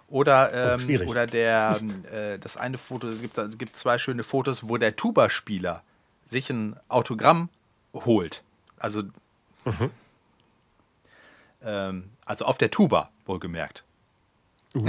Oder, 0.08 0.74
ähm, 0.74 0.80
schwierig. 0.80 1.08
oder 1.08 1.26
der, 1.26 1.78
ähm, 1.80 2.04
äh, 2.06 2.38
das 2.38 2.56
eine 2.56 2.78
Foto, 2.78 3.06
es 3.08 3.20
gibt, 3.20 3.38
es 3.38 3.58
gibt 3.58 3.76
zwei 3.76 3.96
schöne 3.96 4.24
Fotos, 4.24 4.68
wo 4.68 4.76
der 4.76 4.96
Tuba-Spieler 4.96 5.84
sich 6.28 6.50
ein 6.50 6.74
Autogramm 6.88 7.48
holt. 7.94 8.42
Also, 8.78 9.04
ähm, 11.62 12.10
also 12.24 12.44
auf 12.44 12.58
der 12.58 12.72
Tuba, 12.72 13.10
wohlgemerkt. 13.24 13.84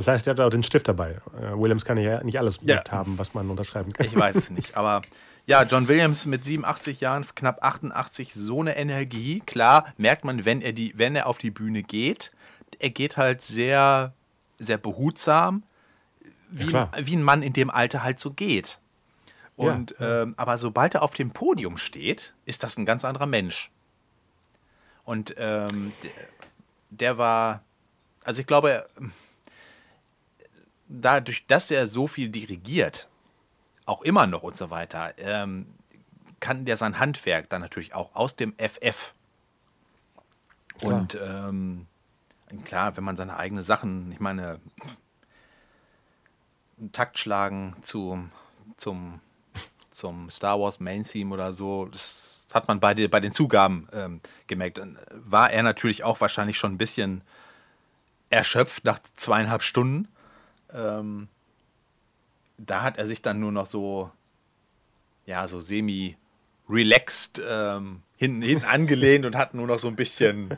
Das 0.00 0.08
heißt, 0.08 0.26
er 0.26 0.30
hat 0.32 0.40
auch 0.40 0.48
den 0.50 0.62
Stift 0.62 0.88
dabei. 0.88 1.20
Äh, 1.38 1.52
Williams 1.58 1.84
kann 1.84 1.98
ja 1.98 2.22
nicht 2.24 2.38
alles 2.38 2.58
Ja. 2.62 2.82
haben, 2.90 3.18
was 3.18 3.34
man 3.34 3.50
unterschreiben 3.50 3.92
kann. 3.92 4.06
Ich 4.06 4.16
weiß 4.16 4.34
es 4.34 4.50
nicht. 4.50 4.76
Aber 4.76 5.02
ja, 5.46 5.62
John 5.64 5.88
Williams 5.88 6.24
mit 6.26 6.42
87 6.44 7.00
Jahren, 7.00 7.26
knapp 7.34 7.62
88, 7.62 8.32
so 8.34 8.60
eine 8.60 8.76
Energie. 8.76 9.40
Klar, 9.44 9.92
merkt 9.98 10.24
man, 10.24 10.44
wenn 10.46 10.62
er, 10.62 10.72
die, 10.72 10.92
wenn 10.96 11.16
er 11.16 11.26
auf 11.26 11.36
die 11.38 11.50
Bühne 11.50 11.82
geht, 11.82 12.30
er 12.78 12.88
geht 12.90 13.16
halt 13.18 13.42
sehr, 13.42 14.14
sehr 14.58 14.78
behutsam, 14.78 15.64
wie, 16.50 16.66
klar. 16.66 16.90
wie 16.98 17.16
ein 17.16 17.22
Mann 17.22 17.42
in 17.42 17.52
dem 17.52 17.68
Alter 17.70 18.02
halt 18.02 18.20
so 18.20 18.30
geht. 18.30 18.78
Ja, 19.58 19.72
Und, 19.74 19.94
Ähm, 20.00 20.32
aber 20.38 20.56
sobald 20.56 20.94
er 20.94 21.02
auf 21.02 21.12
dem 21.12 21.30
Podium 21.32 21.76
steht, 21.76 22.32
ist 22.46 22.62
das 22.62 22.78
ein 22.78 22.86
ganz 22.86 23.04
anderer 23.04 23.26
Mensch. 23.26 23.70
Und 25.04 25.34
ähm, 25.36 25.92
der, 26.02 26.10
der 26.90 27.18
war, 27.18 27.62
also 28.24 28.40
ich 28.40 28.46
glaube, 28.46 28.70
er- 28.70 28.86
dadurch, 30.90 31.46
dass 31.46 31.70
er 31.70 31.86
so 31.86 32.06
viel 32.06 32.28
dirigiert, 32.28 33.08
auch 33.86 34.02
immer 34.02 34.26
noch 34.26 34.42
und 34.42 34.56
so 34.56 34.70
weiter, 34.70 35.14
ähm, 35.18 35.66
kann 36.40 36.64
der 36.64 36.76
sein 36.76 36.98
Handwerk 36.98 37.48
dann 37.48 37.60
natürlich 37.60 37.94
auch 37.94 38.14
aus 38.14 38.34
dem 38.36 38.54
FF. 38.58 39.14
Klar. 40.78 41.00
Und 41.00 41.18
ähm, 41.22 41.86
klar, 42.64 42.96
wenn 42.96 43.04
man 43.04 43.16
seine 43.16 43.36
eigenen 43.36 43.62
Sachen, 43.64 44.10
ich 44.12 44.20
meine, 44.20 44.58
einen 46.78 46.92
Takt 46.92 47.18
schlagen 47.18 47.76
zum, 47.82 48.30
zum, 48.76 49.20
zum 49.90 50.30
Star 50.30 50.58
Wars 50.58 50.80
Main 50.80 51.02
Theme 51.04 51.32
oder 51.34 51.52
so, 51.52 51.86
das 51.86 52.46
hat 52.54 52.68
man 52.68 52.80
bei, 52.80 52.94
den- 52.94 53.10
bei 53.10 53.20
den 53.20 53.32
Zugaben 53.32 53.86
ähm, 53.92 54.20
gemerkt. 54.46 54.80
War 55.12 55.50
er 55.52 55.62
natürlich 55.62 56.02
auch 56.04 56.20
wahrscheinlich 56.20 56.58
schon 56.58 56.72
ein 56.72 56.78
bisschen 56.78 57.22
erschöpft 58.30 58.84
nach 58.84 58.98
zweieinhalb 59.14 59.62
Stunden. 59.62 60.08
Ähm, 60.74 61.28
da 62.58 62.82
hat 62.82 62.98
er 62.98 63.06
sich 63.06 63.22
dann 63.22 63.40
nur 63.40 63.52
noch 63.52 63.66
so, 63.66 64.10
ja, 65.26 65.48
so 65.48 65.60
semi 65.60 66.16
relaxed 66.68 67.42
ähm, 67.46 68.02
hinten, 68.16 68.42
hinten 68.42 68.64
angelehnt 68.66 69.24
und 69.24 69.36
hat 69.36 69.54
nur 69.54 69.66
noch 69.66 69.78
so 69.78 69.88
ein 69.88 69.96
bisschen, 69.96 70.56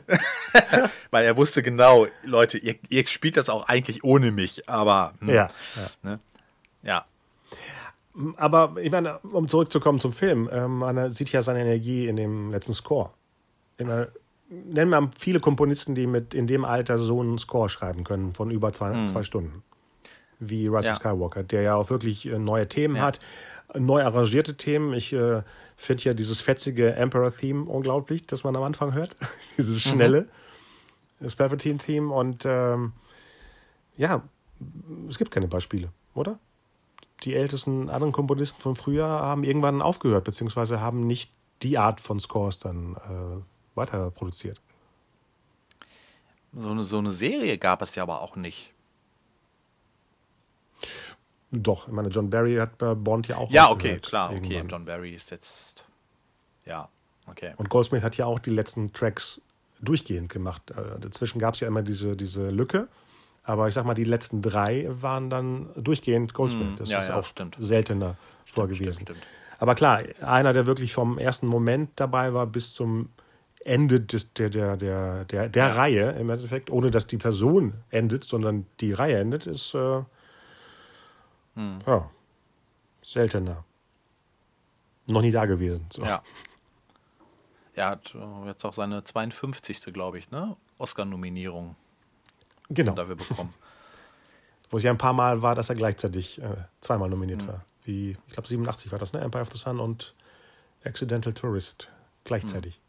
weil 1.11 1.25
er 1.25 1.37
wusste 1.37 1.63
genau, 1.63 2.07
Leute, 2.23 2.57
ihr, 2.57 2.75
ihr 2.89 3.07
spielt 3.07 3.37
das 3.37 3.49
auch 3.49 3.67
eigentlich 3.67 4.03
ohne 4.03 4.31
mich, 4.31 4.69
aber 4.69 5.13
hm, 5.19 5.29
Ja, 5.29 5.49
ja. 5.75 5.89
Ne? 6.03 6.19
ja. 6.83 7.05
Aber 8.37 8.75
ich 8.79 8.91
meine, 8.91 9.17
um 9.19 9.47
zurückzukommen 9.47 9.99
zum 9.99 10.13
Film, 10.13 10.47
ähm, 10.51 10.77
man 10.79 11.11
sieht 11.11 11.31
ja 11.31 11.41
seine 11.41 11.61
Energie 11.61 12.07
in 12.07 12.15
dem 12.15 12.51
letzten 12.51 12.75
Score. 12.75 13.09
Meine, 13.79 14.09
nennen 14.49 14.91
wir 14.91 15.09
viele 15.17 15.39
Komponisten, 15.39 15.95
die 15.95 16.05
mit 16.05 16.35
in 16.35 16.45
dem 16.45 16.63
Alter 16.63 16.99
so 16.99 17.21
einen 17.21 17.39
Score 17.39 17.69
schreiben 17.69 18.03
können 18.03 18.33
von 18.33 18.51
über 18.51 18.71
zwei, 18.71 19.05
zwei 19.07 19.23
Stunden. 19.23 19.63
Wie 20.49 20.67
Rise 20.67 20.87
Ja. 20.87 20.93
of 20.93 20.99
Skywalker, 20.99 21.43
der 21.43 21.61
ja 21.61 21.75
auch 21.75 21.89
wirklich 21.89 22.25
äh, 22.25 22.37
neue 22.39 22.67
Themen 22.67 22.95
Ja. 22.95 23.03
hat, 23.03 23.19
neu 23.77 24.03
arrangierte 24.03 24.55
Themen. 24.55 24.93
Ich 24.93 25.13
äh, 25.13 25.41
finde 25.77 26.03
ja 26.03 26.13
dieses 26.13 26.39
fetzige 26.41 26.93
Emperor-Theme 26.95 27.65
unglaublich, 27.65 28.25
das 28.25 28.43
man 28.43 28.55
am 28.55 28.63
Anfang 28.63 28.93
hört. 28.93 29.15
dieses 29.57 29.81
schnelle, 29.81 30.27
das 31.19 31.35
Palpatine-Theme. 31.35 32.13
Und 32.13 32.43
ähm, 32.45 32.93
ja, 33.97 34.23
es 35.09 35.17
gibt 35.17 35.31
keine 35.31 35.47
Beispiele, 35.47 35.89
oder? 36.13 36.39
die 37.23 37.35
ältesten 37.35 37.89
anderen 37.89 38.11
Komponisten 38.11 38.59
von 38.61 38.75
früher 38.75 39.05
haben 39.07 39.43
irgendwann 39.45 39.81
aufgehört, 39.81 40.25
beziehungsweise 40.25 40.81
haben 40.81 41.07
nicht 41.07 41.31
die 41.61 41.77
Art 41.77 42.01
von 42.01 42.19
Scores 42.19 42.59
dann 42.59 42.95
äh, 42.95 43.77
weiter 43.77 44.11
produziert. 44.11 44.59
So 46.55 46.71
eine, 46.71 46.83
so 46.83 46.97
eine 46.97 47.11
Serie 47.11 47.57
gab 47.57 47.81
es 47.81 47.95
ja 47.95 48.03
aber 48.03 48.21
auch 48.21 48.35
nicht. 48.35 48.72
Doch, 51.53 51.87
ich 51.87 51.93
meine, 51.93 52.09
John 52.09 52.29
Barry 52.29 52.55
hat 52.55 52.77
bei 52.79 52.95
Bond 52.95 53.27
ja 53.27 53.37
auch 53.37 53.51
Ja, 53.51 53.69
okay, 53.69 53.99
klar, 53.99 54.31
okay. 54.31 54.35
irgendwann. 54.35 54.67
John 54.69 54.85
Barry 54.85 55.13
ist 55.13 55.29
jetzt, 55.29 55.85
ja, 56.65 56.89
okay. 57.27 57.53
Und 57.57 57.69
Goldsmith 57.69 58.01
hat 58.01 58.17
ja 58.17 58.25
auch 58.25 58.39
die 58.39 58.49
letzten 58.49 58.91
Tracks 58.91 59.39
durchgehend 59.79 60.29
gemacht. 60.29 60.71
Äh, 60.71 60.99
dazwischen 60.99 61.39
gab 61.39 61.53
es 61.53 61.59
ja 61.59 61.67
immer 61.67 61.83
diese, 61.83 62.17
diese 62.17 62.49
Lücke. 62.49 62.87
Aber 63.43 63.67
ich 63.67 63.73
sag 63.73 63.85
mal, 63.85 63.93
die 63.93 64.05
letzten 64.05 64.41
drei 64.41 64.87
waren 64.89 65.29
dann 65.29 65.69
durchgehend 65.75 66.33
Goldsmith. 66.33 66.75
Das 66.77 66.89
ja, 66.89 66.99
ist 66.99 67.09
ja, 67.09 67.19
auch 67.19 67.25
stimmt. 67.25 67.55
seltener 67.59 68.15
vor 68.45 68.67
gewesen. 68.67 68.93
stimmt, 68.93 69.09
stimmt. 69.09 69.23
Aber 69.59 69.75
klar, 69.75 70.01
einer, 70.21 70.53
der 70.53 70.65
wirklich 70.65 70.93
vom 70.93 71.17
ersten 71.17 71.47
Moment 71.47 71.91
dabei 71.97 72.33
war 72.33 72.47
bis 72.47 72.73
zum 72.73 73.09
Ende 73.63 74.01
des, 74.01 74.33
der, 74.33 74.49
der, 74.49 74.77
der, 74.77 75.25
der, 75.25 75.49
der 75.49 75.75
Reihe 75.75 76.11
im 76.11 76.29
Endeffekt, 76.29 76.69
ohne 76.69 76.91
dass 76.91 77.07
die 77.07 77.17
Person 77.17 77.73
endet, 77.89 78.23
sondern 78.23 78.65
die 78.79 78.93
Reihe 78.93 79.19
endet, 79.19 79.45
ist 79.45 79.73
äh, 79.73 80.01
ja, 81.55 82.09
seltener. 83.03 83.63
Noch 85.07 85.21
nie 85.21 85.31
da 85.31 85.45
gewesen. 85.45 85.85
So. 85.91 86.03
Ja. 86.03 86.23
Er 87.75 87.87
hat 87.89 88.13
äh, 88.15 88.47
jetzt 88.47 88.63
auch 88.65 88.73
seine 88.73 89.03
52. 89.03 89.93
glaube 89.93 90.17
ich, 90.19 90.31
ne? 90.31 90.55
Oscar-Nominierung 90.77 91.75
Genau. 92.69 92.93
dafür 92.93 93.15
bekommen. 93.15 93.53
Wo 94.69 94.77
es 94.77 94.83
ja 94.83 94.91
ein 94.91 94.97
paar 94.97 95.13
Mal 95.13 95.41
war, 95.41 95.55
dass 95.55 95.69
er 95.69 95.75
gleichzeitig 95.75 96.41
äh, 96.41 96.55
zweimal 96.81 97.09
nominiert 97.09 97.45
war. 97.47 97.65
Wie, 97.83 98.17
ich 98.27 98.33
glaube, 98.33 98.47
87 98.47 98.91
war 98.91 98.99
das, 98.99 99.13
ne? 99.13 99.19
Empire 99.21 99.41
of 99.41 99.51
the 99.51 99.57
Sun 99.57 99.79
und 99.79 100.15
Accidental 100.83 101.33
Tourist 101.33 101.89
gleichzeitig. 102.23 102.79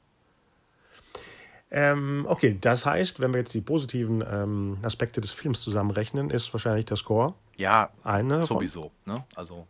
Ähm, 1.77 2.25
okay, 2.29 2.57
das 2.61 2.87
heißt, 2.87 3.19
wenn 3.19 3.33
wir 3.33 3.41
jetzt 3.41 3.53
die 3.53 3.61
positiven 3.61 4.23
ähm, 4.31 4.79
Aspekte 4.83 5.21
des 5.21 5.33
Films 5.33 5.61
zusammenrechnen, 5.61 6.31
ist 6.31 6.55
wahrscheinlich 6.55 6.85
der 6.85 6.97
Score 6.97 7.35
Ja, 7.57 7.91
eine 8.05 8.47
sowieso. 8.47 8.93
Ne? 9.07 9.25
Also, 9.35 9.67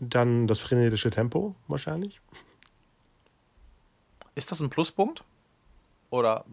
Dann 0.00 0.46
das 0.46 0.60
frenetische 0.60 1.10
Tempo 1.10 1.54
wahrscheinlich. 1.68 2.22
ist 4.34 4.50
das 4.50 4.60
ein 4.60 4.70
Pluspunkt? 4.70 5.24
Oder 6.08 6.46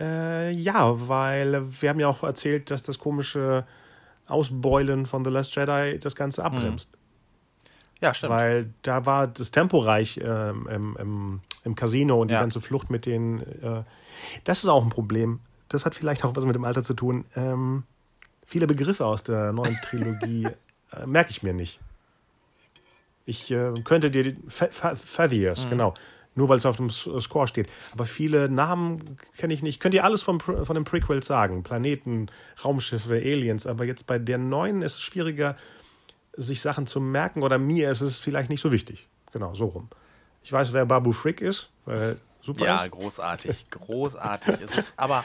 Äh, 0.00 0.50
ja, 0.50 1.08
weil 1.08 1.62
wir 1.82 1.90
haben 1.90 2.00
ja 2.00 2.08
auch 2.08 2.22
erzählt, 2.22 2.70
dass 2.70 2.82
das 2.82 2.98
komische 2.98 3.66
Ausbeulen 4.26 5.04
von 5.04 5.26
The 5.26 5.30
Last 5.30 5.54
Jedi 5.54 5.98
das 5.98 6.16
Ganze 6.16 6.42
abbremst. 6.42 6.88
ja, 8.00 8.14
stimmt. 8.14 8.32
Weil 8.32 8.72
da 8.80 9.04
war 9.04 9.26
das 9.26 9.50
Tempo 9.50 9.78
reich 9.78 10.18
ähm, 10.22 10.66
im, 10.70 10.96
im, 10.98 11.40
im 11.64 11.74
Casino 11.74 12.20
und 12.20 12.28
die 12.28 12.34
Ja. 12.34 12.40
ganze 12.40 12.60
Flucht 12.60 12.90
mit 12.90 13.06
den. 13.06 13.40
Äh, 13.62 13.82
das 14.44 14.62
ist 14.64 14.68
auch 14.68 14.82
ein 14.82 14.90
Problem. 14.90 15.40
Das 15.68 15.86
hat 15.86 15.94
vielleicht 15.94 16.24
auch 16.24 16.34
was 16.36 16.44
mit 16.44 16.54
dem 16.54 16.64
Alter 16.64 16.82
zu 16.82 16.94
tun. 16.94 17.24
Ähm, 17.36 17.84
viele 18.46 18.66
Begriffe 18.66 19.06
aus 19.06 19.22
der 19.22 19.52
neuen 19.52 19.76
Trilogie 19.82 20.46
äh, 20.92 21.06
merke 21.06 21.30
ich 21.30 21.42
mir 21.42 21.52
nicht. 21.54 21.80
Ich 23.24 23.50
äh, 23.50 23.72
könnte 23.84 24.10
dir 24.10 24.24
die 24.32 24.36
Fa 24.48 24.66
Fa 24.70 24.90
Mhm. 24.92 24.96
Fathiers, 24.96 25.66
genau. 25.68 25.94
Nur 26.34 26.48
weil 26.48 26.56
es 26.56 26.64
auf 26.66 26.76
dem 26.78 26.86
S- 26.86 27.08
Score 27.20 27.46
steht. 27.46 27.68
Aber 27.92 28.06
viele 28.06 28.48
Namen 28.48 29.18
kenne 29.36 29.52
ich 29.52 29.62
nicht. 29.62 29.80
Könnt 29.80 29.94
ihr 29.94 30.02
alles 30.04 30.22
vom, 30.22 30.40
von 30.40 30.74
den 30.74 30.84
Prequels 30.84 31.26
sagen? 31.26 31.62
Planeten, 31.62 32.28
Raumschiffe, 32.64 33.14
Aliens. 33.16 33.66
Aber 33.66 33.84
jetzt 33.84 34.06
bei 34.06 34.18
der 34.18 34.38
neuen 34.38 34.80
ist 34.80 34.94
es 34.94 35.02
schwieriger, 35.02 35.56
sich 36.34 36.62
Sachen 36.62 36.86
zu 36.86 37.00
merken. 37.00 37.42
Oder 37.42 37.58
mir 37.58 37.90
ist 37.90 38.00
es 38.00 38.18
vielleicht 38.18 38.48
nicht 38.48 38.62
so 38.62 38.72
wichtig. 38.72 39.06
Genau, 39.32 39.54
so 39.54 39.66
rum. 39.66 39.88
Ich 40.44 40.52
weiß, 40.52 40.72
wer 40.72 40.84
Babu 40.86 41.12
Frick 41.12 41.40
ist, 41.40 41.70
weil 41.84 42.00
er 42.00 42.16
super 42.42 42.64
Ja, 42.64 42.84
ist. 42.84 42.90
großartig, 42.90 43.70
großartig. 43.70 44.60
es 44.60 44.76
ist 44.76 44.92
aber, 44.96 45.24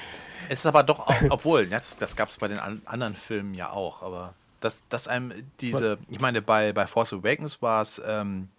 es 0.49 0.59
ist 0.59 0.65
aber 0.65 0.83
doch, 0.83 0.99
auch, 0.99 1.15
obwohl, 1.29 1.65
das, 1.67 1.97
das 1.97 2.15
gab 2.15 2.29
es 2.29 2.37
bei 2.37 2.47
den 2.47 2.59
an, 2.59 2.81
anderen 2.85 3.15
Filmen 3.15 3.53
ja 3.53 3.71
auch, 3.71 4.01
aber 4.01 4.33
dass, 4.59 4.83
dass 4.89 5.07
einem 5.07 5.33
diese, 5.61 5.97
ich 6.09 6.19
meine, 6.19 6.41
bei, 6.41 6.73
bei 6.73 6.87
Force 6.87 7.13
Awakens 7.13 7.61
war 7.61 7.81
es 7.81 8.01
ähm, 8.05 8.49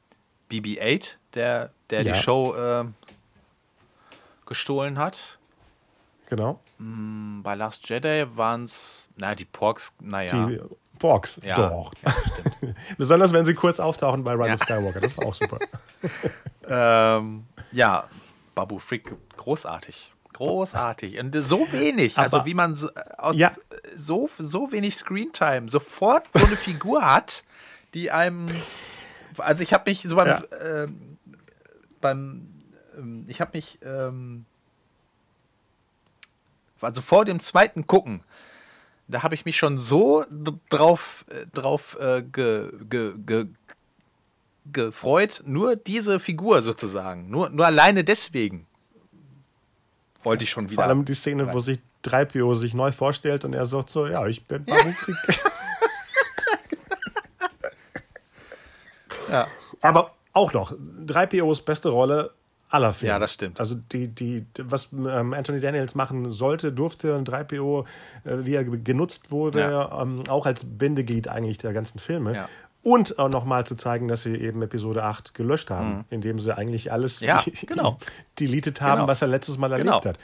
BB-8, 0.50 1.14
der, 1.34 1.70
der 1.90 2.02
Ja. 2.02 2.12
die 2.12 2.18
Show 2.20 2.54
ähm, 2.56 2.94
gestohlen 4.46 4.98
hat. 4.98 5.38
Genau. 6.28 6.60
Bei 6.78 7.54
Last 7.54 7.88
Jedi 7.88 8.24
waren 8.36 8.64
es, 8.64 9.08
naja, 9.16 9.34
die 9.34 9.44
Porks, 9.44 9.92
naja. 10.00 10.46
Die 10.46 10.60
Borgs. 10.98 11.40
Ja, 11.42 11.54
Doch. 11.56 11.92
ja. 12.04 12.14
Besonders 12.98 13.32
wenn 13.32 13.44
sie 13.44 13.54
kurz 13.54 13.80
auftauchen 13.80 14.22
bei 14.24 14.32
Rise 14.34 14.48
Ja. 14.48 14.54
of 14.54 14.60
Skywalker. 14.62 15.00
Das 15.00 15.16
war 15.16 15.26
auch 15.26 15.34
super. 15.34 15.58
ähm, 16.68 17.44
ja, 17.72 18.04
Babu 18.54 18.78
Frick, 18.78 19.12
großartig. 19.36 20.12
Großartig. 20.32 21.18
Und 21.18 21.34
so 21.34 21.70
wenig, 21.72 22.16
also 22.18 22.38
Aber- 22.38 22.46
wie 22.46 22.54
man 22.54 22.74
so, 22.74 22.88
aus 23.16 23.36
Ja. 23.36 23.50
so, 23.94 24.28
so 24.38 24.70
wenig 24.72 24.96
Screentime 24.96 25.68
sofort 25.68 26.26
so 26.34 26.46
eine 26.46 26.56
Figur 26.56 27.04
hat, 27.04 27.44
die 27.94 28.10
einem. 28.10 28.46
Also 29.38 29.62
ich 29.62 29.72
habe 29.72 29.90
mich 29.90 30.02
so 30.02 30.16
beim, 30.16 30.26
Ja. 30.28 30.42
ähm, 30.84 31.18
beim 32.00 32.48
ähm, 32.96 33.24
ich 33.28 33.40
habe 33.40 33.52
mich 33.56 33.78
ähm, 33.82 34.44
also 36.80 37.00
vor 37.02 37.24
dem 37.24 37.40
zweiten 37.40 37.86
Gucken, 37.86 38.20
da 39.08 39.22
habe 39.22 39.34
ich 39.34 39.44
mich 39.44 39.56
schon 39.56 39.78
so 39.78 40.24
drauf, 40.70 41.24
äh, 41.28 41.46
drauf 41.52 41.96
äh, 42.00 42.22
ge, 42.22 42.70
ge, 42.88 43.14
ge, 43.26 43.46
gefreut, 44.72 45.42
nur 45.46 45.76
diese 45.76 46.18
Figur 46.20 46.62
sozusagen, 46.62 47.30
nur, 47.30 47.50
nur 47.50 47.66
alleine 47.66 48.04
deswegen 48.04 48.66
wollte 50.22 50.44
ich 50.44 50.50
schon 50.50 50.64
wieder. 50.66 50.74
Vor 50.74 50.84
allem 50.84 51.04
die 51.04 51.14
Szene, 51.14 51.52
wo 51.52 51.60
sich 51.60 51.78
3PO 52.04 52.54
sich 52.54 52.74
neu 52.74 52.92
vorstellt 52.92 53.44
und 53.44 53.54
er 53.54 53.64
sagt 53.64 53.88
so, 53.90 54.06
ja, 54.06 54.26
ich 54.26 54.44
bin 54.46 54.64
Babu 54.66 54.88
ja. 59.30 59.46
Aber 59.80 60.12
auch 60.32 60.52
noch, 60.52 60.72
3POs 60.72 61.64
beste 61.64 61.88
Rolle 61.90 62.32
aller 62.70 62.92
Filme. 62.92 63.12
Ja, 63.14 63.18
das 63.18 63.32
stimmt. 63.32 63.58
Also 63.60 63.76
die, 63.76 64.08
die, 64.08 64.44
was 64.62 64.92
ähm, 64.92 65.32
Anthony 65.32 65.60
Daniels 65.60 65.94
machen 65.94 66.30
sollte, 66.30 66.70
durfte 66.72 67.16
und 67.16 67.28
3PO, 67.28 67.84
äh, 68.24 68.36
wie 68.44 68.54
er 68.54 68.64
ge- 68.64 68.80
genutzt 68.82 69.30
wurde, 69.30 69.60
Ja. 69.60 70.02
ähm, 70.02 70.22
auch 70.28 70.44
als 70.46 70.64
Bindeglied 70.66 71.28
eigentlich 71.28 71.56
der 71.58 71.72
ganzen 71.72 71.98
Filme. 71.98 72.34
Ja. 72.34 72.48
Und 72.88 73.18
auch 73.18 73.28
nochmal 73.28 73.66
zu 73.66 73.74
zeigen, 73.76 74.08
dass 74.08 74.22
sie 74.22 74.34
eben 74.34 74.62
Episode 74.62 75.02
8 75.04 75.34
gelöscht 75.34 75.70
haben, 75.70 76.04
indem 76.10 76.38
sie 76.38 76.56
eigentlich 76.56 76.90
alles 76.92 77.20
Mhm. 77.20 77.26
Ja, 77.28 77.44
genau. 77.66 77.98
deleted 78.40 78.80
haben, 78.80 79.00
Genau. 79.00 79.08
was 79.08 79.20
er 79.22 79.28
letztes 79.28 79.58
Mal 79.58 79.68
Genau. 79.68 79.90
erlebt 79.98 80.06
hat. 80.06 80.18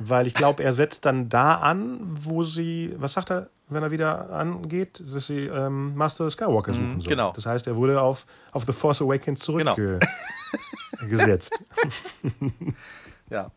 Weil 0.00 0.26
ich 0.26 0.34
glaube, 0.34 0.62
er 0.62 0.72
setzt 0.74 1.04
dann 1.06 1.28
da 1.28 1.54
an, 1.56 1.98
wo 2.20 2.44
sie, 2.44 2.94
was 2.98 3.12
sagt 3.14 3.30
er, 3.30 3.50
wenn 3.68 3.82
er 3.82 3.90
wieder 3.90 4.30
angeht, 4.30 5.00
dass 5.00 5.26
sie 5.26 5.46
ähm, 5.46 5.94
Master 5.96 6.30
Skywalker 6.30 6.72
suchen 6.72 7.00
sollen. 7.00 7.10
genau. 7.10 7.32
Das 7.34 7.44
heißt, 7.46 7.66
er 7.66 7.76
wurde 7.76 8.00
auf, 8.00 8.24
auf 8.52 8.64
The 8.64 8.72
Force 8.72 9.02
Awakens 9.02 9.44
Genau. 9.44 9.74
zurückgesetzt. 9.74 11.64
ja. 13.30 13.50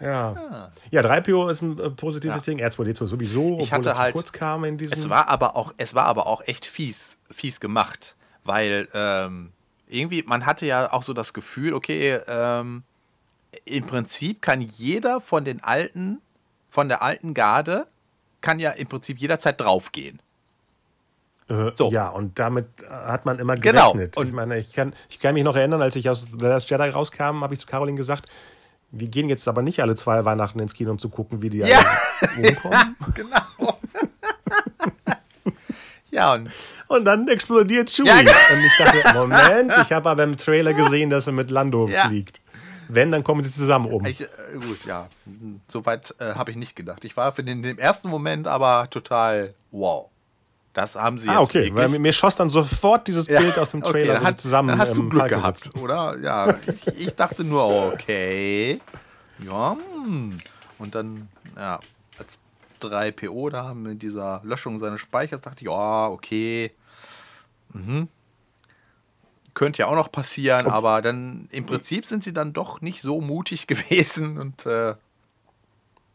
Ja. 0.00 0.70
ja, 0.90 1.00
3PO 1.02 1.50
ist 1.50 1.62
ein 1.62 1.78
äh, 1.78 1.90
positives 1.90 2.46
Ja. 2.46 2.52
Ding. 2.54 2.64
R2D2 2.64 3.06
sowieso, 3.06 3.58
Ich 3.60 3.72
obwohl 3.72 3.86
er 3.86 3.94
zu 3.94 4.00
halt- 4.00 4.14
kurz 4.14 4.32
kam 4.32 4.64
in 4.64 4.76
diesem. 4.78 4.98
Es 4.98 5.08
war 5.08 5.28
aber 5.28 5.56
auch, 5.56 5.72
es 5.76 5.94
war 5.94 6.06
aber 6.06 6.26
auch 6.26 6.42
echt 6.46 6.66
fies, 6.66 7.16
fies 7.30 7.60
gemacht, 7.60 8.16
weil 8.44 8.88
ähm, 8.92 9.52
irgendwie, 9.88 10.22
man 10.24 10.46
hatte 10.46 10.66
ja 10.66 10.92
auch 10.92 11.02
so 11.02 11.12
das 11.12 11.32
Gefühl, 11.32 11.74
okay, 11.74 12.18
ähm, 12.26 12.82
im 13.64 13.86
Prinzip 13.86 14.42
kann 14.42 14.60
jeder 14.60 15.20
von 15.20 15.44
den 15.44 15.62
alten, 15.62 16.20
von 16.70 16.88
der 16.88 17.02
alten 17.02 17.34
Garde, 17.34 17.86
kann 18.40 18.58
ja 18.58 18.72
im 18.72 18.88
Prinzip 18.88 19.18
jederzeit 19.18 19.60
draufgehen. 19.60 20.20
Äh, 21.48 21.70
So. 21.76 21.90
Ja, 21.90 22.08
und 22.08 22.38
damit 22.38 22.66
äh, 22.82 22.86
hat 22.88 23.26
man 23.26 23.38
immer 23.38 23.54
Genau. 23.56 23.92
gerechnet. 23.92 24.16
Und- 24.16 24.26
ich 24.26 24.32
meine, 24.32 24.58
ich 24.58 24.72
kann, 24.72 24.94
ich 25.08 25.20
kann 25.20 25.34
mich 25.34 25.44
noch 25.44 25.56
erinnern, 25.56 25.82
als 25.82 25.94
ich 25.96 26.08
aus 26.08 26.26
The 26.32 26.36
Last 26.46 26.68
Jedi 26.70 26.88
rauskam, 26.88 27.42
habe 27.42 27.54
ich 27.54 27.60
zu 27.60 27.66
Caroline 27.66 27.96
gesagt, 27.96 28.28
wir 28.96 29.08
gehen 29.08 29.28
jetzt 29.28 29.46
aber 29.48 29.62
nicht 29.62 29.80
alle 29.80 29.94
zwei 29.94 30.24
Weihnachten 30.24 30.58
ins 30.60 30.74
Kino, 30.74 30.90
um 30.92 30.98
zu 30.98 31.08
gucken, 31.08 31.42
wie 31.42 31.50
die 31.50 31.58
Ja. 31.58 31.78
alle 32.36 32.48
umkommen. 32.50 32.96
Genau. 33.14 33.78
ja, 36.10 36.34
und 36.34 36.50
Und 36.88 37.04
dann 37.04 37.26
explodiert 37.28 37.90
Chewie. 37.90 38.08
Ja, 38.08 38.18
genau. 38.20 38.32
und 38.52 38.64
ich 38.64 38.76
dachte, 38.78 39.14
Moment, 39.14 39.72
ich 39.82 39.92
habe 39.92 40.10
aber 40.10 40.22
im 40.24 40.36
Trailer 40.36 40.72
gesehen, 40.72 41.10
dass 41.10 41.26
er 41.26 41.32
mit 41.32 41.50
Lando 41.50 41.88
Ja. 41.88 42.06
fliegt. 42.08 42.40
Wenn, 42.88 43.10
dann 43.10 43.24
kommen 43.24 43.42
sie 43.42 43.50
zusammen 43.50 43.86
um. 43.90 44.04
ich, 44.04 44.20
äh, 44.20 44.26
gut, 44.60 44.84
ja, 44.84 45.08
soweit 45.68 46.14
äh, 46.18 46.34
habe 46.34 46.50
ich 46.50 46.56
nicht 46.58 46.76
gedacht. 46.76 47.04
Ich 47.04 47.16
war 47.16 47.32
für 47.32 47.42
den, 47.42 47.62
den 47.62 47.78
ersten 47.78 48.08
Moment 48.08 48.46
aber 48.46 48.88
total 48.90 49.54
wow. 49.70 50.10
Das 50.74 50.96
haben 50.96 51.18
sie 51.18 51.28
ah, 51.28 51.40
jetzt 51.40 51.42
okay, 51.42 51.54
wirklich. 51.66 51.74
weil 51.92 51.98
mir, 52.00 52.12
schoss 52.12 52.34
dann 52.34 52.48
sofort 52.48 53.06
dieses 53.06 53.28
Ja, 53.28 53.40
Bild 53.40 53.56
aus 53.58 53.70
dem 53.70 53.80
okay, 53.80 53.92
Trailer, 53.92 54.14
dann 54.14 54.22
wo 54.22 54.24
sie 54.24 54.30
hat, 54.30 54.40
zusammen 54.40 54.68
dann 54.70 54.78
hast 54.80 54.96
du 54.96 55.08
Glück 55.08 55.28
gehabt, 55.28 55.58
sitzen. 55.58 55.78
oder? 55.78 56.18
Ja, 56.18 56.58
ich, 56.66 56.98
ich 56.98 57.14
dachte 57.14 57.44
nur, 57.44 57.92
okay. 57.92 58.80
Ja, 59.38 59.76
hm. 60.04 60.36
und 60.78 60.94
dann, 60.96 61.28
ja, 61.56 61.78
als 62.18 62.40
3PO 62.82 63.50
da 63.50 63.72
mit 63.72 64.02
dieser 64.02 64.40
Löschung 64.42 64.80
seines 64.80 65.00
Speichers 65.00 65.40
dachte 65.40 65.64
ich, 65.64 65.70
ja, 65.70 66.08
okay. 66.08 66.72
Mhm. 67.72 68.08
Könnte 69.54 69.82
ja 69.82 69.86
auch 69.86 69.94
noch 69.94 70.10
passieren, 70.10 70.66
aber 70.66 71.00
dann 71.02 71.48
im 71.52 71.66
Prinzip 71.66 72.04
sind 72.06 72.24
sie 72.24 72.32
dann 72.32 72.52
doch 72.52 72.80
nicht 72.80 73.00
so 73.00 73.20
mutig 73.20 73.66
gewesen 73.68 74.38
und 74.38 74.66
äh, 74.66 74.94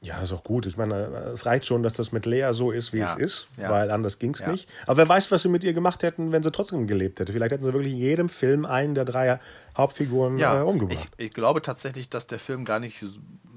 Ja, 0.01 0.21
ist 0.21 0.31
auch 0.31 0.43
gut. 0.45 0.65
Ich 0.65 0.77
meine, 0.77 0.95
es 1.34 1.45
reicht 1.45 1.65
schon, 1.65 1.84
dass 1.84 1.93
das 1.93 2.13
mit 2.13 2.26
Lea 2.26 2.49
so 2.53 2.71
ist, 2.71 2.93
wie 2.93 2.99
Ja. 2.99 3.13
es 3.13 3.17
ist, 3.17 3.47
Ja. 3.57 3.69
weil 3.69 3.91
anders 3.91 4.17
ging 4.17 4.34
es 4.34 4.39
Ja. 4.39 4.49
nicht. 4.51 4.69
Aber 4.85 4.95
wer 4.97 5.09
weiß, 5.09 5.30
was 5.31 5.41
sie 5.41 5.49
mit 5.49 5.63
ihr 5.65 5.73
gemacht 5.73 6.03
hätten, 6.03 6.31
wenn 6.31 6.41
sie 6.41 6.51
trotzdem 6.51 6.88
gelebt 6.88 7.19
hätte. 7.19 7.34
Vielleicht 7.34 7.51
hätten 7.51 7.65
sie 7.65 7.73
wirklich 7.73 7.91
in 7.93 7.99
jedem 7.99 8.30
Film 8.30 8.65
einen 8.65 8.95
der 8.95 9.03
drei 9.03 9.39
Hauptfiguren 9.76 10.39
äh, 10.39 10.45
umgebracht. 10.61 11.09
ich, 11.17 11.26
ich 11.27 11.34
glaube 11.34 11.61
tatsächlich, 11.61 12.09
dass 12.09 12.27
der 12.27 12.39
Film 12.39 12.63
gar 12.63 12.80
nicht 12.80 13.03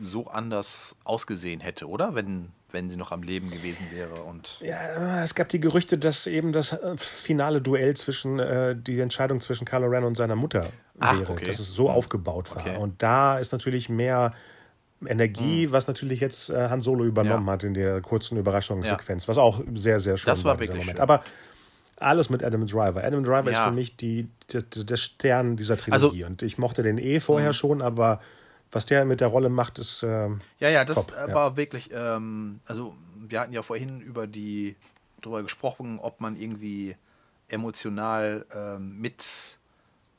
so 0.00 0.26
anders 0.26 0.96
ausgesehen 1.04 1.60
hätte, 1.60 1.88
oder? 1.88 2.16
Wenn, 2.16 2.48
wenn 2.72 2.90
sie 2.90 2.96
noch 2.96 3.12
am 3.12 3.22
Leben 3.22 3.48
gewesen 3.50 3.86
wäre. 3.92 4.22
Und 4.24 4.58
Ja, 4.60 5.22
es 5.22 5.36
gab 5.36 5.48
die 5.48 5.60
Gerüchte, 5.60 5.96
dass 5.96 6.26
eben 6.26 6.52
das 6.52 6.72
äh, 6.72 6.96
finale 6.96 7.60
Duell 7.62 7.94
zwischen, 7.96 8.40
äh, 8.40 8.74
die 8.74 8.98
Entscheidung 8.98 9.40
zwischen 9.40 9.64
Kylo 9.64 9.86
Ren 9.86 10.02
und 10.02 10.16
seiner 10.16 10.34
Mutter 10.34 10.70
Ach, 10.98 11.20
wäre, 11.20 11.30
okay. 11.32 11.44
dass 11.44 11.60
es 11.60 11.72
so 11.72 11.88
aufgebaut 11.88 12.50
war. 12.56 12.62
Okay. 12.62 12.76
Und 12.78 13.00
da 13.00 13.38
ist 13.38 13.52
natürlich 13.52 13.88
mehr 13.88 14.32
Energie, 15.06 15.70
was 15.72 15.86
natürlich 15.88 16.20
jetzt 16.20 16.50
äh, 16.50 16.68
Han 16.68 16.80
Solo 16.80 17.04
übernommen 17.04 17.46
Ja. 17.46 17.52
hat 17.52 17.64
in 17.64 17.74
der 17.74 18.00
kurzen 18.00 18.38
Überraschungssequenz, 18.38 19.26
was 19.28 19.38
auch 19.38 19.62
sehr, 19.74 20.00
sehr 20.00 20.16
schön 20.18 20.30
Das 20.30 20.44
war 20.44 20.54
wirklich 20.58 20.70
Moment. 20.70 20.90
schön. 20.90 21.00
Aber 21.00 21.22
alles 21.96 22.30
mit 22.30 22.42
Adam 22.42 22.66
Driver. 22.66 23.02
Adam 23.04 23.22
Driver 23.24 23.50
ist 23.50 23.56
Ja. 23.56 23.66
für 23.68 23.72
mich 23.72 23.96
die, 23.96 24.28
der, 24.52 24.96
Stern 24.96 25.56
dieser 25.56 25.76
Trilogie. 25.76 25.92
Also- 26.24 26.26
und 26.26 26.42
ich 26.42 26.58
mochte 26.58 26.82
den 26.82 26.98
eh 26.98 27.20
vorher 27.20 27.52
schon, 27.52 27.80
aber 27.82 28.20
was 28.72 28.86
der 28.86 29.04
mit 29.04 29.20
der 29.20 29.28
Rolle 29.28 29.50
macht, 29.50 29.78
ist. 29.78 30.02
Äh, 30.02 30.28
Ja, 30.58 30.68
ja, 30.68 30.84
das 30.84 30.96
Top, 30.96 31.12
äh, 31.16 31.28
ja. 31.28 31.34
war 31.34 31.56
wirklich, 31.56 31.90
ähm, 31.92 32.60
also 32.66 32.94
wir 33.16 33.38
hatten 33.40 33.52
ja 33.52 33.62
vorhin 33.62 34.00
über 34.00 34.26
die, 34.26 34.76
darüber 35.20 35.42
gesprochen, 35.42 35.98
ob 36.00 36.20
man 36.20 36.36
irgendwie 36.40 36.96
emotional 37.48 38.46
ähm, 38.54 38.98
mit, 39.00 39.58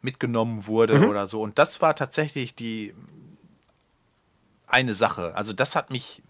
mitgenommen 0.01 0.67
wurde 0.67 0.99
Mhm. 0.99 1.05
oder 1.09 1.27
so. 1.27 1.41
Und 1.41 1.57
das 1.59 1.81
war 1.81 1.95
tatsächlich 1.95 2.55
die 2.55 2.93
eine 4.73 4.93
Sache. 4.93 5.33
Also 5.35 5.53
das 5.53 5.75
hat 5.75 5.89
mich, 5.89 6.21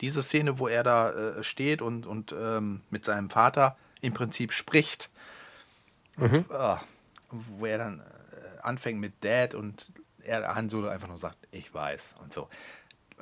diese 0.00 0.22
Szene, 0.22 0.58
wo 0.58 0.68
er 0.68 0.82
da 0.82 1.10
äh, 1.10 1.42
steht 1.44 1.82
und, 1.82 2.06
und 2.06 2.32
ähm, 2.38 2.80
mit 2.90 3.04
seinem 3.04 3.28
Vater 3.30 3.76
im 4.00 4.14
Prinzip 4.14 4.52
spricht, 4.52 5.10
Mhm. 6.16 6.44
und, 6.48 6.52
ah, 6.52 6.82
wo 7.30 7.64
er 7.66 7.78
dann 7.78 8.00
äh, 8.00 8.60
anfängt 8.62 9.00
mit 9.00 9.24
Dad 9.24 9.54
und 9.54 9.90
er 10.22 10.54
Han 10.54 10.68
Solo 10.68 10.88
einfach 10.88 11.08
nur 11.08 11.18
sagt, 11.18 11.36
ich 11.50 11.72
weiß 11.72 12.02
und 12.22 12.32
so. 12.32 12.48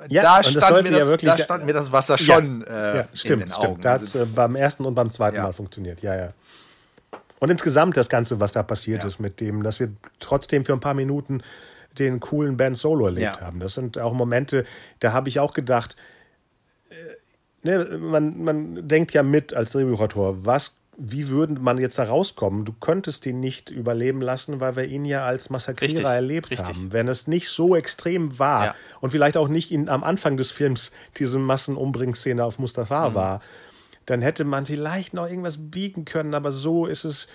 Ja, 0.09 0.21
da 0.23 0.37
das 0.41 0.51
stand, 0.51 0.65
sollte 0.65 0.91
mir 0.91 0.97
ja 0.97 1.03
das, 1.03 1.09
wirklich- 1.09 1.31
da 1.31 1.37
stand 1.43 1.65
mir 1.65 1.73
das 1.73 1.91
Wasser 1.91 2.17
schon 2.17 2.63
äh, 2.63 2.71
ja, 2.71 3.01
in 3.01 3.07
stimmt, 3.15 3.43
den 3.43 3.49
stimmt. 3.49 3.65
Augen. 3.65 3.81
Da 3.81 3.93
hat 3.93 4.01
es 4.01 4.13
Das 4.13 4.23
äh, 4.23 4.25
beim 4.25 4.55
ersten 4.55 4.85
und 4.85 4.95
beim 4.95 5.11
zweiten 5.11 5.37
Ja. 5.37 5.43
Mal 5.43 5.53
funktioniert. 5.53 6.01
Ja, 6.01 6.15
ja. 6.15 6.33
Und 7.39 7.49
insgesamt 7.51 7.95
das 7.95 8.09
Ganze, 8.09 8.39
was 8.39 8.51
da 8.53 8.63
passiert 8.63 9.03
Ja. 9.03 9.07
ist 9.07 9.19
mit 9.19 9.39
dem, 9.39 9.63
dass 9.63 9.79
wir 9.79 9.91
trotzdem 10.19 10.65
für 10.65 10.73
ein 10.73 10.79
paar 10.81 10.93
Minuten 10.93 11.41
den 11.97 12.19
coolen 12.19 12.55
Band 12.57 12.77
Solo 12.77 13.05
erlebt 13.07 13.37
Ja. 13.37 13.41
haben. 13.41 13.59
Das 13.59 13.73
sind 13.73 13.97
auch 13.97 14.13
Momente, 14.13 14.65
da 14.99 15.11
habe 15.13 15.27
ich 15.29 15.39
auch 15.39 15.53
gedacht, 15.53 15.95
äh, 16.89 16.95
ne, 17.67 17.97
man, 17.97 18.43
man 18.43 18.87
denkt 18.87 19.13
ja 19.13 19.23
mit 19.23 19.53
als 19.53 19.71
Drehbuchautor, 19.71 20.45
was, 20.45 20.75
wie 20.97 21.29
würde 21.29 21.53
man 21.61 21.77
jetzt 21.77 21.97
da 21.97 22.03
rauskommen? 22.03 22.65
Du 22.65 22.73
könntest 22.73 23.25
ihn 23.25 23.39
nicht 23.39 23.69
überleben 23.69 24.21
lassen, 24.21 24.59
weil 24.59 24.75
wir 24.75 24.83
ihn 24.85 25.05
ja 25.05 25.25
als 25.25 25.49
Massakrierer 25.49 25.89
Richtig, 25.93 26.05
erlebt 26.05 26.51
richtig. 26.51 26.67
haben. 26.67 26.91
Wenn 26.91 27.07
es 27.07 27.27
nicht 27.27 27.49
so 27.49 27.75
extrem 27.75 28.37
war 28.37 28.65
Ja. 28.65 28.75
und 29.01 29.09
vielleicht 29.11 29.37
auch 29.37 29.47
nicht 29.47 29.71
in, 29.71 29.87
am 29.89 30.03
Anfang 30.03 30.35
des 30.37 30.51
Films 30.51 30.91
diese 31.17 31.39
Massenumbringszene 31.39 32.43
auf 32.43 32.59
Mustafa 32.59 33.09
Mhm. 33.09 33.13
war, 33.15 33.41
dann 34.05 34.21
hätte 34.21 34.43
man 34.43 34.65
vielleicht 34.65 35.13
noch 35.13 35.29
irgendwas 35.29 35.57
biegen 35.57 36.03
können, 36.03 36.33
aber 36.33 36.51
so 36.51 36.85
ist 36.85 37.05
es, 37.05 37.27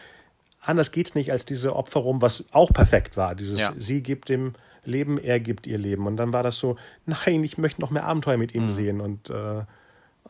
anders 0.64 0.90
geht's 0.92 1.14
nicht 1.14 1.30
als 1.32 1.44
diese 1.44 1.76
Opferung, 1.76 2.20
was 2.22 2.44
auch 2.52 2.72
perfekt 2.72 3.16
war. 3.16 3.34
Dieses, 3.34 3.60
Ja. 3.60 3.72
sie 3.76 4.02
gibt 4.02 4.28
dem 4.28 4.54
Leben, 4.84 5.18
er 5.18 5.40
gibt 5.40 5.66
ihr 5.66 5.78
Leben. 5.78 6.06
Und 6.06 6.16
dann 6.16 6.32
war 6.32 6.42
das 6.42 6.58
so, 6.58 6.76
nein, 7.06 7.42
ich 7.44 7.56
möchte 7.58 7.80
noch 7.80 7.90
mehr 7.90 8.04
Abenteuer 8.04 8.36
mit 8.36 8.54
Mhm. 8.54 8.62
ihm 8.62 8.70
sehen. 8.70 9.00
Und 9.00 9.30
äh, 9.30 9.62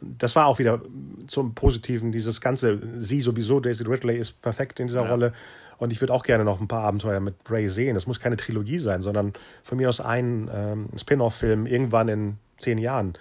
das 0.01 0.37
war 0.37 0.47
auch 0.47 0.59
wieder 0.59 0.81
zum 1.27 1.55
Positiven, 1.55 2.13
dieses 2.13 2.41
Ganze. 2.41 2.79
Sie 3.01 3.21
sowieso, 3.21 3.61
Daisy 3.61 3.85
Ridley 3.85 4.17
ist 4.19 4.43
perfekt 4.43 4.81
in 4.81 4.87
dieser 4.89 5.05
Ja. 5.05 5.11
Rolle. 5.11 5.33
Und 5.79 5.93
ich 5.93 6.01
würde 6.01 6.13
auch 6.13 6.23
gerne 6.23 6.45
noch 6.45 6.61
ein 6.61 6.69
paar 6.69 6.85
Abenteuer 6.85 7.19
mit 7.21 7.35
Ray 7.49 7.69
sehen. 7.69 7.95
Das 7.95 8.07
muss 8.07 8.21
keine 8.21 8.37
Trilogie 8.37 8.79
sein, 8.79 9.03
sondern 9.03 9.33
von 9.65 9.77
mir 9.79 9.89
aus 9.89 10.01
ein 10.01 10.49
ähm, 10.55 10.89
Spin-off-Film 10.97 11.67
irgendwann 11.67 12.09
in 12.09 12.37
zehn 12.59 12.79
Jahren, 12.79 13.15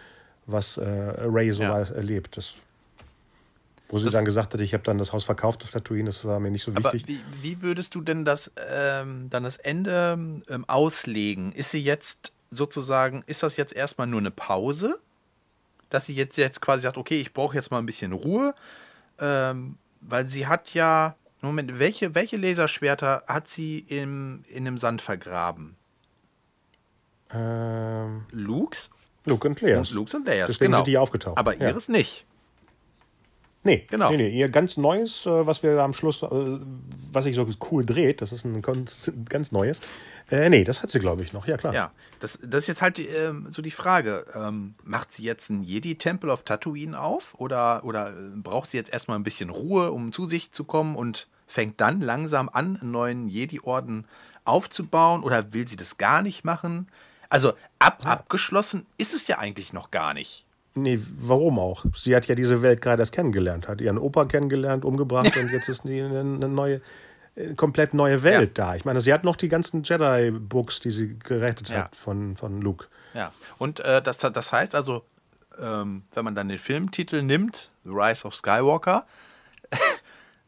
was 0.45 0.77
äh, 0.77 0.83
Ray 0.85 1.51
so 1.51 1.63
Ja. 1.63 1.79
erlebt. 1.79 2.37
Das, 2.37 2.55
wo 3.93 3.99
sie 3.99 4.05
Das- 4.05 4.13
dann 4.13 4.25
gesagt 4.25 4.53
hat, 4.53 4.61
ich 4.61 4.73
habe 4.73 4.83
dann 4.83 4.97
das 4.97 5.13
Haus 5.13 5.23
verkauft 5.23 5.63
auf 5.63 5.69
Tatooine, 5.71 6.05
das 6.05 6.25
war 6.25 6.39
mir 6.39 6.49
nicht 6.51 6.63
so 6.63 6.75
wichtig. 6.75 7.03
wie, 7.07 7.21
wie 7.41 7.61
würdest 7.61 7.93
du 7.95 8.01
denn 8.01 8.25
das 8.25 8.51
ähm, 8.71 9.29
dann 9.29 9.43
das 9.43 9.57
Ende 9.57 10.41
ähm, 10.49 10.65
auslegen? 10.67 11.51
Ist 11.53 11.71
sie 11.71 11.83
jetzt 11.83 12.31
sozusagen, 12.49 13.23
ist 13.27 13.43
das 13.43 13.55
jetzt 13.55 13.73
erstmal 13.73 14.07
nur 14.07 14.19
eine 14.19 14.31
Pause? 14.31 14.99
Dass 15.89 16.05
sie 16.05 16.15
jetzt, 16.15 16.37
jetzt 16.37 16.59
quasi 16.59 16.81
sagt, 16.83 16.97
okay, 16.97 17.21
ich 17.21 17.33
brauche 17.33 17.55
jetzt 17.55 17.69
mal 17.69 17.77
ein 17.77 17.85
bisschen 17.85 18.13
Ruhe, 18.13 18.55
ähm, 19.19 19.77
weil 20.01 20.25
sie 20.27 20.47
hat 20.47 20.73
ja, 20.73 21.15
Moment, 21.41 21.77
welche, 21.77 22.15
welche 22.15 22.37
Laserschwerter 22.37 23.23
hat 23.27 23.47
sie 23.47 23.79
im, 23.79 24.43
in 24.49 24.65
dem 24.65 24.77
Sand 24.79 25.01
vergraben? 25.03 25.75
Ähm, 27.31 28.25
Lukes? 28.31 28.89
Luke 29.25 29.47
und 29.47 29.61
Leia. 29.61 29.83
Lukes 29.91 30.13
und 30.15 30.25
Leias, 30.25 30.47
Deswegen 30.47 30.71
genau. 30.71 30.77
sind 30.79 30.87
die 30.87 30.97
aufgetaucht. 30.97 31.37
Aber 31.37 31.55
Ja. 31.55 31.69
ihres 31.69 31.89
nicht. 31.89 32.25
Nee, 33.63 33.85
Genau. 33.89 34.09
nee, 34.11 34.17
nee. 34.17 34.29
Ihr 34.29 34.49
ganz 34.49 34.75
neues, 34.77 35.25
äh, 35.25 35.45
was 35.47 35.63
wir 35.63 35.75
da 35.75 35.85
am 35.85 35.93
Schluss, 35.93 36.21
äh, 36.23 36.27
was 37.11 37.23
sich 37.23 37.35
so 37.35 37.47
cool 37.71 37.85
dreht, 37.85 38.21
das 38.21 38.31
ist 38.33 38.45
ein 38.45 38.61
ganz, 39.29 39.51
neues. 39.51 39.79
Äh, 40.29 40.49
nee, 40.49 40.63
das 40.63 40.83
hat 40.83 40.91
sie, 40.91 40.99
glaube 40.99 41.23
ich, 41.23 41.33
noch. 41.33 41.47
Ja, 41.47 41.57
klar. 41.57 41.73
Ja, 41.73 41.91
das, 42.19 42.39
das 42.41 42.63
ist 42.63 42.67
jetzt 42.67 42.81
halt 42.81 42.99
ähm, 42.99 43.47
so 43.51 43.61
die 43.61 43.71
Frage. 43.71 44.25
Ähm, 44.35 44.75
macht 44.83 45.11
sie 45.11 45.23
jetzt 45.23 45.49
einen 45.49 45.63
Jedi-Tempel 45.63 46.29
auf 46.29 46.43
Tatooine 46.43 46.99
auf? 46.99 47.35
Oder, 47.37 47.83
oder 47.85 48.09
äh, 48.09 48.13
braucht 48.35 48.69
sie 48.69 48.77
jetzt 48.77 48.91
erstmal 48.91 49.17
ein 49.17 49.23
bisschen 49.23 49.49
Ruhe, 49.49 49.91
um 49.91 50.11
zu 50.11 50.25
sich 50.25 50.51
zu 50.51 50.63
kommen 50.63 50.95
und 50.95 51.27
fängt 51.47 51.79
dann 51.81 52.01
langsam 52.01 52.49
an, 52.49 52.77
einen 52.81 52.91
neuen 52.91 53.27
Jedi-Orden 53.27 54.05
aufzubauen? 54.45 55.23
Oder 55.23 55.53
will 55.53 55.67
sie 55.67 55.77
das 55.77 55.97
gar 55.97 56.21
nicht 56.21 56.43
machen? 56.43 56.87
Also 57.29 57.53
ab, 57.79 58.05
abgeschlossen 58.05 58.85
ist 58.97 59.13
es 59.13 59.27
ja 59.27 59.39
eigentlich 59.39 59.73
noch 59.73 59.89
gar 59.91 60.13
nicht. 60.13 60.42
Nee, 60.75 60.99
warum 61.17 61.59
auch? 61.59 61.85
Sie 61.95 62.15
hat 62.15 62.27
ja 62.27 62.35
diese 62.35 62.61
Welt 62.61 62.81
gerade 62.81 63.01
erst 63.01 63.11
kennengelernt, 63.11 63.67
hat 63.67 63.79
ihren 63.79 63.97
Opa 63.99 64.25
kennengelernt, 64.25 64.85
umgebracht 64.85 65.35
und 65.37 65.51
jetzt 65.51 65.69
ist 65.69 65.85
eine, 65.85 66.19
eine 66.19 66.47
neue, 66.49 66.81
äh, 67.35 67.53
komplett 67.53 67.93
neue 67.93 68.23
Welt 68.23 68.57
da. 68.57 68.75
Ich 68.75 68.83
meine, 68.83 68.99
sie 68.99 69.13
hat 69.13 69.23
noch 69.23 69.35
die 69.35 69.49
ganzen 69.49 69.83
Jedi-Books, 69.83 70.79
die 70.79 70.89
sie 70.89 71.19
gerettet 71.19 71.69
Ja. 71.69 71.83
hat 71.85 71.95
von, 71.95 72.35
von 72.37 72.59
Luke. 72.61 72.87
Ja, 73.13 73.31
und 73.59 73.81
äh, 73.81 74.01
das, 74.01 74.17
das 74.17 74.51
heißt 74.51 74.73
also, 74.73 75.03
ähm, 75.61 76.01
wenn 76.15 76.25
man 76.25 76.33
dann 76.33 76.49
den 76.49 76.57
Filmtitel 76.57 77.21
nimmt, 77.21 77.69
The 77.83 77.91
Rise 77.91 78.25
of 78.25 78.33
Skywalker, 78.33 79.05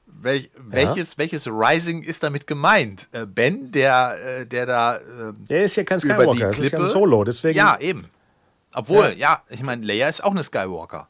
welch, 0.07 0.49
welches, 0.57 1.19
welches 1.19 1.45
Rising 1.47 2.01
ist 2.01 2.23
damit 2.23 2.47
gemeint? 2.47 3.07
Äh, 3.11 3.27
ben, 3.27 3.71
der, 3.71 4.17
äh, 4.39 4.45
der 4.47 4.65
da 4.65 4.97
ähm, 4.97 5.35
Er 5.47 5.65
ist 5.65 5.75
ja 5.75 5.83
kein 5.83 5.99
über 5.99 6.25
die 6.27 6.37
Skywalker, 6.37 6.47
das 6.47 6.59
ist 6.65 6.71
ja 6.71 6.79
ein. 6.79 6.87
Solo, 6.87 7.23
deswegen. 7.23 7.57
Ja, 7.57 7.77
eben. 7.79 8.09
Obwohl, 8.75 9.09
Ja. 9.09 9.13
ja, 9.13 9.41
ich 9.49 9.63
meine, 9.63 9.85
Leia 9.85 10.07
ist 10.09 10.23
auch 10.23 10.31
eine 10.31 10.43
Skywalker. 10.43 11.07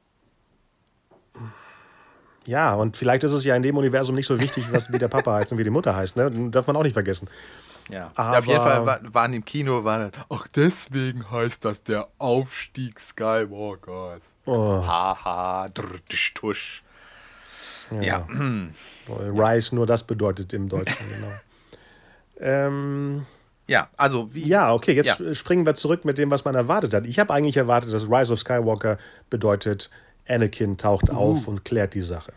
Ja, 2.45 2.75
und 2.75 2.95
vielleicht 2.95 3.23
ist 3.23 3.31
es 3.31 3.43
ja 3.43 3.55
in 3.55 3.63
dem 3.63 3.75
Universum 3.75 4.13
nicht 4.15 4.27
so 4.27 4.39
wichtig, 4.39 4.65
was 4.71 4.91
wie 4.93 4.99
der 4.99 5.07
Papa 5.07 5.33
heißt 5.33 5.51
und 5.51 5.57
wie 5.57 5.63
die 5.63 5.69
Mutter 5.71 5.95
heißt, 5.95 6.15
ne? 6.15 6.29
Darf 6.51 6.67
man 6.67 6.75
auch 6.75 6.83
nicht 6.83 6.93
vergessen. 6.93 7.27
Ja. 7.89 8.11
Aber- 8.15 8.39
auf 8.39 8.45
jeden 8.45 8.61
Fall 8.61 8.85
wa- 8.85 8.99
waren 9.11 9.33
im 9.33 9.45
Kino, 9.45 9.83
waren, 9.83 10.11
ach, 10.29 10.47
deswegen 10.55 11.29
heißt 11.29 11.63
das 11.65 11.83
der 11.83 12.07
Aufstieg 12.17 12.99
Skywalkers. 12.99 14.21
Oh, 14.45 14.85
Haha, 14.85 15.69
drr, 15.69 15.99
tusch, 16.09 16.33
tusch. 16.33 16.83
Ja. 18.01 18.27
Rise, 19.07 19.75
nur 19.75 19.85
das 19.85 20.03
bedeutet 20.03 20.53
im 20.53 20.67
Deutschen, 20.69 20.97
genau. 21.09 21.31
Ähm, 22.39 23.25
ja, 23.67 23.89
also 23.97 24.29
wie. 24.33 24.47
Ja, 24.47 24.73
okay, 24.73 24.93
jetzt 24.93 25.19
Ja. 25.19 25.33
springen 25.35 25.65
wir 25.65 25.75
zurück 25.75 26.05
mit 26.05 26.17
dem, 26.17 26.29
was 26.31 26.45
man 26.45 26.55
erwartet 26.55 26.93
hat. 26.93 27.05
Ich 27.05 27.19
habe 27.19 27.33
eigentlich 27.33 27.57
erwartet, 27.57 27.93
dass 27.93 28.09
Rise 28.09 28.33
of 28.33 28.39
Skywalker 28.39 28.97
bedeutet, 29.29 29.89
Anakin 30.27 30.77
taucht 30.77 31.09
Uh. 31.09 31.13
auf 31.13 31.47
und 31.47 31.65
klärt 31.65 31.93
die 31.93 32.01
Sache. 32.01 32.33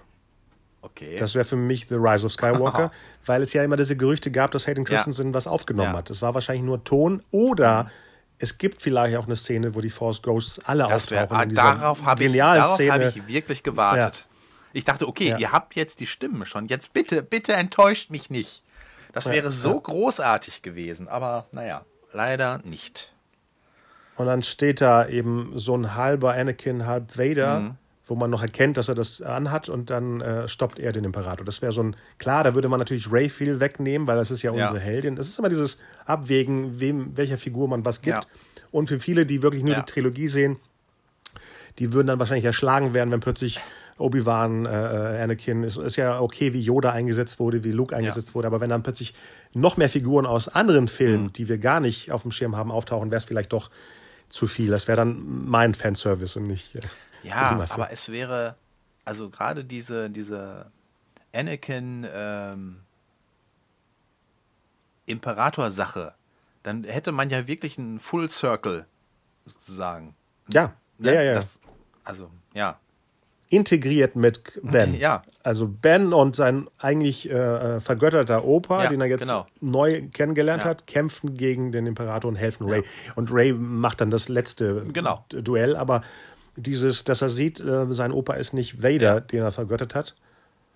Okay. 0.82 1.16
Das 1.18 1.34
wäre 1.34 1.44
für 1.44 1.56
mich 1.56 1.86
The 1.88 1.96
Rise 1.96 2.26
of 2.26 2.32
Skywalker, 2.32 2.90
weil 3.26 3.42
es 3.42 3.52
ja 3.52 3.62
immer 3.64 3.76
diese 3.76 3.96
Gerüchte 3.96 4.30
gab, 4.30 4.52
dass 4.52 4.66
Hayden 4.66 4.84
Ja. 4.84 4.90
Christensen 4.94 5.34
was 5.34 5.46
aufgenommen 5.46 5.92
Ja. 5.92 5.98
hat. 5.98 6.10
Das 6.10 6.22
war 6.22 6.34
wahrscheinlich 6.34 6.64
nur 6.64 6.82
Ton 6.84 7.22
oder 7.30 7.90
es 8.38 8.56
gibt 8.58 8.80
vielleicht 8.80 9.16
auch 9.16 9.26
eine 9.26 9.34
Szene, 9.36 9.74
wo 9.74 9.80
die 9.80 9.90
Force 9.90 10.22
Ghosts 10.22 10.60
alle 10.64 10.86
Das 10.88 11.10
wär, 11.10 11.24
auftauchen. 11.24 11.36
ah, 11.36 11.42
in 11.42 11.48
dieser 11.50 11.62
darauf 11.62 12.02
habe 12.04 12.24
ich, 12.24 12.32
darauf 12.36 12.78
hab 12.80 13.00
ich 13.16 13.26
wirklich 13.26 13.62
gewartet. 13.64 14.26
Ich 14.72 14.84
dachte, 14.84 15.08
okay, 15.08 15.30
Ja. 15.30 15.38
ihr 15.38 15.52
habt 15.52 15.74
jetzt 15.74 15.98
die 15.98 16.06
Stimmen 16.06 16.44
schon. 16.46 16.66
Jetzt 16.66 16.92
bitte, 16.92 17.22
bitte 17.22 17.54
enttäuscht 17.54 18.10
mich 18.10 18.30
nicht. 18.30 18.62
Das 19.12 19.28
wäre 19.30 19.50
so 19.50 19.80
großartig 19.80 20.62
gewesen, 20.62 21.08
aber 21.08 21.46
naja, 21.52 21.84
leider 22.12 22.58
nicht. 22.64 23.12
Und 24.16 24.26
dann 24.26 24.42
steht 24.42 24.80
da 24.80 25.06
eben 25.06 25.52
so 25.54 25.76
ein 25.76 25.94
halber 25.94 26.34
Anakin, 26.34 26.86
halb 26.86 27.16
Vader, 27.16 27.60
Mhm. 27.60 27.74
wo 28.06 28.14
man 28.16 28.30
noch 28.30 28.42
erkennt, 28.42 28.76
dass 28.76 28.88
er 28.88 28.94
das 28.94 29.22
anhat 29.22 29.68
und 29.68 29.90
dann 29.90 30.20
äh, 30.20 30.48
stoppt 30.48 30.78
er 30.78 30.92
den 30.92 31.04
Imperator. 31.04 31.44
Das 31.44 31.62
wäre 31.62 31.72
so 31.72 31.82
ein, 31.82 31.96
klar, 32.18 32.42
da 32.42 32.54
würde 32.54 32.68
man 32.68 32.78
natürlich 32.80 33.12
Ray 33.12 33.28
viel 33.28 33.60
wegnehmen, 33.60 34.06
weil 34.08 34.16
das 34.16 34.30
ist 34.30 34.42
ja 34.42 34.52
Ja. 34.52 34.62
unsere 34.66 34.80
Heldin. 34.80 35.16
Es 35.18 35.28
ist 35.28 35.38
immer 35.38 35.48
dieses 35.48 35.78
Abwägen, 36.04 36.80
wem, 36.80 37.16
welcher 37.16 37.36
Figur 37.36 37.68
man 37.68 37.84
was 37.84 38.00
gibt. 38.02 38.16
Ja. 38.24 38.30
Und 38.70 38.88
für 38.88 38.98
viele, 38.98 39.24
die 39.24 39.42
wirklich 39.42 39.62
nur 39.62 39.74
Ja. 39.74 39.80
die 39.82 39.92
Trilogie 39.92 40.28
sehen, 40.28 40.56
die 41.78 41.92
würden 41.92 42.08
dann 42.08 42.18
wahrscheinlich 42.18 42.44
erschlagen 42.44 42.92
werden, 42.94 43.12
wenn 43.12 43.20
plötzlich 43.20 43.60
Obi-Wan, 43.98 44.66
äh, 44.66 44.68
Anakin, 44.68 45.64
ist, 45.64 45.76
ist 45.76 45.96
ja 45.96 46.20
okay, 46.20 46.52
wie 46.52 46.60
Yoda 46.60 46.92
eingesetzt 46.92 47.38
wurde, 47.38 47.64
wie 47.64 47.72
Luke 47.72 47.94
eingesetzt 47.94 48.28
ja. 48.28 48.34
wurde, 48.34 48.46
aber 48.46 48.60
wenn 48.60 48.70
dann 48.70 48.82
plötzlich 48.82 49.14
noch 49.54 49.76
mehr 49.76 49.88
Figuren 49.88 50.26
aus 50.26 50.48
anderen 50.48 50.88
Filmen, 50.88 51.24
mhm. 51.24 51.32
die 51.32 51.48
wir 51.48 51.58
gar 51.58 51.80
nicht 51.80 52.12
auf 52.12 52.22
dem 52.22 52.30
Schirm 52.30 52.56
haben, 52.56 52.70
auftauchen, 52.70 53.10
wäre 53.10 53.18
es 53.18 53.24
vielleicht 53.24 53.52
doch 53.52 53.70
zu 54.28 54.46
viel. 54.46 54.70
Das 54.70 54.88
wäre 54.88 54.96
dann 54.96 55.46
mein 55.48 55.74
Fanservice 55.74 56.36
und 56.36 56.46
nicht. 56.46 56.76
Äh, 56.76 56.80
ja, 57.24 57.60
aber 57.70 57.90
es 57.90 58.08
wäre, 58.10 58.56
also 59.04 59.30
gerade 59.30 59.64
diese, 59.64 60.10
diese 60.10 60.70
Anakin 61.32 62.06
ähm, 62.10 62.80
Imperator-Sache, 65.06 66.14
dann 66.62 66.84
hätte 66.84 67.12
man 67.12 67.30
ja 67.30 67.46
wirklich 67.46 67.78
einen 67.78 67.98
Full 67.98 68.28
Circle 68.28 68.86
sozusagen. 69.44 70.14
Ja, 70.52 70.74
ne? 70.98 71.08
ja, 71.08 71.14
ja. 71.14 71.22
ja. 71.22 71.34
Das, 71.34 71.58
also, 72.04 72.30
ja 72.54 72.78
integriert 73.50 74.16
mit 74.16 74.60
Ben. 74.62 74.94
Ja. 74.94 75.22
Also 75.42 75.68
Ben 75.68 76.12
und 76.12 76.36
sein 76.36 76.68
eigentlich 76.78 77.30
äh, 77.30 77.34
äh, 77.34 77.80
vergötterter 77.80 78.44
Opa, 78.44 78.84
ja, 78.84 78.90
den 78.90 79.00
er 79.00 79.06
jetzt 79.06 79.22
genau. 79.22 79.46
neu 79.60 80.02
kennengelernt 80.12 80.64
ja. 80.64 80.70
hat, 80.70 80.86
kämpfen 80.86 81.34
gegen 81.34 81.72
den 81.72 81.86
Imperator 81.86 82.28
und 82.28 82.36
helfen 82.36 82.68
Ray. 82.68 82.82
Und 83.16 83.32
Ray 83.32 83.52
macht 83.52 84.00
dann 84.00 84.10
das 84.10 84.28
letzte 84.28 84.84
genau. 84.92 85.24
Duell, 85.30 85.76
aber 85.76 86.02
dieses, 86.56 87.04
dass 87.04 87.22
er 87.22 87.28
sieht, 87.28 87.60
äh, 87.60 87.86
sein 87.92 88.12
Opa 88.12 88.34
ist 88.34 88.52
nicht 88.52 88.82
Vader, 88.82 89.20
den 89.20 89.42
er 89.42 89.52
vergöttert 89.52 89.94
hat. 89.94 90.14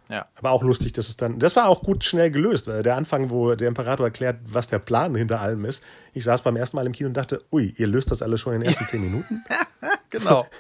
Ja. 0.09 0.27
Aber 0.35 0.51
auch 0.51 0.63
lustig, 0.63 0.93
dass 0.93 1.09
es 1.09 1.17
dann. 1.17 1.39
Das 1.39 1.57
war 1.57 1.69
auch 1.69 1.83
gut 1.83 2.05
schnell 2.05 2.31
gelöst, 2.31 2.67
weil 2.67 2.83
der 2.83 2.97
Anfang, 2.97 3.31
wo 3.31 3.55
der 3.55 3.69
Imperator 3.69 4.07
erklärt, 4.07 4.41
was 4.45 4.67
der 4.67 4.79
Plan 4.79 5.15
hinter 5.15 5.41
allem 5.41 5.65
ist. 5.65 5.83
Ich 6.13 6.25
saß 6.25 6.43
beim 6.43 6.57
ersten 6.57 6.77
Mal 6.77 6.87
im 6.87 6.93
Kino 6.93 7.09
und 7.09 7.17
dachte, 7.17 7.43
ui, 7.51 7.75
ihr 7.77 7.87
löst 7.87 8.11
das 8.11 8.23
alles 8.23 8.41
schon 8.41 8.55
in 8.55 8.61
den 8.61 8.69
ersten 8.69 8.85
zehn 8.87 9.01
Minuten. 9.01 9.43
genau. 10.11 10.47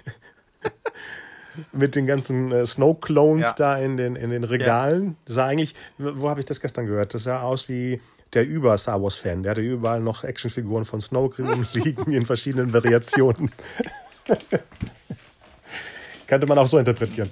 mit 1.72 1.94
den 1.94 2.06
ganzen 2.06 2.52
äh, 2.52 2.66
Snow 2.66 2.98
Clones 3.00 3.46
ja. 3.46 3.54
da 3.56 3.76
in 3.78 3.96
den, 3.96 4.16
in 4.16 4.30
den 4.30 4.44
Regalen. 4.44 5.16
Das 5.26 5.36
sah 5.36 5.46
eigentlich, 5.46 5.74
wo 5.98 6.28
habe 6.28 6.40
ich 6.40 6.46
das 6.46 6.60
gestern 6.60 6.86
gehört? 6.86 7.14
Das 7.14 7.24
sah 7.24 7.42
aus 7.42 7.68
wie 7.68 8.00
der 8.32 8.46
über 8.46 8.76
Star 8.78 9.02
Wars 9.02 9.16
Fan. 9.16 9.42
Der 9.42 9.50
hatte 9.50 9.60
überall 9.60 10.00
noch 10.00 10.24
Actionfiguren 10.24 10.84
von 10.84 11.00
Snow 11.00 11.32
liegen 11.74 12.10
in 12.12 12.26
verschiedenen 12.26 12.72
Variationen. 12.72 13.50
Könnte 16.26 16.46
man 16.46 16.58
auch 16.58 16.66
so 16.66 16.78
interpretieren. 16.78 17.30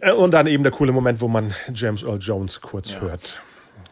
Äh, 0.00 0.12
und 0.12 0.32
dann 0.32 0.46
eben 0.46 0.62
der 0.62 0.72
coole 0.72 0.92
Moment, 0.92 1.20
wo 1.20 1.28
man 1.28 1.54
James 1.72 2.02
Earl 2.02 2.18
Jones 2.20 2.60
kurz 2.60 2.92
ja. 2.92 3.00
hört 3.00 3.40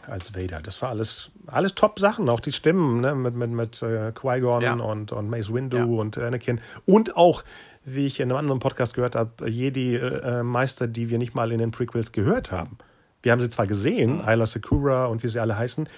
als 0.07 0.35
Vader. 0.35 0.61
Das 0.61 0.81
war 0.82 0.91
alles, 0.91 1.31
alles 1.47 1.74
Top-Sachen, 1.74 2.28
auch 2.28 2.41
die 2.41 2.53
Stimmen 2.53 3.01
ne? 3.01 3.15
mit, 3.15 3.35
mit, 3.35 3.51
mit 3.51 3.82
äh, 3.82 4.12
Qui-Gon 4.12 4.62
ja. 4.62 4.74
und, 4.74 5.12
und 5.12 5.31
Mace 5.31 5.53
Windu 5.53 5.77
ja. 5.77 5.85
und 5.85 6.19
Anakin. 6.19 6.61
Und 6.85 7.16
auch 7.16 7.45
wie 7.85 8.07
ich 8.07 8.20
in 8.20 8.31
einem 8.31 8.39
anderen 8.39 8.61
Podcast 8.61 8.94
gehört 8.94 9.15
habe, 9.15 9.48
Jedi-Meister, 9.48 10.86
die 10.86 11.09
wir 11.09 11.19
nicht 11.19 11.35
mal 11.35 11.51
in 11.52 11.59
den 11.59 11.70
Prequels 11.70 12.12
gehört 12.12 12.52
haben. 12.52 12.78
Wir 13.23 13.32
haben 13.32 13.40
sie 13.40 13.48
zwar 13.48 13.66
gesehen, 13.66 14.16
mhm. 14.16 14.20
Ayla 14.23 14.47
Sakura 14.47 15.07
und 15.07 15.23
wie 15.23 15.28
sie 15.28 15.40
alle 15.40 15.57
heißen, 15.57 15.89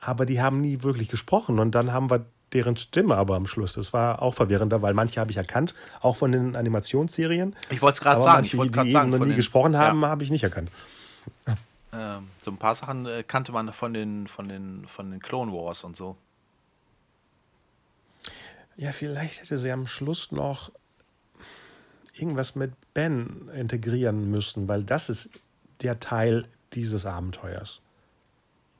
aber 0.00 0.26
die 0.26 0.40
haben 0.40 0.60
nie 0.60 0.82
wirklich 0.82 1.08
gesprochen. 1.08 1.58
Und 1.58 1.74
dann 1.74 1.92
haben 1.92 2.10
wir 2.10 2.26
deren 2.52 2.76
Stimme 2.76 3.16
aber 3.16 3.36
am 3.36 3.46
Schluss. 3.46 3.72
Das 3.72 3.92
war 3.92 4.22
auch 4.22 4.34
verwirrender, 4.34 4.80
weil 4.82 4.94
manche 4.94 5.20
habe 5.20 5.30
ich 5.30 5.36
erkannt, 5.36 5.74
auch 6.00 6.16
von 6.16 6.32
den 6.32 6.56
Animationsserien. 6.56 7.56
Ich 7.70 7.82
wollte 7.82 7.96
es 7.96 8.00
gerade 8.00 8.22
sagen. 8.22 8.36
Manche, 8.36 8.64
ich 8.64 8.70
die 8.70 8.92
sagen, 8.92 9.10
noch 9.10 9.18
nie 9.18 9.26
den, 9.26 9.36
gesprochen 9.36 9.76
haben, 9.76 10.02
ja. 10.02 10.08
habe 10.08 10.22
ich 10.22 10.30
nicht 10.30 10.44
erkannt. 10.44 10.70
Ähm, 11.96 12.28
so 12.40 12.50
ein 12.50 12.56
paar 12.56 12.74
Sachen 12.74 13.06
äh, 13.06 13.22
kannte 13.22 13.52
man 13.52 13.72
von 13.72 13.94
den, 13.94 14.26
von, 14.26 14.48
den, 14.48 14.84
von 14.88 15.12
den 15.12 15.20
Clone 15.20 15.52
Wars 15.52 15.84
und 15.84 15.94
so. 15.94 16.16
Ja, 18.76 18.90
vielleicht 18.90 19.42
hätte 19.42 19.58
sie 19.58 19.70
am 19.70 19.86
Schluss 19.86 20.32
noch 20.32 20.72
irgendwas 22.14 22.54
mit 22.54 22.72
Ben 22.94 23.48
integrieren 23.54 24.30
müssen, 24.30 24.68
weil 24.68 24.84
das 24.84 25.08
ist 25.08 25.30
der 25.82 26.00
Teil 26.00 26.46
dieses 26.72 27.06
Abenteuers. 27.06 27.80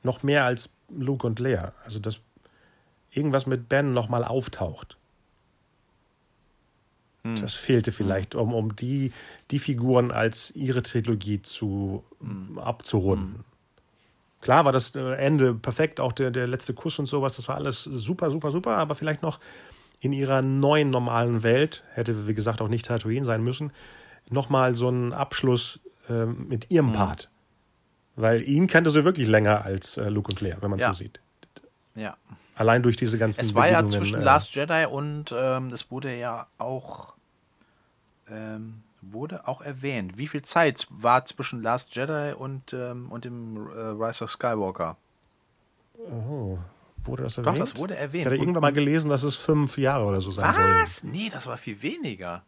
Noch 0.03 0.23
mehr 0.23 0.45
als 0.45 0.69
Luke 0.89 1.25
und 1.25 1.39
Leia. 1.39 1.73
Also, 1.83 1.99
dass 1.99 2.19
irgendwas 3.11 3.45
mit 3.45 3.69
Ben 3.69 3.93
nochmal 3.93 4.23
auftaucht. 4.23 4.97
Hm. 7.23 7.35
Das 7.37 7.53
fehlte 7.53 7.91
vielleicht, 7.91 8.35
um, 8.35 8.53
um 8.53 8.75
die, 8.75 9.11
die 9.51 9.59
Figuren 9.59 10.11
als 10.11 10.51
ihre 10.55 10.83
Trilogie 10.83 11.41
zu, 11.41 12.03
hm. 12.19 12.59
abzurunden. 12.59 13.35
Hm. 13.35 13.43
Klar 14.41 14.63
war 14.63 14.71
das 14.71 14.95
äh, 14.95 15.15
Ende 15.15 15.55
perfekt, 15.55 15.99
auch 15.99 16.11
der, 16.11 16.29
der 16.29 16.45
letzte 16.45 16.75
Kuss 16.75 16.99
und 16.99 17.07
sowas, 17.07 17.35
das 17.35 17.47
war 17.47 17.55
alles 17.55 17.83
super, 17.83 18.29
super, 18.29 18.51
super, 18.51 18.77
aber 18.77 18.93
vielleicht 18.93 19.23
noch 19.23 19.39
in 20.05 20.13
ihrer 20.13 20.41
neuen 20.41 20.91
normalen 20.91 21.41
Welt, 21.41 21.83
hätte 21.93 22.27
wie 22.27 22.35
gesagt 22.35 22.61
auch 22.61 22.67
nicht 22.67 22.85
Tatooine 22.85 23.25
sein 23.25 23.43
müssen, 23.43 23.73
nochmal 24.29 24.75
so 24.75 24.87
einen 24.87 25.13
Abschluss 25.13 25.79
äh, 26.09 26.25
mit 26.25 26.69
ihrem 26.69 26.89
mhm. 26.89 26.93
Part. 26.93 27.29
Weil 28.15 28.47
ihn 28.47 28.67
kannte 28.67 28.91
sie 28.91 29.03
wirklich 29.03 29.27
länger 29.27 29.65
als 29.65 29.97
äh, 29.97 30.09
Luke 30.09 30.31
und 30.31 30.39
Leia, 30.41 30.57
wenn 30.61 30.69
man 30.69 30.79
ja. 30.79 30.89
so 30.89 30.93
sieht. 30.93 31.19
Ja. 31.95 32.15
Allein 32.55 32.83
durch 32.83 32.95
diese 32.95 33.17
ganzen 33.17 33.41
Es 33.41 33.55
war 33.55 33.69
ja 33.69 33.85
zwischen 33.87 34.21
äh, 34.21 34.23
Last 34.23 34.55
Jedi 34.55 34.85
und 34.85 35.33
ähm, 35.37 35.69
es 35.69 35.89
wurde 35.89 36.15
ja 36.15 36.47
auch 36.57 37.15
ähm, 38.29 38.83
wurde 39.01 39.47
auch 39.47 39.61
erwähnt. 39.61 40.17
Wie 40.17 40.27
viel 40.27 40.43
Zeit 40.43 40.87
war 40.89 41.25
zwischen 41.25 41.61
Last 41.61 41.95
Jedi 41.95 42.33
und, 42.37 42.73
ähm, 42.73 43.11
und 43.11 43.25
dem 43.25 43.57
äh, 43.57 43.79
Rise 43.79 44.23
of 44.23 44.31
Skywalker? 44.31 44.97
Oh, 45.97 46.57
Wurde 47.05 47.23
das 47.23 47.37
erwähnt? 47.37 47.55
Doch, 47.55 47.59
das 47.59 47.75
wurde 47.77 47.95
erwähnt. 47.95 48.21
Ich 48.21 48.25
hatte 48.25 48.35
irgendwann 48.35 48.61
mal 48.61 48.73
gelesen, 48.73 49.09
dass 49.09 49.23
es 49.23 49.35
fünf 49.35 49.77
Jahre 49.77 50.05
oder 50.05 50.21
so 50.21 50.31
sein 50.31 50.53
soll. 50.53 50.63
Was? 50.63 51.03
Nee, 51.03 51.29
das 51.29 51.45
war 51.45 51.57
viel 51.57 51.81
weniger. 51.81 52.43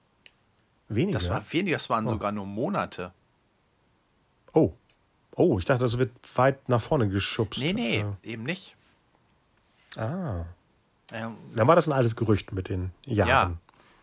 Weniger? 0.90 1.20
Das 1.20 1.30
war 1.30 1.44
weniger, 1.52 1.76
das 1.76 1.90
waren 1.90 2.06
oh. 2.08 2.12
sogar 2.12 2.32
nur 2.32 2.46
Monate. 2.46 3.14
Oh. 4.54 4.74
Oh, 5.36 5.60
ich 5.60 5.66
dachte, 5.66 5.84
das 5.84 5.98
wird 5.98 6.12
weit 6.36 6.68
nach 6.68 6.82
vorne 6.82 7.10
geschubst. 7.10 7.60
Nee, 7.60 7.74
nee, 7.74 8.00
ja. 8.00 8.18
eben 8.24 8.44
nicht. 8.44 8.76
Ah. 9.96 10.46
Ähm, 11.12 11.38
Dann 11.56 11.68
war 11.68 11.76
das 11.76 11.88
ein 11.88 11.94
altes 11.94 12.16
Gerücht 12.16 12.52
mit 12.52 12.70
den 12.70 12.92
Jahren. 13.06 13.60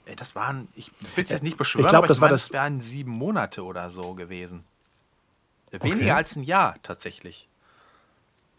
Ja. 0.07 0.15
Das 0.17 0.35
waren, 0.35 0.69
ich 0.75 0.91
will 1.17 1.25
es 1.25 1.31
jetzt 1.31 1.43
nicht 1.43 1.57
beschwören, 1.57 1.87
ich 1.87 1.91
glaub, 1.91 2.05
aber 2.05 2.09
das, 2.09 2.19
ich 2.19 2.21
mein, 2.21 2.31
das 2.31 2.53
wären 2.53 2.81
sieben 2.81 3.11
Monate 3.11 3.65
oder 3.65 3.89
so 3.89 4.15
gewesen. 4.15 4.65
Weniger 5.71 5.97
okay. 5.97 6.11
als 6.11 6.37
ein 6.37 6.43
Jahr 6.43 6.77
tatsächlich. 6.83 7.49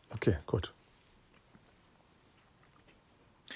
Okay, 0.09 0.37
gut. 0.47 0.73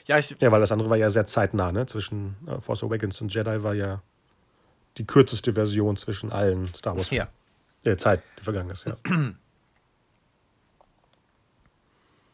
Ja, 0.09 0.17
ich, 0.17 0.35
ja, 0.39 0.51
weil 0.51 0.59
das 0.59 0.71
andere 0.71 0.89
war 0.89 0.97
ja 0.97 1.11
sehr 1.11 1.27
zeitnah, 1.27 1.71
ne? 1.71 1.85
Zwischen 1.85 2.35
äh, 2.47 2.59
Force 2.59 2.83
Awakens 2.83 3.21
und 3.21 3.31
Jedi 3.31 3.61
war 3.61 3.75
ja 3.75 4.01
die 4.97 5.05
kürzeste 5.05 5.53
Version 5.53 5.97
zwischen 5.97 6.31
allen 6.31 6.67
Star 6.73 6.97
Wars. 6.97 7.11
Ja. 7.11 7.27
Der 7.85 7.99
Zeit, 7.99 8.23
die 8.39 8.43
vergangen 8.43 8.71
ist, 8.71 8.85
ja. 8.85 8.97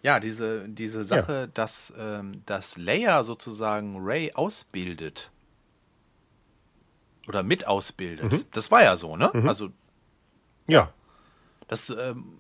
Ja, 0.04 0.20
diese, 0.22 0.70
diese 0.70 1.04
Sache, 1.04 1.34
ja. 1.34 1.48
dass, 1.48 1.92
ähm, 1.98 2.44
dass 2.46 2.78
Leia 2.78 3.26
sozusagen 3.26 3.98
Ray 4.00 4.32
ausbildet. 4.32 5.32
Oder 7.28 7.44
mit 7.44 7.68
ausbildet. 7.68 8.32
Mhm. 8.32 8.46
Das 8.54 8.72
war 8.72 8.84
ja 8.84 8.96
so, 8.96 9.18
ne? 9.18 9.32
Mhm. 9.34 9.50
Also. 9.50 9.70
Ja. 10.68 10.94
Das, 11.68 11.90
ähm, 11.90 12.38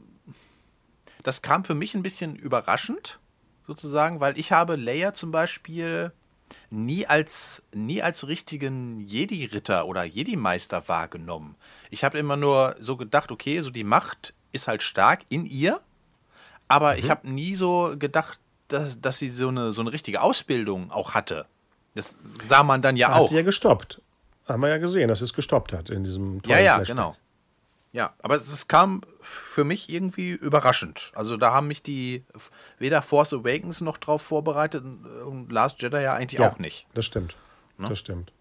das 1.23 1.41
kam 1.41 1.65
für 1.65 1.75
mich 1.75 1.93
ein 1.93 2.03
bisschen 2.03 2.37
überraschend 2.37 3.19
sozusagen, 3.67 4.19
weil 4.19 4.37
ich 4.37 4.51
habe 4.51 4.75
Leia 4.75 5.13
zum 5.13 5.31
Beispiel 5.31 6.11
nie 6.69 7.07
als, 7.07 7.63
nie 7.73 8.01
als 8.01 8.27
richtigen 8.27 8.99
Jedi-Ritter 8.99 9.87
oder 9.87 10.03
Jedi-Meister 10.03 10.87
wahrgenommen. 10.87 11.55
Ich 11.89 12.03
habe 12.03 12.17
immer 12.17 12.37
nur 12.37 12.75
so 12.79 12.97
gedacht, 12.97 13.31
okay, 13.31 13.61
so 13.61 13.69
die 13.69 13.83
Macht 13.83 14.33
ist 14.51 14.67
halt 14.67 14.83
stark 14.83 15.21
in 15.29 15.45
ihr, 15.45 15.79
aber 16.67 16.93
mhm. 16.93 16.99
ich 16.99 17.09
habe 17.09 17.29
nie 17.29 17.55
so 17.55 17.95
gedacht, 17.97 18.39
dass, 18.67 18.99
dass 18.99 19.19
sie 19.19 19.29
so 19.29 19.49
eine, 19.49 19.71
so 19.71 19.81
eine 19.81 19.91
richtige 19.91 20.21
Ausbildung 20.21 20.91
auch 20.91 21.13
hatte. 21.13 21.45
Das 21.93 22.15
sah 22.47 22.63
man 22.63 22.81
dann 22.81 22.97
ja 22.97 23.07
hat 23.09 23.15
auch. 23.15 23.21
Hat 23.21 23.29
sie 23.29 23.35
ja 23.35 23.41
gestoppt. 23.43 24.01
Haben 24.47 24.61
wir 24.61 24.69
ja 24.69 24.77
gesehen, 24.77 25.07
dass 25.07 25.19
sie 25.19 25.25
es 25.25 25.33
gestoppt 25.33 25.73
hat 25.73 25.89
in 25.89 26.03
diesem 26.03 26.41
Ja, 26.45 26.59
ja, 26.59 26.75
Flashback. 26.75 26.95
genau. 26.95 27.15
Ja, 27.95 28.13
aber 28.21 28.35
es, 28.35 28.67
kam 28.67 28.99
für 29.21 29.63
mich 29.63 29.89
irgendwie 29.89 30.31
überraschend. 30.31 31.13
Also 31.15 31.37
da 31.37 31.53
haben 31.53 31.67
mich 31.67 31.81
die 31.81 32.25
weder 32.77 33.01
Force 33.01 33.31
Awakens 33.31 33.79
noch 33.79 33.97
drauf 33.97 34.21
vorbereitet 34.21 34.83
und 35.25 35.49
Last 35.49 35.81
Jedi 35.81 36.01
ja 36.01 36.13
eigentlich 36.13 36.41
ja, 36.41 36.51
auch 36.51 36.59
nicht. 36.59 36.87
Das 36.93 37.05
stimmt. 37.05 37.37
Ne? 37.77 37.87
Das 37.87 37.97
stimmt. 37.97 38.33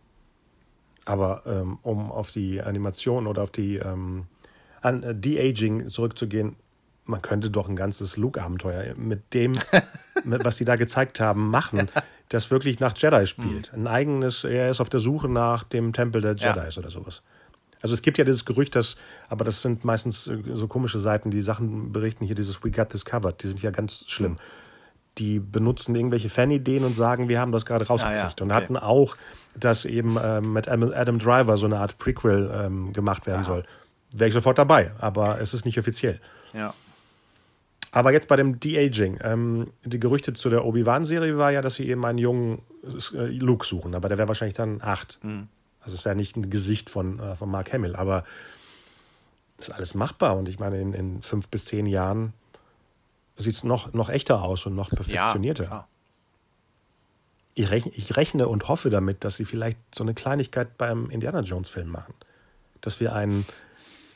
Aber 1.04 1.44
ähm, 1.46 1.78
um 1.82 2.10
auf 2.10 2.32
die 2.32 2.62
Animation 2.62 3.28
oder 3.28 3.44
auf 3.44 3.52
die 3.52 3.76
ähm, 3.76 4.26
äh, 4.82 5.14
De-Aging 5.14 5.86
zurückzugehen, 5.86 6.56
man 7.04 7.22
könnte 7.22 7.48
doch 7.48 7.68
ein 7.68 7.76
ganzes 7.76 8.16
Luke-Abenteuer 8.16 8.96
mit 8.96 9.34
dem, 9.34 9.60
mit, 10.24 10.44
was 10.44 10.56
sie 10.56 10.64
da 10.64 10.74
gezeigt 10.74 11.20
haben, 11.20 11.48
machen, 11.50 11.88
das 12.28 12.50
wirklich 12.50 12.80
nach 12.80 12.96
Jedi 12.96 13.28
spielt. 13.28 13.72
Mhm. 13.72 13.82
Ein 13.82 13.86
eigenes, 13.86 14.42
er 14.42 14.68
ist 14.68 14.80
auf 14.80 14.90
der 14.90 14.98
Suche 14.98 15.28
nach 15.28 15.62
dem 15.62 15.92
Tempel 15.92 16.22
der 16.22 16.32
Jedis 16.32 16.74
ja. 16.74 16.80
oder 16.80 16.88
sowas. 16.88 17.22
Also 17.84 17.92
es 17.92 18.00
gibt 18.00 18.16
ja 18.16 18.24
dieses 18.24 18.46
Gerücht, 18.46 18.74
dass, 18.76 18.96
aber 19.28 19.44
das 19.44 19.60
sind 19.60 19.84
meistens 19.84 20.26
äh, 20.26 20.38
so 20.54 20.68
komische 20.68 20.98
Seiten, 20.98 21.30
die 21.30 21.42
Sachen 21.42 21.92
berichten, 21.92 22.24
hier 22.24 22.34
dieses 22.34 22.64
We 22.64 22.70
Got 22.70 22.88
This 22.88 23.04
Covered, 23.04 23.42
die 23.42 23.48
sind 23.48 23.60
ja 23.60 23.70
ganz 23.70 24.06
schlimm. 24.08 24.38
die 25.18 25.38
benutzen 25.38 25.94
irgendwelche 25.94 26.30
Fanideen 26.30 26.82
und 26.82 26.96
sagen, 26.96 27.28
wir 27.28 27.38
haben 27.38 27.52
das 27.52 27.66
gerade 27.66 27.86
rausgekriegt. 27.86 28.18
Ah, 28.18 28.34
ja, 28.38 28.42
Und 28.42 28.50
okay. 28.50 28.54
hatten 28.54 28.76
auch, 28.78 29.16
dass 29.54 29.84
eben 29.84 30.16
ähm, 30.20 30.54
mit 30.54 30.66
Adam 30.66 31.18
Driver 31.18 31.58
so 31.58 31.66
eine 31.66 31.78
Art 31.78 31.98
Prequel 31.98 32.50
ähm, 32.52 32.94
gemacht 32.94 33.26
werden 33.26 33.44
soll. 33.44 33.64
Wäre 34.16 34.28
ich 34.28 34.34
sofort 34.34 34.56
dabei, 34.58 34.92
aber 34.98 35.40
es 35.40 35.52
ist 35.52 35.66
nicht 35.66 35.78
offiziell. 35.78 36.20
Ja. 36.54 36.72
Aber 37.92 38.12
jetzt 38.12 38.28
bei 38.28 38.36
dem 38.36 38.58
De-Aging. 38.58 39.18
Ähm, 39.22 39.72
die 39.84 40.00
Gerüchte 40.00 40.32
zu 40.32 40.48
der 40.48 40.64
Obi-Wan-Serie 40.64 41.36
war 41.36 41.52
ja, 41.52 41.60
dass 41.60 41.74
sie 41.74 41.86
eben 41.88 42.04
einen 42.06 42.18
jungen 42.18 42.62
äh, 43.12 43.26
Luke 43.26 43.66
suchen, 43.66 43.94
aber 43.94 44.08
der 44.08 44.16
wäre 44.16 44.26
wahrscheinlich 44.28 44.56
dann 44.56 44.80
acht. 44.82 45.20
Also 45.84 45.94
es 45.94 46.04
wäre 46.04 46.16
nicht 46.16 46.36
ein 46.36 46.50
Gesicht 46.50 46.90
von, 46.90 47.18
äh, 47.20 47.36
von 47.36 47.50
Mark 47.50 47.72
Hamill, 47.72 47.94
aber 47.94 48.24
es 49.58 49.68
ist 49.68 49.74
alles 49.74 49.94
machbar. 49.94 50.36
Und 50.36 50.48
ich 50.48 50.58
meine, 50.58 50.80
in, 50.80 50.92
in 50.94 51.22
fünf 51.22 51.48
bis 51.48 51.66
zehn 51.66 51.86
Jahren 51.86 52.32
sieht 53.36 53.54
es 53.54 53.64
noch, 53.64 53.92
noch 53.92 54.08
echter 54.08 54.42
aus 54.42 54.66
und 54.66 54.74
noch 54.74 54.90
perfektionierter. 54.90 55.64
Ja, 55.64 55.88
ich, 57.54 57.70
rechne, 57.70 57.92
ich 57.94 58.16
rechne 58.16 58.48
und 58.48 58.68
hoffe 58.68 58.90
damit, 58.90 59.24
dass 59.24 59.36
sie 59.36 59.44
vielleicht 59.44 59.78
so 59.94 60.02
eine 60.02 60.14
Kleinigkeit 60.14 60.76
beim 60.76 61.10
Indiana 61.10 61.40
Jones-Film 61.40 61.88
machen. 61.88 62.14
Dass 62.80 63.00
wir 63.00 63.14
einen 63.14 63.46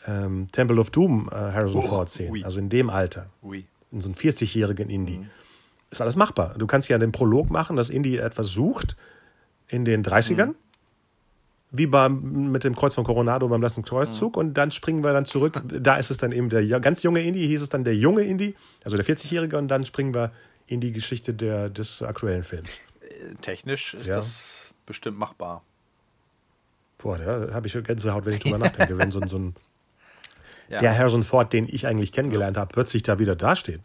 ähm, 0.07 0.49
Temple 0.53 0.81
of 0.81 0.91
Doom 0.91 1.29
äh, 1.31 1.35
Harrison 1.35 1.85
Oh, 1.85 1.89
Ford 1.89 2.11
sehen, 2.11 2.33
ui. 2.33 2.45
also 2.45 2.59
in 2.59 2.69
dem 2.69 2.91
Alter 2.91 3.27
Ui. 3.43 3.67
in 3.93 4.01
so 4.01 4.09
einem 4.09 4.15
40-jährigen 4.15 4.89
Indie. 4.91 5.27
Ist 5.91 6.01
alles 6.01 6.17
machbar. 6.17 6.55
Du 6.59 6.67
kannst 6.67 6.89
ja 6.89 6.99
den 6.99 7.13
Prolog 7.13 7.51
machen, 7.51 7.77
dass 7.77 7.91
Indie 7.91 8.19
etwas 8.19 8.49
sucht 8.49 8.97
in 9.69 9.85
den 9.85 10.05
30ern. 10.05 10.55
Wie 11.71 11.87
beim, 11.87 12.51
mit 12.51 12.65
dem 12.65 12.75
Kreuz 12.75 12.95
von 12.95 13.05
Coronado 13.05 13.47
beim 13.49 13.61
letzten 13.61 13.83
Kreuzzug. 13.83 14.37
Und 14.39 14.55
dann 14.55 14.71
springen 14.71 15.05
wir 15.05 15.13
dann 15.13 15.27
zurück. 15.27 15.61
Da 15.69 15.97
ist 15.97 16.11
es 16.11 16.17
dann 16.19 16.33
eben 16.33 16.49
der 16.49 16.65
ganz 16.81 17.03
junge 17.03 17.21
Indie, 17.23 17.47
hieß 17.47 17.61
es 17.63 17.69
dann 17.69 17.85
der 17.85 17.95
junge 17.95 18.23
Indie, 18.23 18.55
also 18.85 18.97
der 18.97 19.05
40-Jährige. 19.05 19.59
Und 19.59 19.69
dann 19.69 19.85
springen 19.85 20.15
wir 20.15 20.33
in 20.67 20.81
die 20.81 20.93
Geschichte 20.93 21.35
der, 21.35 21.69
des 21.69 22.03
aktuellen 22.03 22.43
Films. 22.45 22.69
Äh, 23.01 23.35
Technisch 23.43 23.95
ist 23.95 24.07
Ja. 24.07 24.17
das 24.17 24.73
bestimmt 24.87 25.19
machbar. 25.19 25.63
Boah, 26.97 27.19
da 27.19 27.53
habe 27.53 27.67
ich 27.67 27.73
schon 27.73 27.83
Gänsehaut, 27.85 28.25
wenn 28.25 28.35
ich 28.35 28.41
drüber 28.41 28.59
nachdenke, 28.59 28.97
wenn 28.99 29.13
so 29.13 29.21
ein, 29.21 29.29
so 29.29 29.39
ein 29.39 29.55
Ja. 30.71 30.79
der 30.81 30.97
Harrison 30.99 31.23
Ford, 31.23 31.53
den 31.53 31.67
ich 31.67 31.87
eigentlich 31.87 32.13
kennengelernt 32.13 32.57
habe, 32.59 32.71
plötzlich 32.73 33.03
da 33.03 33.19
wieder 33.19 33.37
dasteht. 33.37 33.81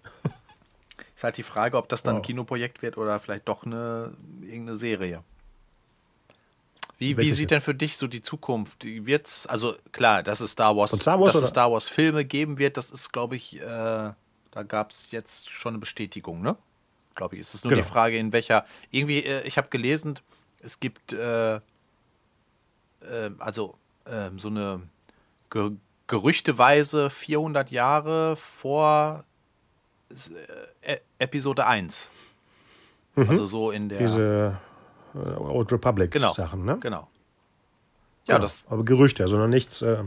Ist 1.15 1.23
halt 1.23 1.37
die 1.37 1.43
Frage, 1.43 1.77
ob 1.77 1.87
das 1.89 2.03
dann 2.03 2.15
ein 2.15 2.19
Wow. 2.19 2.25
Kinoprojekt 2.25 2.81
wird 2.81 2.97
oder 2.97 3.19
vielleicht 3.19 3.47
doch 3.47 3.65
eine 3.65 4.13
irgendeine 4.41 4.75
Serie. 4.77 5.23
Wie, 7.03 7.17
wie 7.17 7.31
sieht 7.31 7.51
denn 7.51 7.59
für 7.61 7.75
dich 7.75 7.97
so 7.97 8.07
die 8.07 8.21
Zukunft? 8.21 8.83
Die 8.83 9.05
Wird's, 9.05 9.45
also 9.45 9.75
klar, 9.91 10.23
dass 10.23 10.39
es 10.39 10.51
Star 10.51 10.75
Wars, 10.77 10.91
Star 10.91 11.19
Wars 11.19 11.27
dass 11.33 11.35
oder? 11.37 11.43
es 11.43 11.49
Star 11.49 11.71
Wars 11.71 11.87
Filme 11.89 12.23
geben 12.23 12.57
wird, 12.59 12.77
das 12.77 12.89
ist, 12.91 13.11
glaube 13.11 13.35
ich, 13.35 13.59
äh, 13.59 13.63
da 13.65 14.63
gab 14.67 14.91
es 14.91 15.11
jetzt 15.11 15.49
schon 15.49 15.73
eine 15.73 15.79
Bestätigung, 15.79 16.41
ne? 16.41 16.55
Glaube 17.15 17.35
ich. 17.35 17.41
Es 17.41 17.53
ist 17.53 17.65
nur 17.65 17.71
Genau. 17.71 17.83
die 17.83 17.87
Frage, 17.87 18.17
in 18.17 18.31
welcher. 18.31 18.65
Irgendwie, 18.89 19.19
äh, 19.23 19.41
ich 19.45 19.57
habe 19.57 19.67
gelesen, 19.69 20.19
es 20.61 20.79
gibt 20.79 21.11
äh, 21.13 21.55
äh, 21.55 21.59
also 23.39 23.75
äh, 24.05 24.29
so 24.37 24.47
eine 24.47 24.81
Ge 25.49 25.71
gerüchteweise 26.07 27.09
400 27.09 27.71
Jahre 27.71 28.35
vor 28.35 29.23
äh, 30.81 30.97
Episode 31.17 31.65
1. 31.65 32.11
Also 33.15 33.45
so 33.45 33.71
in 33.71 33.89
der. 33.89 33.99
Mhm. 33.99 34.05
Diese 34.05 34.57
Old 35.15 35.71
Republic 35.71 36.11
genau. 36.11 36.33
Sachen, 36.33 36.65
ne? 36.65 36.77
Genau. 36.79 37.07
Ja, 38.25 38.35
Genau. 38.35 38.39
das. 38.39 38.63
Aber 38.69 38.83
Gerüchte, 38.83 39.23
also 39.23 39.37
noch 39.37 39.47
nichts. 39.47 39.81
Äh, 39.81 40.03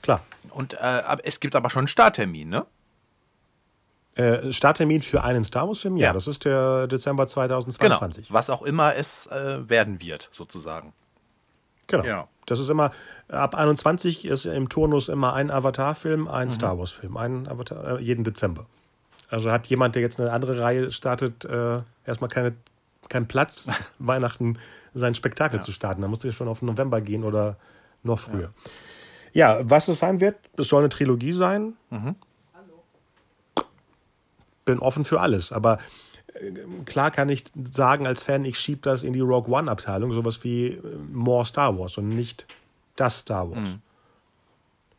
klar. 0.00 0.22
Und 0.50 0.74
äh, 0.74 1.02
es 1.24 1.40
gibt 1.40 1.56
aber 1.56 1.70
schon 1.70 1.80
einen 1.80 1.88
Starttermin, 1.88 2.48
ne? 2.48 2.66
Äh, 4.14 4.52
Starttermin 4.52 5.00
für 5.00 5.24
einen 5.24 5.42
Star 5.42 5.66
Wars-Film? 5.66 5.96
Ja, 5.96 6.08
Ja. 6.08 6.12
das 6.12 6.26
ist 6.26 6.44
der 6.44 6.86
Dezember 6.86 7.24
Genau. 7.24 7.32
2022. 7.32 8.32
Was 8.32 8.50
auch 8.50 8.62
immer 8.62 8.94
es 8.94 9.26
äh, 9.28 9.68
werden 9.68 10.00
wird, 10.02 10.28
sozusagen. 10.32 10.92
Genau. 11.88 12.04
Ja. 12.04 12.28
Das 12.46 12.60
ist 12.60 12.68
immer, 12.68 12.90
ab 13.28 13.54
21 13.54 14.26
ist 14.26 14.44
im 14.44 14.68
Turnus 14.68 15.08
immer 15.08 15.32
ein 15.34 15.50
Avatar-Film, 15.50 16.22
Mhm. 16.22 16.28
ein 16.28 16.50
Star 16.50 16.78
Wars-Film, 16.78 17.16
ein 17.16 17.48
Avatar, 17.48 17.98
äh, 17.98 18.02
jeden 18.02 18.24
Dezember. 18.24 18.66
Also 19.30 19.50
hat 19.50 19.66
jemand, 19.68 19.94
der 19.94 20.02
jetzt 20.02 20.20
eine 20.20 20.30
andere 20.30 20.60
Reihe 20.60 20.92
startet, 20.92 21.44
äh, 21.46 21.80
erstmal 22.04 22.28
keine, 22.28 22.54
keinen 23.08 23.28
Platz, 23.28 23.68
Weihnachten 23.98 24.58
sein 24.94 25.14
Spektakel 25.14 25.60
zu 25.62 25.72
starten. 25.72 26.02
Da 26.02 26.08
musste 26.08 26.28
er 26.28 26.32
schon 26.32 26.48
auf 26.48 26.62
November 26.62 27.00
gehen 27.00 27.24
oder 27.24 27.56
noch 28.02 28.18
früher. 28.18 28.52
Ja, 29.32 29.58
was 29.62 29.88
es 29.88 30.00
sein 30.00 30.20
wird, 30.20 30.36
es 30.56 30.68
soll 30.68 30.80
eine 30.80 30.88
Trilogie 30.90 31.32
sein. 31.32 31.74
Bin 34.64 34.78
offen 34.78 35.04
für 35.04 35.20
alles, 35.20 35.50
aber 35.50 35.78
äh, 36.34 36.52
klar 36.84 37.10
kann 37.10 37.28
ich 37.28 37.44
sagen 37.70 38.06
als 38.06 38.22
Fan, 38.22 38.44
ich 38.44 38.58
schiebe 38.58 38.82
das 38.82 39.02
in 39.02 39.12
die 39.12 39.20
Rogue 39.20 39.52
One-Abteilung, 39.52 40.12
sowas 40.12 40.44
wie 40.44 40.68
äh, 40.68 40.80
More 41.10 41.44
Star 41.44 41.76
Wars 41.78 41.98
und 41.98 42.08
nicht 42.08 42.46
das 42.94 43.20
Star 43.20 43.50
Wars. 43.50 43.70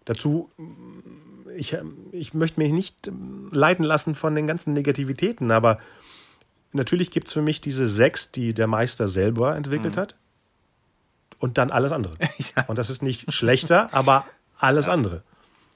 Dazu, 0.05 0.49
mm, 0.57 1.49
ich, 1.55 1.73
ähm, 1.73 1.95
ich 2.11 2.33
möchte 2.33 2.59
mich 2.59 2.73
nicht 2.73 3.11
leiten 3.51 3.85
lassen 3.85 4.15
von 4.15 4.35
den 4.35 4.47
ganzen 4.47 4.73
Negativitäten, 4.73 5.51
aber 5.51 5.79
natürlich 6.73 7.11
gibt 7.11 7.27
es 7.27 7.33
für 7.33 7.41
mich 7.41 7.61
diese 7.61 7.87
sechs, 7.87 8.31
die 8.31 8.53
der 8.53 8.67
Meister 8.67 9.07
selber 9.07 9.55
entwickelt 9.55 9.97
hat 9.97 10.15
und 11.39 11.57
dann 11.57 11.71
alles 11.71 11.91
andere. 11.91 12.13
Und 12.67 12.77
das 12.77 12.89
ist 12.89 13.01
nicht 13.03 13.33
schlechter, 13.33 13.93
aber 13.93 14.25
alles 14.57 14.87
andere. 14.87 15.23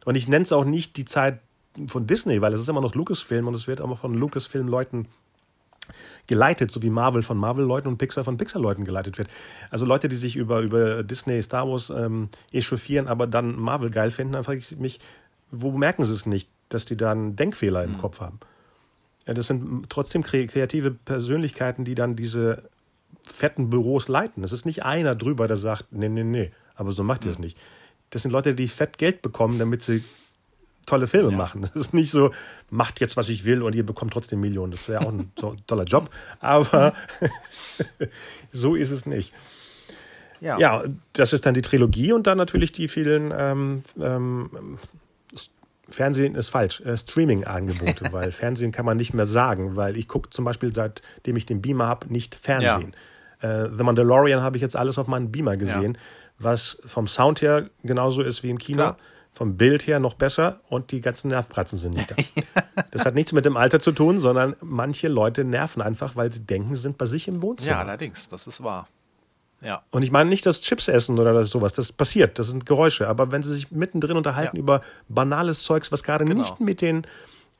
Und 0.05 0.15
ich 0.15 0.29
nenne 0.29 0.43
es 0.43 0.53
auch 0.53 0.63
nicht 0.63 0.95
die 0.95 1.03
Zeit 1.03 1.41
von 1.87 2.07
Disney, 2.07 2.41
weil 2.41 2.53
es 2.53 2.61
ist 2.61 2.69
immer 2.69 2.79
noch 2.81 2.95
Lucasfilm 2.95 3.47
und 3.47 3.53
es 3.53 3.67
wird 3.67 3.81
immer 3.81 3.97
von 3.97 4.13
Lucasfilm-Leuten 4.13 5.07
geleitet, 6.27 6.71
so 6.71 6.81
wie 6.81 6.89
Marvel 6.89 7.21
von 7.21 7.37
Marvel-Leuten 7.37 7.87
und 7.87 7.97
Pixar 7.97 8.23
von 8.23 8.37
Pixar-Leuten 8.37 8.85
geleitet 8.85 9.17
wird. 9.17 9.29
Also 9.69 9.85
Leute, 9.85 10.07
die 10.07 10.15
sich 10.15 10.35
über, 10.35 10.61
über 10.61 11.03
Disney, 11.03 11.41
Star 11.41 11.67
Wars 11.67 11.89
ähm, 11.89 12.29
echauffieren, 12.51 13.07
aber 13.07 13.27
dann 13.27 13.59
Marvel 13.59 13.89
geil 13.89 14.11
finden, 14.11 14.33
dann 14.33 14.43
frage 14.43 14.59
ich 14.59 14.77
mich, 14.77 14.99
wo 15.51 15.71
merken 15.71 16.03
sie 16.05 16.13
es 16.13 16.25
nicht, 16.25 16.49
dass 16.69 16.85
die 16.85 16.97
da 16.97 17.11
einen 17.11 17.35
Denkfehler 17.35 17.83
im 17.83 17.97
Kopf 17.97 18.19
haben? 18.19 18.39
Ja, 19.27 19.33
das 19.33 19.47
sind 19.47 19.89
trotzdem 19.89 20.23
kre- 20.23 20.47
kreative 20.47 20.91
Persönlichkeiten, 20.91 21.83
die 21.83 21.95
dann 21.95 22.15
diese 22.15 22.63
fetten 23.23 23.69
Büros 23.69 24.07
leiten. 24.07 24.43
Es 24.43 24.53
ist 24.53 24.65
nicht 24.65 24.85
einer 24.85 25.13
drüber, 25.15 25.47
der 25.47 25.57
sagt, 25.57 25.91
nee, 25.91 26.07
nee, 26.09 26.23
nee, 26.23 26.51
aber 26.75 26.93
so 26.93 27.03
macht 27.03 27.25
ihr 27.25 27.31
es 27.31 27.39
nicht. 27.39 27.57
Das 28.09 28.21
sind 28.21 28.31
Leute, 28.31 28.55
die 28.55 28.69
fett 28.69 28.97
Geld 28.97 29.21
bekommen, 29.21 29.59
damit 29.59 29.81
sie 29.81 30.03
tolle 30.85 31.07
Filme 31.07 31.31
machen. 31.31 31.61
Das 31.73 31.75
ist 31.75 31.93
nicht 31.93 32.09
so, 32.09 32.31
macht 32.69 33.01
jetzt, 33.01 33.17
was 33.17 33.27
ich 33.27 33.43
will 33.43 33.61
und 33.63 33.75
ihr 33.75 33.85
bekommt 33.85 34.13
trotzdem 34.13 34.39
Millionen. 34.39 34.71
Das 34.71 34.87
wäre 34.87 35.05
auch 35.05 35.11
ein 35.11 35.29
to 35.35 35.57
toller 35.67 35.83
Job, 35.83 36.09
aber 36.39 36.93
so 38.53 38.75
ist 38.75 38.91
es 38.91 39.05
nicht. 39.05 39.33
Ja, 40.57 40.83
das 41.13 41.33
ist 41.33 41.45
dann 41.45 41.55
die 41.55 41.61
Trilogie 41.61 42.13
und 42.13 42.27
dann 42.27 42.37
natürlich 42.37 42.71
die 42.71 42.87
vielen 42.87 43.33
ähm, 43.35 43.81
ähm, 43.99 44.77
Fernsehen 45.89 46.35
ist 46.35 46.49
falsch, 46.49 46.81
äh, 46.81 46.97
Streaming-Angebote, 46.97 48.05
weil 48.11 48.31
Fernsehen 48.31 48.71
kann 48.71 48.85
man 48.85 48.97
nicht 48.97 49.13
mehr 49.13 49.25
sagen, 49.25 49.75
weil 49.75 49.97
ich 49.97 50.07
gucke 50.07 50.29
zum 50.29 50.45
Beispiel, 50.45 50.73
seitdem 50.73 51.35
ich 51.35 51.45
den 51.45 51.61
Beamer 51.61 51.87
habe, 51.87 52.11
nicht 52.11 52.35
Fernsehen. 52.35 52.93
Äh, 53.39 53.67
The 53.77 53.83
Mandalorian 53.83 54.41
habe 54.41 54.57
ich 54.57 54.61
jetzt 54.61 54.75
alles 54.75 54.97
auf 54.97 55.07
meinem 55.07 55.31
Beamer 55.31 55.57
gesehen, 55.57 55.97
was 56.39 56.79
vom 56.85 57.07
Sound 57.07 57.41
her 57.41 57.69
genauso 57.83 58.21
ist 58.21 58.43
wie 58.43 58.49
im 58.49 58.57
Kino, 58.57 58.83
Klar. 58.83 58.97
vom 59.33 59.57
Bild 59.57 59.87
her 59.87 59.99
noch 59.99 60.15
besser 60.15 60.59
und 60.69 60.91
die 60.91 61.01
ganzen 61.01 61.29
Nervpratzen 61.29 61.77
sind 61.77 61.95
nicht 61.95 62.11
da. 62.75 62.83
das 62.91 63.05
hat 63.05 63.15
nichts 63.15 63.33
mit 63.33 63.45
dem 63.45 63.55
Alter 63.57 63.79
zu 63.79 63.91
tun, 63.91 64.19
sondern 64.19 64.55
manche 64.61 65.07
Leute 65.07 65.43
nerven 65.43 65.81
einfach, 65.81 66.15
weil 66.15 66.31
sie 66.31 66.41
denken, 66.41 66.75
sie 66.75 66.81
sind 66.81 66.97
bei 66.97 67.05
sich 67.05 67.27
im 67.27 67.41
Wohnzimmer. 67.41 67.71
Ja, 67.77 67.79
allerdings, 67.81 68.27
das 68.29 68.45
ist 68.47 68.63
wahr. 68.63 68.87
Ja. 69.61 69.81
Und 69.91 70.03
ich 70.03 70.11
meine 70.11 70.29
nicht 70.29 70.45
das 70.45 70.61
Chips 70.61 70.87
essen 70.87 71.17
oder 71.17 71.33
das 71.33 71.49
sowas, 71.49 71.73
das 71.73 71.91
passiert, 71.91 72.37
das 72.37 72.47
sind 72.47 72.65
Geräusche. 72.65 73.07
Aber 73.07 73.31
wenn 73.31 73.41
sie 73.43 73.53
sich 73.53 73.71
mittendrin 73.71 74.15
unterhalten 74.17 74.55
Ja. 74.57 74.61
über 74.61 74.81
banales 75.09 75.63
Zeugs, 75.63 75.91
was 75.91 76.03
gerade 76.03 76.25
Genau. 76.25 76.39
nicht 76.41 76.59
mit 76.59 76.81
den 76.81 77.07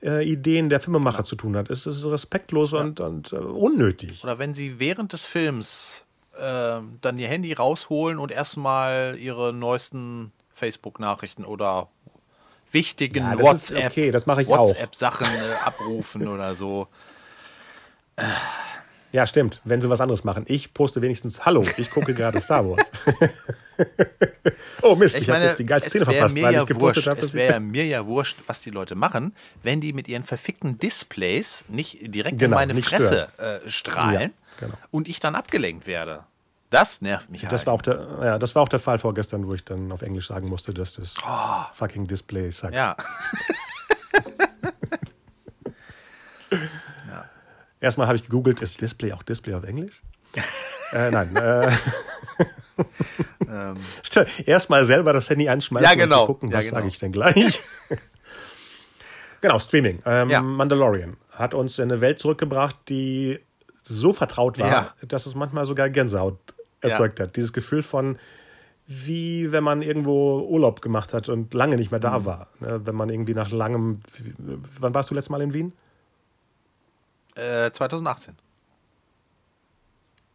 äh, 0.03 0.23
Ideen 0.23 0.69
der 0.69 0.79
Filmemacher 0.79 1.23
zu 1.23 1.35
tun 1.35 1.57
hat, 1.57 1.69
ist 1.69 1.87
es 1.87 2.05
respektlos 2.05 2.73
und, 2.73 2.99
und 2.99 3.33
äh, 3.33 3.37
unnötig. 3.37 4.23
Oder 4.23 4.37
wenn 4.37 4.53
sie 4.53 4.79
während 4.79 5.11
des 5.11 5.25
Films 5.25 6.05
äh, 6.39 6.79
dann 7.01 7.17
ihr 7.17 7.27
Handy 7.27 7.51
rausholen 7.53 8.19
und 8.19 8.31
erstmal 8.31 9.17
ihre 9.17 9.53
neuesten 9.53 10.31
Facebook-Nachrichten 10.53 11.45
oder 11.45 11.87
wichtigen 12.71 13.17
Ja, 13.23 13.39
WhatsApp, 13.39 13.91
okay. 13.91 14.13
WhatsApp-Sachen 14.13 15.25
äh, 15.25 15.65
abrufen 15.65 16.27
oder 16.27 16.53
so. 16.53 16.87
Ja, 19.11 19.25
stimmt, 19.25 19.61
wenn 19.63 19.79
sie 19.79 19.89
was 19.89 20.01
anderes 20.01 20.23
machen. 20.23 20.43
Ich 20.47 20.73
poste 20.73 21.01
wenigstens 21.01 21.45
Hallo, 21.45 21.65
ich 21.77 21.89
gucke 21.89 22.13
gerade 22.13 22.41
Star 22.41 22.67
Wars. 22.69 22.81
oh 24.81 24.95
Mist, 24.95 25.19
ich, 25.19 25.29
habe 25.29 25.43
jetzt 25.43 25.59
die 25.59 25.65
geilste 25.65 25.89
Szene 25.89 26.05
verpasst, 26.05 26.35
weil 26.41 26.53
ja 26.53 26.61
ich 26.61 26.65
gepostet 26.67 27.05
wurscht, 27.05 27.07
habe. 27.07 27.21
Es 27.21 27.33
wäre 27.33 27.59
mir 27.61 27.85
ja 27.85 28.05
wurscht, 28.05 28.37
was 28.47 28.61
die 28.61 28.69
Leute 28.69 28.95
machen, 28.95 29.33
wenn 29.63 29.79
die 29.79 29.93
mit 29.93 30.07
ihren 30.09 30.23
verfickten 30.23 30.77
Displays 30.77 31.63
nicht 31.69 31.99
direkt 32.13 32.37
Genau, 32.37 32.59
in 32.59 32.67
meine 32.67 32.81
Fresse 32.81 33.29
äh, 33.37 33.69
strahlen 33.69 34.21
Ja, 34.21 34.29
genau. 34.59 34.73
und 34.91 35.07
ich 35.07 35.19
dann 35.21 35.35
abgelenkt 35.35 35.87
werde. 35.87 36.25
Das 36.69 37.01
nervt 37.01 37.29
mich 37.29 37.43
Das 37.43 37.51
halt. 37.51 37.67
war, 37.67 37.73
auch 37.75 37.81
der, 37.81 38.07
ja, 38.21 38.37
das 38.39 38.53
war 38.55 38.63
auch 38.63 38.67
der 38.67 38.79
Fall 38.79 38.97
vorgestern, 38.99 39.47
wo 39.47 39.53
ich 39.53 39.63
dann 39.63 39.89
auf 39.93 40.01
Englisch 40.01 40.27
sagen 40.27 40.49
musste, 40.49 40.73
dass 40.73 40.93
das 40.93 41.15
fucking 41.73 42.07
Display 42.07 42.51
sagt. 42.51 42.75
ja. 42.75 42.97
Ja, 47.87 47.89
Erstmal 47.89 48.07
habe 48.07 48.17
ich 48.17 48.23
gegoogelt, 48.23 48.61
ist 48.61 48.81
Display 48.81 49.13
auch 49.13 49.23
Display 49.23 49.53
auf 49.53 49.63
Englisch? 49.63 50.01
äh, 50.93 51.09
nein. 51.11 51.33
Äh, 51.35 51.71
Ähm, 53.49 53.75
Erstmal 54.45 54.83
selber 54.83 55.13
das 55.13 55.29
Handy 55.29 55.47
anschmeißen 55.49 55.87
Ja, 55.89 55.95
genau. 55.95 56.21
und 56.21 56.27
zu 56.27 56.33
gucken, 56.33 56.49
Ja, 56.51 56.57
was 56.57 56.65
genau. 56.65 56.75
sage 56.77 56.87
ich 56.89 56.99
denn 56.99 57.11
gleich. 57.13 57.61
genau, 59.41 59.57
Streaming. 59.57 59.99
Ähm, 60.05 60.29
Ja. 60.29 60.41
Mandalorian 60.41 61.17
hat 61.31 61.53
uns 61.53 61.79
in 61.79 61.89
eine 61.91 62.01
Welt 62.01 62.19
zurückgebracht, 62.19 62.75
die 62.89 63.39
so 63.83 64.13
vertraut 64.13 64.59
war, 64.59 64.69
Ja. 64.69 64.93
dass 65.07 65.25
es 65.25 65.33
manchmal 65.33 65.65
sogar 65.65 65.89
Gänsehaut 65.89 66.37
erzeugt 66.81 67.19
hat. 67.19 67.35
Dieses 67.35 67.53
Gefühl 67.53 67.81
von, 67.83 68.19
wie 68.85 69.51
wenn 69.51 69.63
man 69.63 69.81
irgendwo 69.81 70.41
Urlaub 70.41 70.81
gemacht 70.81 71.13
hat 71.13 71.29
und 71.29 71.53
lange 71.53 71.77
nicht 71.77 71.89
mehr 71.91 71.99
Mhm. 71.99 72.03
da 72.03 72.25
war. 72.25 72.47
Ne? 72.59 72.81
Wenn 72.85 72.95
man 72.95 73.09
irgendwie 73.09 73.33
nach 73.33 73.49
langem. 73.49 73.99
Wann 74.79 74.93
warst 74.93 75.09
du 75.09 75.15
letztes 75.15 75.29
Mal 75.29 75.41
in 75.41 75.53
Wien? 75.53 75.73
Äh, 77.37 77.71
2018. 77.71 78.35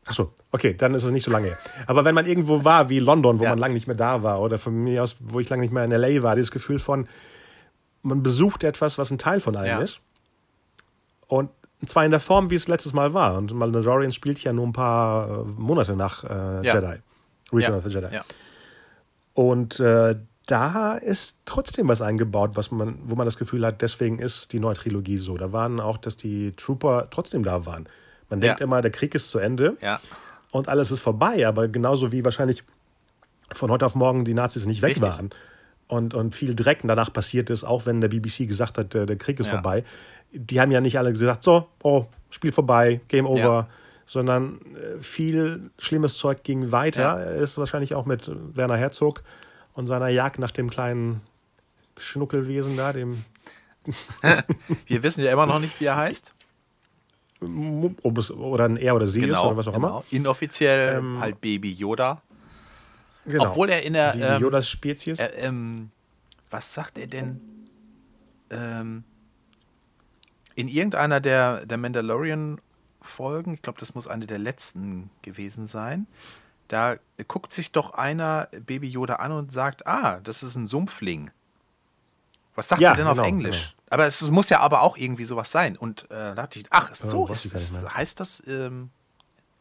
Ach 0.05 0.15
so, 0.15 0.33
okay, 0.51 0.75
dann 0.75 0.95
ist 0.95 1.05
es 1.05 1.13
nicht 1.13 1.25
so 1.25 1.31
lange. 1.31 1.57
Aber 1.87 2.05
wenn 2.05 2.15
man 2.15 2.27
irgendwo 2.27 2.65
war, 2.65 2.89
wie 2.89 2.99
London, 2.99 3.39
wo 3.39 3.45
Ja. 3.45 3.51
man 3.51 3.59
lange 3.59 3.75
nicht 3.75 3.87
mehr 3.87 3.97
da 3.97 4.23
war, 4.25 4.41
oder 4.41 4.59
von 4.59 4.75
mir 4.75 5.03
aus, 5.03 5.17
wo 5.21 5.39
ich 5.39 5.49
lange 5.49 5.63
nicht 5.63 5.73
mehr 5.73 5.85
in 5.85 5.93
LA 5.93 6.23
war, 6.23 6.35
dieses 6.35 6.51
Gefühl 6.51 6.81
von, 6.81 7.07
man 8.03 8.23
besucht 8.23 8.65
etwas, 8.65 8.99
was 8.99 9.11
ein 9.13 9.19
Teil 9.19 9.39
von 9.39 9.57
einem 9.57 9.79
Ja. 9.79 9.81
ist. 9.81 10.01
Und 11.29 11.51
zwar 11.87 12.05
in 12.05 12.11
der 12.11 12.19
Form, 12.21 12.51
wie 12.51 12.57
es 12.57 12.67
letztes 12.67 12.93
Mal 12.93 13.15
war. 13.15 13.37
Und 13.37 13.53
Mandalorian 13.55 14.11
spielt 14.13 14.43
ja 14.43 14.53
nur 14.53 14.67
ein 14.67 14.73
paar 14.73 15.29
äh, 15.29 15.45
Monate 15.57 15.95
nach 15.97 16.25
äh, 16.25 16.67
Ja. 16.67 16.75
Jedi. 16.75 17.01
Return 17.53 17.75
of 17.77 17.85
the 17.85 17.91
Jedi. 17.91 18.19
Und 19.35 19.79
äh, 19.81 20.17
da 20.47 20.95
ist 20.97 21.37
trotzdem 21.45 21.89
was 21.89 22.03
eingebaut, 22.03 22.53
was 22.55 22.71
man, 22.71 22.99
wo 23.05 23.15
man 23.15 23.27
das 23.27 23.39
Gefühl 23.39 23.65
hat, 23.65 23.81
deswegen 23.83 24.19
ist 24.19 24.53
die 24.53 24.61
neue 24.61 24.75
Trilogie 24.75 25.19
so. 25.19 25.37
Da 25.37 25.53
waren 25.53 25.81
auch, 25.81 25.99
dass 25.99 26.17
die 26.17 26.53
Trooper 26.57 27.09
trotzdem 27.11 27.45
da 27.45 27.65
waren. 27.65 27.87
Man 28.29 28.41
denkt 28.41 28.61
Ja. 28.61 28.65
immer, 28.65 28.83
der 28.83 28.91
Krieg 28.91 29.15
ist 29.15 29.31
zu 29.31 29.39
Ende 29.39 29.77
ja. 29.81 30.01
und 30.51 30.69
alles 30.69 30.91
ist 30.91 31.01
vorbei, 31.01 31.47
aber 31.47 31.69
genauso 31.69 32.11
wie 32.13 32.25
wahrscheinlich 32.25 32.65
von 33.53 33.71
heute 33.71 33.87
auf 33.87 33.95
morgen 33.95 34.25
die 34.25 34.35
Nazis 34.35 34.67
nicht 34.67 34.83
weg 34.83 34.91
Richtig. 34.97 35.05
waren 35.05 35.31
und, 35.87 36.15
und 36.15 36.35
viel 36.35 36.55
Dreck 36.55 36.81
danach 36.83 37.13
passiert 37.13 37.51
ist, 37.51 37.65
auch 37.65 37.87
wenn 37.87 38.01
der 38.01 38.09
BBC 38.09 38.49
gesagt 38.49 38.79
hat, 38.79 38.95
der, 38.95 39.07
der 39.07 39.17
Krieg 39.17 39.39
ist 39.39 39.47
Ja. 39.47 39.53
vorbei. 39.55 39.85
Die 40.33 40.61
haben 40.61 40.71
ja 40.73 40.81
nicht 40.81 40.99
alle 40.99 41.13
gesagt, 41.13 41.43
so, 41.43 41.69
oh, 41.83 42.07
Spiel 42.31 42.53
vorbei, 42.53 43.01
Game 43.09 43.27
over, 43.27 43.69
sondern 44.07 44.59
äh, 44.75 44.99
viel 44.99 45.71
schlimmes 45.79 46.17
Zeug 46.17 46.43
ging 46.43 46.73
weiter. 46.73 47.01
Ja. 47.03 47.43
Ist 47.43 47.59
wahrscheinlich 47.59 47.95
auch 47.95 48.07
mit 48.07 48.31
Werner 48.57 48.77
Herzog 48.77 49.23
und 49.75 49.87
seiner 49.87 50.09
Jagd 50.09 50.39
nach 50.39 50.51
dem 50.51 50.71
kleinen 50.71 51.21
Schnuckelwesen 51.97 52.77
da, 52.77 52.93
dem 52.93 53.25
Wir 54.87 55.03
wissen 55.03 55.25
ja 55.25 55.33
immer 55.33 55.47
noch 55.47 55.59
nicht, 55.59 55.81
wie 55.81 55.87
er 55.87 55.97
heißt. 55.97 56.33
ob 57.41 58.19
es 58.19 58.31
oder 58.31 58.67
ein 58.67 58.77
er 58.77 58.95
oder 58.95 59.07
sie 59.07 59.25
ist 59.25 59.39
oder 59.39 59.57
was 59.57 59.69
auch 59.69 59.75
immer. 59.75 59.89
genau. 59.89 60.05
Inoffiziell 60.11 60.99
Ähm, 60.99 61.19
halt 61.21 61.41
Baby 61.41 61.73
Yoda. 61.73 62.23
Genau. 63.25 63.51
Obwohl 63.51 63.71
er 63.71 63.83
in 63.83 63.93
der. 63.93 64.13
die 64.13 64.21
ähm, 64.21 64.41
Yodas 64.41 64.69
Spezies. 64.69 65.19
äh, 65.19 65.27
ähm, 65.37 65.91
was 66.51 66.75
sagt 66.75 66.99
er 66.99 67.07
denn? 67.07 67.41
Ähm, 68.51 69.05
in 70.55 70.69
irgendeiner 70.69 71.21
der, 71.21 71.65
der 71.65 71.79
Mandalorian-Folgen, 71.79 73.55
ich 73.55 73.63
glaube, 73.63 73.81
das 73.81 73.95
muss 73.95 74.07
eine 74.07 74.27
der 74.27 74.39
letzten 74.39 75.11
gewesen 75.23 75.67
sein, 75.67 76.07
da 76.73 76.97
guckt 77.29 77.53
sich 77.53 77.71
doch 77.73 77.93
einer 77.95 78.49
Baby 78.67 78.89
Yoda 78.89 79.17
an 79.17 79.33
und 79.33 79.53
sagt, 79.53 79.87
ah, 79.87 80.21
das 80.25 80.43
ist 80.43 80.57
ein 80.57 80.67
Sumpfling. 80.67 81.31
Was 82.55 82.69
sagt 82.69 82.81
Ja, 82.81 82.91
er 82.93 82.97
denn 82.97 83.07
auf 83.07 83.15
genau, 83.17 83.27
Englisch? 83.27 83.75
Aber 83.91 84.07
es 84.07 84.23
muss 84.31 84.49
ja 84.49 84.61
aber 84.61 84.81
auch 84.83 84.97
irgendwie 84.97 85.25
sowas 85.25 85.51
sein. 85.51 85.77
Und 85.77 86.05
äh, 86.05 86.09
da 86.15 86.35
dachte 86.35 86.59
ich, 86.59 86.65
ach, 86.71 86.95
so 86.95 87.29
weiß 87.29 87.45
ist 87.47 87.73
mehr. 87.73 87.95
Heißt 87.95 88.21
das, 88.21 88.43
ähm, 88.47 88.91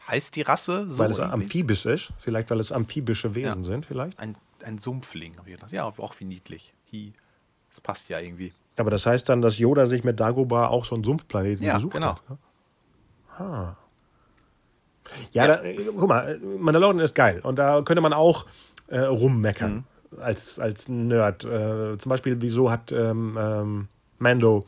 heißt 0.08 0.36
die 0.38 0.42
Rasse 0.42 0.90
so? 0.90 1.00
weil 1.00 1.12
es 1.12 1.18
irgendwie? 1.18 1.44
amphibisch 1.44 1.86
ist. 1.86 2.14
Vielleicht, 2.18 2.50
weil 2.50 2.60
es 2.60 2.72
amphibische 2.72 3.36
Wesen 3.36 3.64
Ja. 3.64 3.68
sind, 3.68 3.86
vielleicht. 3.86 4.18
ein, 4.20 4.36
ein 4.64 4.78
Sumpfling, 4.78 5.38
habe 5.38 5.50
ich 5.50 5.56
gedacht. 5.56 5.72
Ja, 5.72 5.84
auch 5.86 6.16
wie 6.20 6.26
niedlich. 6.26 6.74
Hi. 6.94 7.14
Das 7.70 7.82
passt 7.82 8.08
ja 8.10 8.20
irgendwie. 8.20 8.54
Aber 8.78 8.90
das 8.90 9.06
heißt 9.06 9.28
dann, 9.28 9.42
dass 9.42 9.58
Yoda 9.58 9.86
sich 9.86 10.04
mit 10.06 10.20
Dagobah 10.20 10.68
auch 10.68 10.86
so 10.86 10.96
einen 10.96 11.04
Sumpfplaneten 11.04 11.66
Ja, 11.66 11.76
gesucht 11.76 11.94
genau. 11.94 12.16
hat. 12.16 12.30
ne? 12.30 12.38
Ah. 13.38 13.76
Ja, 15.32 15.48
Da, 15.48 15.62
äh, 15.64 15.76
guck 15.96 16.08
mal, 16.08 16.36
äh, 16.36 16.38
Mandalorian 16.60 17.00
ist 17.00 17.16
geil. 17.16 17.40
Und 17.44 17.58
da 17.60 17.82
könnte 17.82 18.02
man 18.02 18.14
auch 18.14 18.46
äh, 18.88 19.00
rummeckern 19.00 19.86
Mhm. 20.12 20.20
als, 20.22 20.60
als 20.60 20.88
Nerd. 20.90 21.44
Äh, 21.46 21.98
zum 21.98 22.10
Beispiel, 22.10 22.42
wieso 22.42 22.70
hat 22.72 22.92
ähm, 22.92 23.38
ähm, 23.40 23.88
Mando 24.20 24.66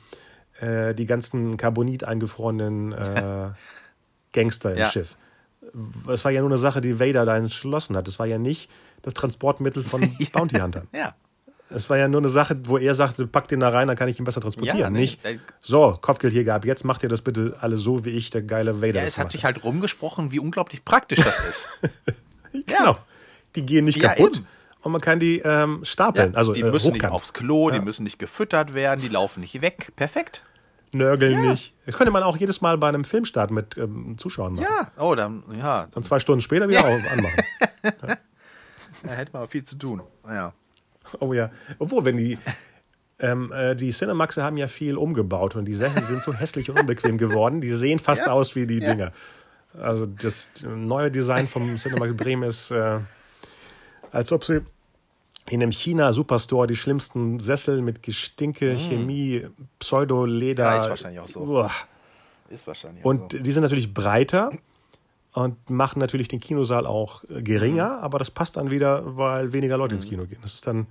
äh, 0.60 0.94
die 0.96 1.06
ganzen 1.06 1.58
Carbonit 1.58 2.04
eingefrorenen 2.04 2.92
äh, 2.94 3.50
Gangster 4.34 4.72
im 4.74 4.80
Ja. 4.80 4.86
Schiff? 4.90 5.16
Es 6.08 6.24
war 6.26 6.32
ja 6.32 6.42
nur 6.42 6.50
eine 6.50 6.58
Sache, 6.58 6.82
die 6.82 7.00
Vader 7.00 7.26
da 7.26 7.38
entschlossen 7.38 7.96
hat. 7.96 8.08
Es 8.08 8.20
war 8.20 8.26
ja 8.26 8.38
nicht 8.38 8.70
das 9.02 9.14
Transportmittel 9.14 9.84
von 9.84 10.02
Bounty 10.34 10.56
Huntern. 10.60 10.88
Ja. 10.94 11.16
Es 11.70 11.90
war 11.90 11.98
ja 11.98 12.08
nur 12.08 12.22
eine 12.22 12.30
Sache, 12.30 12.60
wo 12.66 12.78
er 12.78 12.94
sagte, 12.94 13.26
pack 13.26 13.48
den 13.48 13.60
da 13.62 13.70
rein, 13.70 13.88
dann 13.88 13.98
kann 13.98 14.08
ich 14.08 14.20
ihn 14.20 14.26
besser 14.26 14.42
transportieren. 14.42 14.80
Ja, 14.80 14.90
nee, 14.90 15.00
Nicht, 15.00 15.20
so, 15.60 15.98
Kopfgeldjäger 16.00 16.54
ab, 16.56 16.66
jetzt 16.66 16.84
macht 16.84 17.02
ihr 17.04 17.10
das 17.10 17.22
bitte 17.22 17.58
alle 17.62 17.78
so, 17.78 18.06
wie 18.06 18.12
ich, 18.12 18.30
der 18.30 18.44
geile 18.44 18.82
Vader. 18.82 19.00
Ja, 19.00 19.02
das 19.02 19.10
es 19.12 19.18
hat 19.18 19.24
gemacht 19.24 19.32
sich 19.32 19.46
halt 19.46 19.64
rumgesprochen, 19.64 20.32
wie 20.32 20.40
unglaublich 20.40 20.84
praktisch 20.86 21.20
das 21.24 21.40
ist. 21.48 21.70
Genau. 22.68 22.98
Die 23.56 23.66
gehen 23.66 23.86
nicht 23.86 23.98
Ja, 23.98 24.10
kaputt 24.10 24.38
eben. 24.38 24.48
und 24.82 24.92
man 24.92 25.02
kann 25.02 25.20
die 25.20 25.40
ähm, 25.40 25.78
Ja, 25.80 25.86
stapeln. 25.86 26.36
also 26.36 26.54
die 26.54 26.62
äh, 26.62 26.70
müssen 26.70 26.92
nicht 26.94 27.02
hochkant. 27.02 27.14
aufs 27.14 27.34
Klo, 27.34 27.72
die 27.72 27.78
Ja. 27.78 27.82
müssen 27.82 28.04
nicht 28.04 28.20
gefüttert 28.20 28.76
werden, 28.76 29.02
die 29.02 29.08
laufen 29.08 29.40
nicht 29.40 29.60
weg. 29.62 29.92
Perfekt. 29.96 30.44
Nörgeln 30.92 31.42
nicht. 31.42 31.74
Das 31.88 31.96
könnte 31.98 32.12
man 32.12 32.22
auch 32.22 32.38
jedes 32.38 32.62
Mal 32.62 32.78
bei 32.78 32.88
einem 32.90 33.04
Filmstart 33.04 33.50
mit 33.50 33.76
ähm, 33.78 34.16
Zuschauern 34.20 34.54
machen. 34.54 34.68
Ja, 34.70 34.92
oh, 35.04 35.16
dann, 35.16 35.42
ja, 35.58 35.88
Und 35.96 36.06
zwei 36.06 36.20
Stunden 36.20 36.42
später 36.42 36.70
wieder 36.70 36.82
auf- 36.86 37.12
anmachen. 37.12 37.44
da 39.04 39.10
hätte 39.10 39.32
man 39.34 39.48
viel 39.48 39.64
zu 39.64 39.76
tun. 39.76 40.04
Ja. 40.28 40.54
Oh 41.20 41.34
ja. 41.34 41.50
Obwohl, 41.80 42.06
wenn 42.06 42.18
die. 42.18 42.38
Ähm, 43.20 43.52
äh, 43.54 43.76
die 43.76 43.92
Cinemaxe 43.92 44.44
haben 44.44 44.58
ja 44.58 44.68
viel 44.68 44.98
umgebaut 44.98 45.56
und 45.56 45.66
die 45.66 45.74
Sessel 45.76 46.04
sind 46.04 46.24
so 46.24 46.34
hässlich 46.34 46.70
und 46.70 46.80
unbequem 46.80 47.18
geworden. 47.18 47.62
Die 47.62 47.70
sehen 47.72 48.00
fast 48.00 48.24
Ja. 48.26 48.34
aus 48.34 48.56
wie 48.56 48.68
die 48.68 48.80
Ja. 48.80 48.90
Dinger. 48.90 49.12
Also 49.80 50.06
das 50.06 50.46
neue 50.68 51.10
Design 51.12 51.48
vom 51.48 51.78
Cinemax 51.78 52.18
Bremen 52.18 52.44
ist, 52.50 52.72
äh, 52.72 53.00
als 54.12 54.32
ob 54.32 54.44
sie 54.44 54.62
in 55.50 55.62
einem 55.62 55.72
China-Superstore 55.72 56.68
die 56.68 56.76
schlimmsten 56.76 57.40
Sessel 57.40 57.82
mit 57.82 58.02
Gestinke, 58.04 58.76
Chemie, 58.78 59.48
Pseudo-Leder. 59.80 60.64
Mm. 60.64 60.68
Ja, 60.76 60.84
ist 60.84 60.90
wahrscheinlich 60.90 61.20
auch 61.20 61.28
so. 61.28 61.40
Uah. 61.42 61.72
Ist 62.50 62.68
wahrscheinlich 62.68 63.04
Und 63.06 63.46
die 63.46 63.52
sind 63.52 63.64
natürlich 63.64 63.94
breiter 63.94 64.52
und 65.34 65.70
machen 65.70 66.00
natürlich 66.00 66.28
den 66.28 66.40
Kinosaal 66.40 66.86
auch 66.86 67.24
äh, 67.30 67.42
geringer, 67.42 67.98
Mhm. 67.98 68.04
aber 68.04 68.20
das 68.20 68.32
passt 68.32 68.58
dann 68.58 68.70
wieder, 68.72 69.18
weil 69.18 69.54
weniger 69.54 69.78
Leute 69.78 69.96
ins 69.96 70.06
Kino 70.06 70.26
gehen. 70.26 70.40
Das 70.42 70.54
ist 70.56 70.68
dann, 70.68 70.88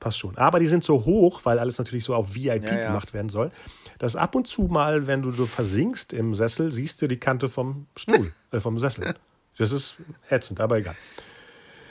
passt 0.00 0.18
schon. 0.18 0.36
Aber 0.38 0.58
die 0.58 0.66
sind 0.66 0.82
so 0.82 1.04
hoch, 1.04 1.40
weil 1.44 1.58
alles 1.58 1.78
natürlich 1.78 2.04
so 2.04 2.14
auf 2.14 2.34
VIP 2.34 2.64
Ja, 2.64 2.78
ja. 2.78 2.86
gemacht 2.88 3.12
werden 3.14 3.28
soll, 3.28 3.50
dass 3.98 4.16
ab 4.16 4.34
und 4.34 4.46
zu 4.48 4.62
mal, 4.62 5.06
wenn 5.06 5.22
du 5.22 5.30
so 5.30 5.46
versinkst 5.46 6.12
im 6.12 6.34
Sessel, 6.34 6.72
siehst 6.72 7.00
du 7.02 7.06
die 7.06 7.18
Kante 7.18 7.48
vom 7.48 7.86
Stuhl, 7.96 8.32
äh, 8.50 8.60
vom 8.60 8.78
Sessel. 8.80 9.14
Das 9.58 9.72
ist 9.72 9.94
ätzend, 10.30 10.60
aber 10.60 10.78
egal. 10.78 10.96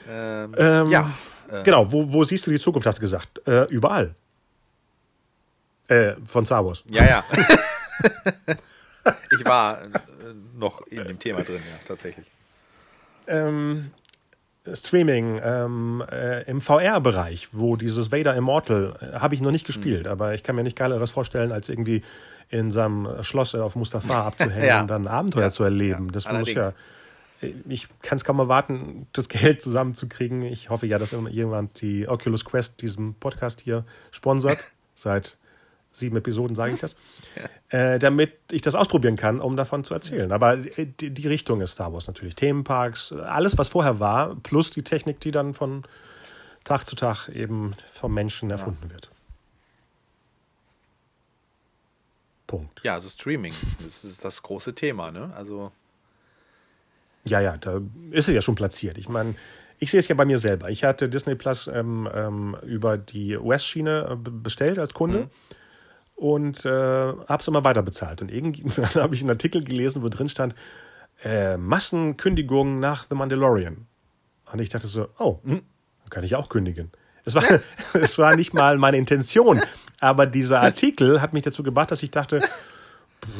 Ähm, 0.10 0.56
Ähm, 0.58 0.90
ja. 0.90 1.14
Genau, 1.64 1.92
wo, 1.92 2.12
wo 2.12 2.24
siehst 2.24 2.46
du 2.46 2.52
die 2.52 2.60
Zukunft, 2.60 2.86
hast 2.88 2.98
du 2.98 3.02
gesagt? 3.02 3.42
Äh, 3.48 3.64
überall. 3.70 4.14
Äh, 5.88 6.14
von 6.26 6.46
Star 6.46 6.64
Wars. 6.66 6.84
Ja, 6.88 7.04
ja. 7.06 7.24
ich 9.32 9.44
war 9.46 9.82
äh, 9.82 9.88
noch 10.56 10.86
in 10.88 11.08
dem 11.08 11.18
Thema 11.20 11.42
drin, 11.42 11.56
ja, 11.68 11.80
tatsächlich. 11.88 12.28
ähm, 13.28 13.92
Streaming 14.74 15.40
ähm, 15.44 16.04
äh, 16.12 16.44
im 16.44 16.62
VR-Bereich, 16.62 17.50
wo 17.54 17.76
dieses 17.76 18.12
Vader 18.12 18.36
Immortal 18.36 18.96
äh, 19.02 19.20
habe 19.20 19.34
ich 19.34 19.42
noch 19.42 19.52
nicht 19.52 19.66
gespielt, 19.66 20.08
aber 20.08 20.34
ich 20.36 20.44
kann 20.44 20.56
mir 20.56 20.64
nicht 20.64 20.76
geileres 20.78 21.12
vorstellen, 21.12 21.52
als 21.52 21.70
irgendwie 21.70 22.04
in 22.50 22.70
seinem 22.72 23.08
Schloss 23.24 23.56
auf 23.56 23.76
Mustafa 23.76 24.24
abzuhängen 24.28 24.68
Ja. 24.68 24.82
und 24.82 24.88
dann 24.88 25.04
ein 25.04 25.08
Abenteuer 25.08 25.44
Ja. 25.44 25.50
zu 25.52 25.64
erleben. 25.64 26.08
Ja, 26.08 26.12
Das 26.12 26.26
muss 26.26 26.34
allerdings. 26.34 26.56
ja. 26.58 26.74
Ich 27.70 27.88
kann 28.02 28.18
es 28.18 28.26
kaum 28.26 28.38
erwarten, 28.40 29.08
das 29.14 29.30
Geld 29.30 29.62
zusammenzukriegen. 29.62 30.42
Ich 30.42 30.70
hoffe 30.70 30.86
ja, 30.88 31.00
dass 31.00 31.16
jemand 31.30 31.80
die 31.82 32.08
Oculus 32.10 32.44
Quest 32.44 32.82
diesen 32.82 33.14
Podcast 33.16 33.62
hier 33.62 33.86
sponsert. 34.12 34.60
Seit 34.96 35.38
sieben 36.00 36.18
Episoden 36.18 36.56
sage 36.56 36.74
ich 36.74 36.80
das. 36.80 36.96
Äh, 37.72 38.00
damit 38.00 38.34
ich 38.52 38.64
das 38.64 38.74
ausprobieren 38.74 39.16
kann, 39.16 39.40
um 39.40 39.56
davon 39.56 39.84
zu 39.84 39.94
erzählen. 39.94 40.32
Aber 40.32 40.58
die, 40.58 41.12
die 41.14 41.28
Richtung 41.28 41.62
ist 41.62 41.74
Star 41.74 41.94
Wars 41.94 42.08
natürlich. 42.08 42.34
Themenparks, 42.34 43.12
alles, 43.14 43.60
was 43.60 43.68
vorher 43.70 44.00
war, 44.00 44.36
plus 44.38 44.72
die 44.72 44.82
Technik, 44.82 45.20
die 45.20 45.30
dann 45.30 45.54
von 45.54 45.84
Tag 46.64 46.86
zu 46.88 46.96
Tag 46.96 47.30
eben 47.30 47.76
vom 47.94 48.12
Menschen 48.16 48.50
erfunden 48.50 48.90
wird. 48.90 49.12
Punkt. 52.48 52.82
Ja, 52.84 52.96
also 52.96 53.08
Streaming, 53.10 53.54
das 53.84 54.04
ist 54.04 54.26
das 54.26 54.42
große 54.42 54.74
Thema, 54.74 55.12
ne? 55.12 55.32
Also, 55.36 55.72
Ja, 57.26 57.40
ja, 57.42 57.58
da 57.58 57.80
ist 58.10 58.28
es 58.28 58.34
ja 58.34 58.42
schon 58.42 58.56
platziert. 58.56 58.98
Ich 58.98 59.10
meine, 59.10 59.36
ich 59.78 59.92
sehe 59.92 60.00
es 60.00 60.08
ja 60.08 60.16
bei 60.16 60.26
mir 60.26 60.40
selber. 60.40 60.70
Ich 60.72 60.84
hatte 60.84 61.08
Disney 61.08 61.36
Plus 61.36 61.68
ähm, 61.68 62.10
ähm, 62.14 62.58
über 62.64 62.98
die 62.98 63.38
US-Schiene 63.38 64.10
äh, 64.12 64.16
be- 64.16 64.32
bestellt 64.32 64.80
als 64.80 64.94
Kunde. 64.94 65.30
Und 66.20 66.66
äh, 66.66 66.70
habe 66.70 67.38
es 67.40 67.48
immer 67.48 67.64
weiter 67.64 67.82
bezahlt. 67.82 68.22
Und 68.22 68.30
irgendwann 68.30 68.94
habe 68.96 69.16
ich 69.16 69.22
einen 69.22 69.30
Artikel 69.30 69.64
gelesen, 69.64 70.04
wo 70.04 70.10
drin 70.10 70.28
stand, 70.28 70.54
äh, 71.24 71.56
Massenkündigungen 71.58 72.80
nach 72.80 73.08
The 73.10 73.16
Mandalorian. 73.16 73.88
Und 74.52 74.60
ich 74.60 74.70
dachte 74.70 74.88
so, 74.88 75.08
oh, 75.18 75.40
hm, 75.44 75.62
kann 76.10 76.24
ich 76.24 76.36
auch 76.36 76.50
kündigen. 76.50 76.92
Es 77.24 77.36
war, 77.36 77.44
es 77.94 78.18
war 78.18 78.36
nicht 78.36 78.54
mal 78.54 78.78
meine 78.78 78.98
Intention, 78.98 79.62
aber 80.02 80.26
dieser 80.26 80.60
Artikel 80.60 81.22
hat 81.22 81.32
mich 81.32 81.44
dazu 81.44 81.64
gebracht, 81.64 81.92
dass 81.92 82.04
ich 82.04 82.12
dachte, 82.12 82.42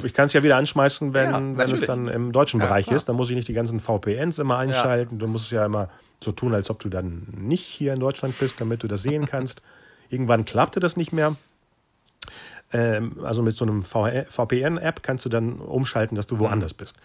ich 0.04 0.14
kann 0.14 0.26
es 0.26 0.34
ja 0.34 0.44
wieder 0.44 0.56
anschmeißen, 0.56 1.14
wenn, 1.14 1.32
ja, 1.32 1.58
wenn 1.58 1.72
es 1.72 1.82
dann 1.82 2.08
im 2.08 2.32
deutschen 2.32 2.60
ja, 2.62 2.68
Bereich 2.68 2.86
klar. 2.86 2.98
ist. 2.98 3.10
Dann 3.10 3.16
muss 3.16 3.30
ich 3.30 3.36
nicht 3.36 3.48
die 3.48 3.54
ganzen 3.54 3.80
VPNs 3.80 4.38
immer 4.40 4.58
einschalten. 4.58 5.16
Ja. 5.16 5.20
Du 5.20 5.28
musst 5.28 5.46
es 5.46 5.52
ja 5.52 5.66
immer 5.66 5.90
so 6.22 6.32
tun, 6.32 6.54
als 6.54 6.70
ob 6.70 6.80
du 6.80 6.90
dann 6.90 7.28
nicht 7.38 7.64
hier 7.64 7.94
in 7.94 8.00
Deutschland 8.00 8.38
bist, 8.40 8.60
damit 8.60 8.84
du 8.84 8.88
das 8.88 9.02
sehen 9.02 9.26
kannst. 9.26 9.62
Irgendwann 10.10 10.44
klappte 10.44 10.80
das 10.80 10.98
nicht 10.98 11.14
mehr. 11.14 11.36
Ähm, 12.72 13.18
also 13.24 13.42
mit 13.42 13.56
so 13.56 13.66
einem 13.66 13.84
VPN-App 13.84 15.02
kannst 15.04 15.26
du 15.26 15.30
dann 15.30 15.60
umschalten, 15.60 16.16
dass 16.16 16.28
du 16.28 16.36
mhm. 16.36 16.40
woanders 16.40 16.74
bist. 16.74 16.96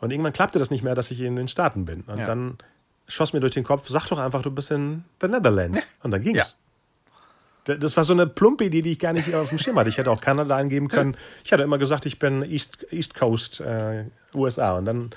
Und 0.00 0.10
irgendwann 0.10 0.32
klappte 0.32 0.58
das 0.58 0.70
nicht 0.70 0.82
mehr, 0.82 0.94
dass 0.94 1.10
ich 1.10 1.20
in 1.20 1.36
den 1.36 1.48
Staaten 1.48 1.84
bin. 1.84 2.02
Und 2.02 2.26
dann 2.26 2.58
schoss 3.06 3.32
mir 3.32 3.40
durch 3.40 3.52
den 3.52 3.64
Kopf, 3.64 3.88
sag 3.88 4.06
doch 4.08 4.18
einfach, 4.18 4.42
du 4.42 4.50
bist 4.50 4.70
in 4.70 5.04
the 5.20 5.28
Netherlands. 5.28 5.80
Und 6.02 6.12
dann 6.12 6.22
ging's. 6.22 6.38
Ja. 6.38 7.76
Das 7.76 7.96
war 7.96 8.04
so 8.04 8.14
eine 8.14 8.26
plumpe 8.26 8.64
Idee, 8.64 8.80
die 8.80 8.92
ich 8.92 8.98
gar 8.98 9.12
nicht 9.12 9.34
auf 9.34 9.50
dem 9.50 9.58
Schirm 9.58 9.78
hatte. 9.78 9.90
Ich 9.90 9.98
hätte 9.98 10.10
auch 10.10 10.20
Kanada 10.20 10.56
angeben 10.56 10.88
können. 10.88 11.16
Ich 11.44 11.52
hatte 11.52 11.62
immer 11.62 11.76
gesagt, 11.76 12.06
ich 12.06 12.18
bin 12.18 12.42
East, 12.42 12.86
East 12.90 13.14
Coast 13.14 13.60
äh, 13.60 14.06
USA. 14.34 14.78
Und 14.78 14.86
dann 14.86 15.10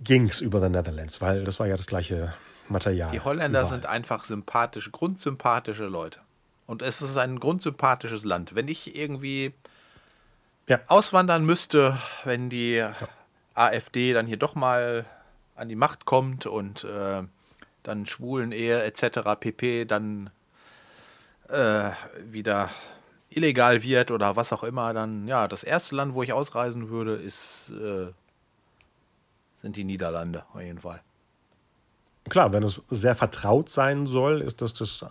ging's 0.00 0.40
über 0.40 0.60
the 0.60 0.68
Netherlands, 0.68 1.20
weil 1.20 1.44
das 1.44 1.60
war 1.60 1.68
ja 1.68 1.76
das 1.76 1.86
gleiche 1.86 2.34
Material. 2.68 3.12
Die 3.12 3.20
Holländer 3.20 3.60
überall. 3.60 3.74
sind 3.74 3.86
einfach 3.86 4.24
sympathische, 4.24 4.90
grundsympathische 4.90 5.84
Leute. 5.84 6.20
Und 6.66 6.82
es 6.82 7.02
ist 7.02 7.16
ein 7.16 7.40
grundsympathisches 7.40 8.24
Land. 8.24 8.54
Wenn 8.54 8.68
ich 8.68 8.96
irgendwie 8.96 9.52
ja. 10.68 10.80
auswandern 10.86 11.44
müsste, 11.44 11.98
wenn 12.24 12.50
die 12.50 12.74
ja. 12.74 12.94
AfD 13.54 14.12
dann 14.12 14.26
hier 14.26 14.36
doch 14.36 14.54
mal 14.54 15.04
an 15.56 15.68
die 15.68 15.76
Macht 15.76 16.04
kommt 16.04 16.46
und 16.46 16.84
äh, 16.84 17.22
dann 17.82 18.06
Schwulen, 18.06 18.52
Ehe 18.52 18.82
etc. 18.82 19.20
pp. 19.38 19.84
dann 19.84 20.30
äh, 21.48 21.90
wieder 22.24 22.70
illegal 23.30 23.82
wird 23.82 24.10
oder 24.10 24.36
was 24.36 24.52
auch 24.52 24.62
immer, 24.62 24.92
dann 24.92 25.26
ja, 25.26 25.48
das 25.48 25.64
erste 25.64 25.96
Land, 25.96 26.14
wo 26.14 26.22
ich 26.22 26.32
ausreisen 26.32 26.88
würde, 26.88 27.14
ist 27.14 27.70
äh, 27.70 28.12
sind 29.56 29.76
die 29.76 29.84
Niederlande 29.84 30.44
auf 30.52 30.60
jeden 30.60 30.80
Fall. 30.80 31.00
Klar, 32.28 32.52
wenn 32.52 32.62
es 32.62 32.80
sehr 32.88 33.16
vertraut 33.16 33.68
sein 33.68 34.06
soll, 34.06 34.42
ist 34.42 34.62
das 34.62 34.74
das 34.74 35.02
äh, 35.02 35.06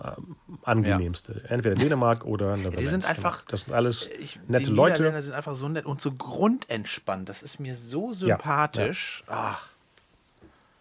angenehmste. 0.64 1.42
Ja. 1.44 1.50
Entweder 1.50 1.76
Dänemark 1.76 2.26
oder 2.26 2.56
Netherlands. 2.56 2.80
Die 2.80 2.88
sind 2.88 3.06
einfach. 3.06 3.44
Das 3.46 3.64
sind 3.64 3.74
alles 3.74 4.10
ich, 4.20 4.40
nette 4.48 4.66
die 4.66 4.72
Leute. 4.72 5.12
Die 5.12 5.22
sind 5.22 5.34
einfach 5.34 5.56
so 5.56 5.68
nett 5.68 5.86
und 5.86 6.00
so 6.00 6.14
grundentspannt. 6.14 7.28
Das 7.28 7.44
ist 7.44 7.60
mir 7.60 7.76
so 7.76 8.14
sympathisch. 8.14 9.24
Ja, 9.28 9.34
ja. 9.34 9.40
Ach. 9.56 9.68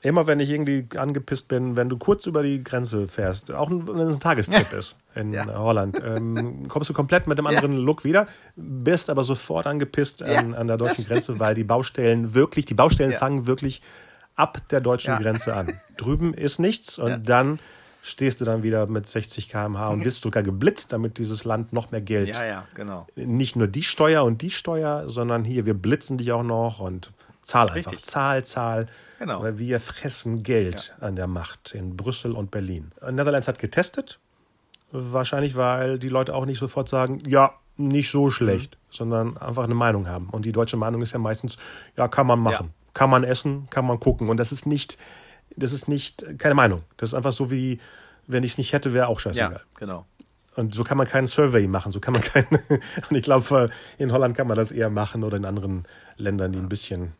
Immer 0.02 0.27
wenn 0.27 0.40
ich 0.40 0.48
irgendwie 0.51 0.86
angepisst 0.97 1.48
bin, 1.48 1.77
wenn 1.77 1.90
du 1.90 1.98
kurz 1.98 2.24
über 2.24 2.43
die 2.43 2.65
Grenze 2.65 3.07
fährst, 3.07 3.51
auch 3.52 3.69
wenn 3.70 3.98
es 3.98 4.15
ein 4.15 4.20
Tagestrip 4.20 4.73
ist 4.78 4.97
in 5.15 5.35
ja. 5.35 5.47
Holland, 5.59 6.01
ähm, 6.02 6.69
kommst 6.69 6.89
du 6.89 6.94
komplett 6.94 7.27
mit 7.27 7.39
einem 7.39 7.48
anderen. 7.48 7.77
Look 7.77 8.05
wieder, 8.05 8.28
bist 8.57 9.11
aber 9.11 9.24
sofort 9.24 9.66
angepisst 9.66 10.23
an, 10.23 10.55
an 10.55 10.69
der 10.69 10.77
deutschen 10.77 11.05
Grenze, 11.09 11.40
weil 11.40 11.55
die 11.55 11.65
Baustellen 11.65 12.35
wirklich, 12.35 12.65
die 12.65 12.74
Baustellen 12.74 13.12
fangen 13.12 13.47
wirklich 13.47 13.82
ab 14.40 14.58
der 14.70 14.80
deutschen 14.80 15.16
Grenze 15.16 15.54
an. 15.54 15.78
Drüben 15.96 16.34
ist 16.34 16.58
nichts 16.58 16.98
und 16.98 17.28
dann 17.28 17.58
stehst 18.02 18.40
du 18.40 18.44
dann 18.44 18.62
wieder 18.62 18.86
mit 18.86 19.06
60 19.06 19.50
km/h 19.50 19.88
und 19.88 20.04
wirst 20.04 20.22
sogar 20.22 20.42
geblitzt, 20.42 20.92
damit 20.92 21.18
dieses 21.18 21.44
Land 21.44 21.72
noch 21.72 21.90
mehr 21.90 22.00
Geld. 22.00 22.28
Ja, 22.28 22.44
ja, 22.44 22.64
genau. 22.74 23.06
Nicht 23.14 23.56
nur 23.56 23.68
die 23.68 23.82
Steuer 23.82 24.24
und 24.24 24.40
die 24.40 24.50
Steuer, 24.50 25.08
sondern 25.08 25.44
hier, 25.44 25.66
wir 25.66 25.74
blitzen 25.74 26.16
dich 26.16 26.32
auch 26.32 26.42
noch 26.42 26.80
und 26.80 27.12
zahl 27.42 27.68
einfach. 27.70 27.92
Richtig. 27.92 28.06
Zahl, 28.06 28.44
zahl. 28.44 28.86
Genau. 29.18 29.42
Weil 29.42 29.58
wir 29.58 29.80
fressen 29.80 30.42
Geld 30.42 30.94
ja. 30.98 31.06
an 31.06 31.16
der 31.16 31.26
Macht 31.26 31.74
in 31.74 31.96
Brüssel 31.96 32.32
und 32.32 32.50
Berlin. 32.50 32.92
Netherlands 33.02 33.48
hat 33.48 33.58
getestet. 33.58 34.18
Wahrscheinlich, 34.92 35.54
weil 35.54 35.98
die 35.98 36.08
Leute 36.08 36.34
auch 36.34 36.46
nicht 36.46 36.58
sofort 36.58 36.88
sagen, 36.88 37.22
ja, 37.26 37.52
nicht 37.76 38.10
so 38.10 38.30
schlecht, 38.30 38.74
mhm. 38.74 38.78
sondern 38.90 39.36
einfach 39.36 39.64
eine 39.64 39.74
Meinung 39.74 40.08
haben. 40.08 40.28
Und 40.30 40.44
die 40.44 40.52
deutsche 40.52 40.76
Meinung 40.76 41.02
ist 41.02 41.12
ja 41.12 41.18
meistens, 41.18 41.58
ja, 41.96 42.08
kann 42.08 42.26
man 42.26 42.40
machen. 42.40 42.72
Kann 42.94 43.10
man 43.10 43.24
essen, 43.24 43.68
kann 43.70 43.86
man 43.86 44.00
gucken. 44.00 44.28
Und 44.28 44.36
das 44.36 44.52
ist 44.52 44.66
nicht, 44.66 44.98
das 45.56 45.72
ist 45.72 45.88
nicht 45.88 46.38
keine 46.38 46.54
Meinung. 46.54 46.82
Das 46.96 47.10
ist 47.10 47.14
einfach 47.14 47.32
so 47.32 47.50
wie, 47.50 47.80
wenn 48.26 48.44
ich 48.44 48.52
es 48.52 48.58
nicht 48.58 48.72
hätte, 48.72 48.94
wäre 48.94 49.08
auch 49.08 49.20
scheißegal. 49.20 49.52
Ja, 49.52 49.60
genau. 49.78 50.06
Und 50.56 50.74
so 50.74 50.82
kann 50.82 50.98
man 50.98 51.06
keinen 51.06 51.28
Survey 51.28 51.68
machen, 51.68 51.92
so 51.92 52.00
kann 52.00 52.12
man 52.12 52.22
keinen. 52.22 52.48
und 53.10 53.16
ich 53.16 53.22
glaube, 53.22 53.70
in 53.98 54.12
Holland 54.12 54.36
kann 54.36 54.48
man 54.48 54.56
das 54.56 54.72
eher 54.72 54.90
machen 54.90 55.22
oder 55.22 55.36
in 55.36 55.44
anderen 55.44 55.84
Ländern, 56.16 56.52
die 56.52 56.58
ein 56.58 56.68
bisschen 56.68 57.12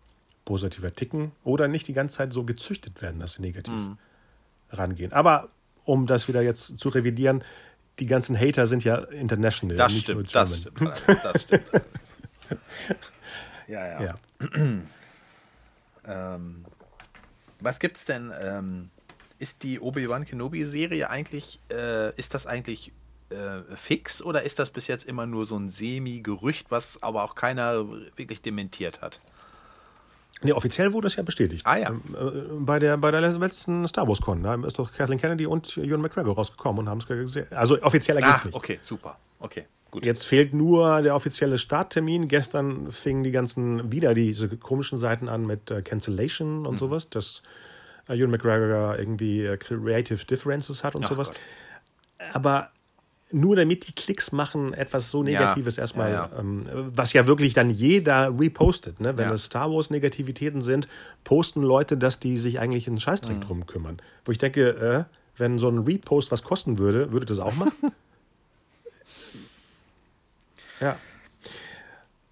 positiver 0.45 0.93
ticken 0.95 1.33
oder 1.45 1.69
nicht 1.69 1.87
die 1.87 1.93
ganze 1.93 2.17
Zeit 2.17 2.33
so 2.33 2.45
gezüchtet 2.45 3.01
werden, 3.03 3.21
dass 3.21 3.35
sie 3.35 3.43
negativ 3.43 3.75
mhm. 3.75 3.99
rangehen. 4.71 5.13
Aber 5.13 5.49
um 5.85 6.07
das 6.07 6.27
wieder 6.29 6.43
jetzt 6.43 6.79
zu 6.79 6.89
revidieren, 6.89 7.45
die 7.99 8.07
ganzen 8.07 8.39
Hater 8.39 8.67
sind 8.67 8.83
ja 8.83 8.97
international. 8.97 9.77
Das 9.77 9.93
nicht 9.93 10.03
stimmt, 10.03 10.17
nur 10.17 10.33
das 10.33 10.57
stimmt. 10.57 11.03
Das 11.07 11.43
stimmt. 11.43 11.63
ja, 13.69 13.87
ja. 13.87 14.03
ja. 14.03 14.15
ähm, 16.11 16.65
was 17.61 17.79
gibt's 17.79 18.05
denn? 18.05 18.33
Ähm, 18.41 18.91
ist 19.39 19.63
die 19.63 19.81
Obi-Wan 19.81 20.27
Kenobi-Serie 20.27 21.09
eigentlich, 21.09 21.61
äh, 21.71 22.15
ist 22.17 22.35
das 22.35 22.47
eigentlich 22.47 22.93
äh, 23.31 23.63
fix 23.77 24.21
oder 24.23 24.43
ist 24.43 24.59
das 24.59 24.71
bis 24.71 24.87
jetzt 24.87 25.05
immer 25.07 25.27
nur 25.27 25.47
so 25.47 25.57
ein 25.57 25.71
Semi-Gerücht, 25.71 26.71
was 26.71 27.03
aber 27.03 27.23
auch 27.25 27.35
keiner 27.35 27.87
wirklich 28.17 28.43
dementiert 28.43 29.01
hat? 29.01 29.21
Nee, 30.43 30.53
offiziell 30.53 30.93
wurde 30.93 31.07
es 31.07 31.17
ja 31.17 31.23
bestätigt. 31.23 31.67
Ah 31.67 31.77
ja. 31.77 31.91
Ähm, 31.91 32.03
äh, 32.15 32.55
bei 32.61 32.79
der, 32.79 32.97
bei 32.97 33.11
der 33.11 33.21
letzten 33.21 33.87
Star 33.89 34.09
Wars 34.09 34.21
Con, 34.21 34.43
da 34.43 34.55
ist 34.67 34.79
doch 34.79 34.93
Kathleen 34.93 35.21
Kennedy 35.21 35.47
und 35.47 35.77
Ewan 35.77 36.01
McGregor 36.01 36.35
rausgekommen 36.35 36.81
und 36.81 36.89
haben 36.89 36.99
es 36.99 37.07
gesehen. 37.07 37.47
Also 37.51 37.77
es 37.77 38.43
ah, 38.43 38.47
nicht. 38.47 38.55
Okay, 38.55 38.81
super. 38.83 39.19
Okay. 39.39 39.67
Gut. 39.91 40.05
Jetzt 40.05 40.25
fehlt 40.25 40.55
nur 40.55 41.03
der 41.03 41.15
offizielle 41.15 41.59
Starttermin. 41.59 42.29
Gestern 42.29 42.91
fingen 42.91 43.25
die 43.25 43.33
ganzen 43.33 43.91
wieder 43.91 44.15
diese 44.15 44.49
komischen 44.57 44.99
Seiten 44.99 45.29
an 45.29 45.47
mit 45.47 45.71
äh, 45.71 45.83
Cancellation 45.83 46.67
und 46.67 46.75
mhm. 46.75 46.79
sowas, 46.79 47.11
dass 47.11 47.43
äh, 48.09 48.17
Ewan 48.17 48.31
McGregor 48.31 48.99
irgendwie 48.99 49.45
äh, 49.45 49.57
Creative 49.57 50.25
Differences 50.25 50.85
hat 50.85 50.95
und 50.95 51.05
Ach 51.05 51.11
sowas. 51.11 51.29
Gott. 51.29 51.39
Aber 52.33 52.71
nur 53.33 53.57
damit 53.57 53.87
die 53.87 53.93
Klicks 53.93 54.33
machen, 54.33 54.75
etwas 54.75 55.11
so 55.11 55.23
Negatives 55.23 55.77
ja, 55.77 55.83
erstmal, 55.83 56.11
ja, 56.11 56.31
ja. 56.33 56.39
Ähm, 56.39 56.65
was 56.95 57.13
ja 57.13 57.27
wirklich 57.27 57.55
dann 57.55 57.71
jeder 57.71 58.39
repostet. 58.39 59.01
Ne? 59.01 59.17
Wenn 59.17 59.31
es 59.31 59.45
Star 59.45 59.71
Wars 59.71 59.91
Negativitäten 59.91 60.63
sind, 60.63 60.89
posten 61.25 61.63
Leute, 61.63 61.97
dass 61.97 62.19
die 62.19 62.37
sich 62.39 62.59
eigentlich 62.59 62.89
einen 62.89 62.99
Scheißdreck 62.99 63.37
mhm. 63.37 63.41
drum 63.41 63.67
kümmern. 63.67 63.99
Wo 64.25 64.33
ich 64.33 64.39
denke, 64.39 65.07
äh, 65.09 65.17
wenn 65.37 65.59
so 65.59 65.69
ein 65.69 65.79
Repost 65.79 66.31
was 66.33 66.43
kosten 66.43 66.79
würde, 66.79 67.13
würde 67.13 67.27
das 67.27 67.39
auch 67.39 67.55
machen? 67.55 67.73
ja. 70.81 70.99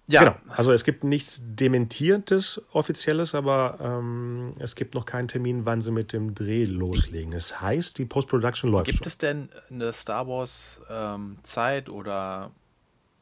Ja. 0.09 0.23
Genau. 0.23 0.35
Also 0.47 0.71
es 0.71 0.83
gibt 0.83 1.03
nichts 1.03 1.39
Dementiertes, 1.45 2.59
Offizielles, 2.73 3.35
aber 3.35 3.77
ähm, 3.79 4.53
es 4.57 4.75
gibt 4.75 4.95
noch 4.95 5.05
keinen 5.05 5.27
Termin, 5.27 5.67
wann 5.67 5.81
sie 5.81 5.91
mit 5.91 6.13
dem 6.13 6.33
Dreh 6.33 6.65
loslegen. 6.65 7.31
Es 7.31 7.61
heißt, 7.61 7.99
die 7.99 8.05
Post-Production 8.05 8.71
läuft. 8.71 8.87
Gibt 8.87 8.97
schon. 8.97 9.07
es 9.07 9.19
denn 9.19 9.49
eine 9.69 9.93
Star 9.93 10.27
Wars 10.27 10.81
ähm, 10.89 11.37
Zeit 11.43 11.89
oder 11.89 12.49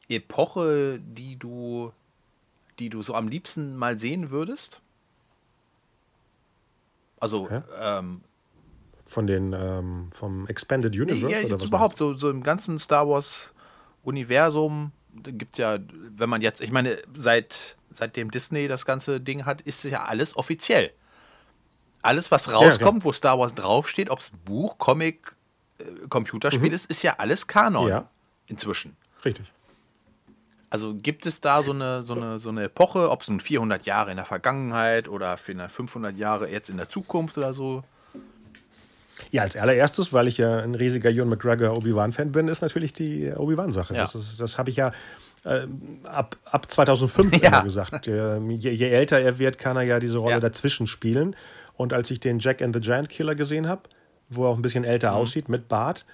Epoche, 0.08 1.02
die 1.02 1.36
du, 1.36 1.92
die 2.80 2.88
du 2.90 3.04
so 3.04 3.16
am 3.16 3.28
liebsten 3.28 3.76
mal 3.76 3.98
sehen 3.98 4.30
würdest? 4.30 4.80
Also 7.20 7.50
ähm, 7.78 8.22
von 9.06 9.28
den 9.28 9.52
ähm, 9.52 10.10
vom 10.14 10.48
Expanded 10.48 10.96
Universe 10.96 11.42
ja, 11.42 11.46
oder 11.48 11.60
was 11.60 11.68
überhaupt 11.68 11.98
so, 11.98 12.14
so 12.16 12.30
im 12.30 12.44
ganzen 12.44 12.80
Star 12.80 13.10
Wars 13.10 13.54
Universum 14.04 14.94
gibt 15.24 15.58
ja, 15.58 15.80
wenn 15.92 16.30
man 16.30 16.42
jetzt, 16.42 16.62
ich 16.62 16.72
meine, 16.72 16.98
seit 17.14 17.78
seitdem 17.90 18.32
Disney 18.32 18.68
das 18.68 18.86
ganze 18.86 19.20
Ding 19.20 19.46
hat, 19.46 19.62
ist 19.62 19.84
ja 19.84 20.06
alles 20.06 20.36
offiziell. 20.36 20.92
Alles, 22.02 22.32
was 22.32 22.52
rauskommt, 22.52 23.04
ja, 23.04 23.06
wo 23.06 23.12
Star 23.12 23.40
Wars 23.40 23.56
draufsteht, 23.56 24.10
ob 24.10 24.20
es 24.20 24.32
Buch, 24.46 24.78
Comic, 24.78 25.36
äh, 25.80 25.84
Computerspiel 26.10 26.70
mhm. 26.70 26.76
ist, 26.76 26.90
ist 26.90 27.02
ja 27.02 27.16
alles 27.18 27.48
Kanon 27.48 27.90
ja. 27.90 28.10
inzwischen. 28.46 28.96
Richtig. 29.26 29.52
Also 30.70 30.96
gibt 30.96 31.26
es 31.26 31.42
da 31.42 31.64
so 31.64 31.72
eine, 31.72 32.04
so 32.04 32.14
eine, 32.14 32.40
so 32.40 32.50
eine 32.50 32.66
Epoche, 32.66 33.10
ob 33.10 33.22
es 33.22 33.30
nun 33.30 33.40
400 33.40 33.86
Jahre 33.86 34.12
in 34.12 34.18
der 34.18 34.26
Vergangenheit 34.26 35.08
oder 35.08 35.38
500 35.38 36.18
Jahre 36.18 36.50
jetzt 36.50 36.70
in 36.70 36.78
der 36.78 36.90
Zukunft 36.90 37.38
oder 37.38 37.54
so? 37.54 37.84
Ja, 39.32 39.44
als 39.44 39.56
allererstes, 39.56 40.14
weil 40.14 40.28
ich 40.28 40.38
ja 40.38 40.60
ein 40.60 40.76
riesiger 40.76 41.10
Ewan 41.10 41.30
McGregor 41.30 41.76
Obi-Wan-Fan 41.78 42.32
bin, 42.32 42.48
ist 42.48 42.62
natürlich 42.62 42.94
die 42.94 43.32
Obi-Wan-Sache. 43.32 43.96
Ja. 43.96 44.02
Das, 44.02 44.38
das 44.38 44.58
habe 44.58 44.70
ich 44.70 44.76
ja 44.76 44.92
äh, 45.44 45.68
ab, 46.04 46.38
ab 46.46 46.70
2005 46.72 47.34
ja. 47.42 47.48
immer 47.50 47.64
gesagt. 47.64 48.08
Äh, 48.08 48.38
je, 48.40 48.72
je, 48.72 48.90
älter 48.90 49.20
er 49.20 49.40
wird, 49.40 49.58
kann 49.58 49.78
er 49.78 49.84
ja 49.84 50.00
diese 50.00 50.18
Rolle 50.20 50.36
ja. 50.36 50.40
dazwischen 50.40 50.88
spielen. 50.88 51.36
Und 51.76 51.94
als 51.94 52.12
ich 52.12 52.20
den 52.20 52.40
Jack 52.40 52.62
and 52.62 52.76
the 52.76 52.82
Giant 52.82 53.10
Killer 53.10 53.36
gesehen 53.36 53.68
habe, 53.68 53.84
wo 54.30 54.46
er 54.46 54.50
auch 54.50 54.56
ein 54.56 54.62
bisschen 54.62 54.84
älter 54.84 55.12
mhm. 55.12 55.18
aussieht 55.18 55.50
mit 55.50 55.68
Bart, 55.68 56.06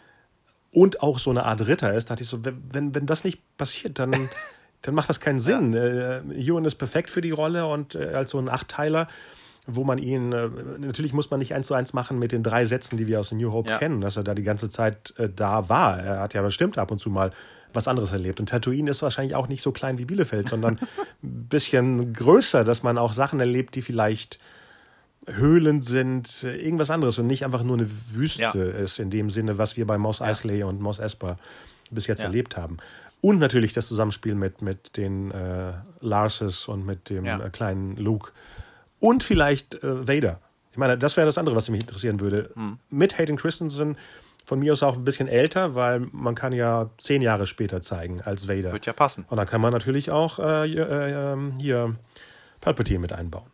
und 0.74 1.02
auch 1.02 1.20
so 1.20 1.30
eine 1.30 1.46
Art 1.46 1.66
Ritter 1.68 1.94
ist, 1.94 2.10
dachte 2.10 2.24
ich 2.24 2.30
so, 2.30 2.40
wenn, 2.44 2.96
wenn 2.96 3.06
das 3.06 3.24
nicht 3.24 3.42
passiert, 3.58 4.00
dann, 4.00 4.12
dann 4.82 4.96
macht 4.96 5.10
das 5.10 5.20
keinen 5.20 5.40
Sinn. 5.40 5.74
Ja. 5.74 5.82
Äh, 5.82 6.22
Ewan 6.34 6.66
ist 6.66 6.76
perfekt 6.76 7.10
für 7.10 7.22
die 7.22 7.32
Rolle 7.32 7.66
und 7.68 7.96
äh, 7.96 8.14
als 8.14 8.32
so 8.32 8.40
ein 8.40 8.50
Achtteiler, 8.50 9.08
wo 9.66 9.84
man 9.84 9.98
ihn, 9.98 10.34
äh, 10.34 10.50
natürlich 10.80 11.14
muss 11.14 11.32
man 11.32 11.40
nicht 11.40 11.54
eins 11.54 11.68
zu 11.68 11.74
eins 11.74 11.94
machen 11.94 12.20
mit 12.20 12.32
den 12.32 12.44
drei 12.44 12.66
Sätzen, 12.66 12.98
die 12.98 13.08
wir 13.08 13.20
aus 13.20 13.32
New 13.32 13.52
Hope 13.54 13.70
ja. 13.70 13.78
kennen, 13.78 14.02
dass 14.02 14.18
er 14.18 14.24
da 14.24 14.34
die 14.34 14.44
ganze 14.44 14.70
Zeit 14.70 15.14
äh, 15.18 15.30
da 15.34 15.70
war. 15.70 16.00
Er 16.00 16.20
hat 16.20 16.34
ja 16.34 16.42
bestimmt 16.42 16.78
ab 16.78 16.92
und 16.92 17.00
zu 17.00 17.10
mal 17.10 17.32
was 17.74 17.88
anderes 17.88 18.12
erlebt. 18.12 18.40
Und 18.40 18.50
Tatooine 18.50 18.90
ist 18.90 19.02
wahrscheinlich 19.02 19.36
auch 19.36 19.48
nicht 19.48 19.62
so 19.62 19.72
klein 19.72 19.98
wie 19.98 20.06
Bielefeld, 20.06 20.50
sondern 20.50 20.80
ein 20.80 20.88
bisschen 21.22 22.14
größer, 22.14 22.64
dass 22.64 22.84
man 22.84 22.98
auch 22.98 23.14
Sachen 23.14 23.40
erlebt, 23.40 23.76
die 23.76 23.82
vielleicht 23.82 24.40
Höhlen 25.28 25.82
sind, 25.82 26.44
irgendwas 26.44 26.92
anderes 26.92 27.18
und 27.18 27.28
nicht 27.28 27.46
einfach 27.46 27.64
nur 27.64 27.78
eine 27.78 27.90
Wüste 27.90 28.42
ja. 28.42 28.52
ist, 28.52 29.00
in 29.00 29.10
dem 29.10 29.30
Sinne, 29.30 29.58
was 29.58 29.78
wir 29.78 29.88
bei 29.88 29.98
Moss 29.98 30.22
Eisley 30.22 30.60
ja. 30.60 30.66
und 30.66 30.82
Moss 30.82 31.00
Esper 31.00 31.38
bis 31.90 32.08
jetzt 32.08 32.20
ja. 32.20 32.26
erlebt 32.26 32.58
haben. 32.58 32.78
Und 33.22 33.40
natürlich 33.40 33.72
das 33.72 33.88
Zusammenspiel 33.88 34.36
mit, 34.36 34.62
mit 34.62 34.98
den 34.98 35.32
äh, 35.32 35.72
Larses 36.02 36.68
und 36.68 36.86
mit 36.86 37.10
dem 37.10 37.26
äh, 37.26 37.50
kleinen 37.52 37.96
Luke. 37.96 38.32
Und 39.04 39.22
vielleicht 39.22 39.84
äh, 39.84 40.08
Vader. 40.08 40.40
Ich 40.72 40.78
meine, 40.78 40.98
das 40.98 41.18
wäre 41.18 41.26
das 41.26 41.38
andere, 41.38 41.58
was 41.58 41.70
mich 41.70 41.82
interessieren 41.82 42.22
würde. 42.22 42.52
Mhm. 42.56 42.80
Mit 42.90 43.18
Hayden 43.18 43.36
Christensen 43.36 43.98
von 44.46 44.60
mir 44.60 44.72
aus 44.72 44.82
auch 44.82 44.96
ein 44.96 45.04
bisschen 45.04 45.28
älter, 45.28 45.76
weil 45.76 46.08
man 46.14 46.36
kann 46.36 46.54
ja 46.54 46.90
zehn 47.00 47.22
Jahre 47.22 47.46
später 47.46 47.82
zeigen 47.82 48.22
als 48.22 48.48
Vader. 48.48 48.72
Wird 48.72 48.86
ja 48.86 48.94
passen. 48.94 49.26
Und 49.28 49.36
dann 49.36 49.46
kann 49.46 49.60
man 49.60 49.74
natürlich 49.74 50.10
auch 50.10 50.40
äh, 50.40 50.72
äh, 50.72 51.34
ähm, 51.34 51.56
hier 51.60 51.98
Palpatine 52.62 53.00
mit 53.00 53.12
einbauen. 53.12 53.52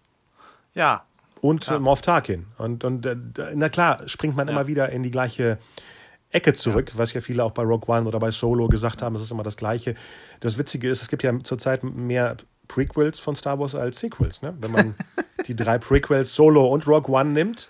Ja, 0.76 1.04
und 1.42 1.66
ja. 1.66 1.80
Moff 1.80 2.04
Tarkin. 2.04 2.46
Und, 2.60 2.84
und 2.84 3.08
äh, 3.08 3.16
na 3.56 3.70
klar, 3.70 4.08
springt 4.08 4.36
man 4.36 4.48
ja. 4.48 4.54
immer 4.54 4.68
wieder 4.68 4.90
in 4.90 5.02
die 5.02 5.10
gleiche 5.10 5.58
Ecke 6.30 6.54
zurück, 6.54 6.92
ja. 6.92 7.00
was 7.00 7.14
ja 7.14 7.22
viele 7.22 7.44
auch 7.44 7.54
bei 7.54 7.64
Rogue 7.64 7.88
One 7.88 8.08
oder 8.08 8.20
bei 8.20 8.30
Solo 8.30 8.68
gesagt 8.68 9.02
haben, 9.02 9.16
es 9.16 9.24
ist 9.24 9.32
immer 9.32 9.42
das 9.42 9.58
Gleiche. 9.58 9.96
Das 10.42 10.60
Witzige 10.60 10.92
ist, 10.92 11.02
es 11.02 11.08
gibt 11.08 11.24
ja 11.24 11.34
zurzeit 11.42 11.84
mehr 11.84 12.38
Prequels 12.70 13.20
von 13.20 13.36
Star 13.36 13.60
Wars 13.60 13.76
als 13.76 14.00
Sequels. 14.00 14.42
Ne? 14.42 14.56
Wenn 14.62 14.72
man 14.72 14.96
die 15.48 15.56
drei 15.56 15.78
Prequels 15.78 16.34
Solo 16.34 16.66
und 16.68 16.88
Rogue 16.88 17.14
One 17.14 17.32
nimmt, 17.32 17.70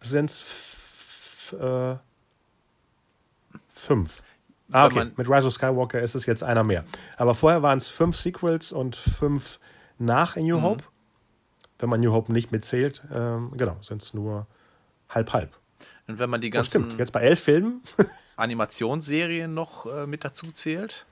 sind 0.00 0.30
es 0.30 1.52
äh, 1.60 1.96
fünf. 3.68 4.22
Ah, 4.70 4.86
okay. 4.86 5.10
Mit 5.16 5.28
Rise 5.28 5.48
of 5.48 5.54
Skywalker 5.54 6.00
ist 6.00 6.14
es 6.14 6.26
jetzt 6.26 6.44
einer 6.44 6.62
mehr. 6.62 6.84
Aber 7.16 7.34
vorher 7.34 7.62
waren 7.62 7.78
es 7.78 7.88
fünf 7.88 8.14
Sequels 8.14 8.70
und 8.70 8.94
fünf 8.94 9.58
nach 9.98 10.36
In 10.36 10.46
New 10.46 10.58
mhm. 10.58 10.62
Hope 10.62 10.84
wenn 11.78 11.88
man 11.88 12.00
New 12.00 12.12
Hope 12.12 12.32
nicht 12.32 12.52
mitzählt, 12.52 13.02
ähm, 13.12 13.52
genau, 13.56 13.76
sind 13.82 14.02
es 14.02 14.14
nur 14.14 14.46
halb 15.08 15.32
halb. 15.32 15.56
Und 16.06 16.18
wenn 16.18 16.30
man 16.30 16.40
die 16.40 16.50
ganzen. 16.50 16.68
Oh, 16.68 16.84
stimmt, 16.84 16.98
jetzt 16.98 17.12
bei 17.12 17.20
elf 17.20 17.40
Filmen. 17.40 17.82
Animationsserien 18.36 19.52
noch 19.52 19.86
äh, 19.86 20.06
mit 20.06 20.24
dazu 20.24 20.50
zählt. 20.52 21.06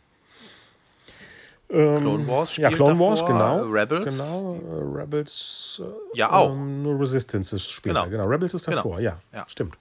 Ähm, 1.69 2.01
Clone 2.01 2.29
Wars 2.29 2.53
spielt 2.53 2.71
Ja, 2.71 2.77
Clone 2.77 2.93
davor, 2.93 3.11
Wars, 3.11 3.27
genau. 3.27 3.63
Rebels. 3.65 4.17
Genau, 4.17 4.55
äh, 4.55 5.01
Rebels. 5.01 5.83
Äh, 5.85 6.19
ja, 6.19 6.33
auch. 6.33 6.55
Ähm, 6.55 6.83
nur 6.83 7.01
Resistance 7.01 7.57
ist 7.57 7.69
später. 7.69 8.05
Genau. 8.05 8.11
genau. 8.11 8.27
Rebels 8.27 8.55
ist 8.55 8.69
davor, 8.69 8.99
genau. 8.99 8.99
ja, 8.99 9.19
ja. 9.33 9.45
Stimmt. 9.49 9.77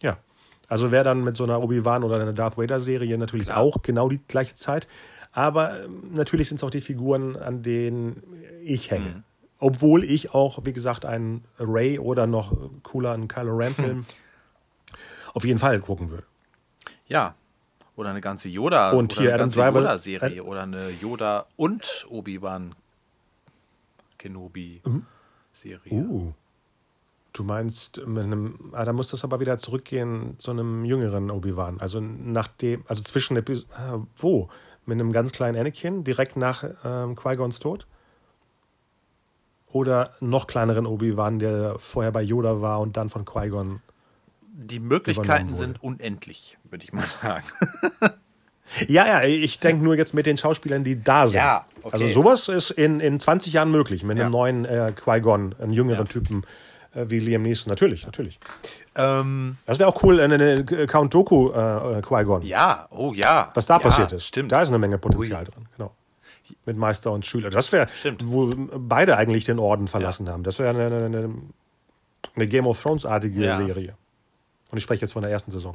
Ja. 0.00 0.18
Also 0.68 0.92
wäre 0.92 1.04
dann 1.04 1.24
mit 1.24 1.36
so 1.36 1.44
einer 1.44 1.62
Obi-Wan 1.62 2.04
oder 2.04 2.16
einer 2.16 2.32
Darth 2.32 2.58
Vader-Serie 2.58 3.16
natürlich 3.18 3.48
genau. 3.48 3.60
auch 3.60 3.82
genau 3.82 4.08
die 4.08 4.20
gleiche 4.28 4.54
Zeit. 4.54 4.86
Aber 5.32 5.84
ähm, 5.84 6.10
natürlich 6.12 6.48
sind 6.48 6.56
es 6.56 6.64
auch 6.64 6.70
die 6.70 6.80
Figuren, 6.80 7.36
an 7.36 7.62
denen 7.62 8.22
ich 8.62 8.90
hänge. 8.90 9.08
Mhm. 9.08 9.22
Obwohl 9.58 10.04
ich 10.04 10.34
auch, 10.34 10.64
wie 10.64 10.72
gesagt, 10.72 11.04
einen 11.04 11.44
Ray 11.58 11.98
oder 11.98 12.26
noch 12.26 12.56
cooler 12.82 13.12
einen 13.12 13.28
Kylo 13.28 13.54
Ren-Film 13.54 13.98
hm. 13.98 14.06
auf 15.34 15.44
jeden 15.44 15.58
Fall 15.58 15.80
gucken 15.80 16.10
würde. 16.10 16.24
Ja. 17.06 17.34
Oder 18.00 18.10
eine 18.10 18.20
ganze 18.20 18.48
Yoda 18.48 18.90
und 18.90 19.12
oder 19.12 19.20
hier 19.20 19.30
eine 19.34 19.38
ganze 19.40 19.60
Yoda-Serie 19.60 20.36
äh, 20.36 20.40
oder 20.40 20.62
eine 20.62 20.90
Yoda 20.90 21.46
und 21.56 22.06
Obi-Wan 22.08 22.74
Kenobi-Serie. 24.18 25.92
Uh. 25.92 25.96
uh. 25.96 26.32
Du 27.32 27.44
meinst, 27.44 28.04
mit 28.06 28.24
einem, 28.24 28.70
ah, 28.72 28.84
da 28.84 28.92
muss 28.92 29.10
das 29.10 29.22
aber 29.22 29.38
wieder 29.38 29.58
zurückgehen 29.58 30.34
zu 30.38 30.50
einem 30.50 30.84
jüngeren 30.84 31.30
Obi-Wan. 31.30 31.78
Also 31.78 32.00
nachdem, 32.00 32.82
also 32.88 33.02
zwischen 33.02 33.36
Episoden, 33.36 33.70
ah, 33.76 34.00
wo? 34.16 34.48
Mit 34.86 34.98
einem 34.98 35.12
ganz 35.12 35.30
kleinen 35.30 35.56
Anakin, 35.56 36.02
direkt 36.02 36.36
nach 36.36 36.64
ähm, 36.84 37.14
Qui-Gons 37.14 37.60
Tod? 37.60 37.86
oder 39.72 40.14
noch 40.20 40.46
kleineren 40.46 40.86
Obi-Wan, 40.86 41.38
der 41.38 41.78
vorher 41.78 42.12
bei 42.12 42.22
Yoda 42.22 42.60
war 42.60 42.80
und 42.80 42.96
dann 42.96 43.10
von 43.10 43.24
Qui-Gon. 43.24 43.80
Die 44.52 44.80
Möglichkeiten 44.80 45.54
sind 45.56 45.82
unendlich, 45.82 46.58
würde 46.70 46.84
ich 46.84 46.92
mal 46.92 47.04
sagen. 47.22 47.44
ja, 48.88 49.06
ja, 49.06 49.22
ich 49.22 49.58
denke 49.60 49.84
nur 49.84 49.96
jetzt 49.96 50.14
mit 50.14 50.26
den 50.26 50.36
Schauspielern, 50.36 50.84
die 50.84 51.02
da 51.02 51.28
sind. 51.28 51.38
Ja, 51.38 51.66
okay. 51.82 51.90
Also 51.92 52.08
sowas 52.08 52.48
ist 52.48 52.70
in, 52.70 53.00
in 53.00 53.20
20 53.20 53.52
Jahren 53.52 53.70
möglich, 53.70 54.02
mit 54.02 54.12
einem 54.12 54.26
ja. 54.26 54.30
neuen 54.30 54.64
äh, 54.64 54.92
Qui-Gon, 54.94 55.54
einen 55.60 55.72
jüngeren 55.72 56.06
ja. 56.06 56.12
Typen 56.12 56.44
äh, 56.94 57.06
wie 57.08 57.20
Liam 57.20 57.42
Neeson. 57.42 57.70
Natürlich, 57.70 58.04
natürlich. 58.04 58.38
Ähm, 58.96 59.56
das 59.66 59.78
wäre 59.78 59.88
auch 59.88 60.02
cool, 60.02 60.20
eine, 60.20 60.34
eine 60.34 60.86
Count 60.86 61.14
Doku 61.14 61.50
äh, 61.50 61.98
äh, 61.98 62.02
Qui-Gon. 62.02 62.42
Ja, 62.42 62.86
oh 62.90 63.12
ja. 63.14 63.50
Was 63.54 63.66
da 63.66 63.78
passiert 63.78 64.12
ist. 64.12 64.26
Stimmt. 64.26 64.52
Da 64.52 64.62
ist 64.62 64.68
eine 64.68 64.78
Menge 64.78 64.98
Potenzial 64.98 65.44
Ui. 65.44 65.50
drin, 65.50 65.68
genau 65.76 65.92
mit 66.66 66.76
Meister 66.76 67.12
und 67.12 67.26
Schüler. 67.26 67.50
Das 67.50 67.72
wäre, 67.72 67.88
wo 68.24 68.50
beide 68.56 69.16
eigentlich 69.16 69.44
den 69.44 69.58
Orden 69.58 69.88
verlassen 69.88 70.26
ja. 70.26 70.32
haben. 70.32 70.42
Das 70.42 70.58
wäre 70.58 70.70
eine, 70.70 71.04
eine, 71.04 71.34
eine, 72.34 72.48
Game 72.48 72.66
of 72.66 72.82
Thrones-artige 72.82 73.44
ja. 73.44 73.56
Serie. 73.56 73.94
Und 74.70 74.78
ich 74.78 74.84
spreche 74.84 75.02
jetzt 75.02 75.12
von 75.12 75.22
der 75.22 75.30
ersten 75.30 75.50
Saison. 75.50 75.74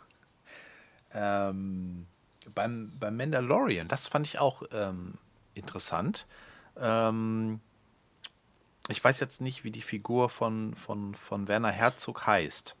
ähm, 1.14 2.06
beim, 2.54 2.92
beim 2.98 3.16
Mandalorian, 3.16 3.88
das 3.88 4.08
fand 4.08 4.26
ich 4.26 4.38
auch 4.38 4.62
ähm, 4.72 5.14
interessant. 5.54 6.26
Ähm, 6.78 7.60
ich 8.88 9.02
weiß 9.02 9.20
jetzt 9.20 9.40
nicht, 9.40 9.64
wie 9.64 9.70
die 9.70 9.82
Figur 9.82 10.30
von, 10.30 10.74
von, 10.74 11.14
von 11.14 11.48
Werner 11.48 11.70
Herzog 11.70 12.26
heißt. 12.26 12.74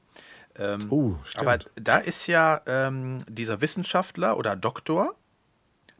Ähm, 0.58 0.80
oh, 0.90 1.14
aber 1.36 1.60
da 1.76 1.98
ist 1.98 2.26
ja 2.26 2.60
ähm, 2.66 3.24
dieser 3.28 3.60
Wissenschaftler 3.60 4.36
oder 4.36 4.56
Doktor, 4.56 5.14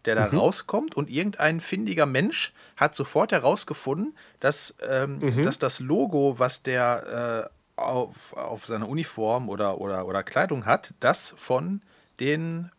der 0.04 0.16
da 0.16 0.28
mhm. 0.28 0.38
rauskommt 0.38 0.96
und 0.96 1.08
irgendein 1.08 1.60
findiger 1.60 2.06
Mensch 2.06 2.52
hat 2.76 2.96
sofort 2.96 3.30
herausgefunden, 3.30 4.16
dass, 4.40 4.74
ähm, 4.88 5.18
mhm. 5.20 5.42
dass 5.42 5.58
das 5.58 5.78
Logo, 5.78 6.38
was 6.38 6.62
der 6.62 7.50
äh, 7.52 7.59
auf, 7.80 8.32
auf 8.34 8.66
seiner 8.66 8.88
Uniform 8.88 9.48
oder, 9.48 9.80
oder, 9.80 10.06
oder 10.06 10.22
Kleidung 10.22 10.66
hat, 10.66 10.94
das 11.00 11.34
von 11.36 11.80
den 12.18 12.70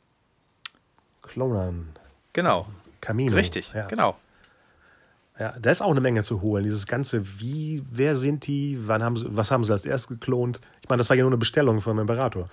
Klonern. 1.22 1.90
Genau. 2.34 2.68
Camino. 3.02 3.36
Richtig, 3.36 3.74
ja. 3.74 3.88
genau. 3.88 4.18
Ja, 5.40 5.56
da 5.60 5.72
ist 5.72 5.82
auch 5.82 5.90
eine 5.90 6.02
Menge 6.02 6.24
zu 6.24 6.42
holen. 6.42 6.64
Dieses 6.64 6.86
ganze, 6.86 7.40
wie, 7.40 7.82
wer 7.92 8.16
sind 8.16 8.46
die, 8.46 8.78
wann 8.88 9.02
haben 9.02 9.18
sie, 9.18 9.26
was 9.30 9.50
haben 9.50 9.64
sie 9.64 9.72
als 9.72 9.86
erst 9.86 10.08
geklont? 10.08 10.62
Ich 10.82 10.90
meine, 10.90 11.00
das 11.00 11.10
war 11.10 11.18
ja 11.18 11.24
nur 11.24 11.32
eine 11.32 11.38
Bestellung 11.38 11.82
vom 11.82 11.98
Imperator. 11.98 12.50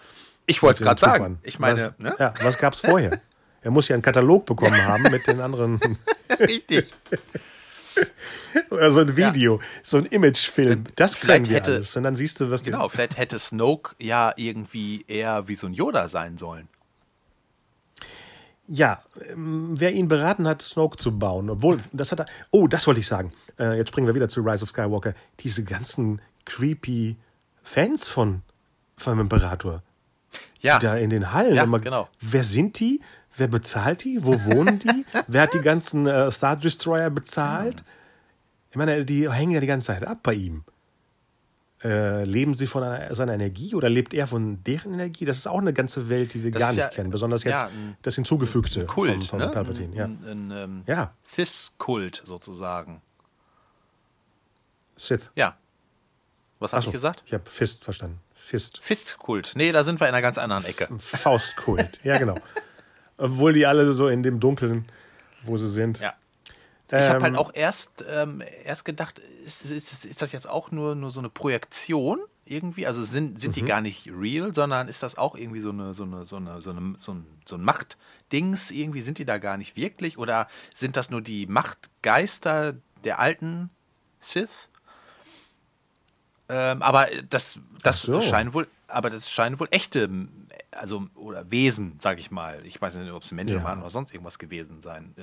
Ich 0.47 0.63
wollte 0.63 0.83
es 0.83 0.87
gerade 0.87 1.01
sagen. 1.01 1.39
Ich 1.43 1.59
meine, 1.59 1.95
was, 1.99 1.99
ne? 1.99 2.17
ja, 2.19 2.33
was 2.43 2.57
gab 2.57 2.73
es 2.73 2.81
vorher? 2.81 3.21
Er 3.61 3.71
muss 3.71 3.89
ja 3.89 3.95
einen 3.95 4.03
Katalog 4.03 4.47
bekommen 4.47 4.83
haben 4.87 5.03
mit 5.03 5.27
den 5.27 5.41
anderen. 5.41 5.81
Richtig. 6.41 6.95
Oder 8.71 8.91
so 8.91 9.01
ein 9.01 9.17
Video, 9.17 9.59
ja. 9.59 9.65
so 9.83 9.99
ein 9.99 10.07
Imagefilm. 10.07 10.85
Das 10.97 11.15
vielleicht 11.15 11.51
hätte, 11.51 11.73
alles. 11.73 11.97
Und 11.97 12.03
dann 12.03 12.17
siehst 12.17 12.41
du, 12.41 12.51
was 12.51 12.63
Genau, 12.63 12.89
vielleicht 12.89 13.17
hätte 13.17 13.39
Snoke 13.39 13.95
ja 13.99 14.33
irgendwie 14.37 15.05
eher 15.09 15.49
wie 15.49 15.55
so 15.55 15.67
ein 15.67 15.75
Yoda 15.75 16.09
sein 16.09 16.39
sollen. 16.39 16.69
Ja, 18.67 19.03
ähm, 19.31 19.71
wer 19.79 19.93
ihn 19.93 20.09
beraten 20.09 20.47
hat, 20.47 20.61
Snoke 20.61 20.99
zu 20.99 21.19
bauen, 21.19 21.49
obwohl, 21.49 21.81
das 21.93 22.13
hat 22.13 22.21
er. 22.21 22.27
Oh, 22.51 22.67
das 22.67 22.87
wollte 22.87 23.01
ich 23.01 23.07
sagen. 23.07 23.33
Äh, 23.59 23.79
jetzt 23.79 23.89
springen 23.89 24.07
wir 24.07 24.15
wieder 24.15 24.29
zu 24.29 24.43
Rise 24.43 24.63
of 24.63 24.69
Skywalker. 24.69 25.15
Diese 25.41 25.65
ganzen 25.65 26.21
creepy 26.45 27.17
Fans 27.63 28.07
von, 28.07 28.43
vom 28.97 29.21
Imperator. 29.21 29.83
Ja. 30.61 30.79
Die 30.79 30.87
da 30.87 30.97
in 30.97 31.11
den 31.11 31.33
Hallen. 31.33 31.55
Ja, 31.55 31.65
immer, 31.65 31.81
genau. 31.81 32.09
Wer 32.21 32.45
sind 32.45 32.79
die? 32.79 33.01
Wer 33.39 33.49
bezahlt 33.49 34.05
die? 34.05 34.25
Wo 34.25 34.33
wohnen 34.45 34.79
die? 34.81 35.07
Wer 35.27 35.43
hat 35.43 35.55
die 35.55 35.61
ganzen 35.61 36.07
äh, 36.07 36.31
Star 36.31 36.57
Destroyer 36.57 37.09
bezahlt? 37.09 37.85
Ich 38.71 38.77
meine, 38.77 39.05
die 39.05 39.31
hängen 39.31 39.53
ja 39.53 39.61
die 39.61 39.67
ganze 39.67 39.89
Zeit 39.89 40.07
ab 40.07 40.19
bei 40.23 40.35
ihm. 40.35 40.65
Äh, 41.83 42.25
leben 42.25 42.55
sie 42.55 42.67
von 42.67 42.83
einer, 42.83 43.15
seiner 43.15 43.35
Energie 43.35 43.77
oder 43.77 43.89
lebt 43.89 44.13
er 44.13 44.27
von 44.27 44.65
deren 44.65 44.95
Energie? 44.95 45.25
Das 45.25 45.37
ist 45.39 45.47
auch 45.47 45.61
eine 45.61 45.73
ganze 45.73 46.09
Welt, 46.09 46.35
die 46.35 46.43
wir 46.43 46.51
das 46.51 46.61
gar 46.61 46.73
nicht 46.73 46.81
ja, 46.81 46.89
kennen. 46.89 47.11
Besonders 47.11 47.45
jetzt 47.45 47.61
ja, 47.61 47.67
ein, 47.69 47.97
das 48.03 48.17
Hinzugefügte 48.17 48.85
Kult, 48.87 49.13
von, 49.13 49.23
von 49.23 49.39
ne? 49.39 49.49
Palpatine. 49.49 49.95
Ja. 49.95 50.05
Ein, 50.07 50.25
ein, 50.27 50.51
ähm, 50.51 50.83
ja. 50.87 51.15
Sith-Kult 51.29 52.23
sozusagen. 52.27 53.01
Sith. 54.97 55.31
Ja. 55.37 55.57
Was 56.59 56.73
habe 56.73 56.85
ich 56.85 56.91
gesagt? 56.91 57.23
Ich 57.27 57.33
habe 57.33 57.49
Fist 57.49 57.85
verstanden. 57.85 58.19
Fist. 58.35 58.81
Fistkult. 58.83 59.53
Nee, 59.55 59.71
da 59.71 59.85
sind 59.85 60.01
wir 60.01 60.09
in 60.09 60.15
einer 60.15 60.23
ganz 60.23 60.39
anderen 60.39 60.65
Ecke. 60.65 60.89
Faustkult. 60.99 62.01
Ja, 62.03 62.19
genau. 62.19 62.35
Obwohl 63.19 63.53
die 63.53 63.67
alle 63.67 63.93
so 63.93 64.09
in 64.09 64.23
dem 64.23 64.41
Dunkeln, 64.41 64.87
wo 65.45 65.57
sie 65.57 65.69
sind. 65.69 66.01
Ja. 66.01 66.15
Ich 66.87 66.95
ähm, 66.95 67.09
habe 67.09 67.25
halt 67.25 67.37
auch 67.37 67.53
erst, 67.53 68.05
ähm, 68.09 68.43
erst 68.65 68.87
gedacht, 68.87 69.21
ist, 69.45 69.67
ist, 69.67 70.07
ist, 70.07 70.23
das 70.23 70.33
jetzt 70.33 70.49
auch 70.49 70.71
nur, 70.71 70.95
nur 70.95 71.11
so 71.11 71.21
eine 71.21 71.29
Projektion? 71.29 72.21
irgendwie? 72.51 72.87
Also 72.87 73.05
sind, 73.05 73.39
sind 73.39 73.57
die 73.57 73.63
gar 73.63 73.81
nicht 73.81 74.09
real, 74.09 74.55
sondern 74.55 74.89
ist 74.89 75.03
das 75.03 75.17
auch 75.17 75.37
irgendwie 75.37 75.61
so 75.61 75.71
eine, 75.71 75.95
so 75.95 76.05
eine, 76.05 76.25
so 76.25 76.37
eine, 76.37 76.61
so 76.61 76.71
eine, 76.71 76.95
so 76.99 77.13
ein, 77.13 77.27
so 77.47 77.57
ein 77.57 77.63
Machtdings? 77.63 78.71
Irgendwie 78.71 79.01
sind 79.01 79.19
die 79.19 79.25
da 79.25 79.39
gar 79.39 79.57
nicht 79.57 79.77
wirklich? 79.77 80.19
Oder 80.19 80.49
sind 80.75 80.97
das 80.97 81.11
nur 81.11 81.21
die 81.21 81.47
Machtgeister 81.47 82.75
der 83.05 83.19
alten 83.19 83.71
Sith? 84.19 84.69
Ähm, 86.49 86.83
aber 86.83 87.07
das, 87.29 87.59
das 87.83 88.03
so. 88.03 88.21
scheinen 88.21 88.55
wohl, 88.55 88.67
aber 88.89 89.11
das 89.11 89.31
scheinen 89.31 89.61
wohl 89.61 89.69
echte, 89.71 90.09
also 90.71 91.07
oder 91.15 91.51
Wesen, 91.51 91.95
sag 92.01 92.19
ich 92.21 92.31
mal. 92.31 92.61
Ich 92.65 92.81
weiß 92.81 92.97
nicht, 92.97 93.11
ob 93.13 93.23
es 93.23 93.33
Menschen 93.33 93.57
Ja. 93.59 93.65
waren 93.65 93.81
oder 93.81 93.91
sonst 93.91 94.13
irgendwas 94.13 94.39
gewesen 94.39 94.81
sein, 94.81 95.15
äh, 95.17 95.23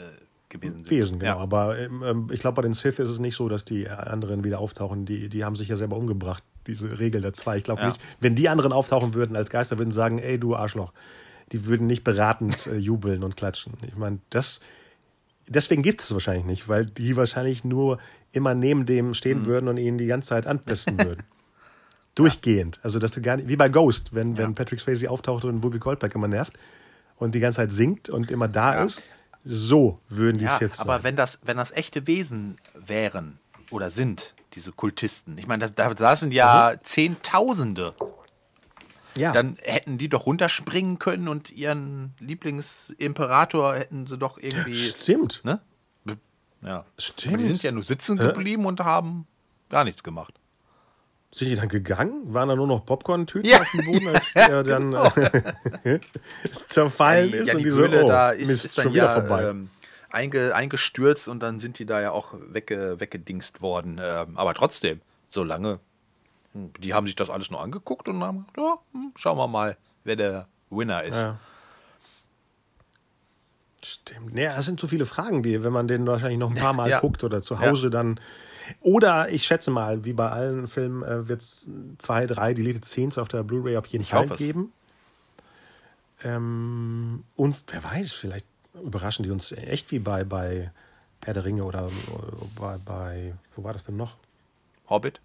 gewesen 0.50 0.80
sind. 0.80 0.90
Wesen, 0.90 1.20
genau. 1.20 1.36
Ja. 1.38 1.42
Aber 1.42 1.78
ähm, 1.78 2.04
ähm, 2.04 2.30
ich 2.32 2.40
glaube, 2.40 2.56
bei 2.56 2.62
den 2.64 2.74
Sith 2.74 3.00
ist 3.00 3.10
es 3.10 3.20
nicht 3.20 3.36
so, 3.36 3.48
dass 3.50 3.66
die 3.66 3.88
anderen 3.90 4.44
wieder 4.44 4.60
auftauchen. 4.60 5.06
Die, 5.06 5.30
die 5.30 5.44
haben 5.46 5.56
sich 5.56 5.68
ja 5.68 5.76
selber 5.76 5.98
umgebracht, 5.98 6.44
diese 6.68 6.98
Regel 7.00 7.22
der 7.22 7.34
zwei. 7.34 7.58
Ich 7.58 7.64
glaube 7.64 7.82
Ja. 7.82 7.88
nicht, 7.90 8.02
wenn 8.20 8.36
die 8.36 8.50
anderen 8.50 8.74
auftauchen 8.74 9.14
würden 9.14 9.36
als 9.36 9.50
Geister, 9.50 9.78
würden 9.78 9.92
sie 9.92 9.96
sagen, 9.96 10.20
ey, 10.20 10.40
du 10.40 10.56
Arschloch. 10.56 10.94
Die 11.52 11.66
würden 11.66 11.86
nicht 11.86 12.04
beratend 12.04 12.66
äh, 12.68 12.76
jubeln 12.78 13.24
und 13.24 13.38
klatschen. 13.38 13.74
Ich 13.88 13.96
meine, 13.96 14.20
das. 14.32 14.60
Deswegen 15.48 15.84
gibt 15.84 16.02
es 16.02 16.12
wahrscheinlich 16.12 16.46
nicht, 16.46 16.68
weil 16.70 16.88
die 16.88 17.16
wahrscheinlich 17.16 17.64
nur 17.64 18.00
immer 18.32 18.56
neben 18.56 18.88
dem 18.88 19.14
stehen 19.14 19.42
Mhm. 19.42 19.46
würden 19.46 19.68
und 19.68 19.78
ihn 19.78 20.00
die 20.00 20.08
ganze 20.08 20.30
Zeit 20.30 20.48
anpesten 20.48 20.98
würden. 21.04 21.22
Durchgehend. 22.16 22.80
Also, 22.84 23.00
dass 23.00 23.12
du 23.12 23.22
gar 23.22 23.36
nicht, 23.38 23.48
wie 23.50 23.56
bei 23.58 23.70
Ghost, 23.70 24.14
wenn, 24.16 24.38
wenn 24.38 24.56
Patrick 24.56 24.80
Swayze 24.80 25.10
auftaucht 25.10 25.44
und 25.46 25.64
Whoopi 25.64 25.80
Goldberg 25.80 26.16
immer 26.16 26.28
nervt 26.30 26.54
und 27.18 27.36
die 27.36 27.40
ganze 27.40 27.58
Zeit 27.58 27.72
singt 27.72 28.10
und 28.10 28.32
immer 28.32 28.48
da 28.48 28.84
ist, 28.84 29.02
so 29.44 30.00
würden 30.10 30.38
die 30.38 30.46
Ja, 30.46 30.58
Sith 30.58 30.80
aber 30.80 30.96
sein. 30.96 31.04
wenn 31.04 31.16
das, 31.16 31.40
wenn 31.44 31.58
das 31.58 31.72
echte 31.72 32.08
Wesen 32.08 32.58
wären 32.74 33.38
oder 33.70 33.90
sind, 33.90 34.34
diese 34.54 34.72
Kultisten, 34.72 35.38
ich 35.38 35.46
meine, 35.48 35.68
das, 35.68 35.76
da, 35.76 36.16
sind 36.16 36.34
ja 36.34 36.72
Mhm. 36.74 36.80
Zehntausende, 36.84 37.94
ja. 39.16 39.32
dann 39.34 39.58
hätten 39.62 39.98
die 39.98 40.10
doch 40.10 40.26
runterspringen 40.26 40.98
können 41.00 41.28
und 41.28 41.52
ihren 41.52 42.14
Lieblingsimperator 42.20 43.76
hätten 43.76 44.08
sie 44.08 44.18
doch 44.18 44.38
irgendwie. 44.38 44.76
Stimmt. 44.76 45.42
Ne? 45.44 45.60
Ja. 46.62 46.86
Stimmt. 46.98 47.34
Aber 47.34 47.38
die 47.44 47.48
sind 47.48 47.62
ja 47.64 47.72
nur 47.72 47.84
sitzen 47.84 48.18
geblieben 48.18 48.66
und 48.66 48.80
haben 48.80 49.28
gar 49.70 49.84
nichts 49.84 50.02
gemacht. 50.04 50.34
Sind 51.36 51.50
die 51.50 51.56
dann 51.58 51.68
gegangen? 51.68 52.34
Waren 52.34 52.48
da 52.48 52.56
nur 52.56 52.66
noch 52.66 52.86
Popcorn-Tüten 52.86 53.50
Ja. 53.50 53.60
auf 53.60 53.70
dem 53.72 53.86
Boden, 53.86 54.08
als 54.08 54.32
der 54.34 54.64
dann 54.64 54.94
äh, 54.94 56.00
zerfallen 56.68 57.34
ist 57.34 57.48
ja, 57.48 57.54
und 57.56 57.60
die 57.60 57.66
die 57.66 57.72
so, 57.72 57.84
oh, 57.84 58.08
da 58.08 58.30
ist, 58.32 58.48
Mist, 58.48 58.64
ist 58.66 58.78
dann 58.78 58.84
schon 58.84 58.94
wieder 58.94 59.06
ja 59.08 59.12
vorbei. 59.12 59.50
ähm, 59.50 59.70
einge, 60.10 60.56
eingestürzt 60.56 61.28
und 61.28 61.44
dann 61.44 61.60
sind 61.60 61.78
die 61.78 61.86
da 61.86 62.00
ja 62.00 62.12
auch 62.12 62.36
wegge, 62.40 63.02
weggedingst 63.02 63.62
worden. 63.62 64.00
Ähm, 64.02 64.38
aber 64.38 64.54
trotzdem, 64.54 65.02
so 65.30 65.44
lange, 65.44 65.80
hm, 66.54 66.72
die 66.80 66.94
haben 66.94 67.06
sich 67.06 67.18
das 67.18 67.30
alles 67.30 67.52
nur 67.52 67.60
angeguckt 67.62 68.08
und 68.08 68.24
haben 68.24 68.46
gesagt, 68.54 68.58
ja, 68.58 68.78
hm, 68.94 69.12
schauen 69.18 69.38
wir 69.38 69.48
mal, 69.48 69.76
wer 70.06 70.16
der 70.16 70.48
Winner 70.70 71.04
ist. 71.04 71.18
ja. 71.22 71.38
Stimmt. 73.84 74.34
Nee, 74.34 74.46
das 74.46 74.66
sind 74.66 74.80
so 74.80 74.88
viele 74.88 75.06
Fragen, 75.06 75.44
die, 75.44 75.64
wenn 75.64 75.72
man 75.74 75.88
den 75.88 76.08
wahrscheinlich 76.08 76.40
noch 76.40 76.50
ein 76.50 76.56
paar 76.56 76.74
Mal 76.74 76.90
Ja. 76.90 77.00
guckt 77.02 77.24
oder 77.24 77.42
zu 77.42 77.60
Hause 77.60 77.90
dann. 77.90 78.20
Oder 78.82 79.30
ich 79.30 79.46
schätze 79.46 79.72
mal, 79.72 80.06
wie 80.06 80.14
bei 80.14 80.30
allen 80.30 80.68
Filmen 80.68 81.04
äh, 81.04 81.28
wird 81.28 81.42
es 81.42 81.70
zwei, 81.98 82.26
drei 82.28 82.54
Deleted 82.54 82.86
Scenes 82.86 83.18
auf 83.18 83.28
der 83.28 83.44
Blu-ray 83.44 83.78
auf 83.78 83.86
jeden 83.88 84.04
Ich 84.04 84.10
Fall 84.10 84.28
geben. 84.30 84.72
Ähm, 86.24 87.24
und 87.36 87.64
wer 87.68 87.84
weiß, 87.84 88.14
vielleicht 88.14 88.48
überraschen 88.84 89.24
die 89.24 89.32
uns 89.32 89.52
echt 89.52 89.92
wie 89.92 90.00
bei, 90.00 90.24
bei 90.24 90.72
Herr 91.24 91.34
der 91.34 91.46
Ringe 91.46 91.64
oder, 91.64 91.86
oder 92.14 92.48
bei, 92.56 92.78
bei, 92.78 93.34
wo 93.56 93.64
war 93.64 93.74
das 93.74 93.84
denn 93.84 93.98
noch? 93.98 94.18
Hobbit? 94.90 95.20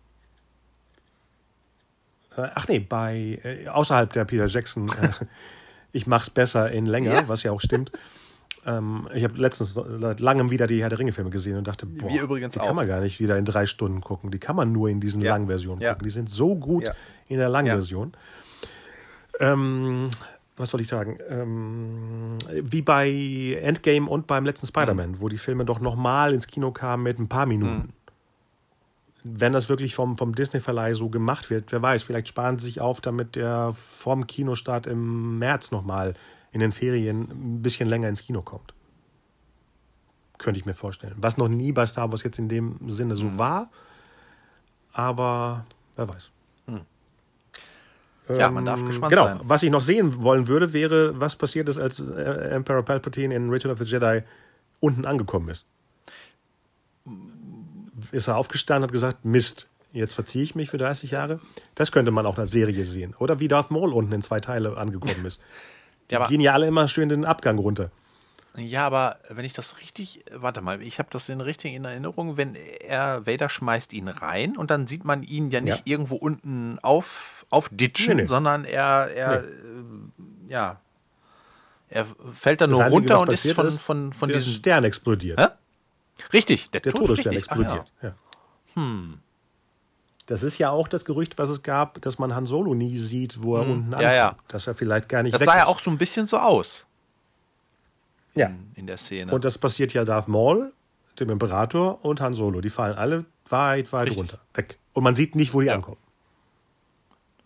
Äh, 2.36 2.48
ach 2.54 2.68
nee, 2.68 2.78
bei 2.80 3.38
äh, 3.42 3.68
außerhalb 3.68 4.12
der 4.12 4.24
Peter 4.24 4.46
Jackson, 4.46 4.88
äh, 4.88 5.10
ich 5.92 6.06
mach's 6.06 6.30
besser 6.30 6.70
in 6.70 6.86
länger, 6.86 7.12
Ja. 7.14 7.28
was 7.28 7.42
ja 7.42 7.52
auch 7.52 7.60
stimmt. 7.60 7.92
Ähm, 8.66 9.08
ich 9.14 9.24
habe 9.24 9.38
letztens 9.38 9.72
seit 9.74 10.20
langem 10.20 10.50
wieder 10.50 10.66
die 10.66 10.82
Herr 10.82 10.90
der 10.90 10.98
Ringe-Filme 10.98 11.30
gesehen 11.30 11.56
und 11.56 11.66
dachte, 11.66 11.86
boah, 11.86 12.08
Wir 12.10 12.22
übrigens 12.22 12.52
die 12.54 12.60
auch. 12.60 12.66
kann 12.66 12.76
man 12.76 12.86
gar 12.86 13.00
nicht 13.00 13.18
wieder 13.18 13.38
in 13.38 13.44
drei 13.46 13.64
Stunden 13.66 14.00
gucken. 14.02 14.30
Die 14.30 14.38
kann 14.38 14.54
man 14.56 14.70
nur 14.72 14.88
in 14.90 15.00
diesen 15.00 15.22
Ja. 15.22 15.32
langen 15.32 15.46
Versionen 15.46 15.80
Ja. 15.80 15.92
gucken. 15.92 16.04
Die 16.04 16.10
sind 16.10 16.28
so 16.30 16.56
gut 16.56 16.84
Ja. 16.88 16.94
in 17.28 17.38
der 17.38 17.48
langen. 17.48 17.68
Version. 17.70 18.12
Ähm, 19.38 20.10
was 20.56 20.72
wollte 20.72 20.82
ich 20.82 20.88
sagen? 20.88 21.18
Ähm, 21.30 22.36
wie 22.50 22.82
bei 22.82 23.58
Endgame 23.62 24.08
und 24.08 24.26
beim 24.26 24.44
letzten 24.44 24.66
Spider-Man, 24.66 25.12
Mhm. 25.12 25.20
wo 25.20 25.28
die 25.28 25.38
Filme 25.38 25.64
doch 25.64 25.80
nochmal 25.80 26.34
ins 26.34 26.46
Kino 26.46 26.70
kamen 26.70 27.02
mit 27.02 27.18
ein 27.18 27.28
paar 27.28 27.46
Minuten. 27.46 27.94
Wenn 29.22 29.52
das 29.52 29.68
wirklich 29.68 29.94
vom, 29.94 30.16
vom 30.16 30.34
Disney-Verleih 30.34 30.94
so 30.94 31.08
gemacht 31.10 31.50
wird, 31.50 31.72
wer 31.72 31.82
weiß, 31.82 32.02
vielleicht 32.02 32.28
sparen 32.28 32.58
sie 32.58 32.66
sich 32.66 32.80
auf, 32.80 33.00
damit 33.00 33.36
der 33.36 33.72
vom 33.74 34.26
Kinostart 34.26 34.86
im 34.86 35.38
März 35.38 35.70
nochmal 35.70 36.14
in 36.52 36.60
den 36.60 36.72
Ferien 36.72 37.22
ein 37.31 37.62
bisschen 37.62 37.89
länger 37.89 38.09
ins 38.09 38.22
Kino 38.22 38.43
kommt. 38.43 38.74
Könnte 40.39 40.59
ich 40.59 40.66
mir 40.66 40.74
vorstellen. 40.74 41.14
Was 41.18 41.36
noch 41.36 41.48
nie 41.48 41.72
bei 41.72 41.86
Star 41.86 42.10
Wars 42.10 42.22
jetzt 42.22 42.39
in 42.39 42.48
dem 42.48 42.90
Sinne 42.90 43.14
Mhm. 43.14 43.18
so 43.18 43.39
war, 43.39 43.70
aber 44.93 45.66
wer 45.97 46.09
weiß. 46.09 46.31
Ja, 48.39 48.48
man 48.48 48.64
darf 48.64 48.85
gespannt 48.85 49.10
genau. 49.10 49.24
sein. 49.24 49.40
Was 49.43 49.64
ich 49.64 49.70
noch 49.70 49.82
sehen 49.82 50.22
wollen 50.22 50.47
würde, 50.47 50.72
wäre, 50.72 51.18
was 51.18 51.35
passiert 51.35 51.68
ist, 51.68 51.78
als 51.78 51.98
äh, 51.98 52.51
Emperor 52.51 52.85
Palpatine 52.85 53.35
in 53.35 53.51
Return 53.51 53.72
of 53.72 53.78
the 53.81 53.85
Jedi 53.85 54.22
unten 54.78 55.05
angekommen 55.05 55.48
ist. 55.48 55.64
Ist 58.12 58.28
er 58.28 58.36
aufgestanden 58.36 58.85
und 58.85 58.89
hat 58.89 58.93
gesagt, 58.93 59.24
Mist, 59.24 59.68
jetzt 59.90 60.14
verziehe 60.14 60.44
ich 60.44 60.55
mich 60.55 60.70
für 60.70 60.78
30 60.78 61.10
Jahre? 61.10 61.40
Das 61.74 61.90
könnte 61.90 62.12
man 62.12 62.24
auch 62.24 62.35
in 62.35 62.43
der 62.43 62.47
Serie 62.47 62.85
sehen. 62.85 63.16
Oder 63.18 63.40
wie 63.40 63.48
Darth 63.48 63.72
Maul 63.72 63.93
unten 63.93 64.12
in 64.12 64.22
zwei 64.22 64.39
Teile 64.39 64.77
angekommen 64.77 65.27
ist. 65.27 65.40
Die 66.10 66.14
Ja, 66.14 66.20
aber- 66.20 66.28
gehen 66.28 66.40
ja 66.40 66.52
alle 66.52 66.66
immer 66.66 66.88
schön 66.88 67.08
den 67.08 67.24
Abgang 67.24 67.58
runter. 67.58 67.90
Ja, 68.56 68.84
aber 68.84 69.18
wenn 69.28 69.44
ich 69.44 69.52
das 69.52 69.78
richtig, 69.78 70.24
warte 70.34 70.60
mal, 70.60 70.82
ich 70.82 70.98
habe 70.98 71.08
das 71.12 71.28
in 71.28 71.40
richtig 71.40 71.72
in 71.72 71.84
Erinnerung, 71.84 72.36
wenn 72.36 72.56
er, 72.56 73.24
Vader 73.24 73.48
schmeißt 73.48 73.92
ihn 73.92 74.08
rein 74.08 74.56
und 74.56 74.72
dann 74.72 74.88
sieht 74.88 75.04
man 75.04 75.22
ihn 75.22 75.50
ja 75.50 75.60
nicht 75.60 75.78
Ja. 75.78 75.82
irgendwo 75.84 76.16
unten 76.16 76.78
auf, 76.82 77.46
aufditschen, 77.50 78.16
Nee, 78.16 78.22
nee. 78.22 78.28
sondern 78.28 78.64
er, 78.64 79.08
er, 79.14 79.42
Nee. 79.42 79.46
äh, 79.46 80.50
ja, 80.52 80.80
er 81.90 82.06
fällt 82.34 82.60
dann 82.60 82.70
Das 82.70 82.78
nur 82.78 82.86
Einzige, 82.86 83.00
runter 83.14 83.20
und 83.20 83.30
ist 83.30 83.52
von, 83.52 83.66
ist, 83.68 83.80
von, 83.80 84.12
von 84.12 84.28
der 84.28 84.38
diesem, 84.38 84.52
Stern 84.54 84.82
explodiert. 84.84 85.40
Hä? 85.40 85.46
richtig, 86.32 86.70
der, 86.70 86.80
Der 86.80 86.92
Tod- 86.92 87.02
Todesstern 87.06 87.34
richtig, 87.34 87.52
ach 87.52 87.56
explodiert. 87.56 87.92
ja. 88.02 88.14
Hm. 88.74 89.20
Das 90.31 90.44
ist 90.44 90.59
ja 90.59 90.70
auch 90.70 90.86
das 90.86 91.05
Gerücht, 91.05 91.39
was 91.39 91.48
es 91.48 91.62
gab, 91.65 92.01
dass 92.02 92.19
man 92.20 92.35
Han 92.36 92.47
Solo 92.47 92.73
nie 92.74 92.97
sieht, 92.97 93.43
wo 93.43 93.57
er 93.57 93.62
unten 93.62 93.93
Hm. 93.94 94.01
Ja, 94.01 94.12
ja. 94.15 94.36
Dass 94.48 94.66
er 94.69 94.74
vielleicht 94.77 95.09
gar 95.09 95.24
nicht 95.24 95.35
Das 95.35 95.43
sah 95.43 95.57
ja 95.57 95.62
ist. 95.65 95.69
auch 95.69 95.81
so 95.81 95.90
ein 95.90 95.98
bisschen 95.98 96.27
so 96.28 96.39
aus 96.39 96.86
Ja. 98.36 98.47
in, 98.47 98.70
in 98.77 98.86
der 98.86 98.97
Szene. 98.97 99.32
Und 99.32 99.44
das 99.44 99.59
passiert 99.59 99.93
ja 99.93 100.05
Darth 100.05 100.28
Maul, 100.28 100.73
dem 101.19 101.31
Imperator 101.31 102.05
und 102.05 102.20
Han 102.20 102.32
Solo. 102.35 102.61
Die 102.61 102.70
fallen 102.70 102.97
alle 102.97 103.24
weit, 103.48 103.93
weit 103.93 104.02
Richtig. 104.07 104.19
runter. 104.19 104.39
Weg. 104.55 104.78
Und 104.93 105.02
man 105.02 105.16
sieht 105.16 105.35
nicht, 105.35 105.52
wo 105.52 105.61
die 105.61 105.70
ankommen. 105.70 105.97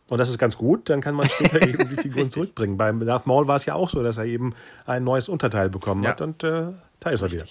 Und 0.09 0.19
das 0.19 0.29
ist 0.29 0.37
ganz 0.39 0.59
gut, 0.59 0.91
dann 0.91 1.01
kann 1.01 1.15
man 1.15 1.29
später 1.31 1.63
eben 1.67 1.89
die 1.89 1.97
Figuren 1.97 2.29
zurückbringen. 2.31 2.77
Beim 2.77 3.05
Darth 3.07 3.27
Maul 3.27 3.47
war 3.49 3.57
es 3.57 3.65
ja 3.65 3.75
auch 3.75 3.89
so, 3.89 4.03
dass 4.03 4.19
er 4.19 4.25
eben 4.27 4.55
ein 4.85 5.03
neues 5.05 5.31
Unterteil 5.31 5.71
bekommen 5.71 6.03
Ja. 6.03 6.11
hat 6.11 6.21
und 6.21 6.45
äh, 6.45 6.67
da 7.01 7.11
ist 7.11 7.23
er 7.23 7.33
wieder. 7.33 7.47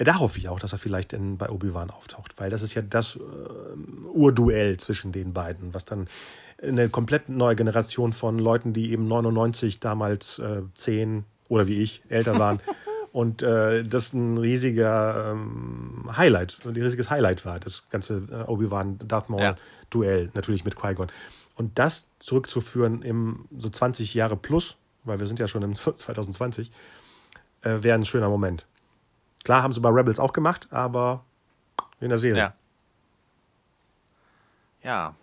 Ja, 0.00 0.04
da 0.06 0.18
hoffe 0.18 0.38
ich 0.38 0.48
auch, 0.48 0.58
dass 0.58 0.72
er 0.72 0.78
vielleicht 0.78 1.12
in, 1.12 1.36
bei 1.36 1.50
Obi-Wan 1.50 1.90
auftaucht, 1.90 2.32
weil 2.38 2.48
das 2.48 2.62
ist 2.62 2.72
ja 2.72 2.80
das 2.80 3.16
äh, 3.16 3.20
Urduell 4.14 4.78
zwischen 4.78 5.12
den 5.12 5.34
beiden, 5.34 5.74
was 5.74 5.84
dann 5.84 6.08
eine 6.62 6.88
komplett 6.88 7.28
neue 7.28 7.54
Generation 7.54 8.14
von 8.14 8.38
Leuten, 8.38 8.72
die 8.72 8.92
eben 8.92 9.06
99 9.06 9.78
damals 9.78 10.38
äh, 10.38 10.62
10 10.74 11.24
oder 11.50 11.66
wie 11.66 11.82
ich 11.82 12.02
älter 12.08 12.38
waren 12.38 12.60
und 13.12 13.42
äh, 13.42 13.82
das 13.82 14.14
ein 14.14 14.38
riesiger 14.38 15.32
ähm, 15.32 16.08
Highlight, 16.16 16.60
ein 16.64 16.70
riesiges 16.70 17.10
Highlight 17.10 17.44
war, 17.44 17.60
das 17.60 17.82
ganze 17.90 18.22
äh, 18.30 18.50
Obi-Wan 18.50 19.00
Darth 19.06 19.28
Maul 19.28 19.42
Ja. 19.42 19.56
Duell 19.90 20.30
natürlich 20.32 20.64
mit 20.64 20.76
Qui-Gon 20.76 21.08
und 21.56 21.78
das 21.78 22.10
zurückzuführen 22.20 23.02
im 23.02 23.44
so 23.58 23.68
20 23.68 24.14
Jahre 24.14 24.38
plus, 24.38 24.78
weil 25.04 25.20
wir 25.20 25.26
sind 25.26 25.38
ja 25.38 25.46
schon 25.46 25.62
im 25.62 25.74
2020, 25.74 26.70
äh, 27.60 27.82
wäre 27.82 27.96
ein 27.96 28.06
schöner 28.06 28.30
Moment. 28.30 28.64
Klar 29.44 29.62
haben 29.62 29.72
sie 29.72 29.80
bei 29.80 29.88
Rebels 29.88 30.20
auch 30.20 30.32
gemacht, 30.32 30.68
aber 30.70 31.24
in 32.00 32.08
der 32.08 32.18
Serie. 32.18 32.38
Ja. 32.38 32.54
Ja. 34.82 35.14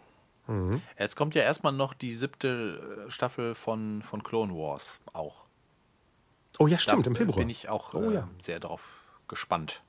Mhm. 0.47 0.81
Jetzt 0.97 1.15
kommt 1.15 1.35
ja 1.35 1.41
erstmal 1.43 1.73
noch 1.73 1.93
die 1.93 2.13
siebte 2.13 3.05
äh, 3.07 3.11
Staffel 3.11 3.53
von, 3.55 4.01
von 4.01 4.23
Clone 4.23 4.53
Wars 4.53 4.99
auch. 5.13 5.45
Oh 6.59 6.67
ja, 6.67 6.79
stimmt, 6.79 7.05
da 7.05 7.09
im 7.09 7.15
Februar. 7.15 7.37
bin 7.37 7.49
ich 7.49 7.69
auch 7.69 7.93
Oh 7.93 8.09
äh, 8.09 8.15
ja. 8.15 8.27
sehr 8.39 8.59
darauf 8.59 8.81
gespannt. 9.27 9.81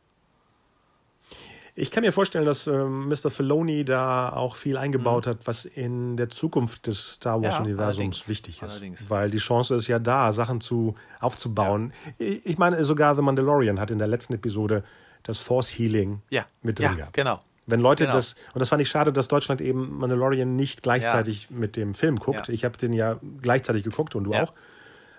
Ich 1.81 1.93
kann 1.93 2.03
mir 2.03 2.13
vorstellen, 2.13 2.45
dass 2.45 2.67
ähm, 2.67 3.09
Mr. 3.09 3.31
Filoni 3.31 3.85
da 3.85 4.31
auch 4.31 4.57
viel 4.57 4.77
eingebaut 4.77 5.27
Mhm. 5.27 5.31
hat, 5.31 5.39
was 5.47 5.65
in 5.65 6.17
der 6.17 6.29
Zukunft 6.29 6.89
des 6.89 7.13
Star 7.15 7.41
Wars-Universums 7.41 7.81
allerdings, 7.99 8.29
wichtig 8.29 8.57
ist. 8.57 8.63
allerdings. 8.69 9.09
Weil 9.09 9.31
die 9.31 9.39
Chance 9.39 9.77
ist 9.77 9.87
ja 9.87 9.99
da, 10.01 10.33
Sachen 10.33 10.61
zu, 10.61 10.97
aufzubauen. 11.21 11.93
Ich 12.19 12.45
ich 12.47 12.59
meine, 12.59 12.83
sogar 12.83 13.15
The 13.15 13.23
Mandalorian 13.23 13.79
hat 13.79 13.91
in 13.93 13.99
der 13.99 14.09
letzten 14.09 14.35
Episode 14.35 14.83
das 15.23 15.39
Force 15.39 15.69
Healing 15.79 16.21
Ja, 16.31 16.47
mit 16.63 16.79
drin 16.81 16.89
ja 16.91 16.95
gehabt. 16.97 17.13
genau. 17.15 17.41
Wenn 17.67 17.81
Leute 17.81 18.05
Genau. 18.05 18.17
das, 18.17 18.35
und 18.55 18.61
das 18.61 18.71
fand 18.71 18.83
ich 18.83 18.89
schade, 18.89 19.13
dass 19.13 19.29
Deutschland 19.29 19.61
eben 19.61 19.99
Mandalorian 19.99 20.57
nicht 20.57 20.83
gleichzeitig 20.83 21.49
mit 21.51 21.77
dem 21.77 21.95
Film 21.95 22.17
guckt. 22.19 22.49
Ja. 22.49 22.55
Ich 22.55 22.65
habe 22.65 22.77
den 22.77 22.93
ja 22.93 23.21
gleichzeitig 23.43 23.85
geguckt 23.85 24.17
und 24.17 24.25
du 24.25 24.33
Ja. 24.33 24.45
auch. 24.45 24.53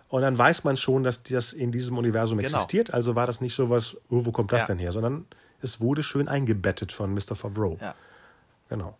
Und 0.10 0.24
dann 0.24 0.36
weiß 0.38 0.64
man 0.64 0.76
schon, 0.76 1.04
dass 1.04 1.24
das 1.24 1.54
in 1.54 1.72
diesem 1.72 1.98
Universum 1.98 2.40
Genau. 2.40 2.50
existiert. 2.50 2.92
Also 2.94 3.16
war 3.16 3.28
das 3.28 3.40
nicht 3.40 3.54
so 3.56 3.70
was, 3.70 3.96
oh, 4.10 4.26
wo 4.26 4.32
kommt 4.32 4.52
das 4.52 4.64
Ja. 4.64 4.68
denn 4.68 4.80
her? 4.80 4.92
Sondern 4.92 5.26
es 5.62 5.82
wurde 5.82 6.04
schön 6.04 6.28
eingebettet 6.28 6.92
von 6.92 7.14
Mr. 7.14 7.36
Favreau. 7.36 7.78
Ja. 7.82 7.96
Genau. 8.70 8.98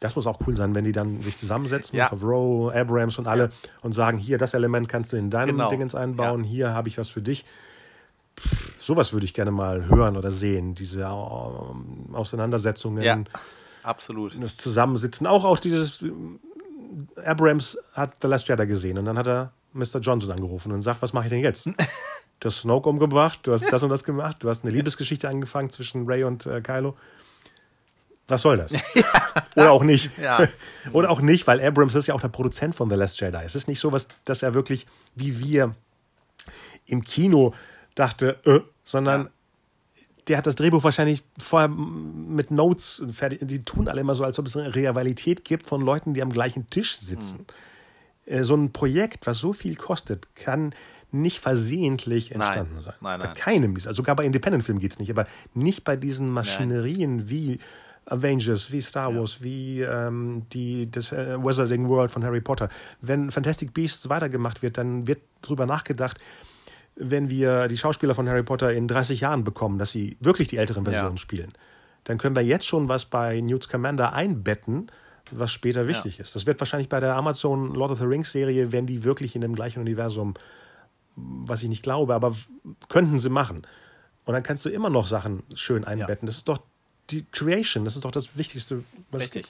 Das 0.00 0.14
muss 0.14 0.26
auch 0.26 0.38
cool 0.46 0.54
sein, 0.56 0.74
wenn 0.74 0.84
die 0.84 0.92
dann 0.92 1.22
sich 1.22 1.38
zusammensetzen, 1.38 1.96
Ja. 1.98 2.08
Favreau, 2.08 2.70
Abrams 2.70 3.18
und 3.18 3.26
alle, 3.26 3.50
und 3.82 3.92
sagen, 3.92 4.18
hier, 4.18 4.36
das 4.38 4.52
Element 4.54 4.88
kannst 4.88 5.12
du 5.12 5.16
in 5.16 5.30
deinem 5.30 5.56
Genau. 5.56 5.70
Dingens 5.70 5.94
einbauen, 5.94 6.44
hier 6.44 6.74
habe 6.74 6.88
ich 6.88 6.98
was 6.98 7.08
für 7.08 7.22
dich. 7.22 7.44
Pff, 8.38 8.74
sowas 8.78 9.12
würde 9.14 9.24
ich 9.24 9.32
gerne 9.32 9.50
mal 9.50 9.86
hören 9.88 10.16
oder 10.18 10.30
sehen, 10.30 10.74
diese 10.74 11.00
ähm, 11.02 12.14
Auseinandersetzungen, 12.14 13.02
Ja, 13.02 13.18
absolut. 13.82 14.36
das 14.40 14.58
Zusammensitzen. 14.58 15.26
Auch, 15.26 15.44
auch 15.46 15.58
dieses, 15.58 16.02
äh, 16.02 16.10
Abrams 17.24 17.78
hat 17.94 18.16
The 18.20 18.28
Last 18.28 18.48
Jedi 18.48 18.66
gesehen 18.66 18.98
und 18.98 19.06
dann 19.06 19.16
hat 19.18 19.26
er 19.26 19.52
Mr. 19.76 20.00
Johnson 20.00 20.32
angerufen 20.32 20.72
und 20.72 20.82
sagt, 20.82 21.02
was 21.02 21.12
mache 21.12 21.26
ich 21.26 21.30
denn 21.30 21.40
jetzt? 21.40 21.68
Du 22.38 22.48
hast 22.48 22.58
Snoke 22.60 22.86
umgebracht, 22.90 23.38
du 23.44 23.52
hast 23.52 23.72
das 23.72 23.82
und 23.82 23.88
das 23.88 24.04
gemacht, 24.04 24.36
du 24.40 24.50
hast 24.50 24.62
eine 24.62 24.70
Liebesgeschichte 24.70 25.26
angefangen 25.26 25.70
zwischen 25.70 26.04
Ray 26.06 26.22
und 26.24 26.44
äh, 26.44 26.60
Kylo. 26.60 26.94
Was 28.28 28.42
soll 28.42 28.58
das? 28.58 28.72
Oder 29.56 29.70
auch 29.72 29.82
nicht. 29.82 30.10
Ja. 30.18 30.46
Oder 30.92 31.08
auch 31.08 31.22
nicht, 31.22 31.46
weil 31.46 31.64
Abrams 31.64 31.94
ist 31.94 32.08
ja 32.08 32.14
auch 32.14 32.20
der 32.20 32.28
Produzent 32.28 32.74
von 32.74 32.90
The 32.90 32.96
Last 32.96 33.18
Jedi. 33.22 33.38
Es 33.42 33.54
ist 33.54 33.68
nicht 33.68 33.80
so, 33.80 33.90
was, 33.90 34.08
dass 34.26 34.42
er 34.42 34.52
wirklich, 34.52 34.86
wie 35.14 35.38
wir 35.38 35.74
im 36.84 37.02
Kino 37.02 37.54
dachte, 37.94 38.36
äh, 38.44 38.60
sondern 38.84 39.22
Ja. 39.22 39.30
der 40.28 40.36
hat 40.38 40.46
das 40.46 40.56
Drehbuch 40.56 40.84
wahrscheinlich 40.84 41.22
vorher 41.38 41.68
mit 41.68 42.50
Notes 42.50 43.02
fertig. 43.12 43.38
Die 43.44 43.62
tun 43.62 43.88
alle 43.88 44.02
immer 44.02 44.14
so, 44.14 44.24
als 44.24 44.38
ob 44.38 44.46
es 44.46 44.56
eine 44.58 44.74
Rivalität 44.74 45.42
gibt 45.42 45.66
von 45.66 45.80
Leuten, 45.80 46.12
die 46.12 46.20
am 46.20 46.30
gleichen 46.32 46.66
Tisch 46.68 46.98
sitzen. 46.98 47.46
Äh, 47.48 47.52
So 48.42 48.56
ein 48.56 48.72
Projekt, 48.72 49.26
was 49.26 49.38
so 49.38 49.52
viel 49.52 49.76
kostet, 49.76 50.34
kann 50.34 50.74
nicht 51.12 51.38
versehentlich 51.38 52.32
entstanden 52.32 52.80
sein. 52.80 52.94
nein, 53.00 53.20
Bei 53.20 53.26
nein. 53.26 53.34
keinem 53.34 53.74
dieser. 53.74 53.94
Sogar 53.94 54.16
bei 54.16 54.24
Independent-Filmen 54.24 54.80
geht 54.80 54.92
es 54.92 54.98
nicht, 54.98 55.10
aber 55.10 55.26
nicht 55.54 55.84
bei 55.84 55.96
diesen 55.96 56.30
Maschinerien 56.30 57.28
wie 57.30 57.58
Avengers, 58.06 58.70
wie 58.72 58.82
Star 58.82 59.14
Wars, 59.14 59.42
wie 59.42 59.80
ähm, 59.82 60.42
die, 60.52 60.90
das 60.90 61.12
äh, 61.12 61.36
Wizarding 61.42 61.88
World 61.88 62.10
von 62.10 62.24
Harry 62.24 62.40
Potter. 62.40 62.68
Wenn 63.00 63.30
Fantastic 63.30 63.72
Beasts 63.74 64.08
weitergemacht 64.08 64.62
wird, 64.62 64.78
dann 64.78 65.06
wird 65.06 65.20
drüber 65.42 65.66
nachgedacht, 65.66 66.18
wenn 66.96 67.30
wir 67.30 67.68
die 67.68 67.76
Schauspieler 67.76 68.14
von 68.14 68.28
Harry 68.28 68.42
Potter 68.42 68.72
in 68.72 68.88
30 68.88 69.20
Jahren 69.20 69.44
bekommen, 69.44 69.78
dass 69.78 69.90
sie 69.92 70.16
wirklich 70.20 70.48
die 70.48 70.56
älteren 70.56 70.84
Versionen 70.84 71.16
Ja. 71.16 71.20
spielen, 71.20 71.52
dann 72.04 72.18
können 72.18 72.34
wir 72.36 72.42
jetzt 72.42 72.66
schon 72.66 72.88
was 72.88 73.04
bei 73.04 73.40
Newt 73.40 73.64
Scamander 73.64 74.12
einbetten, 74.12 74.90
was 75.32 75.52
später 75.52 75.88
wichtig 75.88 76.20
ist. 76.20 76.34
Das 76.34 76.46
wird 76.46 76.60
wahrscheinlich 76.60 76.88
bei 76.88 77.00
der 77.00 77.14
Amazon 77.16 77.74
Lord 77.74 77.90
of 77.92 77.98
the 77.98 78.04
Rings 78.04 78.32
Serie, 78.32 78.72
wenn 78.72 78.86
die 78.86 79.04
wirklich 79.04 79.34
in 79.34 79.40
dem 79.40 79.54
gleichen 79.54 79.80
Universum, 79.80 80.34
was 81.16 81.62
ich 81.62 81.68
nicht 81.68 81.82
glaube, 81.82 82.14
aber 82.14 82.34
könnten 82.88 83.18
sie 83.18 83.30
machen. 83.30 83.66
Und 84.24 84.34
dann 84.34 84.42
kannst 84.42 84.64
du 84.64 84.68
immer 84.68 84.90
noch 84.90 85.06
Sachen 85.06 85.42
schön 85.54 85.84
einbetten. 85.84 86.26
Das 86.26 86.36
ist 86.36 86.48
doch 86.48 86.58
die 87.10 87.24
Creation, 87.30 87.84
das 87.84 87.94
ist 87.94 88.04
doch 88.04 88.10
das 88.10 88.36
Wichtigste. 88.36 88.82
Was 89.10 89.22
Richtig. 89.22 89.46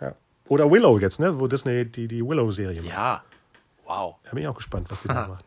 Ja. 0.00 0.14
Oder 0.48 0.70
Willow 0.70 0.98
jetzt, 0.98 1.18
ne? 1.18 1.40
wo 1.40 1.46
Disney 1.46 1.86
die, 1.86 2.06
die 2.06 2.24
Willow-Serie 2.24 2.82
macht. 2.82 2.92
Ja. 2.92 3.24
Wow. 3.86 4.16
Da 4.24 4.30
bin 4.30 4.42
ich 4.42 4.48
auch 4.48 4.56
gespannt, 4.56 4.90
was 4.90 5.02
die 5.02 5.08
da 5.08 5.28
macht. 5.28 5.44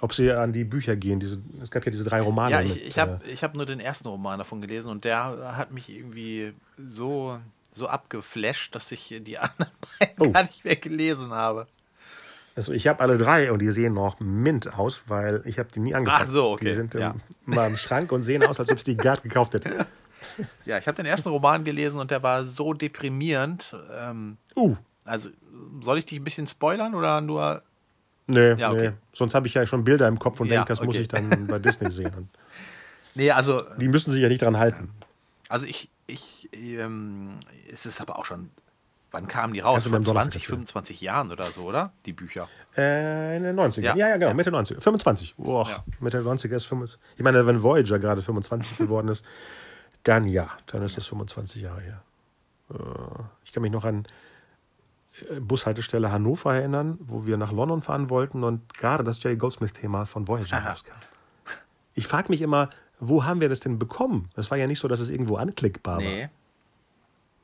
Ob 0.00 0.14
sie 0.14 0.30
an 0.30 0.52
die 0.52 0.64
Bücher 0.64 0.94
gehen. 0.96 1.18
Diese, 1.18 1.40
es 1.60 1.70
gab 1.70 1.84
ja 1.84 1.90
diese 1.90 2.04
drei 2.04 2.20
Romane. 2.20 2.52
Ja, 2.52 2.62
ich, 2.62 2.80
ich 2.84 2.98
habe 2.98 3.20
äh, 3.24 3.34
hab 3.36 3.54
nur 3.54 3.66
den 3.66 3.80
ersten 3.80 4.08
Roman 4.08 4.38
davon 4.38 4.60
gelesen 4.60 4.90
und 4.90 5.04
der 5.04 5.56
hat 5.56 5.72
mich 5.72 5.88
irgendwie 5.88 6.54
so, 6.88 7.38
so 7.78 7.86
abgeflasht, 7.88 8.74
dass 8.74 8.92
ich 8.92 9.14
die 9.22 9.38
anderen 9.38 9.72
beiden 9.98 10.14
Oh. 10.18 10.32
gar 10.32 10.42
nicht 10.42 10.64
mehr 10.64 10.76
gelesen 10.76 11.30
habe. 11.30 11.66
also 12.56 12.72
ich 12.72 12.86
habe 12.88 13.00
alle 13.00 13.16
drei 13.18 13.50
und 13.52 13.60
die 13.60 13.70
sehen 13.70 13.94
noch 13.94 14.20
mint 14.20 14.74
aus, 14.78 15.02
weil 15.06 15.42
ich 15.44 15.58
habe 15.58 15.68
die 15.74 15.80
nie 15.80 15.94
angepackt. 15.94 16.24
Ach 16.26 16.28
so, 16.28 16.50
okay. 16.52 16.66
Die 16.66 16.74
sind 16.74 16.94
Ja. 16.94 17.14
mal 17.46 17.68
im 17.70 17.76
Schrank 17.76 18.12
und 18.12 18.22
sehen 18.22 18.42
aus, 18.44 18.58
als 18.60 18.70
ob 18.70 18.78
ich 18.78 18.84
die 18.84 18.96
gerade 18.96 19.22
gekauft 19.22 19.54
hätte. 19.54 19.86
Ja, 20.64 20.78
ich 20.78 20.86
habe 20.86 20.96
den 20.96 21.06
ersten 21.06 21.28
Roman 21.30 21.64
gelesen 21.64 21.98
und 21.98 22.10
der 22.10 22.22
war 22.22 22.44
so 22.44 22.72
deprimierend. 22.74 23.74
Ähm, 23.98 24.36
Uh, 24.56 24.76
also, 25.04 25.30
soll 25.80 25.98
ich 25.98 26.06
dich 26.06 26.18
ein 26.18 26.24
bisschen 26.24 26.46
spoilern 26.48 26.94
oder 26.94 27.20
nur. 27.20 27.62
nee, 28.26 28.52
Ja, 28.54 28.70
okay. 28.72 28.90
nee. 28.90 28.96
Sonst 29.12 29.34
habe 29.34 29.46
ich 29.46 29.54
ja 29.54 29.64
schon 29.66 29.84
Bilder 29.84 30.06
im 30.08 30.18
Kopf 30.18 30.40
und 30.40 30.48
Ja, 30.48 30.56
denke, 30.56 30.68
das 30.68 30.80
muss 30.80 30.94
okay. 30.96 31.02
ich 31.02 31.08
dann 31.08 31.46
bei 31.46 31.58
Disney 31.58 31.90
sehen. 31.90 32.28
Nee, 33.14 33.32
also, 33.32 33.62
die 33.78 33.88
müssen 33.88 34.12
sich 34.12 34.20
ja 34.22 34.28
nicht 34.28 34.42
dran 34.42 34.58
halten. 34.58 34.90
also 35.48 35.66
ich, 35.66 35.88
ich, 36.08 36.48
ähm, 36.52 37.38
es 37.72 37.86
ist 37.86 38.00
aber 38.00 38.18
auch 38.18 38.24
schon. 38.24 38.50
Wann 39.10 39.26
kamen 39.26 39.54
die 39.54 39.60
raus? 39.60 39.84
Mir 39.86 39.90
Vor 39.90 39.96
am 39.98 40.04
Donnerstag 40.04 40.32
20, 40.32 40.42
erzählen. 40.42 40.56
25 40.56 41.00
Jahren 41.00 41.30
oder 41.32 41.44
so, 41.50 41.62
oder? 41.62 41.92
Die 42.04 42.12
Bücher. 42.12 42.46
Äh, 42.76 43.38
in 43.38 43.42
den 43.44 43.58
90ern. 43.58 43.80
Ja, 43.80 43.96
Ja. 43.96 44.08
ja, 44.08 44.16
genau, 44.18 44.34
Mitte 44.34 44.50
90. 44.50 44.82
25. 44.82 45.34
Boah, 45.36 45.66
Ja. 45.66 45.82
Mitte 46.00 46.20
90er 46.20 46.56
ist 46.56 46.66
25. 46.66 47.00
Ich 47.16 47.22
meine, 47.22 47.46
wenn 47.46 47.62
Voyager 47.62 47.98
gerade 47.98 48.20
25 48.20 48.76
geworden 48.76 49.08
ist, 49.08 49.24
dann 50.02 50.26
ja, 50.26 50.48
dann 50.66 50.82
ist 50.82 50.98
das 50.98 51.06
25 51.06 51.62
Jahre 51.62 51.80
her. 51.80 52.02
Äh, 52.70 52.74
Ich 53.44 53.52
kann 53.52 53.62
mich 53.62 53.72
noch 53.72 53.86
an 53.86 54.04
äh, 55.30 55.40
Bushaltestelle 55.40 56.12
Hannover 56.12 56.54
erinnern, 56.54 56.98
wo 57.00 57.24
wir 57.24 57.38
nach 57.38 57.50
London 57.52 57.80
fahren 57.80 58.10
wollten 58.10 58.44
und 58.44 58.74
gerade 58.74 59.04
das 59.04 59.22
Jerry 59.22 59.36
Goldsmith-Thema 59.38 60.04
von 60.04 60.28
Voyager 60.28 60.58
rauskam. 60.58 60.92
Ich 61.94 62.06
frage 62.06 62.28
mich 62.28 62.42
immer, 62.42 62.68
wo 63.00 63.24
haben 63.24 63.40
wir 63.40 63.48
das 63.48 63.60
denn 63.60 63.78
bekommen? 63.78 64.28
Es 64.36 64.50
war 64.50 64.58
ja 64.58 64.66
nicht 64.66 64.78
so, 64.80 64.88
dass 64.88 65.00
es 65.00 65.08
irgendwo 65.08 65.36
anklickbar 65.36 65.96
war. 65.96 66.02
Nee. 66.02 66.28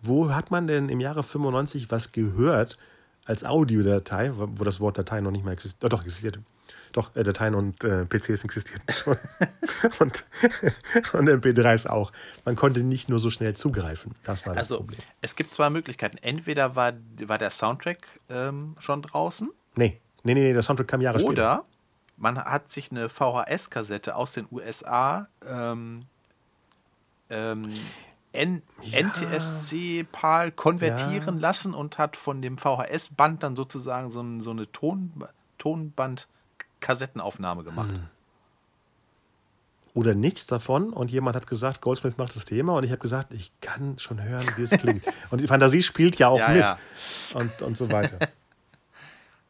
Wo 0.02 0.32
hat 0.32 0.50
man 0.50 0.66
denn 0.66 0.88
im 0.88 1.00
Jahre 1.00 1.22
95 1.22 1.90
was 1.90 2.12
gehört 2.12 2.76
als 3.24 3.44
Audiodatei, 3.44 4.32
wo 4.34 4.64
das 4.64 4.80
Wort 4.80 4.98
Datei 4.98 5.20
noch 5.20 5.30
nicht 5.30 5.44
mehr 5.44 5.54
existiert? 5.54 5.92
Doch, 5.92 6.02
existierte. 6.02 6.40
Doch, 6.92 7.16
äh, 7.16 7.24
Dateien 7.24 7.54
und 7.56 7.82
äh, 7.82 8.04
PCs 8.04 8.44
existierten 8.44 8.84
schon. 8.94 9.16
und, 9.98 10.24
und 11.12 11.28
MP3s 11.28 11.88
auch. 11.88 12.12
Man 12.44 12.54
konnte 12.54 12.82
nicht 12.84 13.08
nur 13.08 13.18
so 13.18 13.30
schnell 13.30 13.54
zugreifen. 13.54 14.14
Das 14.22 14.46
war 14.46 14.54
das 14.54 14.64
Also, 14.64 14.76
Problem. 14.76 15.00
es 15.20 15.34
gibt 15.34 15.54
zwei 15.54 15.70
Möglichkeiten. 15.70 16.18
Entweder 16.18 16.76
war, 16.76 16.92
war 17.26 17.38
der 17.38 17.50
Soundtrack 17.50 18.06
ähm, 18.28 18.76
schon 18.78 19.02
draußen 19.02 19.50
Nee. 19.74 19.98
Nee, 20.22 20.34
nee, 20.34 20.40
nee, 20.40 20.52
der 20.52 20.62
Soundtrack 20.62 20.86
kam 20.88 21.00
Jahre 21.00 21.18
später. 21.18 21.32
oder 21.32 21.64
man 22.24 22.42
hat 22.42 22.72
sich 22.72 22.90
eine 22.90 23.08
VHS-Kassette 23.10 24.16
aus 24.16 24.32
den 24.32 24.46
USA 24.50 25.28
ähm, 25.46 26.06
ähm, 27.28 27.70
N 28.32 28.62
NTSC 28.82 30.04
PAL 30.10 30.50
konvertieren 30.50 31.34
Ja. 31.36 31.40
lassen 31.40 31.74
und 31.74 31.98
hat 31.98 32.16
von 32.16 32.40
dem 32.40 32.56
VHS-Band 32.56 33.42
dann 33.42 33.56
sozusagen 33.56 34.08
so, 34.10 34.22
ein, 34.22 34.40
so 34.40 34.52
eine 34.52 34.72
Ton, 34.72 35.12
Tonband-Kassettenaufnahme 35.58 37.62
gemacht. 37.62 37.90
Hm. 37.90 38.04
Oder 39.92 40.14
nichts 40.14 40.46
davon 40.46 40.94
und 40.94 41.10
jemand 41.12 41.36
hat 41.36 41.46
gesagt, 41.46 41.82
Goldsmith 41.82 42.16
macht 42.16 42.34
das 42.34 42.46
Thema 42.46 42.72
und 42.72 42.84
ich 42.84 42.90
habe 42.90 43.00
gesagt, 43.00 43.34
ich 43.34 43.52
kann 43.60 43.98
schon 43.98 44.22
hören, 44.22 44.46
wie 44.56 44.62
es 44.62 44.70
klingt. 44.70 45.04
und 45.30 45.42
die 45.42 45.46
Fantasie 45.46 45.82
spielt 45.82 46.18
ja 46.18 46.28
auch 46.28 46.38
Ja, 46.40 46.48
mit 46.48 46.60
ja. 46.60 46.78
Und, 47.34 47.60
und 47.62 47.76
so 47.76 47.92
weiter. 47.92 48.18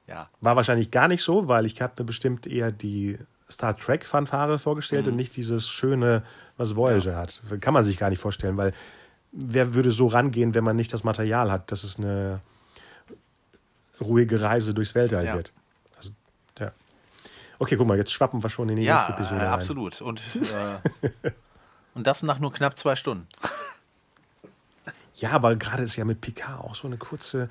Ja. 0.06 0.28
War 0.40 0.56
wahrscheinlich 0.56 0.90
gar 0.90 1.08
nicht 1.08 1.22
so, 1.22 1.48
weil 1.48 1.64
ich 1.66 1.80
habe 1.80 1.94
mir 1.98 2.04
bestimmt 2.06 2.46
eher 2.46 2.70
die 2.72 3.18
Star 3.50 3.76
Trek-Fanfare 3.76 4.58
vorgestellt 4.58 5.06
Mhm. 5.06 5.12
und 5.12 5.16
nicht 5.16 5.36
dieses 5.36 5.68
schöne, 5.68 6.22
was 6.56 6.76
Voyager 6.76 7.16
hat. 7.16 7.40
Kann 7.60 7.74
man 7.74 7.84
sich 7.84 7.96
gar 7.98 8.10
nicht 8.10 8.18
vorstellen, 8.20 8.56
weil 8.56 8.72
wer 9.32 9.74
würde 9.74 9.90
so 9.90 10.06
rangehen, 10.06 10.54
wenn 10.54 10.64
man 10.64 10.76
nicht 10.76 10.92
das 10.92 11.04
Material 11.04 11.50
hat, 11.50 11.70
dass 11.72 11.84
es 11.84 11.98
eine 11.98 12.40
ruhige 14.00 14.40
Reise 14.40 14.74
durchs 14.74 14.94
Weltall 14.94 15.24
Ja. 15.26 15.34
wird. 15.34 15.52
Also, 15.96 16.10
ja. 16.58 16.72
Okay, 17.58 17.76
guck 17.76 17.86
mal, 17.86 17.96
jetzt 17.96 18.12
schwappen 18.12 18.42
wir 18.42 18.50
schon 18.50 18.68
in 18.68 18.76
die 18.76 18.82
Ja, 18.82 18.94
nächste 18.96 19.12
Episode 19.12 19.40
äh, 19.40 19.44
rein. 19.44 19.52
absolut. 19.54 20.00
Und, 20.02 20.20
äh, 21.22 21.30
und 21.94 22.06
das 22.06 22.22
nach 22.22 22.38
nur 22.38 22.52
knapp 22.52 22.76
zwei 22.76 22.96
Stunden. 22.96 23.26
Ja, 25.16 25.30
aber 25.30 25.54
gerade 25.56 25.84
ist 25.84 25.96
ja 25.96 26.04
mit 26.04 26.20
Picard 26.20 26.60
auch 26.64 26.74
so 26.74 26.88
eine 26.88 26.96
kurze, 26.96 27.48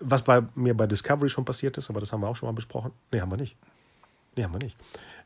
was 0.00 0.22
bei 0.22 0.42
mir 0.54 0.76
bei 0.76 0.86
Discovery 0.86 1.28
schon 1.28 1.44
passiert 1.44 1.78
ist, 1.78 1.90
aber 1.90 2.00
das 2.00 2.12
haben 2.12 2.20
wir 2.22 2.28
auch 2.28 2.36
schon 2.36 2.48
mal 2.48 2.54
besprochen. 2.54 2.92
Nee, 3.12 3.20
haben 3.20 3.30
wir 3.30 3.36
nicht. 3.36 3.56
Nee, 4.36 4.44
haben 4.44 4.54
wir 4.54 4.58
nicht. 4.58 4.76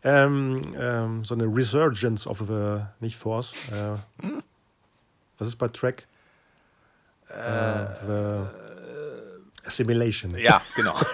Ähm, 0.02 0.60
ähm, 0.76 1.24
so 1.24 1.34
eine 1.34 1.44
Resurgence 1.44 2.26
of 2.26 2.40
the, 2.46 2.80
nicht 3.00 3.16
Force. 3.16 3.52
Äh, 3.70 3.96
was 5.38 5.48
ist 5.48 5.56
bei 5.56 5.68
Trek? 5.68 6.06
Äh, 7.28 7.86
the 8.06 8.46
Assimilation. 9.66 10.36
Ja, 10.38 10.60
genau. 10.76 10.98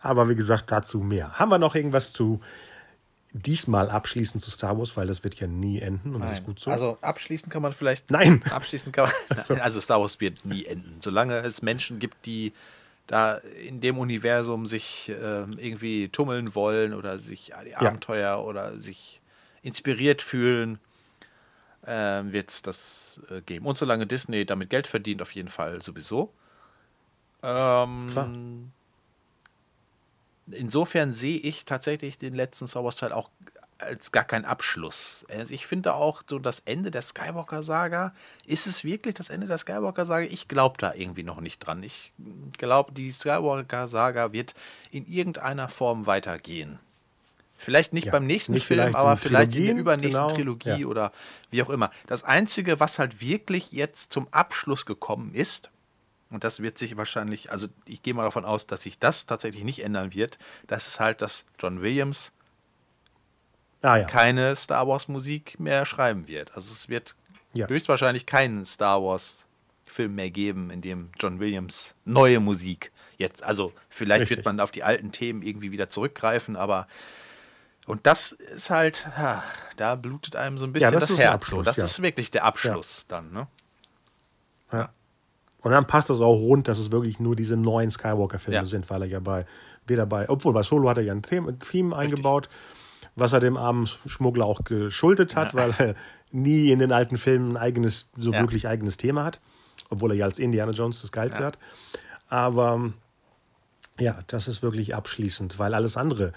Aber 0.00 0.28
wie 0.28 0.34
gesagt, 0.34 0.70
dazu 0.70 0.98
mehr. 1.00 1.38
Haben 1.38 1.50
wir 1.50 1.58
noch 1.58 1.74
irgendwas 1.74 2.12
zu 2.12 2.40
diesmal 3.34 3.90
abschließend 3.90 4.42
zu 4.42 4.50
Star 4.50 4.78
Wars, 4.78 4.96
weil 4.96 5.08
das 5.08 5.24
wird 5.24 5.34
ja 5.40 5.48
nie 5.48 5.80
enden 5.80 6.14
und 6.14 6.22
das 6.22 6.32
ist 6.32 6.44
gut 6.44 6.60
so. 6.60 6.70
Also 6.70 6.96
abschließen 7.00 7.50
kann 7.50 7.62
man 7.62 7.72
vielleicht. 7.72 8.10
Nein. 8.10 8.42
Abschließen 8.48 8.92
kann 8.92 9.10
man. 9.28 9.60
Also 9.60 9.80
Star 9.80 10.00
Wars 10.00 10.20
wird 10.20 10.44
nie 10.46 10.64
enden. 10.64 10.96
Solange 11.00 11.38
es 11.38 11.60
Menschen 11.60 11.98
gibt, 11.98 12.26
die 12.26 12.52
da 13.08 13.34
in 13.34 13.80
dem 13.80 13.98
Universum 13.98 14.66
sich 14.66 15.08
äh, 15.08 15.42
irgendwie 15.58 16.08
tummeln 16.08 16.54
wollen 16.54 16.94
oder 16.94 17.18
sich 17.18 17.52
die 17.66 17.74
Abenteuer 17.74 18.42
oder 18.42 18.80
sich 18.80 19.20
inspiriert 19.62 20.22
fühlen, 20.22 20.78
äh, 21.82 22.22
wird 22.24 22.50
es 22.50 22.62
das 22.62 23.20
äh, 23.30 23.40
geben. 23.40 23.66
Und 23.66 23.76
solange 23.76 24.06
Disney 24.06 24.46
damit 24.46 24.70
Geld 24.70 24.86
verdient, 24.86 25.20
auf 25.20 25.32
jeden 25.32 25.48
Fall 25.48 25.82
sowieso. 25.82 26.32
Ähm, 27.42 28.70
insofern 30.50 31.12
sehe 31.12 31.38
ich 31.38 31.64
tatsächlich 31.64 32.18
den 32.18 32.34
letzten 32.34 32.66
Star 32.66 32.84
Wars 32.84 32.96
Teil 32.96 33.12
auch 33.12 33.30
als 33.78 34.12
gar 34.12 34.24
kein 34.24 34.44
Abschluss. 34.44 35.26
Also 35.28 35.52
ich 35.52 35.66
finde 35.66 35.94
auch 35.94 36.22
so 36.28 36.38
das 36.38 36.60
Ende 36.64 36.90
der 36.90 37.02
Skywalker-Saga. 37.02 38.14
Ist 38.46 38.66
es 38.66 38.84
wirklich 38.84 39.14
das 39.14 39.30
Ende 39.30 39.46
der 39.46 39.58
Skywalker-Saga? 39.58 40.26
Ich 40.26 40.48
glaube 40.48 40.76
da 40.78 40.94
irgendwie 40.94 41.22
noch 41.22 41.40
nicht 41.40 41.58
dran. 41.58 41.82
Ich 41.82 42.12
glaube, 42.56 42.92
die 42.92 43.10
Skywalker-Saga 43.10 44.32
wird 44.32 44.54
in 44.90 45.06
irgendeiner 45.06 45.68
Form 45.68 46.06
weitergehen. 46.06 46.78
Vielleicht 47.56 47.92
nicht 47.92 48.06
ja, 48.06 48.12
beim 48.12 48.26
nächsten 48.26 48.52
nicht 48.52 48.66
Film, 48.66 48.80
vielleicht 48.80 48.96
aber 48.96 49.16
vielleicht 49.16 49.54
in 49.54 49.64
der 49.64 49.76
übernächsten 49.76 50.26
genau, 50.26 50.34
Trilogie 50.34 50.82
ja. 50.82 50.86
oder 50.86 51.12
wie 51.50 51.62
auch 51.62 51.70
immer. 51.70 51.90
Das 52.06 52.24
Einzige, 52.24 52.80
was 52.80 52.98
halt 52.98 53.20
wirklich 53.20 53.72
jetzt 53.72 54.12
zum 54.12 54.28
Abschluss 54.32 54.86
gekommen 54.86 55.34
ist, 55.34 55.70
und 56.34 56.44
das 56.44 56.60
wird 56.60 56.76
sich 56.78 56.96
wahrscheinlich, 56.96 57.50
also 57.50 57.68
ich 57.86 58.02
gehe 58.02 58.12
mal 58.12 58.24
davon 58.24 58.44
aus, 58.44 58.66
dass 58.66 58.82
sich 58.82 58.98
das 58.98 59.26
tatsächlich 59.26 59.64
nicht 59.64 59.82
ändern 59.82 60.14
wird, 60.14 60.38
das 60.66 60.88
ist 60.88 61.00
halt, 61.00 61.22
dass 61.22 61.46
John 61.58 61.80
Williams 61.80 62.32
ah, 63.82 63.98
ja. 63.98 64.04
keine 64.04 64.56
Star 64.56 64.86
Wars 64.88 65.08
Musik 65.08 65.58
mehr 65.60 65.86
schreiben 65.86 66.26
wird. 66.26 66.56
Also 66.56 66.72
es 66.72 66.88
wird 66.88 67.14
höchstwahrscheinlich 67.54 68.26
keinen 68.26 68.66
Star 68.66 69.02
Wars 69.02 69.46
Film 69.86 70.16
mehr 70.16 70.30
geben, 70.30 70.70
in 70.70 70.80
dem 70.80 71.10
John 71.20 71.38
Williams 71.38 71.94
neue 72.04 72.40
Musik 72.40 72.90
jetzt, 73.16 73.44
also 73.44 73.72
vielleicht 73.88 74.22
Richtig. 74.22 74.38
wird 74.38 74.46
man 74.46 74.58
auf 74.58 74.72
die 74.72 74.82
alten 74.82 75.12
Themen 75.12 75.42
irgendwie 75.42 75.70
wieder 75.70 75.88
zurückgreifen, 75.88 76.56
aber 76.56 76.88
und 77.86 78.06
das 78.06 78.32
ist 78.32 78.70
halt, 78.70 79.06
ja, 79.16 79.44
da 79.76 79.94
blutet 79.94 80.36
einem 80.36 80.56
so 80.58 80.64
ein 80.64 80.72
bisschen 80.72 80.92
ja, 80.92 80.98
das, 80.98 81.08
das 81.08 81.18
Herz. 81.18 81.46
So. 81.48 81.62
Das 81.62 81.76
ja. 81.76 81.84
ist 81.84 82.00
wirklich 82.00 82.30
der 82.30 82.44
Abschluss 82.44 83.04
dann, 83.08 83.30
ne? 83.30 83.46
Ja. 85.64 85.68
Und 85.68 85.72
dann 85.72 85.86
passt 85.86 86.10
das 86.10 86.20
auch 86.20 86.36
rund, 86.36 86.68
dass 86.68 86.78
es 86.78 86.92
wirklich 86.92 87.18
nur 87.18 87.34
diese 87.36 87.56
neuen 87.56 87.90
Skywalker-Filme 87.90 88.64
sind, 88.64 88.90
weil 88.90 89.02
er 89.02 89.08
ja 89.08 89.20
bei, 89.20 89.46
weder 89.86 90.06
bei, 90.06 90.28
obwohl 90.28 90.52
bei 90.52 90.62
Solo 90.62 90.88
hat 90.88 90.98
er 90.98 91.04
ja 91.04 91.12
ein 91.12 91.22
Theme, 91.22 91.58
Theme 91.58 91.96
eingebaut, 91.96 92.48
was 93.16 93.32
er 93.32 93.40
dem 93.40 93.56
armen 93.56 93.86
Schmuggler 93.86 94.44
auch 94.44 94.64
geschuldet 94.64 95.36
hat, 95.36 95.54
weil 95.54 95.74
er 95.78 95.94
nie 96.30 96.70
in 96.70 96.80
den 96.80 96.92
alten 96.92 97.16
Filmen 97.16 97.52
ein 97.52 97.56
eigenes, 97.56 98.10
so 98.16 98.32
wirklich 98.32 98.68
eigenes 98.68 98.96
Thema 98.96 99.24
hat, 99.24 99.40
obwohl 99.88 100.10
er 100.12 100.16
ja 100.16 100.24
als 100.26 100.38
Indiana 100.38 100.72
Jones 100.72 101.00
das 101.00 101.12
Geilste 101.12 101.44
hat. 101.44 101.58
Aber 102.28 102.92
ja, 103.98 104.18
das 104.26 104.48
ist 104.48 104.62
wirklich 104.62 104.94
abschließend, 104.94 105.58
weil 105.58 105.74
alles 105.74 105.96
andere 105.96 106.32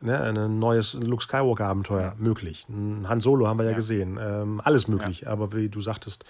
ne, 0.00 0.20
ein 0.20 0.58
neues 0.58 0.94
Luke 0.94 1.22
Skywalker-Abenteuer 1.22 2.14
möglich. 2.18 2.66
Han 2.68 3.20
Solo 3.20 3.46
haben 3.46 3.58
wir 3.58 3.64
ja, 3.64 3.70
ja. 3.70 3.76
gesehen. 3.76 4.18
Ähm, 4.20 4.60
alles 4.62 4.88
möglich. 4.88 5.22
Ja. 5.22 5.28
Aber 5.28 5.52
wie 5.52 5.68
du 5.68 5.80
sagtest, 5.80 6.24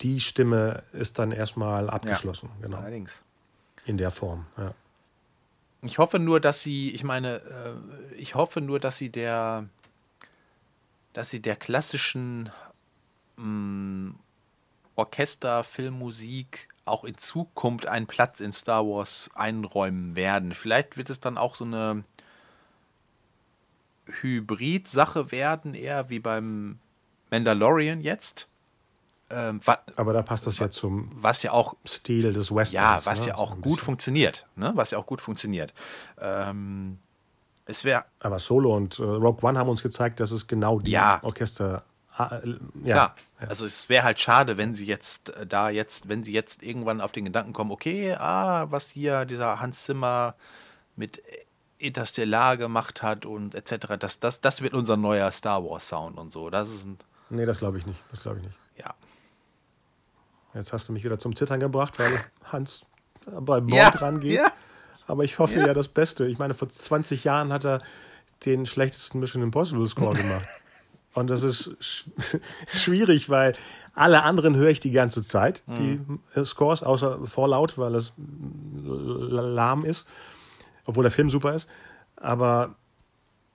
die 0.00 0.20
Stimme 0.20 0.82
ist 0.92 1.18
dann 1.18 1.32
erstmal 1.32 1.88
abgeschlossen. 1.90 2.50
Ja. 2.60 2.66
Genau. 2.66 2.78
Allerdings. 2.78 3.22
In 3.86 3.98
der 3.98 4.10
Form, 4.10 4.46
ja. 4.56 4.74
Ich 5.82 5.98
hoffe 5.98 6.18
nur, 6.18 6.40
dass 6.40 6.62
sie, 6.62 6.90
ich 6.90 7.04
meine, 7.04 7.42
äh, 7.42 8.14
ich 8.14 8.34
hoffe 8.34 8.62
nur, 8.62 8.80
dass 8.80 8.96
sie 8.96 9.10
der, 9.10 9.68
dass 11.12 11.28
sie 11.28 11.40
der 11.40 11.56
klassischen 11.56 12.50
mm, 13.36 14.12
Orchester, 14.96 15.62
Filmmusik 15.62 16.68
auch 16.86 17.04
in 17.04 17.18
Zukunft 17.18 17.86
einen 17.86 18.06
Platz 18.06 18.40
in 18.40 18.52
Star 18.52 18.86
Wars 18.86 19.30
einräumen 19.34 20.16
werden. 20.16 20.54
Vielleicht 20.54 20.96
wird 20.96 21.10
es 21.10 21.20
dann 21.20 21.36
auch 21.36 21.54
so 21.54 21.64
eine 21.64 22.04
Hybrid-Sache 24.06 25.30
werden, 25.30 25.74
eher 25.74 26.08
wie 26.10 26.18
beim 26.18 26.78
Mandalorian 27.30 28.00
jetzt. 28.00 28.48
Ähm, 29.30 29.60
aber 29.96 30.12
da 30.12 30.22
passt 30.22 30.46
das 30.46 30.58
ja 30.58 30.70
zum 30.70 31.10
was 31.14 31.42
ja 31.42 31.52
auch 31.52 31.76
Stil 31.86 32.32
des 32.32 32.54
Westerns. 32.54 32.72
Ja, 32.72 33.00
was 33.04 33.20
ne? 33.20 33.28
ja 33.28 33.34
auch 33.36 33.60
gut 33.60 33.80
funktioniert. 33.80 34.46
Ne? 34.54 34.72
Was 34.74 34.90
ja 34.90 34.98
auch 34.98 35.06
gut 35.06 35.20
funktioniert. 35.20 35.72
Ähm, 36.20 36.98
es 37.66 37.84
wäre. 37.84 38.04
Aber 38.20 38.38
Solo 38.38 38.76
und 38.76 38.98
äh, 38.98 39.02
Rogue 39.02 39.48
One 39.48 39.58
haben 39.58 39.68
uns 39.68 39.82
gezeigt, 39.82 40.20
dass 40.20 40.30
es 40.30 40.46
genau 40.46 40.80
die 40.80 40.92
ja. 40.92 41.20
Orchester. 41.22 41.84
Äh, 42.18 42.54
ja. 42.84 42.94
Klar. 42.94 43.14
Also 43.48 43.66
es 43.66 43.88
wäre 43.88 44.04
halt 44.04 44.20
schade, 44.20 44.56
wenn 44.56 44.74
sie 44.74 44.86
jetzt 44.86 45.30
äh, 45.30 45.46
da 45.46 45.70
jetzt, 45.70 46.08
wenn 46.08 46.22
sie 46.22 46.32
jetzt 46.32 46.62
irgendwann 46.62 47.00
auf 47.00 47.12
den 47.12 47.24
Gedanken 47.24 47.52
kommen, 47.52 47.70
okay, 47.70 48.14
ah, 48.14 48.66
was 48.70 48.90
hier 48.90 49.24
dieser 49.24 49.60
Hans 49.60 49.84
Zimmer 49.84 50.34
mit 50.96 51.22
Interstellar 51.78 52.56
gemacht 52.56 53.02
hat 53.02 53.26
und 53.26 53.54
etc. 53.54 53.98
Das, 53.98 54.20
das, 54.20 54.40
das 54.40 54.62
wird 54.62 54.74
unser 54.74 54.96
neuer 54.96 55.30
Star 55.32 55.64
Wars 55.64 55.88
Sound 55.88 56.18
und 56.18 56.32
so. 56.32 56.50
Das 56.50 56.68
ist 56.68 56.84
ein 56.84 56.98
nee, 57.30 57.46
das 57.46 57.58
glaube 57.58 57.78
ich 57.78 57.86
nicht. 57.86 58.00
Das 58.10 58.22
glaube 58.22 58.38
ich 58.38 58.44
nicht. 58.44 58.58
Jetzt 60.54 60.72
hast 60.72 60.88
du 60.88 60.92
mich 60.92 61.04
wieder 61.04 61.18
zum 61.18 61.34
Zittern 61.34 61.60
gebracht, 61.60 61.98
weil 61.98 62.10
Hans 62.44 62.84
bei 63.24 63.60
Bond 63.60 63.74
ja, 63.74 63.88
rangeht. 63.88 64.36
Ja. 64.36 64.52
Aber 65.06 65.24
ich 65.24 65.38
hoffe 65.38 65.58
ja. 65.58 65.68
ja 65.68 65.74
das 65.74 65.88
Beste. 65.88 66.26
Ich 66.26 66.38
meine, 66.38 66.54
vor 66.54 66.68
20 66.68 67.24
Jahren 67.24 67.52
hat 67.52 67.64
er 67.64 67.82
den 68.44 68.66
schlechtesten 68.66 69.20
Mission 69.20 69.42
Impossible 69.42 69.86
Score 69.86 70.16
gemacht. 70.16 70.46
Und 71.14 71.28
das 71.28 71.42
ist 71.42 71.76
sch 71.80 72.06
schwierig, 72.66 73.30
weil 73.30 73.54
alle 73.94 74.22
anderen 74.24 74.56
höre 74.56 74.70
ich 74.70 74.80
die 74.80 74.90
ganze 74.90 75.22
Zeit, 75.22 75.62
die 75.68 76.00
mhm. 76.04 76.44
Scores, 76.44 76.82
außer 76.82 77.26
Fallout, 77.26 77.78
weil 77.78 77.94
es 77.94 78.12
lahm 78.16 79.84
ist 79.84 80.06
obwohl 80.86 81.04
der 81.04 81.12
Film 81.12 81.30
super 81.30 81.54
ist. 81.54 81.68
Aber 82.16 82.74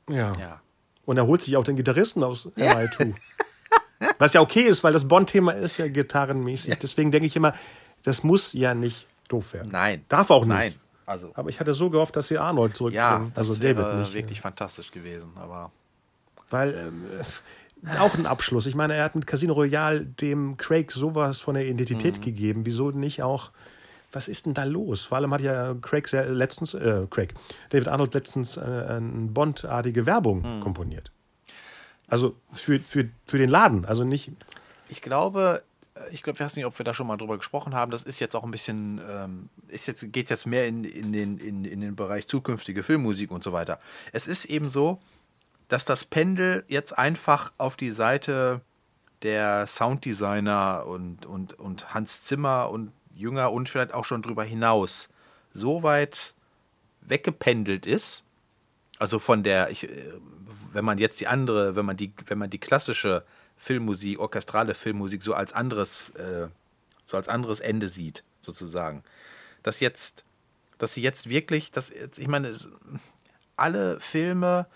ja. 0.09 0.33
ja. 0.37 0.61
Und 1.05 1.17
er 1.17 1.27
holt 1.27 1.41
sich 1.41 1.57
auch 1.57 1.63
den 1.63 1.75
Gitarristen 1.75 2.23
aus 2.23 2.49
ja. 2.55 2.73
MI2. 2.73 3.15
Was 4.17 4.33
ja 4.33 4.41
okay 4.41 4.61
ist, 4.61 4.83
weil 4.83 4.93
das 4.93 5.07
Bond-Thema 5.07 5.51
ist 5.51 5.77
ja 5.77 5.87
gitarrenmäßig. 5.87 6.69
Ja. 6.69 6.75
Deswegen 6.81 7.11
denke 7.11 7.27
ich 7.27 7.35
immer, 7.35 7.53
das 8.03 8.23
muss 8.23 8.53
ja 8.53 8.73
nicht 8.73 9.07
doof 9.27 9.53
werden. 9.53 9.71
Nein. 9.71 10.05
Darf 10.09 10.29
auch 10.29 10.45
nicht. 10.45 10.55
Nein. 10.55 10.75
Also. 11.05 11.31
Aber 11.33 11.49
ich 11.49 11.59
hatte 11.59 11.73
so 11.73 11.89
gehofft, 11.89 12.15
dass 12.15 12.27
sie 12.27 12.37
Arnold 12.37 12.77
zurückbringen. 12.77 13.25
Ja, 13.25 13.31
das 13.33 13.49
also 13.49 13.61
David 13.61 13.95
nicht. 13.95 14.13
wirklich 14.13 14.41
fantastisch 14.41 14.91
gewesen. 14.91 15.31
Aber 15.35 15.71
weil 16.49 16.73
ähm, 16.75 17.05
auch 17.99 18.15
ein 18.15 18.25
Abschluss. 18.25 18.65
Ich 18.65 18.75
meine, 18.75 18.93
er 18.93 19.03
hat 19.03 19.15
mit 19.15 19.25
Casino 19.25 19.53
Royale 19.53 20.05
dem 20.05 20.57
Craig 20.57 20.91
sowas 20.91 21.39
von 21.39 21.55
der 21.55 21.65
Identität 21.65 22.17
mhm. 22.17 22.21
gegeben. 22.21 22.65
Wieso 22.65 22.91
nicht 22.91 23.23
auch 23.23 23.51
was 24.11 24.27
ist 24.27 24.45
denn 24.45 24.53
da 24.53 24.63
los? 24.63 25.03
Vor 25.03 25.17
allem 25.17 25.33
hat 25.33 25.41
ja 25.41 25.75
Craig 25.81 26.07
sehr 26.07 26.29
letztens, 26.29 26.73
äh, 26.73 27.05
Craig, 27.09 27.33
David 27.69 27.87
Arnold 27.87 28.13
letztens 28.13 28.57
äh, 28.57 28.61
eine 28.61 29.27
Bond-artige 29.27 30.05
Werbung 30.05 30.43
hm. 30.43 30.59
komponiert. 30.61 31.11
Also 32.09 32.35
für, 32.51 32.79
für, 32.79 33.09
für 33.25 33.37
den 33.37 33.49
Laden, 33.49 33.85
also 33.85 34.03
nicht. 34.03 34.31
Ich 34.89 35.01
glaube, 35.01 35.63
äh, 35.95 35.99
ich 36.11 36.23
glaube, 36.23 36.37
ich 36.37 36.41
weiß 36.41 36.55
nicht, 36.55 36.65
ob 36.65 36.77
wir 36.79 36.83
da 36.83 36.93
schon 36.93 37.07
mal 37.07 37.17
drüber 37.17 37.37
gesprochen 37.37 37.75
haben. 37.75 37.91
Das 37.91 38.03
ist 38.03 38.19
jetzt 38.19 38.35
auch 38.35 38.43
ein 38.43 38.51
bisschen, 38.51 39.01
ähm, 39.07 39.49
ist 39.67 39.87
jetzt, 39.87 40.11
geht 40.11 40.29
jetzt 40.29 40.45
mehr 40.45 40.67
in, 40.67 40.83
in, 40.83 41.13
den, 41.13 41.37
in, 41.37 41.65
in 41.65 41.81
den 41.81 41.95
Bereich 41.95 42.27
zukünftige 42.27 42.83
Filmmusik 42.83 43.31
und 43.31 43.43
so 43.43 43.53
weiter. 43.53 43.79
Es 44.11 44.27
ist 44.27 44.45
eben 44.45 44.69
so, 44.69 44.99
dass 45.67 45.85
das 45.85 46.03
Pendel 46.05 46.63
jetzt 46.67 46.97
einfach 46.97 47.51
auf 47.57 47.75
die 47.75 47.91
Seite 47.91 48.61
der 49.21 49.67
Sounddesigner 49.67 50.85
und, 50.87 51.25
und, 51.25 51.53
und 51.59 51.93
Hans 51.93 52.23
Zimmer 52.23 52.69
und 52.69 52.91
jünger 53.13 53.51
und 53.51 53.69
vielleicht 53.69 53.93
auch 53.93 54.05
schon 54.05 54.21
drüber 54.21 54.43
hinaus 54.43 55.09
so 55.51 55.83
weit 55.83 56.33
weggependelt 57.01 57.85
ist, 57.85 58.23
also 58.97 59.19
von 59.19 59.43
der, 59.43 59.69
ich, 59.71 59.83
äh, 59.83 60.11
wenn 60.73 60.85
man 60.85 60.97
jetzt 60.97 61.19
die 61.19 61.27
andere, 61.27 61.75
wenn 61.75 61.85
man 61.85 61.97
die, 61.97 62.13
wenn 62.25 62.37
man 62.37 62.49
die 62.49 62.59
klassische 62.59 63.23
Filmmusik, 63.57 64.19
orchestrale 64.19 64.75
Filmmusik 64.75 65.23
so 65.23 65.33
als 65.33 65.53
anderes, 65.53 66.11
äh, 66.11 66.47
so 67.05 67.17
als 67.17 67.27
anderes 67.27 67.59
Ende 67.59 67.89
sieht, 67.89 68.23
sozusagen, 68.39 69.03
dass 69.63 69.79
jetzt, 69.79 70.23
dass 70.77 70.93
sie 70.93 71.01
jetzt 71.01 71.29
wirklich, 71.29 71.71
dass 71.71 71.89
jetzt, 71.89 72.19
ich 72.19 72.27
meine, 72.27 72.55
alle 73.57 73.99
Filme 73.99 74.67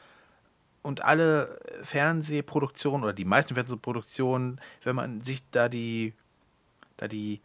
und 0.82 1.04
alle 1.04 1.60
Fernsehproduktionen 1.84 3.04
oder 3.04 3.14
die 3.14 3.26
meisten 3.26 3.56
Fernsehproduktionen, 3.56 4.60
wenn 4.84 4.96
man 4.96 5.22
sich 5.22 5.42
da 5.52 5.70
die, 5.70 6.14
da 6.98 7.08
die 7.08 7.42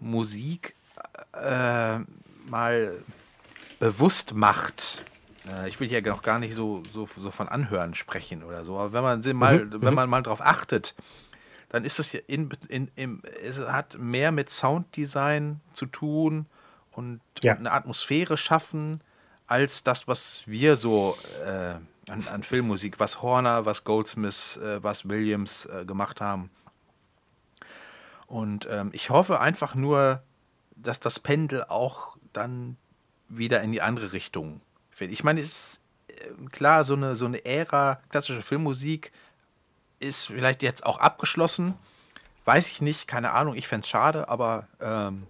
Musik 0.00 0.74
äh, 1.32 1.98
mal 2.48 3.04
bewusst 3.78 4.34
macht. 4.34 5.04
Äh, 5.46 5.68
ich 5.68 5.80
will 5.80 5.88
hier 5.88 6.02
noch 6.02 6.22
gar 6.22 6.38
nicht 6.38 6.54
so, 6.54 6.82
so, 6.92 7.08
so 7.16 7.30
von 7.30 7.48
Anhören 7.48 7.94
sprechen 7.94 8.42
oder 8.42 8.64
so, 8.64 8.78
aber 8.78 8.92
wenn 8.92 9.02
man 9.02 9.36
mal, 9.36 9.64
mhm. 9.64 9.72
wenn 9.72 9.88
mhm. 9.90 9.94
man 9.94 10.10
mal 10.10 10.22
darauf 10.22 10.40
achtet, 10.40 10.94
dann 11.68 11.84
ist 11.84 11.98
es 11.98 12.12
ja 12.12 12.20
in, 12.26 12.50
in, 12.68 12.90
in, 12.94 13.22
es 13.42 13.58
hat 13.58 13.98
mehr 13.98 14.30
mit 14.30 14.50
Sounddesign 14.50 15.60
zu 15.72 15.86
tun 15.86 16.46
und, 16.90 17.20
ja. 17.42 17.54
eine 17.54 17.72
Atmosphäre 17.72 18.36
schaffen, 18.36 19.00
als 19.46 19.82
das, 19.82 20.06
was 20.06 20.42
wir 20.46 20.76
so 20.76 21.16
äh, 21.44 21.74
an, 22.10 22.28
an, 22.28 22.42
Filmmusik, 22.42 23.00
was 23.00 23.22
Horner, 23.22 23.64
was 23.64 23.84
Goldsmith, 23.84 24.58
äh, 24.58 24.82
was 24.82 25.08
Williams 25.08 25.66
äh, 25.66 25.84
gemacht 25.84 26.20
haben. 26.20 26.50
Und 28.26 28.66
ähm, 28.70 28.90
ich 28.92 29.10
hoffe 29.10 29.40
einfach 29.40 29.74
nur, 29.74 30.22
dass 30.76 31.00
das 31.00 31.20
Pendel 31.20 31.64
auch 31.64 32.16
dann 32.32 32.76
wieder 33.28 33.62
in 33.62 33.72
die 33.72 33.82
andere 33.82 34.12
Richtung 34.12 34.60
fällt. 34.92 35.12
Ich 35.12 35.24
meine, 35.24 35.40
es 35.40 35.46
ist 35.46 35.80
äh, 36.08 36.48
klar, 36.50 36.84
so 36.84 36.94
eine, 36.94 37.16
so 37.16 37.24
eine 37.26 37.44
Ära 37.44 38.00
klassische 38.10 38.42
Filmmusik 38.42 39.12
ist 39.98 40.26
vielleicht 40.26 40.62
jetzt 40.62 40.84
auch 40.84 40.98
abgeschlossen. 40.98 41.74
Weiß 42.44 42.68
ich 42.70 42.82
nicht, 42.82 43.06
keine 43.06 43.32
Ahnung, 43.32 43.54
ich 43.54 43.68
fände 43.68 43.84
es 43.84 43.88
schade, 43.88 44.28
aber, 44.28 44.66
ähm, 44.80 45.24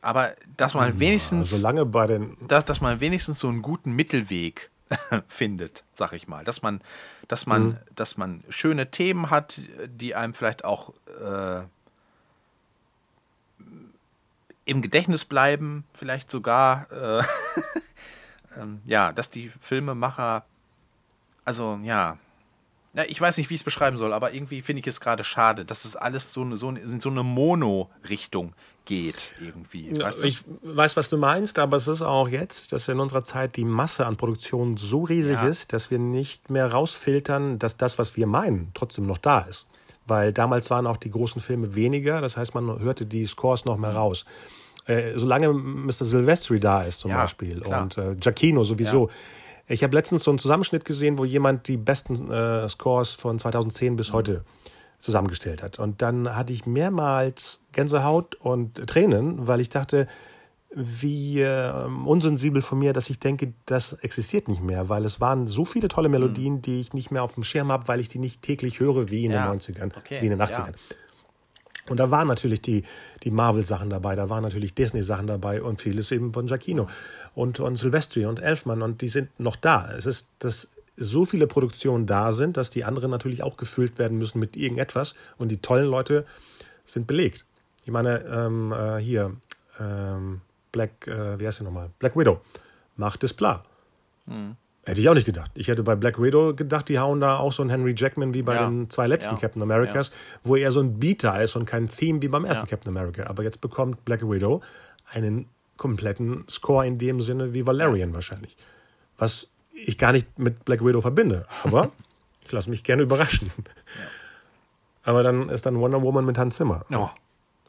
aber 0.00 0.34
dass 0.56 0.74
man 0.74 0.98
wenigstens. 1.00 1.50
Ja, 1.50 1.56
solange 1.58 1.84
bei 1.84 2.06
den. 2.06 2.36
Dass, 2.46 2.64
dass 2.64 2.80
man 2.80 3.00
wenigstens 3.00 3.40
so 3.40 3.48
einen 3.48 3.62
guten 3.62 3.92
Mittelweg 3.92 4.70
findet, 5.28 5.82
sag 5.94 6.12
ich 6.12 6.28
mal. 6.28 6.44
Dass 6.44 6.62
man, 6.62 6.80
dass 7.26 7.46
man, 7.46 7.62
mhm. 7.64 7.76
dass 7.96 8.16
man 8.16 8.44
schöne 8.48 8.90
Themen 8.92 9.30
hat, 9.30 9.60
die 9.88 10.14
einem 10.14 10.34
vielleicht 10.34 10.64
auch 10.64 10.92
äh, 11.20 11.62
im 14.66 14.82
Gedächtnis 14.82 15.24
bleiben, 15.24 15.84
vielleicht 15.94 16.30
sogar. 16.30 16.90
Äh, 16.92 17.24
ähm, 18.56 18.80
ja, 18.84 19.12
dass 19.12 19.30
die 19.30 19.50
Filmemacher, 19.60 20.44
also 21.44 21.78
ja, 21.82 22.18
ja, 22.96 23.04
ich 23.06 23.20
weiß 23.20 23.36
nicht, 23.36 23.50
wie 23.50 23.54
ich 23.54 23.60
es 23.60 23.64
beschreiben 23.64 23.98
soll, 23.98 24.14
aber 24.14 24.32
irgendwie 24.32 24.62
finde 24.62 24.80
ich 24.80 24.86
es 24.86 25.00
gerade 25.00 25.22
schade, 25.22 25.66
dass 25.66 25.84
es 25.84 25.96
alles 25.96 26.32
so, 26.32 26.56
so 26.56 26.70
in 26.70 26.98
so 26.98 27.10
eine 27.10 27.22
Mono-Richtung 27.22 28.54
geht 28.86 29.34
irgendwie. 29.38 29.92
Ja, 29.92 30.06
weißt 30.06 30.22
du? 30.22 30.26
Ich 30.26 30.44
weiß, 30.62 30.96
was 30.96 31.10
du 31.10 31.18
meinst, 31.18 31.58
aber 31.58 31.76
es 31.76 31.88
ist 31.88 32.00
auch 32.00 32.26
jetzt, 32.26 32.72
dass 32.72 32.88
in 32.88 32.98
unserer 32.98 33.22
Zeit 33.22 33.56
die 33.56 33.66
Masse 33.66 34.06
an 34.06 34.16
Produktion 34.16 34.78
so 34.78 35.04
riesig 35.04 35.34
ja. 35.34 35.46
ist, 35.46 35.74
dass 35.74 35.90
wir 35.90 35.98
nicht 35.98 36.48
mehr 36.48 36.72
rausfiltern, 36.72 37.58
dass 37.58 37.76
das, 37.76 37.98
was 37.98 38.16
wir 38.16 38.26
meinen, 38.26 38.70
trotzdem 38.72 39.06
noch 39.06 39.18
da 39.18 39.40
ist. 39.40 39.66
Weil 40.06 40.32
damals 40.32 40.70
waren 40.70 40.86
auch 40.86 40.96
die 40.96 41.10
großen 41.10 41.42
Filme 41.42 41.74
weniger, 41.74 42.22
das 42.22 42.38
heißt, 42.38 42.54
man 42.54 42.78
hörte 42.78 43.04
die 43.04 43.26
Scores 43.26 43.66
noch 43.66 43.76
mehr 43.76 43.90
mhm. 43.90 43.96
Äh, 44.86 45.12
solange 45.16 45.52
Mr. 45.52 46.04
Silvestri 46.04 46.60
da 46.60 46.82
ist 46.82 47.00
zum 47.00 47.10
ja, 47.10 47.22
Beispiel 47.22 47.60
klar. 47.60 47.82
und 47.82 47.98
äh, 47.98 48.14
Giacchino 48.14 48.64
sowieso. 48.64 49.10
Ich 49.68 49.82
habe 49.82 49.96
letztens 49.96 50.22
so 50.22 50.30
einen 50.30 50.38
Zusammenschnitt 50.38 50.84
gesehen, 50.84 51.18
wo 51.18 51.24
jemand 51.24 51.66
die 51.66 51.76
besten 51.76 52.30
äh, 52.30 52.68
Scores 52.68 53.10
von 53.10 53.38
2010 53.38 53.96
bis 53.96 54.10
mhm. 54.10 54.14
heute 54.14 54.44
zusammengestellt 54.98 55.62
hat. 55.62 55.78
Und 55.78 56.02
dann 56.02 56.36
hatte 56.36 56.52
ich 56.52 56.66
mehrmals 56.66 57.60
Gänsehaut 57.72 58.36
und 58.36 58.86
Tränen, 58.86 59.46
weil 59.46 59.60
ich 59.60 59.68
dachte, 59.68 60.06
wie 60.70 61.40
äh, 61.40 61.72
unsensibel 62.04 62.62
von 62.62 62.78
mir, 62.78 62.92
dass 62.92 63.10
ich 63.10 63.18
denke, 63.18 63.52
das 63.66 63.92
existiert 63.94 64.48
nicht 64.48 64.62
mehr, 64.62 64.88
weil 64.88 65.04
es 65.04 65.20
waren 65.20 65.46
so 65.46 65.64
viele 65.64 65.88
tolle 65.88 66.08
Melodien, 66.08 66.54
mhm. 66.54 66.62
die 66.62 66.80
ich 66.80 66.92
nicht 66.92 67.10
mehr 67.10 67.22
auf 67.22 67.34
dem 67.34 67.44
Schirm 67.44 67.72
habe, 67.72 67.88
weil 67.88 68.00
ich 68.00 68.08
die 68.08 68.18
nicht 68.18 68.42
täglich 68.42 68.80
höre 68.80 69.08
wie 69.10 69.24
in 69.24 69.32
ja. 69.32 69.50
den 69.50 69.60
90ern, 69.60 69.96
okay. 69.96 70.20
wie 70.20 70.26
in 70.26 70.30
den 70.30 70.40
80ern. 70.40 70.68
Ja. 70.68 70.96
Und 71.88 71.98
da 71.98 72.10
waren 72.10 72.28
natürlich 72.28 72.62
die, 72.62 72.84
die 73.22 73.30
Marvel-Sachen 73.30 73.90
dabei, 73.90 74.16
da 74.16 74.28
waren 74.28 74.42
natürlich 74.42 74.74
Disney-Sachen 74.74 75.26
dabei 75.26 75.62
und 75.62 75.80
vieles 75.80 76.10
eben 76.10 76.32
von 76.32 76.46
Giacchino 76.46 76.88
und, 77.34 77.60
und 77.60 77.76
Silvestri 77.76 78.26
und 78.26 78.40
Elfmann 78.40 78.82
und 78.82 79.02
die 79.02 79.08
sind 79.08 79.38
noch 79.38 79.56
da. 79.56 79.90
Es 79.96 80.06
ist, 80.06 80.30
dass 80.40 80.70
so 80.96 81.26
viele 81.26 81.46
Produktionen 81.46 82.06
da 82.06 82.32
sind, 82.32 82.56
dass 82.56 82.70
die 82.70 82.84
anderen 82.84 83.10
natürlich 83.10 83.42
auch 83.42 83.56
gefüllt 83.56 83.98
werden 83.98 84.18
müssen 84.18 84.38
mit 84.38 84.56
irgendetwas 84.56 85.14
und 85.36 85.50
die 85.50 85.58
tollen 85.58 85.88
Leute 85.88 86.24
sind 86.84 87.06
belegt. 87.06 87.44
Ich 87.84 87.90
meine, 87.90 88.24
ähm, 88.24 88.72
äh, 88.72 88.98
hier, 88.98 89.36
ähm, 89.78 90.40
Black, 90.72 91.06
äh, 91.06 91.38
wie 91.38 91.46
heißt 91.46 91.60
der 91.60 91.64
nochmal? 91.66 91.90
Black 91.98 92.16
Widow 92.16 92.40
macht 92.96 93.22
Displa. 93.22 93.62
Mhm. 94.26 94.56
Hätte 94.86 95.00
ich 95.00 95.08
auch 95.08 95.14
nicht 95.14 95.24
gedacht. 95.24 95.50
Ich 95.54 95.66
hätte 95.66 95.82
bei 95.82 95.96
Black 95.96 96.22
Widow 96.22 96.54
gedacht, 96.54 96.88
die 96.88 97.00
hauen 97.00 97.20
da 97.20 97.38
auch 97.38 97.52
so 97.52 97.60
einen 97.60 97.70
Henry 97.70 97.92
Jackman 97.96 98.34
wie 98.34 98.42
bei 98.42 98.54
ja. 98.54 98.68
den 98.68 98.88
zwei 98.88 99.08
letzten 99.08 99.34
ja. 99.34 99.40
Captain 99.40 99.60
Americas, 99.60 100.10
ja. 100.10 100.14
wo 100.44 100.54
er 100.54 100.70
so 100.70 100.78
ein 100.78 101.00
Beater 101.00 101.42
ist 101.42 101.56
und 101.56 101.64
kein 101.64 101.88
Theme 101.88 102.22
wie 102.22 102.28
beim 102.28 102.44
ersten 102.44 102.68
Captain 102.68 102.96
America. 102.96 103.26
Aber 103.26 103.42
jetzt 103.42 103.60
bekommt 103.60 104.04
Black 104.04 104.22
Widow 104.22 104.62
einen 105.10 105.48
kompletten 105.76 106.44
Score 106.48 106.86
in 106.86 106.98
dem 106.98 107.20
Sinne 107.20 107.52
wie 107.52 107.66
Valerian 107.66 108.14
wahrscheinlich. 108.14 108.56
Was 109.18 109.48
ich 109.72 109.98
gar 109.98 110.12
nicht 110.12 110.38
mit 110.38 110.64
Black 110.64 110.84
Widow 110.84 111.00
verbinde. 111.00 111.46
Aber 111.64 111.90
ich 112.44 112.52
lasse 112.52 112.70
mich 112.70 112.84
gerne 112.84 113.02
überraschen. 113.02 113.50
Aber 115.02 115.24
dann 115.24 115.48
ist 115.48 115.66
dann 115.66 115.80
Wonder 115.80 116.00
Woman 116.00 116.24
mit 116.24 116.38
Hans 116.38 116.56
Zimmer. 116.56 116.86
Ja. 116.90 117.12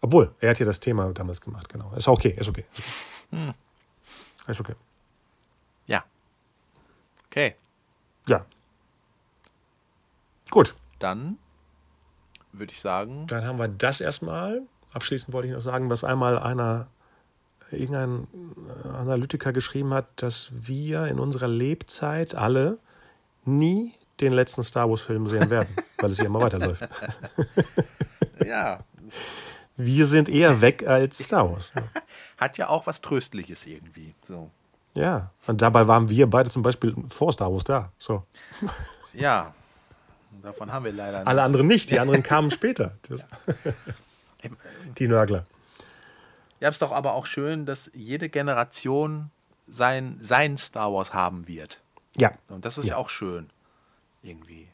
Obwohl, 0.02 0.31
er 0.39 0.52
hat 0.52 0.60
ja 0.60 0.68
das 0.68 0.80
Thema 0.80 1.11
damals 1.14 1.41
gemacht, 1.41 1.68
genau. 1.69 1.91
Ist 1.95 2.07
okay, 2.07 2.35
ist 2.38 2.48
okay. 2.48 2.65
Ist 2.73 2.80
okay. 2.80 3.45
Hm. 3.48 3.53
Ist 4.48 4.61
okay. 4.61 4.73
Okay. 7.38 7.53
Ja. 8.27 8.47
Gut. 10.49 10.76
Dann 10.97 11.38
würde 12.51 12.72
ich 12.72 12.81
sagen. 12.81 13.27
Dann 13.27 13.45
haben 13.45 13.59
wir 13.59 13.68
das 13.68 14.01
erstmal. 14.01 14.64
Abschließend 14.91 15.34
wollte 15.34 15.47
ich 15.47 15.53
noch 15.53 15.61
sagen, 15.61 15.91
was 15.91 16.03
einmal 16.03 16.39
einer, 16.39 16.88
irgendein 17.69 18.27
Analytiker 18.85 19.53
geschrieben 19.53 19.93
hat, 19.93 20.07
dass 20.15 20.49
wir 20.51 21.05
in 21.05 21.19
unserer 21.19 21.47
Lebzeit 21.47 22.34
alle 22.34 22.80
nie 23.45 23.93
den 24.19 24.34
letzten 24.34 24.64
Star 24.64 24.89
Wars-Film 24.89 25.27
sehen 25.27 25.51
werden, 25.51 25.69
weil 25.99 26.09
es 26.09 26.18
hier 26.18 26.26
immer 26.26 26.41
weiterläuft. 26.41 26.89
ja. 28.43 28.80
Wir 29.76 30.07
sind 30.07 30.27
eher 30.27 30.59
weg 30.59 30.88
als 30.88 31.19
Star 31.19 31.51
Wars. 31.51 31.72
Hat 32.38 32.57
ja 32.57 32.69
auch 32.69 32.88
was 32.88 32.99
Tröstliches 32.99 33.68
irgendwie. 33.68 34.15
So. 34.23 34.49
Ja, 34.98 35.30
und 35.45 35.61
dabei 35.61 35.88
waren 35.88 36.10
wir 36.10 36.28
beide 36.28 36.49
zum 36.49 36.64
Beispiel 36.64 36.95
vor 37.07 37.32
Star 37.32 37.53
Wars 37.53 37.64
da. 37.64 37.91
So. 37.99 38.24
Ja, 39.14 39.53
davon 40.41 40.74
haben 40.74 40.86
wir 40.86 40.91
leider 40.91 41.19
nicht. 41.19 41.28
Alle 41.28 41.44
anderen 41.44 41.68
nicht, 41.68 41.91
die 41.91 41.99
anderen 41.99 42.24
kamen 42.24 42.49
später. 42.49 42.98
Das, 43.07 43.28
die 44.98 45.07
Nörgler. 45.07 45.45
Ja, 46.60 46.69
es 46.69 46.76
ist 46.76 46.82
doch 46.82 46.91
aber 46.91 47.14
auch 47.14 47.28
schön, 47.28 47.68
dass 47.68 47.91
jede 47.94 48.28
Generation 48.28 49.30
sein, 49.68 50.18
sein 50.19 50.57
Star 50.57 50.91
Wars 50.91 51.14
haben 51.14 51.48
wird. 51.48 51.80
Ja. 52.15 52.32
Und 52.48 52.65
das 52.65 52.80
ist 52.80 52.86
ja, 52.86 52.94
ja 52.94 52.98
auch 52.98 53.10
schön. 53.10 53.52
Irgendwie. 54.24 54.68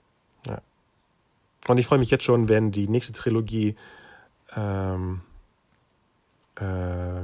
Ja. 0.48 0.62
Und 1.68 1.80
ich 1.80 1.86
freue 1.88 2.00
mich 2.00 2.12
jetzt 2.12 2.24
schon, 2.24 2.48
wenn 2.48 2.72
die 2.72 2.88
nächste 2.88 3.12
Trilogie 3.12 3.76
ähm, 4.56 5.20
äh, 6.56 7.24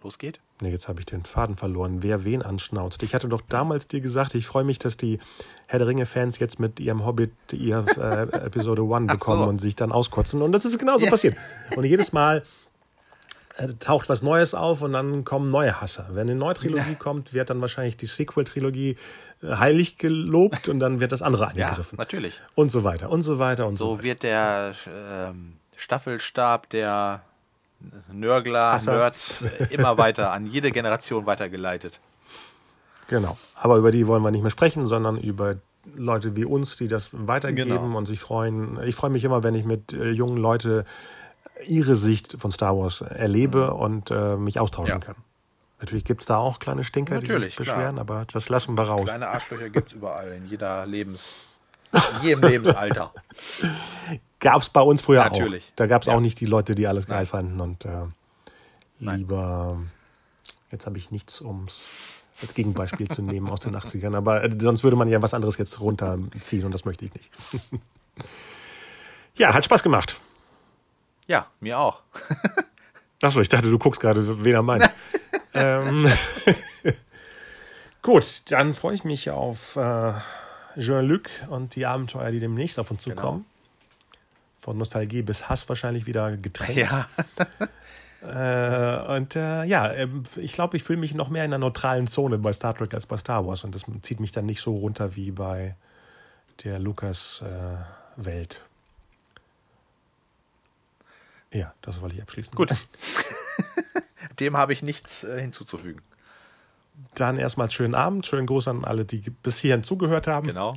losgeht. 0.00 0.38
Nee, 0.60 0.70
jetzt 0.70 0.86
habe 0.86 1.00
ich 1.00 1.06
den 1.06 1.24
Faden 1.24 1.56
verloren. 1.56 2.02
Wer 2.02 2.24
wen 2.24 2.42
anschnauzt. 2.42 3.02
Ich 3.02 3.14
hatte 3.14 3.28
doch 3.28 3.42
damals 3.48 3.88
dir 3.88 4.00
gesagt, 4.00 4.36
ich 4.36 4.46
freue 4.46 4.62
mich, 4.62 4.78
dass 4.78 4.96
die 4.96 5.18
Herr 5.66 5.80
der 5.80 5.88
Ringe-Fans 5.88 6.38
jetzt 6.38 6.60
mit 6.60 6.78
ihrem 6.78 7.04
Hobbit 7.04 7.32
ihr 7.52 7.84
äh, 7.96 8.22
Episode 8.46 8.82
1 8.82 9.12
bekommen 9.12 9.42
so. 9.42 9.48
und 9.48 9.60
sich 9.60 9.74
dann 9.74 9.90
auskotzen. 9.90 10.42
Und 10.42 10.52
das 10.52 10.64
ist 10.64 10.78
genauso 10.78 11.06
ja. 11.06 11.10
passiert. 11.10 11.36
Und 11.74 11.84
jedes 11.84 12.12
Mal 12.12 12.44
äh, 13.56 13.66
taucht 13.80 14.08
was 14.08 14.22
Neues 14.22 14.54
auf 14.54 14.82
und 14.82 14.92
dann 14.92 15.24
kommen 15.24 15.50
neue 15.50 15.80
Hasser. 15.80 16.06
Wenn 16.10 16.30
eine 16.30 16.36
neue 16.36 16.54
Trilogie 16.54 16.90
ja. 16.90 16.94
kommt, 16.94 17.32
wird 17.32 17.50
dann 17.50 17.60
wahrscheinlich 17.60 17.96
die 17.96 18.06
Sequel-Trilogie 18.06 18.96
äh, 19.42 19.56
heilig 19.56 19.98
gelobt 19.98 20.68
und 20.68 20.78
dann 20.78 21.00
wird 21.00 21.10
das 21.10 21.20
andere 21.20 21.48
angegriffen. 21.48 21.96
Ja, 21.96 22.02
natürlich. 22.02 22.40
Und 22.54 22.70
so 22.70 22.84
weiter 22.84 23.10
und 23.10 23.22
so 23.22 23.40
weiter 23.40 23.66
und 23.66 23.74
so, 23.74 23.86
so 23.86 23.90
weiter. 23.90 24.00
So 24.00 24.04
wird 24.04 24.22
der 24.22 24.72
ähm, 24.88 25.54
Staffelstab 25.76 26.70
der 26.70 27.24
Nörgler, 28.12 28.72
Hasser. 28.72 28.92
Nerds 28.92 29.44
immer 29.70 29.98
weiter 29.98 30.32
an 30.32 30.46
jede 30.46 30.70
Generation 30.70 31.26
weitergeleitet. 31.26 32.00
Genau. 33.08 33.36
Aber 33.54 33.76
über 33.76 33.90
die 33.90 34.06
wollen 34.06 34.22
wir 34.22 34.30
nicht 34.30 34.42
mehr 34.42 34.50
sprechen, 34.50 34.86
sondern 34.86 35.18
über 35.18 35.56
Leute 35.94 36.36
wie 36.36 36.44
uns, 36.44 36.76
die 36.76 36.88
das 36.88 37.10
weitergeben 37.12 37.70
genau. 37.70 37.98
und 37.98 38.06
sich 38.06 38.20
freuen. 38.20 38.78
Ich 38.84 38.94
freue 38.94 39.10
mich 39.10 39.24
immer, 39.24 39.42
wenn 39.42 39.54
ich 39.54 39.64
mit 39.64 39.92
äh, 39.92 40.10
jungen 40.10 40.38
Leuten 40.38 40.84
ihre 41.66 41.94
Sicht 41.94 42.36
von 42.38 42.50
Star 42.50 42.76
Wars 42.76 43.00
erlebe 43.00 43.66
mhm. 43.66 43.80
und 43.80 44.10
äh, 44.10 44.36
mich 44.36 44.58
austauschen 44.58 45.00
ja. 45.00 45.06
kann. 45.06 45.16
Natürlich 45.80 46.04
gibt 46.04 46.22
es 46.22 46.26
da 46.26 46.38
auch 46.38 46.58
kleine 46.60 46.84
Stinker, 46.84 47.16
Natürlich, 47.16 47.56
die 47.56 47.62
sich 47.62 47.68
beschweren, 47.68 47.96
klar. 47.96 48.00
aber 48.00 48.26
das 48.32 48.48
lassen 48.48 48.76
wir 48.76 48.84
raus. 48.84 49.04
Kleine 49.04 49.28
Arschlöcher 49.28 49.68
gibt 49.68 49.88
es 49.88 49.94
überall, 49.94 50.32
in 50.32 50.46
jeder 50.46 50.86
Lebens, 50.86 51.42
in 51.94 52.26
jedem 52.26 52.42
Lebensalter. 52.42 53.12
Gab 54.40 54.62
es 54.62 54.68
bei 54.68 54.80
uns 54.80 55.00
früher 55.00 55.24
Natürlich. 55.24 55.64
auch. 55.64 55.76
Da 55.76 55.86
gab 55.86 56.02
es 56.02 56.06
ja. 56.06 56.14
auch 56.14 56.20
nicht 56.20 56.38
die 56.38 56.44
Leute, 56.44 56.74
die 56.74 56.86
alles 56.86 57.06
geil 57.06 57.18
Nein. 57.18 57.26
fanden 57.26 57.60
und 57.62 57.86
äh, 57.86 58.02
lieber. 58.98 59.78
Jetzt 60.70 60.84
habe 60.84 60.98
ich 60.98 61.10
nichts, 61.10 61.40
um 61.40 61.64
es 61.64 61.86
als 62.42 62.52
Gegenbeispiel 62.52 63.08
zu 63.08 63.22
nehmen 63.22 63.48
aus 63.48 63.60
den 63.60 63.74
80ern, 63.74 64.14
aber 64.14 64.44
äh, 64.44 64.50
sonst 64.58 64.84
würde 64.84 64.96
man 64.96 65.08
ja 65.08 65.22
was 65.22 65.32
anderes 65.32 65.56
jetzt 65.56 65.80
runterziehen 65.80 66.66
und 66.66 66.72
das 66.72 66.84
möchte 66.84 67.06
ich 67.06 67.14
nicht. 67.14 67.30
ja, 69.36 69.54
hat 69.54 69.64
Spaß 69.64 69.82
gemacht. 69.82 70.20
Ja, 71.26 71.46
mir 71.60 71.78
auch. 71.78 72.02
Achso, 73.22 73.40
ich 73.40 73.48
dachte, 73.48 73.70
du 73.70 73.78
guckst 73.78 74.00
gerade, 74.00 74.44
wen 74.44 74.54
er 74.54 74.62
meint. 74.62 74.90
ähm, 75.54 76.06
Gut, 78.02 78.50
dann 78.50 78.74
freue 78.74 78.94
ich 78.94 79.04
mich 79.04 79.30
auf 79.30 79.76
äh, 79.76 80.12
Jean-Luc 80.78 81.28
und 81.48 81.76
die 81.76 81.86
Abenteuer, 81.86 82.30
die 82.30 82.40
demnächst 82.40 82.78
auf 82.78 82.90
uns 82.90 83.02
zukommen. 83.02 83.40
Genau 83.40 83.54
von 84.64 84.78
Nostalgie 84.78 85.22
bis 85.22 85.48
Hass 85.48 85.68
wahrscheinlich 85.68 86.06
wieder 86.06 86.36
getrennt. 86.38 86.76
Ja. 86.76 87.06
äh, 89.12 89.16
und 89.16 89.36
äh, 89.36 89.64
ja, 89.64 89.92
ähm, 89.92 90.24
ich 90.36 90.54
glaube, 90.54 90.78
ich 90.78 90.82
fühle 90.82 90.98
mich 90.98 91.14
noch 91.14 91.28
mehr 91.28 91.44
in 91.44 91.52
einer 91.52 91.58
neutralen 91.58 92.06
Zone 92.06 92.38
bei 92.38 92.52
Star 92.52 92.74
Trek 92.74 92.94
als 92.94 93.04
bei 93.04 93.18
Star 93.18 93.46
Wars. 93.46 93.62
Und 93.64 93.74
das 93.74 93.84
zieht 94.00 94.20
mich 94.20 94.32
dann 94.32 94.46
nicht 94.46 94.62
so 94.62 94.74
runter 94.74 95.14
wie 95.16 95.32
bei 95.32 95.76
der 96.64 96.78
Lukas-Welt. 96.78 98.62
Äh, 101.50 101.58
ja, 101.58 101.74
das 101.82 102.00
wollte 102.00 102.16
ich 102.16 102.22
abschließen. 102.22 102.54
Gut. 102.54 102.70
Dem 104.40 104.56
habe 104.56 104.72
ich 104.72 104.82
nichts 104.82 105.24
äh, 105.24 105.42
hinzuzufügen. 105.42 106.00
Dann 107.14 107.36
erstmal 107.38 107.70
schönen 107.70 107.94
Abend, 107.94 108.26
schönen 108.26 108.46
Gruß 108.46 108.68
an 108.68 108.84
alle, 108.84 109.04
die 109.04 109.18
bis 109.30 109.58
hierhin 109.58 109.84
zugehört 109.84 110.26
haben. 110.26 110.48
Genau. 110.48 110.74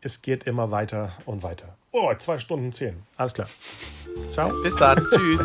es 0.00 0.22
geht 0.22 0.44
immer 0.44 0.70
weiter 0.70 1.12
und 1.26 1.42
weiter. 1.42 1.76
Oh, 1.92 2.12
zwei 2.18 2.38
Stunden 2.38 2.72
zehn. 2.72 3.02
Alles 3.16 3.34
klar. 3.34 3.48
Ciao. 4.30 4.50
Bis 4.62 4.76
dann. 4.76 4.96
Tschüss. 5.10 5.40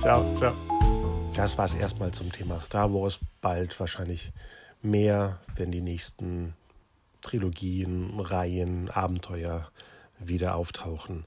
Ciao, 0.00 0.34
ciao. 0.36 0.52
Das 1.34 1.56
war 1.56 1.64
es 1.64 1.74
erstmal 1.74 2.12
zum 2.12 2.30
Thema 2.30 2.60
Star 2.60 2.92
Wars. 2.92 3.18
Bald 3.40 3.78
wahrscheinlich 3.80 4.32
mehr, 4.82 5.38
wenn 5.56 5.70
die 5.70 5.80
nächsten 5.80 6.54
Trilogien, 7.22 8.20
Reihen, 8.20 8.90
Abenteuer 8.90 9.70
wieder 10.18 10.56
auftauchen. 10.56 11.24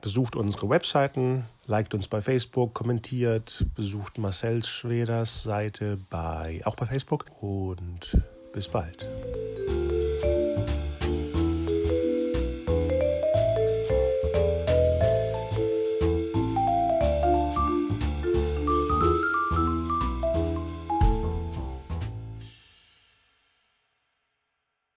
Besucht 0.00 0.34
unsere 0.34 0.70
Webseiten, 0.70 1.44
liked 1.66 1.94
uns 1.94 2.08
bei 2.08 2.22
Facebook, 2.22 2.72
kommentiert, 2.74 3.66
besucht 3.74 4.18
Marcel 4.18 4.64
Schweders 4.64 5.42
Seite 5.42 5.98
bei 6.08 6.62
auch 6.64 6.76
bei 6.76 6.86
Facebook 6.86 7.26
und 7.40 8.18
bis 8.52 8.68
bald. 8.68 9.06